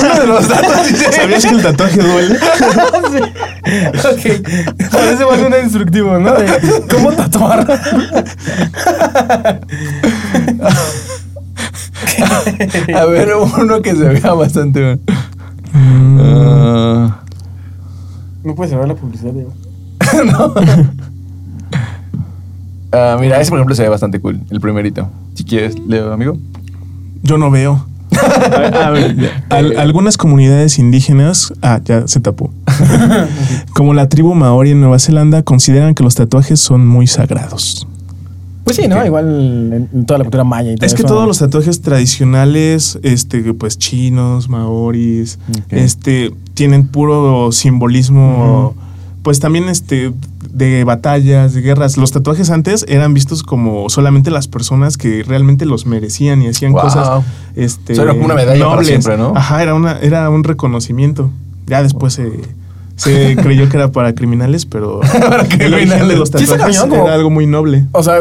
uno 0.02 0.20
de 0.20 0.26
los 0.26 0.48
datos 0.48 0.86
dice... 0.88 1.12
¿Sabías 1.12 1.44
que 1.44 1.54
el 1.54 1.62
tatuaje 1.62 2.00
duele? 2.00 2.38
Sí. 3.12 3.22
Ok. 3.98 4.90
Parece 4.92 5.24
más 5.24 5.38
un 5.40 5.54
instructivo, 5.64 6.18
¿no? 6.18 6.32
De 6.34 6.46
cómo 6.90 7.12
tatuar. 7.12 7.66
A 12.94 13.04
ver, 13.06 13.28
uno 13.58 13.82
que 13.82 13.94
se 13.94 14.04
vea 14.04 14.32
bastante... 14.34 14.98
Ah, 15.74 17.20
No 18.44 18.54
puedes 18.54 18.70
cerrar 18.70 18.88
la 18.88 18.94
publicidad, 18.94 19.32
Diego. 19.32 19.52
no. 20.24 20.54
Ah, 22.92 23.16
mira, 23.20 23.40
ese 23.40 23.50
por 23.50 23.58
ejemplo 23.58 23.74
se 23.74 23.82
ve 23.82 23.88
bastante 23.88 24.20
cool, 24.20 24.40
el 24.50 24.60
primerito. 24.60 25.08
Si 25.34 25.44
quieres, 25.44 25.78
leo, 25.86 26.12
amigo. 26.12 26.36
Yo 27.22 27.38
no 27.38 27.50
veo. 27.50 27.86
A 28.82 28.90
ver, 28.90 29.16
al- 29.50 29.76
algunas 29.78 30.16
comunidades 30.16 30.78
indígenas, 30.78 31.52
ah, 31.62 31.80
ya 31.84 32.06
se 32.06 32.20
tapó. 32.20 32.50
Como 33.74 33.94
la 33.94 34.08
tribu 34.08 34.34
maori 34.34 34.70
en 34.70 34.80
Nueva 34.80 34.98
Zelanda, 34.98 35.42
consideran 35.42 35.94
que 35.94 36.02
los 36.02 36.14
tatuajes 36.14 36.60
son 36.60 36.86
muy 36.86 37.06
sagrados. 37.06 37.86
Pues 38.64 38.76
sí, 38.76 38.88
¿no? 38.88 39.04
Igual 39.04 39.88
en, 39.92 40.06
toda 40.06 40.18
la 40.18 40.24
cultura 40.24 40.42
maya 40.44 40.72
y 40.72 40.76
todo 40.76 40.86
Es 40.86 40.94
que 40.94 41.02
eso. 41.02 41.08
todos 41.08 41.26
los 41.26 41.38
tatuajes 41.38 41.82
tradicionales, 41.82 42.98
este, 43.02 43.54
pues 43.54 43.78
chinos, 43.78 44.48
maoris, 44.48 45.38
este, 45.70 46.32
tienen 46.54 46.88
puro 46.88 47.52
simbolismo, 47.52 48.74
pues 49.26 49.40
también 49.40 49.68
este, 49.68 50.12
de 50.52 50.84
batallas, 50.84 51.52
de 51.52 51.60
guerras. 51.60 51.96
Los 51.96 52.12
tatuajes 52.12 52.48
antes 52.50 52.84
eran 52.86 53.12
vistos 53.12 53.42
como 53.42 53.90
solamente 53.90 54.30
las 54.30 54.46
personas 54.46 54.96
que 54.96 55.24
realmente 55.26 55.66
los 55.66 55.84
merecían 55.84 56.42
y 56.42 56.46
hacían 56.46 56.70
Wow. 56.70 56.82
cosas, 56.82 57.24
este, 57.56 57.94
O 57.94 57.96
sea, 57.96 58.04
era 58.04 58.12
como 58.12 58.26
una 58.26 58.34
medalla 58.36 58.68
para 58.68 58.84
siempre, 58.84 59.16
¿no? 59.18 59.32
Ajá, 59.34 59.64
era 59.64 59.74
una, 59.74 59.98
era 59.98 60.30
un 60.30 60.44
reconocimiento. 60.44 61.32
Ya 61.66 61.82
después 61.82 62.12
se, 62.12 62.30
se 62.94 63.34
creyó 63.42 63.68
que 63.68 63.78
era 63.78 63.90
para 63.90 64.14
criminales, 64.14 64.64
pero 64.64 65.00
Para 65.12 65.42
el 65.42 65.42
origen 65.42 65.58
de 65.58 65.66
criminales. 65.66 66.18
los 66.20 66.30
tatuajes 66.30 66.78
como- 66.78 66.94
era 66.94 67.14
algo 67.14 67.28
muy 67.30 67.48
noble. 67.48 67.84
O 67.90 68.04
sea, 68.04 68.20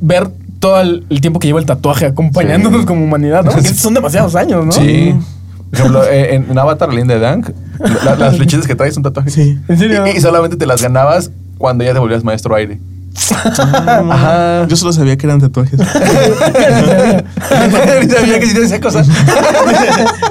ver 0.00 0.30
todo 0.60 0.80
el, 0.80 1.04
el 1.10 1.20
tiempo 1.20 1.40
que 1.40 1.48
lleva 1.48 1.58
el 1.58 1.66
tatuaje 1.66 2.06
acompañándonos 2.06 2.82
Sí. 2.82 2.86
como 2.86 3.02
humanidad, 3.02 3.44
¿no? 3.44 3.50
Porque 3.54 3.74
son 3.74 3.92
demasiados 3.92 4.36
años, 4.36 4.64
¿no? 4.64 4.70
Sí. 4.70 5.16
Por 5.70 5.78
ejemplo, 5.80 6.04
eh, 6.04 6.36
en, 6.36 6.48
en 6.48 6.56
Avatar, 6.60 6.90
de 6.94 7.18
Dank, 7.18 7.50
la- 8.04 8.16
las 8.16 8.36
flechitas 8.36 8.66
que 8.66 8.74
traes 8.74 8.94
son 8.94 9.02
tatuajes. 9.02 9.32
Sí. 9.34 9.58
¿En 9.68 9.78
serio? 9.78 10.06
Y, 10.06 10.10
y 10.16 10.20
solamente 10.20 10.56
te 10.56 10.66
las 10.66 10.82
ganabas 10.82 11.30
cuando 11.58 11.84
ya 11.84 11.92
te 11.92 11.98
volvías 11.98 12.24
maestro 12.24 12.54
aire. 12.54 12.78
Ajá. 14.10 14.66
Yo 14.66 14.74
solo 14.76 14.92
sabía 14.92 15.16
que 15.16 15.26
eran 15.26 15.40
tatuajes. 15.40 15.78
Ni 15.78 15.86
sabía 18.10 18.40
que 18.40 18.46
hacía 18.46 18.64
esa 18.64 18.80
cosa. 18.80 19.02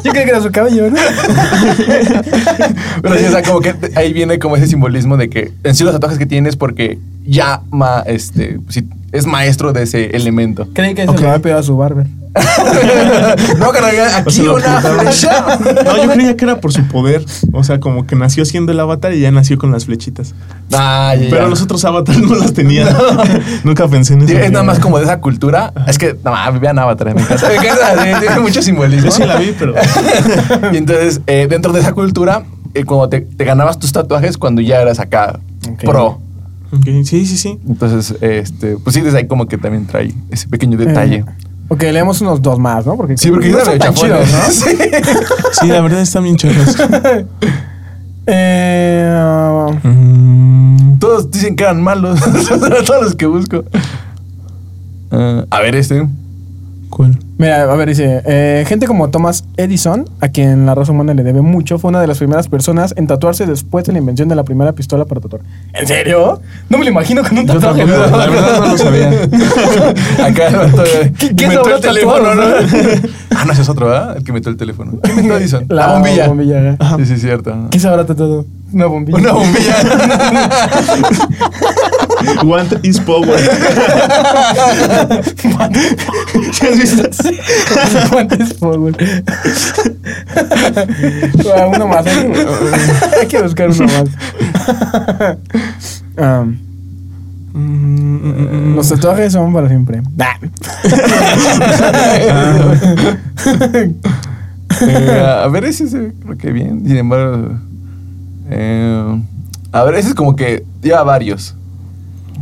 Yo 0.03 0.11
creía 0.11 0.25
que 0.25 0.29
era 0.31 0.41
su 0.41 0.51
cabello, 0.51 0.89
¿no? 0.89 0.97
Pero 3.01 3.17
sí, 3.17 3.25
o 3.25 3.31
sea, 3.31 3.41
como 3.43 3.61
que 3.61 3.73
ahí 3.95 4.11
viene 4.13 4.37
como 4.39 4.57
ese 4.57 4.67
simbolismo 4.67 5.15
de 5.17 5.29
que 5.29 5.51
en 5.63 5.75
sí 5.75 5.83
los 5.83 5.93
tatuajes 5.93 6.19
que 6.19 6.25
tienes 6.25 6.55
porque 6.55 6.99
ya 7.25 7.61
ma, 7.71 8.03
este, 8.05 8.59
sí, 8.69 8.87
es 9.11 9.25
maestro 9.25 9.71
de 9.73 9.83
ese 9.83 10.07
elemento. 10.15 10.67
Creí 10.73 10.93
que 10.93 11.01
se 11.03 11.07
lo 11.13 11.13
había 11.29 11.39
pedido 11.39 11.59
a 11.59 11.63
su 11.63 11.77
barber. 11.77 12.07
no, 13.59 13.71
carnal, 13.71 13.95
O 13.99 14.19
aquí 14.19 14.31
sea, 14.31 14.45
lo 14.45 14.55
una 14.55 14.81
flecha. 14.81 15.59
No, 15.85 15.97
yo 16.03 16.11
creía 16.11 16.35
que 16.35 16.45
era 16.45 16.59
por 16.59 16.73
su 16.73 16.83
poder. 16.87 17.23
O 17.51 17.63
sea, 17.63 17.79
como 17.79 18.07
que 18.07 18.15
nació 18.15 18.43
siendo 18.45 18.71
el 18.71 18.79
avatar 18.79 19.13
y 19.13 19.19
ya 19.19 19.31
nació 19.31 19.57
con 19.57 19.71
las 19.71 19.85
flechitas. 19.85 20.33
Ah, 20.73 21.13
ya, 21.15 21.27
Pero 21.29 21.43
ya. 21.43 21.47
los 21.47 21.61
otros 21.61 21.85
avatares 21.85 22.21
no 22.21 22.35
las 22.35 22.53
tenían. 22.53 22.87
Nunca 23.63 23.87
pensé 23.87 24.13
en 24.13 24.23
eso. 24.23 24.37
Es 24.37 24.51
nada 24.51 24.63
más 24.63 24.79
como 24.79 24.97
de 24.97 25.05
esa 25.05 25.19
cultura. 25.19 25.73
Es 25.87 25.97
que, 25.97 26.17
no, 26.23 26.31
más, 26.31 26.59
vean 26.59 26.79
Avatar. 26.79 27.13
Me 27.13 27.21
encanta, 27.21 27.47
sí, 27.47 28.19
tiene 28.19 28.39
mucho 28.39 28.61
simbolismo. 28.61 29.05
Yo 29.05 29.11
sí 29.11 29.23
la 29.23 29.37
vi, 29.37 29.53
pero. 29.57 29.75
Y 30.71 30.77
entonces, 30.77 31.21
eh, 31.27 31.47
dentro 31.49 31.71
de 31.71 31.81
esa 31.81 31.93
cultura, 31.93 32.43
eh, 32.73 32.83
cuando 32.83 33.09
te, 33.09 33.21
te 33.21 33.45
ganabas 33.45 33.77
tus 33.77 33.91
tatuajes 33.91 34.37
cuando 34.37 34.61
ya 34.61 34.81
eras 34.81 34.99
acá 34.99 35.39
pro. 35.81 36.19
Sí, 36.83 37.25
sí, 37.25 37.37
sí. 37.37 37.59
Entonces, 37.67 38.15
este, 38.21 38.77
pues 38.77 38.95
sí, 38.95 39.01
desde 39.01 39.19
ahí 39.19 39.27
como 39.27 39.47
que 39.47 39.57
también 39.57 39.85
trae 39.85 40.11
ese 40.31 40.47
pequeño 40.47 40.77
detalle. 40.77 41.17
Eh, 41.17 41.25
ok, 41.69 41.81
leemos 41.83 42.21
unos 42.21 42.41
dos 42.41 42.59
más, 42.59 42.85
¿no? 42.85 42.95
Porque 42.97 43.17
Sí, 43.17 43.29
porque 43.31 43.49
no 43.49 43.59
son 43.63 43.79
tan 43.79 43.93
chidos, 43.93 44.27
¿no? 44.31 44.51
Sí. 44.51 44.77
Sí, 45.59 45.67
la 45.67 45.81
verdad 45.81 46.01
están 46.01 46.23
bien 46.23 46.35
chorras. 46.37 46.75
Eh, 48.25 49.69
Mm, 49.83 50.97
Todos 50.99 51.29
dicen 51.29 51.55
que 51.57 51.63
eran 51.63 51.81
malos. 51.81 52.19
Todos 52.85 53.03
los 53.03 53.15
que 53.15 53.25
busco. 53.25 53.65
Ah, 55.11 55.45
a 55.49 55.59
ver, 55.59 55.75
este. 55.75 56.07
¿Cuál? 56.95 57.17
Mira, 57.39 57.63
a 57.63 57.75
ver, 57.75 57.87
dice, 57.89 58.21
eh, 58.23 58.65
gente 58.67 58.85
como 58.85 59.09
Thomas 59.09 59.45
Edison, 59.57 60.05
a 60.21 60.27
quien 60.27 60.67
la 60.67 60.75
raza 60.75 60.91
humana 60.91 61.15
le 61.15 61.23
debe 61.23 61.41
mucho, 61.41 61.79
fue 61.79 61.89
una 61.89 61.99
de 61.99 62.05
las 62.05 62.19
primeras 62.19 62.47
personas 62.47 62.93
en 62.97 63.07
tatuarse 63.07 63.47
después 63.47 63.83
de 63.85 63.93
la 63.93 63.97
invención 63.97 64.29
de 64.29 64.35
la 64.35 64.43
primera 64.43 64.73
pistola 64.73 65.03
para 65.05 65.19
tatuar. 65.19 65.41
¿En 65.73 65.87
serio? 65.87 66.39
No 66.69 66.77
me 66.77 66.83
lo 66.83 66.91
imagino 66.91 67.23
con 67.23 67.35
un 67.35 67.47
Yo 67.47 67.55
tatuaje. 67.55 67.83
tampoco, 67.87 68.09
¿no? 68.11 68.17
la 68.17 68.27
verdad 68.27 68.59
no 68.59 68.67
lo 68.67 68.77
sabía. 68.77 69.09
Acá 70.23 70.47
el 70.49 70.55
vato, 70.55 70.83
eh, 70.85 71.13
¿Qué- 71.17 71.35
qué 71.35 71.43
inventó 71.45 71.63
se 71.63 71.69
el 71.71 71.75
habrá 71.77 71.79
teléfono, 71.81 72.35
¿no? 72.35 72.41
no? 72.45 72.55
ah, 73.37 73.43
no, 73.45 73.51
ese 73.53 73.61
es 73.63 73.69
otro, 73.69 73.87
¿verdad? 73.87 74.17
El 74.17 74.23
que 74.23 74.31
metió 74.31 74.51
el 74.51 74.57
teléfono. 74.57 74.91
¿Qué 75.01 75.09
inventó 75.09 75.37
Edison? 75.39 75.65
La 75.69 75.87
La, 75.87 75.93
bombilla. 75.93 76.27
bombilla. 76.27 76.77
Sí, 76.97 77.05
sí, 77.07 77.17
cierto. 77.17 77.55
¿Qué 77.71 77.79
se 77.79 77.87
habrá 77.87 78.05
tatuado? 78.05 78.45
Una 78.71 78.85
bombilla. 78.85 79.17
Una 79.17 79.31
bombilla. 79.33 79.75
Want 82.43 82.73
is 82.83 82.99
power. 82.99 83.39
¿Sí 86.51 86.65
has 86.67 86.77
visto? 86.77 87.03
Guantes 88.11 88.53
forward. 88.57 88.95
Ah, 91.55 91.67
uno 91.67 91.87
más. 91.87 92.05
¿eh? 92.07 92.31
Hay 93.21 93.27
que 93.27 93.41
buscar 93.41 93.69
uno 93.69 93.85
más. 93.85 94.09
Um, 96.17 96.57
Mm, 97.53 98.75
los 98.75 98.89
tatuajes 98.89 99.31
son 99.31 99.53
para 99.53 99.67
siempre. 99.67 100.01
Nah. 100.17 100.33
Eh, 104.81 105.23
a 105.43 105.47
ver, 105.49 105.65
ese 105.65 105.87
se 105.87 106.13
creo 106.13 106.37
que 106.37 106.51
bien. 106.51 106.83
Sin 106.85 106.97
embargo. 106.97 107.59
eh, 108.49 109.21
a 109.71 109.83
ver, 109.83 109.95
ese 109.95 110.09
es 110.09 110.15
como 110.15 110.35
que 110.35 110.65
lleva 110.81 111.03
varios. 111.03 111.55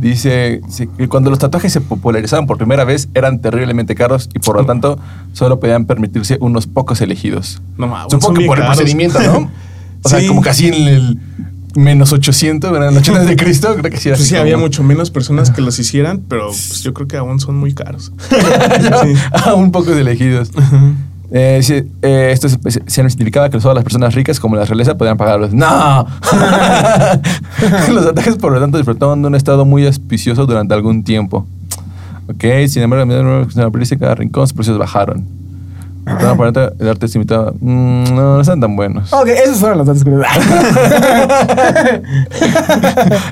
Dice, 0.02 0.60
que 0.98 1.08
cuando 1.08 1.30
los 1.30 1.38
tatuajes 1.38 1.72
se 1.72 1.80
popularizaron 1.80 2.48
por 2.48 2.56
primera 2.58 2.82
vez 2.84 3.08
eran 3.14 3.40
terriblemente 3.40 3.94
caros 3.94 4.28
y 4.34 4.40
por 4.40 4.56
lo 4.56 4.66
tanto 4.66 4.98
solo 5.32 5.60
podían 5.60 5.86
permitirse 5.86 6.38
unos 6.40 6.66
pocos 6.66 7.00
elegidos. 7.00 7.62
No 7.78 7.86
mames, 7.86 8.10
Supongo 8.10 8.40
que 8.40 8.46
por 8.46 8.58
el 8.58 8.64
caros. 8.64 8.76
procedimiento, 8.78 9.20
¿no? 9.20 9.50
O 10.04 10.08
sea, 10.08 10.26
como 10.26 10.42
casi 10.42 10.66
en 10.66 10.74
el 10.88 11.18
menos 11.76 12.12
800, 12.12 12.72
¿verdad? 12.72 12.88
En 12.88 12.94
el 12.94 13.00
800 13.02 13.28
de 13.28 13.36
Cristo, 13.36 13.76
creo 13.78 13.88
que 13.88 13.96
sí 13.96 14.08
era 14.08 14.16
Pues 14.18 14.28
sí, 14.28 14.34
había 14.34 14.56
mucho 14.56 14.82
menos 14.82 15.12
personas 15.12 15.52
que 15.52 15.60
los 15.60 15.78
hicieran, 15.78 16.22
pero 16.28 16.48
pues, 16.48 16.82
yo 16.82 16.92
creo 16.92 17.06
que 17.06 17.16
aún 17.16 17.38
son 17.38 17.56
muy 17.56 17.72
caros. 17.72 18.12
Sí. 19.02 19.14
Aún 19.44 19.70
pocos 19.70 19.96
elegidos. 19.96 20.50
Eh, 21.34 21.86
eh, 22.02 22.28
esto 22.30 22.46
se, 22.48 22.58
se 22.86 23.00
identificaba 23.00 23.48
que 23.48 23.58
solo 23.58 23.74
las 23.74 23.84
personas 23.84 24.14
ricas 24.14 24.38
como 24.38 24.54
la 24.54 24.66
realeza 24.66 24.98
podían 24.98 25.16
pagarlos. 25.16 25.54
¡No! 25.54 25.66
Los 27.88 28.06
ataques, 28.06 28.36
por 28.36 28.52
lo 28.52 28.60
tanto, 28.60 28.76
disfrutaban 28.76 29.22
de 29.22 29.28
un 29.28 29.34
estado 29.34 29.64
muy 29.64 29.86
auspicioso 29.86 30.44
durante 30.44 30.74
algún 30.74 31.04
tiempo. 31.04 31.46
Ok, 32.28 32.44
sin 32.68 32.82
embargo, 32.82 33.04
a 33.04 33.06
medida 33.06 33.46
que 33.46 33.52
se 33.52 33.62
abriese 33.62 33.98
cada 33.98 34.14
rincón, 34.14 34.42
los 34.42 34.52
precios 34.52 34.76
bajaron. 34.76 35.24
Por 36.36 36.52
el 36.80 36.88
arte 36.88 37.08
se 37.08 37.16
imitaba. 37.16 37.52
Mm, 37.60 38.14
no, 38.14 38.34
no 38.34 38.40
están 38.40 38.60
tan 38.60 38.74
buenos. 38.74 39.12
Ok, 39.12 39.28
esos 39.28 39.58
fueron 39.58 39.78
los 39.78 39.86
datos 39.86 40.02
curiosos. 40.02 40.26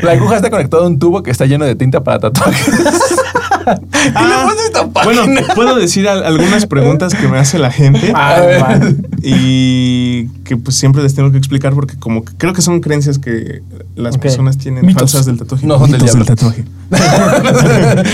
La 0.03 0.13
aguja 0.13 0.37
está 0.37 0.51
conectada 0.51 0.85
a 0.85 0.87
un 0.87 0.99
tubo 0.99 1.23
que 1.23 1.33
está 1.33 1.47
lleno 1.47 1.65
de 1.65 1.75
tinta 1.75 2.03
para 2.03 2.21
tatuajes. 2.21 2.69
¿Qué 3.65 4.09
le 4.09 4.13
pones 4.13 4.59
a 4.61 4.65
esta 4.67 4.83
Bueno, 5.05 5.23
puedo 5.55 5.77
decir 5.77 6.09
al- 6.09 6.25
algunas 6.25 6.67
preguntas 6.67 7.15
que 7.15 7.29
me 7.29 7.39
hace 7.39 7.59
la 7.59 7.71
gente. 7.71 8.13
Ah, 8.15 8.35
A 8.37 8.41
ver. 8.41 8.97
y 9.23 10.29
que 10.45 10.57
pues 10.57 10.77
siempre 10.77 11.03
les 11.03 11.15
tengo 11.15 11.31
que 11.31 11.39
explicar 11.39 11.75
porque 11.75 11.97
como 11.99 12.25
que 12.25 12.33
creo 12.37 12.53
que 12.53 12.63
son 12.63 12.81
creencias 12.81 13.19
que 13.19 13.63
las 13.97 14.19
personas 14.19 14.59
tienen 14.59 14.85
Mitos. 14.87 15.03
falsas 15.13 15.27
del 15.27 15.39
tatuaje. 15.39 15.67
No, 15.67 15.79
son 15.79 15.91
del 15.91 16.01
diablo. 16.03 16.25
tatuaje. 16.25 16.65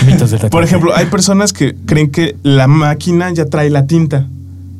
Mitos 0.06 0.30
del 0.30 0.40
tatuaje. 0.40 0.50
Por 0.50 0.64
ejemplo, 0.64 0.94
hay 0.94 1.06
personas 1.06 1.52
que 1.52 1.74
creen 1.86 2.10
que 2.10 2.36
la 2.42 2.66
máquina 2.66 3.30
ya 3.32 3.46
trae 3.46 3.70
la 3.70 3.86
tinta. 3.86 4.26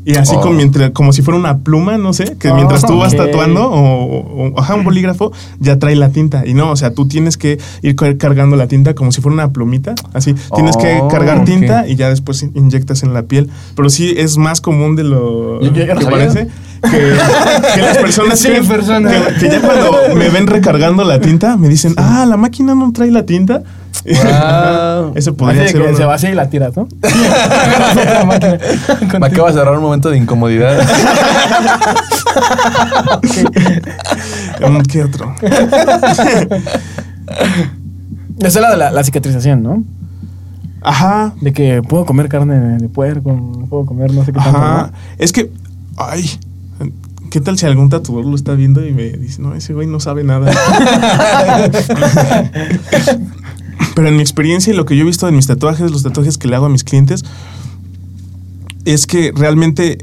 Y 0.09 0.15
así 0.15 0.35
Oh. 0.37 0.41
como, 0.41 0.55
mientras- 0.55 0.91
como 0.93 1.13
si 1.13 1.21
fuera 1.21 1.37
una 1.39 1.59
pluma, 1.59 1.99
no 1.99 2.13
sé, 2.13 2.37
que 2.39 2.49
Oh, 2.51 2.55
mientras 2.55 2.87
tú 2.87 2.97
vas 2.97 3.15
tatuando 3.17 3.69
o, 3.69 4.51
o- 4.55 4.59
ajá, 4.61 4.77
un 4.77 4.85
bolígrafo, 4.85 5.33
ya 5.59 5.79
trae 5.81 5.97
la 5.97 6.11
tinta. 6.11 6.45
Y 6.47 6.55
no, 6.55 6.71
o 6.71 6.77
sea, 6.77 6.93
tú 6.95 7.09
tienes 7.09 7.37
que 7.37 7.59
ir 7.83 7.97
car- 7.97 8.17
cargando 8.17 8.55
la 8.55 8.69
tinta 8.69 8.95
como 8.95 9.11
si 9.11 9.21
fuera 9.21 9.35
una 9.35 9.51
plumita. 9.53 9.97
Así, 10.15 10.35
tienes 10.55 10.77
que 10.77 11.01
Oh, 11.03 11.09
cargar 11.09 11.45
tinta 11.45 11.89
y 11.89 11.97
ya 11.97 12.09
después 12.09 12.41
in- 12.45 12.53
inyectas 12.55 13.03
en 13.03 13.15
la 13.15 13.23
piel. 13.25 13.51
Pero 13.75 13.91
sí 13.91 14.15
es 14.17 14.39
más 14.39 14.61
común 14.61 14.95
de 14.95 15.03
lo 15.03 15.61
Yo- 15.61 15.73
yo 15.73 15.87
que 15.87 15.87
sabía. 15.95 16.11
parece. 16.11 16.49
Que, 16.83 16.91
que 17.75 17.81
las 17.83 17.99
personas 17.99 18.39
Sí, 18.39 18.49
creen- 18.49 18.67
persona. 18.69 19.11
que, 19.11 19.35
que 19.41 19.49
ya 19.51 19.61
cuando 19.61 20.15
me 20.15 20.29
ven 20.29 20.47
recargando 20.47 21.03
la 21.03 21.21
tinta, 21.21 21.57
me 21.57 21.69
dicen, 21.69 21.95
ah, 21.97 22.25
la 22.29 22.37
máquina 22.37 22.77
no 22.77 22.93
trae 22.93 23.11
la 23.11 23.27
tinta. 23.27 23.63
Wow. 24.07 25.15
Así 25.17 25.31
podría 25.33 25.67
ser 25.69 25.83
que 25.83 25.89
uno. 25.89 25.97
se 25.97 26.05
vacía 26.05 26.31
y 26.31 26.35
la 26.35 26.49
tiras, 26.49 26.77
¿no? 26.77 26.87
Me 29.19 29.27
acabas 29.27 29.55
de 29.55 29.61
agarrar 29.61 29.79
un 29.79 29.83
momento 29.83 30.11
de 30.11 30.19
incomodidad. 30.19 30.79
Mm, 34.61 34.81
¿Qué 34.83 35.03
otro? 35.03 35.35
Esa 38.39 38.47
es 38.47 38.55
la 38.57 38.71
de 38.71 38.77
la, 38.77 38.91
la 38.91 39.05
cicatrización, 39.05 39.63
¿no? 39.63 39.85
Ajá. 40.83 41.35
De 41.41 41.53
que 41.53 41.83
puedo 41.83 42.07
comer 42.07 42.29
carne 42.29 42.79
de 42.79 42.89
puerco, 42.89 43.67
puedo 43.69 43.87
comer 43.87 44.13
no 44.13 44.25
sé 44.25 44.33
qué 44.33 44.39
tanto. 44.39 44.59
Ajá. 44.59 44.91
¿no? 44.93 44.99
Es 45.19 45.33
que, 45.33 45.51
ay, 45.97 46.31
¿qué 47.31 47.41
tal 47.41 47.59
si 47.59 47.67
algún 47.67 47.91
tatuador 47.91 48.25
lo 48.27 48.37
está 48.37 48.53
viendo 48.55 48.87
y 48.87 48.93
me 48.93 49.11
dice, 49.11 49.43
no, 49.43 49.55
ese 49.55 49.73
güey 49.75 49.87
no 49.87 49.99
sabe 50.01 50.23
nada? 50.25 50.53
Pero 53.95 54.09
en 54.09 54.17
mi 54.17 54.23
experiencia 54.23 54.73
y 54.73 54.77
lo 54.77 54.85
que 54.85 54.97
yo 54.97 55.03
he 55.03 55.07
visto 55.07 55.29
en 55.29 55.37
mis 55.37 55.47
tatuajes, 55.47 55.91
los 55.91 56.03
tatuajes 56.03 56.39
que 56.39 56.49
le 56.49 56.57
hago 56.57 56.67
a 56.67 56.69
mis 56.69 56.85
clientes, 56.85 57.25
es 58.85 59.07
que 59.07 59.33
realmente 59.35 59.99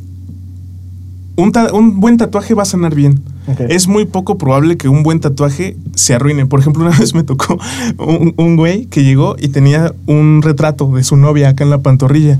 un, 1.35 1.51
un 1.73 1.99
buen 1.99 2.17
tatuaje 2.17 2.53
va 2.53 2.63
a 2.63 2.65
sanar 2.65 2.95
bien. 2.95 3.21
Es 3.69 3.87
muy 3.87 4.05
poco 4.05 4.37
probable 4.37 4.77
que 4.77 4.87
un 4.87 5.03
buen 5.03 5.19
tatuaje 5.19 5.75
se 5.95 6.13
arruine. 6.13 6.45
Por 6.45 6.59
ejemplo, 6.59 6.83
una 6.87 6.97
vez 6.97 7.13
me 7.13 7.23
tocó 7.23 7.57
un, 7.97 8.33
un 8.37 8.55
güey 8.55 8.85
que 8.85 9.03
llegó 9.03 9.35
y 9.39 9.49
tenía 9.49 9.93
un 10.05 10.41
retrato 10.41 10.91
de 10.91 11.03
su 11.03 11.17
novia 11.17 11.49
acá 11.49 11.63
en 11.63 11.69
la 11.69 11.79
pantorrilla. 11.79 12.39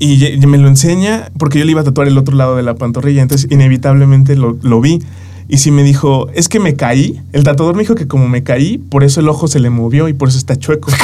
Y 0.00 0.38
me 0.46 0.58
lo 0.58 0.68
enseña 0.68 1.28
porque 1.38 1.58
yo 1.58 1.64
le 1.64 1.72
iba 1.72 1.80
a 1.80 1.84
tatuar 1.84 2.06
el 2.06 2.18
otro 2.18 2.36
lado 2.36 2.54
de 2.54 2.62
la 2.62 2.74
pantorrilla. 2.74 3.20
Entonces, 3.20 3.50
inevitablemente 3.50 4.36
lo, 4.36 4.56
lo 4.62 4.80
vi. 4.80 5.00
Y 5.48 5.58
sí 5.58 5.70
me 5.70 5.82
dijo, 5.82 6.28
es 6.34 6.48
que 6.48 6.60
me 6.60 6.76
caí. 6.76 7.22
El 7.32 7.42
tatuador 7.42 7.74
me 7.74 7.82
dijo 7.82 7.94
que 7.94 8.06
como 8.06 8.28
me 8.28 8.42
caí, 8.42 8.76
por 8.76 9.02
eso 9.02 9.20
el 9.20 9.28
ojo 9.28 9.48
se 9.48 9.60
le 9.60 9.70
movió 9.70 10.08
y 10.08 10.12
por 10.12 10.28
eso 10.28 10.36
está 10.36 10.56
chueco. 10.56 10.90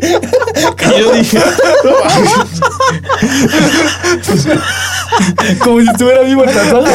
y 0.00 1.00
yo 1.00 1.12
dije, 1.12 1.38
Como 5.64 5.80
si 5.80 5.88
estuviera 5.88 6.22
vivo 6.22 6.44
el 6.44 6.52
tatuaje. 6.54 6.92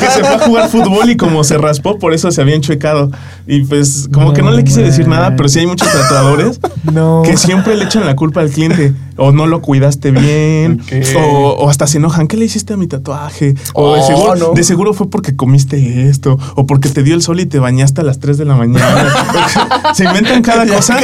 que 0.00 0.06
se 0.10 0.20
fue 0.20 0.34
a 0.34 0.38
jugar 0.40 0.68
fútbol 0.70 1.08
y 1.10 1.16
como 1.16 1.44
se 1.44 1.56
raspó, 1.58 1.98
por 1.98 2.12
eso 2.14 2.30
se 2.32 2.40
había 2.40 2.54
enchuecado. 2.56 3.10
Y 3.46 3.62
pues 3.64 4.08
como 4.12 4.32
que 4.32 4.42
no 4.42 4.50
le 4.50 4.64
quise 4.64 4.82
decir 4.82 5.06
nada, 5.06 5.36
pero 5.36 5.48
sí 5.48 5.60
hay 5.60 5.66
muchos 5.66 5.90
tatuadores 5.92 6.58
No. 6.92 7.22
que 7.24 7.36
siempre 7.36 7.76
le 7.76 7.84
echan 7.84 8.06
la 8.06 8.16
culpa 8.16 8.40
al 8.40 8.50
cliente. 8.50 8.94
O 9.16 9.30
no 9.30 9.46
lo 9.46 9.60
cuidaste 9.62 10.10
bien, 10.10 10.80
o, 11.16 11.50
o 11.50 11.70
hasta 11.70 11.86
se 11.86 11.98
enojan. 11.98 12.26
¿Qué 12.26 12.36
le 12.36 12.46
hiciste 12.46 12.72
a 12.74 12.76
mi 12.76 12.88
tatuaje? 12.88 13.54
O 13.74 13.94
de, 13.94 14.00
Oh, 14.00 14.06
seguro, 14.06 14.34
no. 14.36 14.52
de 14.54 14.64
seguro 14.64 14.92
fue 14.94 15.08
porque 15.08 15.36
comiste 15.36 16.08
esto, 16.08 16.36
o 16.56 16.66
porque 16.66 16.88
te 16.88 17.04
dio 17.04 17.14
el 17.14 17.22
sol 17.22 17.38
y 17.38 17.46
te 17.46 17.60
bañaste 17.60 18.00
a 18.00 18.04
las 18.04 18.18
3 18.18 18.38
de 18.38 18.44
la 18.44 18.56
mañana. 18.56 19.04
se 19.94 20.04
inventan 20.04 20.42
cada 20.42 20.66
cosa. 20.66 20.98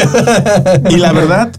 Y 0.90 0.96
la 0.96 1.12
verdad 1.12 1.52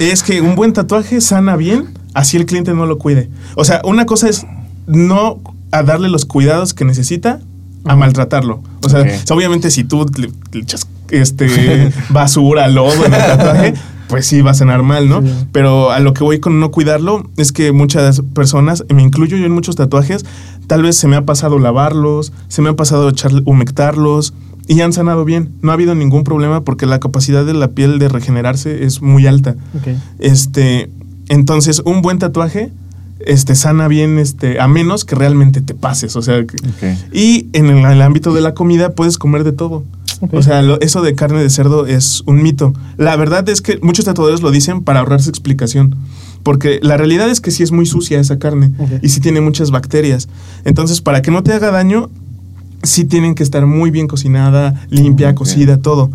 es 0.00 0.24
que 0.24 0.40
un 0.40 0.56
buen 0.56 0.72
tatuaje 0.72 1.20
sana 1.20 1.54
bien, 1.54 1.86
así 2.14 2.36
el 2.36 2.46
cliente 2.46 2.74
no 2.74 2.86
lo 2.86 2.98
cuide. 2.98 3.28
O 3.54 3.64
sea, 3.64 3.80
una 3.84 4.06
cosa 4.06 4.28
es 4.28 4.46
no 4.86 5.40
a 5.70 5.82
darle 5.82 6.08
los 6.08 6.24
cuidados 6.24 6.74
que 6.74 6.84
necesita 6.84 7.40
a 7.84 7.96
maltratarlo. 7.96 8.62
O 8.84 8.88
sea, 8.88 9.04
obviamente 9.30 9.70
si 9.70 9.84
tú 9.84 10.06
le, 10.16 10.30
le 10.52 10.60
echas 10.60 10.86
este, 11.10 11.92
basura, 12.10 12.68
lodo 12.68 13.06
en 13.06 13.14
el 13.14 13.20
tatuaje, 13.20 13.74
pues 14.08 14.26
sí 14.26 14.42
va 14.42 14.52
a 14.52 14.54
sonar 14.54 14.82
mal, 14.82 15.08
¿no? 15.08 15.22
Sí. 15.22 15.28
Pero 15.52 15.90
a 15.90 16.00
lo 16.00 16.12
que 16.14 16.24
voy 16.24 16.40
con 16.40 16.60
no 16.60 16.70
cuidarlo 16.70 17.28
es 17.36 17.52
que 17.52 17.72
muchas 17.72 18.22
personas, 18.34 18.84
me 18.88 19.02
incluyo 19.02 19.36
yo 19.36 19.46
en 19.46 19.52
muchos 19.52 19.76
tatuajes, 19.76 20.24
tal 20.66 20.82
vez 20.82 20.96
se 20.96 21.08
me 21.08 21.16
ha 21.16 21.24
pasado 21.24 21.58
lavarlos, 21.58 22.32
se 22.48 22.62
me 22.62 22.70
ha 22.70 22.76
pasado 22.76 23.08
echar, 23.08 23.32
humectarlos 23.44 24.34
y 24.68 24.80
han 24.80 24.92
sanado 24.92 25.24
bien. 25.24 25.52
No 25.62 25.70
ha 25.70 25.74
habido 25.74 25.94
ningún 25.94 26.24
problema 26.24 26.62
porque 26.62 26.86
la 26.86 27.00
capacidad 27.00 27.44
de 27.44 27.54
la 27.54 27.68
piel 27.68 27.98
de 27.98 28.08
regenerarse 28.08 28.84
es 28.84 29.02
muy 29.02 29.26
alta. 29.26 29.56
Ok. 29.74 29.88
Este, 30.18 30.90
entonces, 31.32 31.80
un 31.84 32.02
buen 32.02 32.18
tatuaje 32.18 32.70
este, 33.24 33.54
sana 33.54 33.86
bien, 33.88 34.18
este, 34.18 34.60
a 34.60 34.66
menos 34.68 35.04
que 35.04 35.14
realmente 35.14 35.60
te 35.60 35.74
pases. 35.74 36.16
O 36.16 36.22
sea, 36.22 36.44
y 37.12 37.46
en 37.52 37.66
el, 37.66 37.84
el 37.84 38.02
ámbito 38.02 38.32
de 38.34 38.40
la 38.40 38.52
comida 38.54 38.90
puedes 38.94 39.16
comer 39.18 39.44
de 39.44 39.52
todo. 39.52 39.84
O 40.32 40.42
sea, 40.42 40.62
lo- 40.62 40.80
eso 40.80 41.02
de 41.02 41.14
carne 41.14 41.40
de 41.40 41.48
cerdo 41.50 41.86
es 41.86 42.22
un 42.26 42.42
mito. 42.42 42.74
La 42.96 43.16
verdad 43.16 43.48
es 43.48 43.60
que 43.60 43.78
muchos 43.82 44.04
tatuadores 44.04 44.40
lo 44.42 44.50
dicen 44.50 44.82
para 44.82 45.00
ahorrarse 45.00 45.30
explicación. 45.30 45.96
Porque 46.42 46.80
la 46.82 46.96
realidad 46.96 47.28
es 47.30 47.40
que 47.40 47.50
sí 47.52 47.62
es 47.62 47.70
muy 47.70 47.86
sucia 47.86 48.18
esa 48.18 48.38
carne 48.40 48.72
y 49.02 49.08
sí 49.10 49.20
tiene 49.20 49.40
muchas 49.40 49.70
bacterias. 49.70 50.28
Entonces, 50.64 51.00
para 51.00 51.22
que 51.22 51.30
no 51.30 51.42
te 51.44 51.52
haga 51.52 51.70
daño, 51.70 52.10
sí 52.82 53.04
tienen 53.04 53.36
que 53.36 53.44
estar 53.44 53.64
muy 53.66 53.92
bien 53.92 54.08
cocinada, 54.08 54.84
limpia, 54.90 55.30
Ok. 55.30 55.36
cocida, 55.36 55.76
todo. 55.78 56.10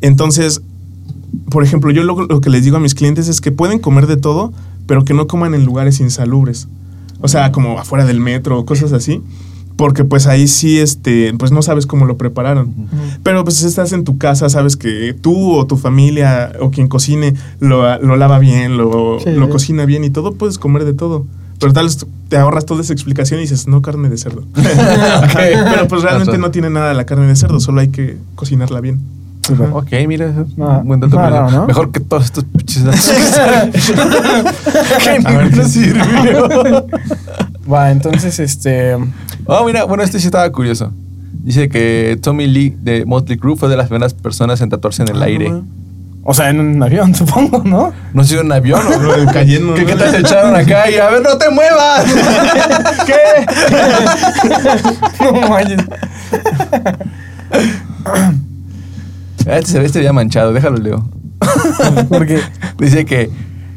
Entonces, 0.00 0.62
por 1.50 1.64
ejemplo, 1.64 1.90
yo 1.90 2.02
lo, 2.02 2.26
lo 2.26 2.40
que 2.40 2.50
les 2.50 2.64
digo 2.64 2.76
a 2.76 2.80
mis 2.80 2.94
clientes 2.94 3.28
es 3.28 3.40
que 3.40 3.52
pueden 3.52 3.78
comer 3.78 4.06
de 4.06 4.16
todo, 4.16 4.52
pero 4.86 5.04
que 5.04 5.14
no 5.14 5.26
coman 5.26 5.54
en 5.54 5.64
lugares 5.64 6.00
insalubres. 6.00 6.68
O 7.20 7.28
sea, 7.28 7.52
como 7.52 7.78
afuera 7.78 8.04
del 8.04 8.20
metro 8.20 8.58
o 8.58 8.64
cosas 8.64 8.92
así. 8.92 9.22
Porque 9.76 10.04
pues 10.04 10.26
ahí 10.26 10.46
sí, 10.46 10.78
este, 10.78 11.32
pues 11.38 11.52
no 11.52 11.62
sabes 11.62 11.86
cómo 11.86 12.04
lo 12.04 12.18
prepararon. 12.18 12.74
Pero 13.22 13.44
pues 13.44 13.62
estás 13.62 13.92
en 13.92 14.04
tu 14.04 14.18
casa, 14.18 14.50
sabes 14.50 14.76
que 14.76 15.14
tú 15.18 15.52
o 15.54 15.66
tu 15.66 15.78
familia 15.78 16.52
o 16.60 16.70
quien 16.70 16.86
cocine 16.86 17.32
lo, 17.60 17.98
lo 17.98 18.16
lava 18.16 18.38
bien, 18.38 18.76
lo, 18.76 19.18
Sí, 19.20 19.30
lo 19.30 19.46
sí. 19.46 19.52
cocina 19.52 19.86
bien 19.86 20.04
y 20.04 20.10
todo, 20.10 20.34
puedes 20.34 20.58
comer 20.58 20.84
de 20.84 20.92
todo. 20.92 21.24
Pero 21.60 21.72
tal 21.72 21.86
vez 21.86 22.06
te 22.28 22.36
ahorras 22.36 22.66
toda 22.66 22.82
esa 22.82 22.92
explicación 22.92 23.38
y 23.40 23.42
dices, 23.44 23.68
no 23.68 23.80
carne 23.80 24.10
de 24.10 24.18
cerdo. 24.18 24.44
Pero 24.54 25.88
pues 25.88 26.02
realmente 26.02 26.36
no 26.38 26.50
tiene 26.50 26.68
nada 26.68 26.92
la 26.94 27.04
carne 27.06 27.26
de 27.26 27.36
cerdo, 27.36 27.58
solo 27.60 27.80
hay 27.80 27.88
que 27.88 28.18
cocinarla 28.34 28.80
bien. 28.80 29.00
Ok, 29.72 29.88
mira, 30.06 30.26
eso 30.26 30.42
es 30.42 30.46
Ah, 30.60 30.78
un 30.82 30.86
buen 30.88 31.00
dato. 31.00 31.16
¿no? 31.50 31.66
Mejor 31.66 31.90
que 31.90 31.98
todos 32.00 32.24
estos 32.26 32.44
pinches 32.44 32.84
datos. 32.84 33.10
que 35.02 35.10
A 35.10 35.12
ver, 35.12 35.22
ninguno 35.46 35.62
¿qué- 35.62 35.68
sirvió. 35.68 36.86
Va, 37.72 37.90
entonces, 37.90 38.38
este. 38.38 38.96
Oh, 39.46 39.64
mira, 39.64 39.84
bueno, 39.84 40.02
este 40.02 40.18
sí 40.20 40.26
estaba 40.26 40.50
curioso. 40.52 40.92
Dice 41.42 41.68
que 41.68 42.18
Tommy 42.22 42.46
Lee 42.46 42.76
de 42.80 43.04
Motley 43.06 43.38
Crue 43.38 43.56
fue 43.56 43.68
de 43.68 43.76
las 43.76 43.86
primeras 43.88 44.12
personas 44.14 44.60
en 44.60 44.68
tatuarse 44.70 45.02
en 45.02 45.08
el 45.08 45.22
Ah, 45.22 45.26
aire. 45.26 45.48
no, 45.50 45.64
O 46.22 46.34
sea, 46.34 46.50
en 46.50 46.60
un 46.60 46.82
avión, 46.82 47.14
supongo, 47.14 47.62
¿no? 47.64 47.92
No 48.12 48.22
sé 48.24 48.34
si 48.34 48.40
un 48.40 48.52
avión 48.52 48.80
o 48.86 48.98
no, 48.98 49.32
cayendo. 49.32 49.74
¿Qué, 49.74 49.80
¿no? 49.82 49.86
¿Qué 49.88 49.96
tal 49.96 50.10
se 50.10 50.18
echaron 50.18 50.54
acá? 50.54 50.90
Y 50.90 50.96
a 50.96 51.08
ver, 51.10 51.22
no 51.22 51.36
te 51.38 51.48
muevas. 51.50 52.04
¿Qué? 53.06 53.46
No 55.24 55.48
manches. 55.48 55.78
Este 59.58 59.72
se 59.72 59.78
ve 59.78 59.86
este 59.86 60.02
ya 60.02 60.12
manchado, 60.12 60.52
déjalo 60.52 60.76
leo. 60.76 61.08
Porque. 62.08 62.40
Dice 62.78 63.04
que 63.04 63.30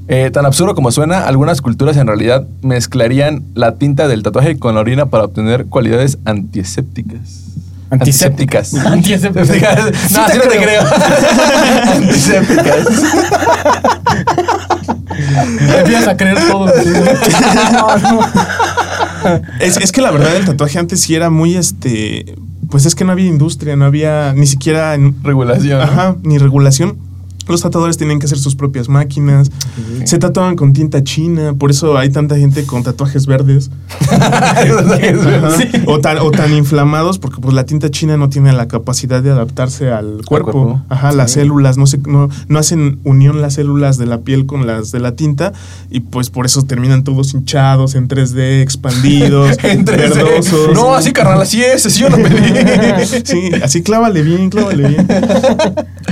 eh, 0.07 0.31
tan 0.31 0.45
absurdo 0.45 0.75
como 0.75 0.91
suena, 0.91 1.25
algunas 1.27 1.61
culturas 1.61 1.95
en 1.97 2.07
realidad 2.07 2.45
mezclarían 2.61 3.43
la 3.55 3.75
tinta 3.75 4.07
del 4.07 4.21
tatuaje 4.21 4.59
con 4.59 4.75
la 4.75 4.81
orina 4.81 5.05
para 5.05 5.23
obtener 5.23 5.65
cualidades 5.67 6.17
antisépticas. 6.25 7.43
Antisépticas. 7.89 8.73
Antisépticas. 8.73 9.47
Antisépticas. 9.47 10.11
no, 10.11 10.21
así 10.23 10.37
no 10.37 10.43
te 10.43 10.57
creo. 10.57 10.81
Antisépticas. 11.93 12.87
Empiezas 15.77 16.07
a 16.07 16.17
creer 16.17 16.37
todo. 16.49 16.65
No, 17.71 17.97
no. 17.97 19.41
Es, 19.59 19.77
es 19.77 19.91
que 19.91 20.01
la 20.01 20.11
verdad 20.11 20.35
el 20.35 20.45
tatuaje 20.45 20.79
antes 20.79 21.01
sí 21.01 21.15
era 21.15 21.29
muy 21.29 21.55
este. 21.55 22.35
Pues 22.73 22.87
es 22.87 22.95
que 22.95 23.03
no 23.03 23.11
había 23.11 23.27
industria, 23.27 23.75
no 23.75 23.85
había 23.85 24.33
ni 24.33 24.47
siquiera. 24.47 24.97
Regulación. 25.21 25.77
¿no? 25.77 25.83
Ajá, 25.83 26.15
ni 26.23 26.39
regulación. 26.39 26.97
Los 27.48 27.61
tatuadores 27.61 27.98
tenían 27.98 28.20
que 28.20 28.26
hacer 28.26 28.38
sus 28.40 28.56
propias 28.56 28.90
máquinas. 28.90 29.52
Se 30.06 30.18
tatuaban 30.18 30.56
con 30.56 30.74
tinta 30.74 31.03
china. 31.03 31.53
Por 31.53 31.72
eso 31.72 31.98
hay 31.98 32.10
tanta 32.10 32.38
gente 32.38 32.65
con 32.65 32.84
tatuajes 32.84 33.26
verdes. 33.28 33.70
Sí. 35.57 35.68
O, 35.86 35.99
tan, 35.99 36.18
o 36.20 36.32
tan 36.32 36.53
inflamados 36.53 37.20
porque 37.20 37.41
pues 37.41 37.53
la 37.53 37.65
tinta 37.65 37.90
china 37.90 38.18
no 38.18 38.30
tiene 38.30 38.53
la 38.53 38.68
capacidad 38.68 39.22
de 39.22 39.32
adaptarse 39.32 39.91
al 39.91 40.22
cuerpo. 40.26 40.52
cuerpo. 40.52 40.82
Ajá, 40.90 41.11
las 41.11 41.32
células 41.32 41.78
no, 41.78 41.86
se, 41.88 41.98
no, 41.99 42.30
no 42.48 42.60
hacen 42.60 42.99
unión 43.03 43.41
las 43.41 43.56
células 43.56 43.98
de 43.98 44.06
la 44.06 44.22
piel 44.22 44.45
con 44.45 44.65
las 44.68 44.91
de 44.91 44.99
la 44.99 45.15
tinta 45.15 45.53
y 45.90 46.02
pues 46.02 46.30
por 46.30 46.45
eso 46.45 46.64
terminan 46.64 47.03
todos 47.03 47.34
hinchados 47.34 47.95
en 47.95 48.07
3D, 48.07 48.61
expandidos, 48.61 49.57
En 49.64 49.86
3D. 49.86 49.95
verdosos. 50.15 50.74
No, 50.74 50.95
así 50.95 51.11
carnal, 51.11 51.41
así 51.41 51.61
es, 51.64 51.86
así 51.86 52.02
yo 52.02 52.10
lo 52.10 52.18
pedí. 52.18 52.34
Sí, 53.24 53.49
así 53.64 53.82
clávale 53.84 54.22
bien, 54.22 54.49
clávale 54.49 54.88
bien. 54.90 55.07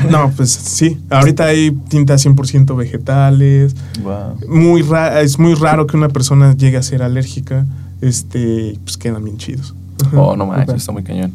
No, 0.09 0.31
pues 0.35 0.51
sí. 0.51 0.97
Ahorita 1.21 1.45
hay 1.45 1.71
tintas 1.89 2.25
100% 2.25 2.75
vegetales. 2.75 3.75
Wow. 4.03 4.37
Muy 4.49 4.81
ra- 4.81 5.21
es 5.21 5.39
muy 5.39 5.53
raro 5.55 5.87
que 5.87 5.95
una 5.97 6.09
persona 6.09 6.55
llegue 6.55 6.77
a 6.77 6.83
ser 6.83 7.01
alérgica. 7.03 7.65
Este, 8.01 8.77
pues 8.83 8.97
quedan 8.97 9.23
bien 9.23 9.37
chidos. 9.37 9.73
Oh, 10.15 10.35
no 10.35 10.45
manches, 10.47 10.75
está 10.77 10.91
muy 10.91 11.03
cañón. 11.03 11.31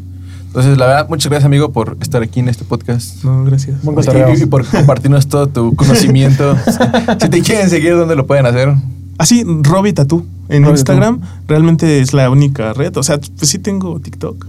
Entonces, 0.48 0.78
la 0.78 0.86
verdad, 0.86 1.08
muchas 1.08 1.28
gracias, 1.30 1.44
amigo, 1.46 1.70
por 1.70 1.96
estar 2.00 2.22
aquí 2.22 2.40
en 2.40 2.48
este 2.48 2.64
podcast. 2.64 3.22
No, 3.24 3.44
gracias. 3.44 3.82
Buen 3.82 3.96
Y- 4.34 4.42
y, 4.42 4.46
por 4.46 4.64
compartirnos 4.66 5.28
todo 5.28 5.46
tu 5.48 5.76
conocimiento. 5.76 6.56
si 7.20 7.28
te 7.28 7.42
quieren 7.42 7.68
seguir, 7.68 7.94
¿dónde 7.94 8.16
lo 8.16 8.26
pueden 8.26 8.46
hacer? 8.46 8.74
Así, 9.18 9.44
Robbie 9.62 9.92
Tatú. 9.92 10.26
En 10.48 10.64
Instagram 10.66 11.20
realmente 11.48 12.00
es 12.00 12.12
la 12.12 12.30
única 12.30 12.72
red. 12.72 12.96
O 12.96 13.02
sea, 13.02 13.18
pues 13.18 13.50
sí 13.50 13.58
tengo 13.58 13.98
TikTok. 14.00 14.46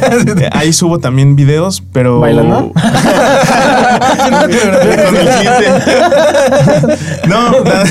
Ahí 0.52 0.72
subo 0.72 0.98
también 0.98 1.36
videos, 1.36 1.82
pero. 1.92 2.20
¿Bailando? 2.20 2.72
No, 7.26 7.50
nada, 7.64 7.84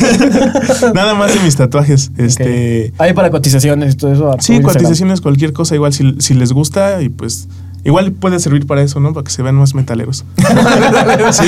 nada 0.94 1.14
más 1.14 1.34
de 1.34 1.40
mis 1.41 1.56
tatuajes. 1.56 2.11
Este. 2.18 2.94
Hay 2.98 3.14
para 3.14 3.30
cotizaciones 3.30 3.94
y 3.94 3.98
todo 3.98 4.14
eso. 4.14 4.36
Sí, 4.40 4.61
cotizaciones, 4.61 5.22
cualquier 5.22 5.53
cosa, 5.53 5.76
igual 5.76 5.94
si, 5.94 6.15
si 6.19 6.34
les 6.34 6.52
gusta 6.52 7.02
y 7.02 7.10
pues. 7.10 7.48
Igual 7.85 8.11
puede 8.13 8.39
servir 8.39 8.65
para 8.65 8.81
eso, 8.81 8.99
¿no? 8.99 9.13
Para 9.13 9.23
que 9.23 9.31
se 9.31 9.43
vean 9.43 9.55
más 9.55 9.75
metaleros. 9.75 10.25
sí, 11.31 11.45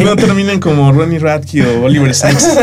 y 0.00 0.04
no 0.04 0.16
terminen 0.16 0.58
como 0.58 0.90
Ronnie 0.92 1.20
Radke 1.20 1.64
o 1.64 1.84
Oliver 1.84 2.12
Sykes. 2.12 2.58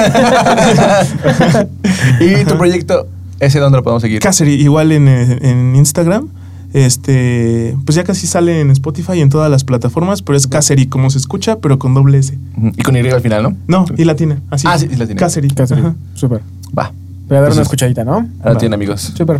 y 2.19 2.43
tu 2.43 2.57
proyecto, 2.57 3.07
¿ese 3.39 3.59
dónde 3.59 3.77
lo 3.77 3.83
podemos 3.83 4.01
seguir? 4.01 4.19
Cacery, 4.19 4.55
igual 4.55 4.91
en, 4.91 5.07
eh, 5.07 5.39
en 5.41 5.75
Instagram. 5.77 6.27
Este, 6.73 7.77
pues 7.85 7.95
ya 7.95 8.03
casi 8.03 8.27
sale 8.27 8.59
en 8.59 8.71
Spotify 8.71 9.13
y 9.13 9.21
en 9.21 9.29
todas 9.29 9.49
las 9.49 9.63
plataformas, 9.63 10.21
pero 10.21 10.37
es 10.37 10.47
Cacery 10.47 10.87
como 10.87 11.09
se 11.09 11.17
escucha, 11.17 11.59
pero 11.59 11.79
con 11.79 11.93
doble 11.93 12.17
S. 12.17 12.37
Y 12.77 12.83
con 12.83 12.95
Y 12.95 12.99
al 12.99 13.21
final, 13.21 13.43
¿no? 13.43 13.57
No, 13.67 13.85
y 13.97 14.03
latina, 14.03 14.41
así. 14.49 14.67
Ah, 14.69 14.77
sí, 14.77 14.89
y 14.91 14.95
latina. 14.97 15.17
Cacery. 15.17 15.49
Ajá. 15.57 15.95
Súper. 16.13 16.41
Va. 16.77 16.91
Voy 17.29 17.37
a 17.37 17.41
dar 17.41 17.53
una 17.53 17.61
escuchadita, 17.61 18.03
¿no? 18.03 18.27
Ahora 18.39 18.53
Va. 18.53 18.57
tiene 18.57 18.75
amigos. 18.75 19.13
Súper. 19.15 19.39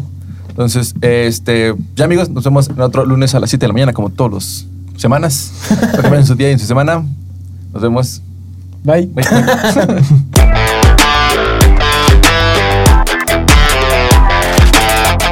Entonces, 0.52 0.94
este, 1.02 1.74
ya 1.96 2.06
amigos, 2.06 2.30
nos 2.30 2.44
vemos 2.44 2.70
en 2.70 2.80
otro 2.82 3.06
lunes 3.06 3.34
a 3.34 3.40
las 3.40 3.50
7 3.50 3.64
de 3.64 3.68
la 3.68 3.74
mañana, 3.74 3.94
como 3.94 4.10
todos 4.10 4.32
los 4.32 4.68
semanas. 4.98 5.52
En 6.12 6.26
su 6.26 6.36
día 6.36 6.50
y 6.50 6.54
en 6.54 6.60
su 6.60 6.66
semana. 6.66 7.04
Nos 7.74 7.82
vemos. 7.82 8.22
Bye. 8.84 9.08
Bye. 9.08 9.26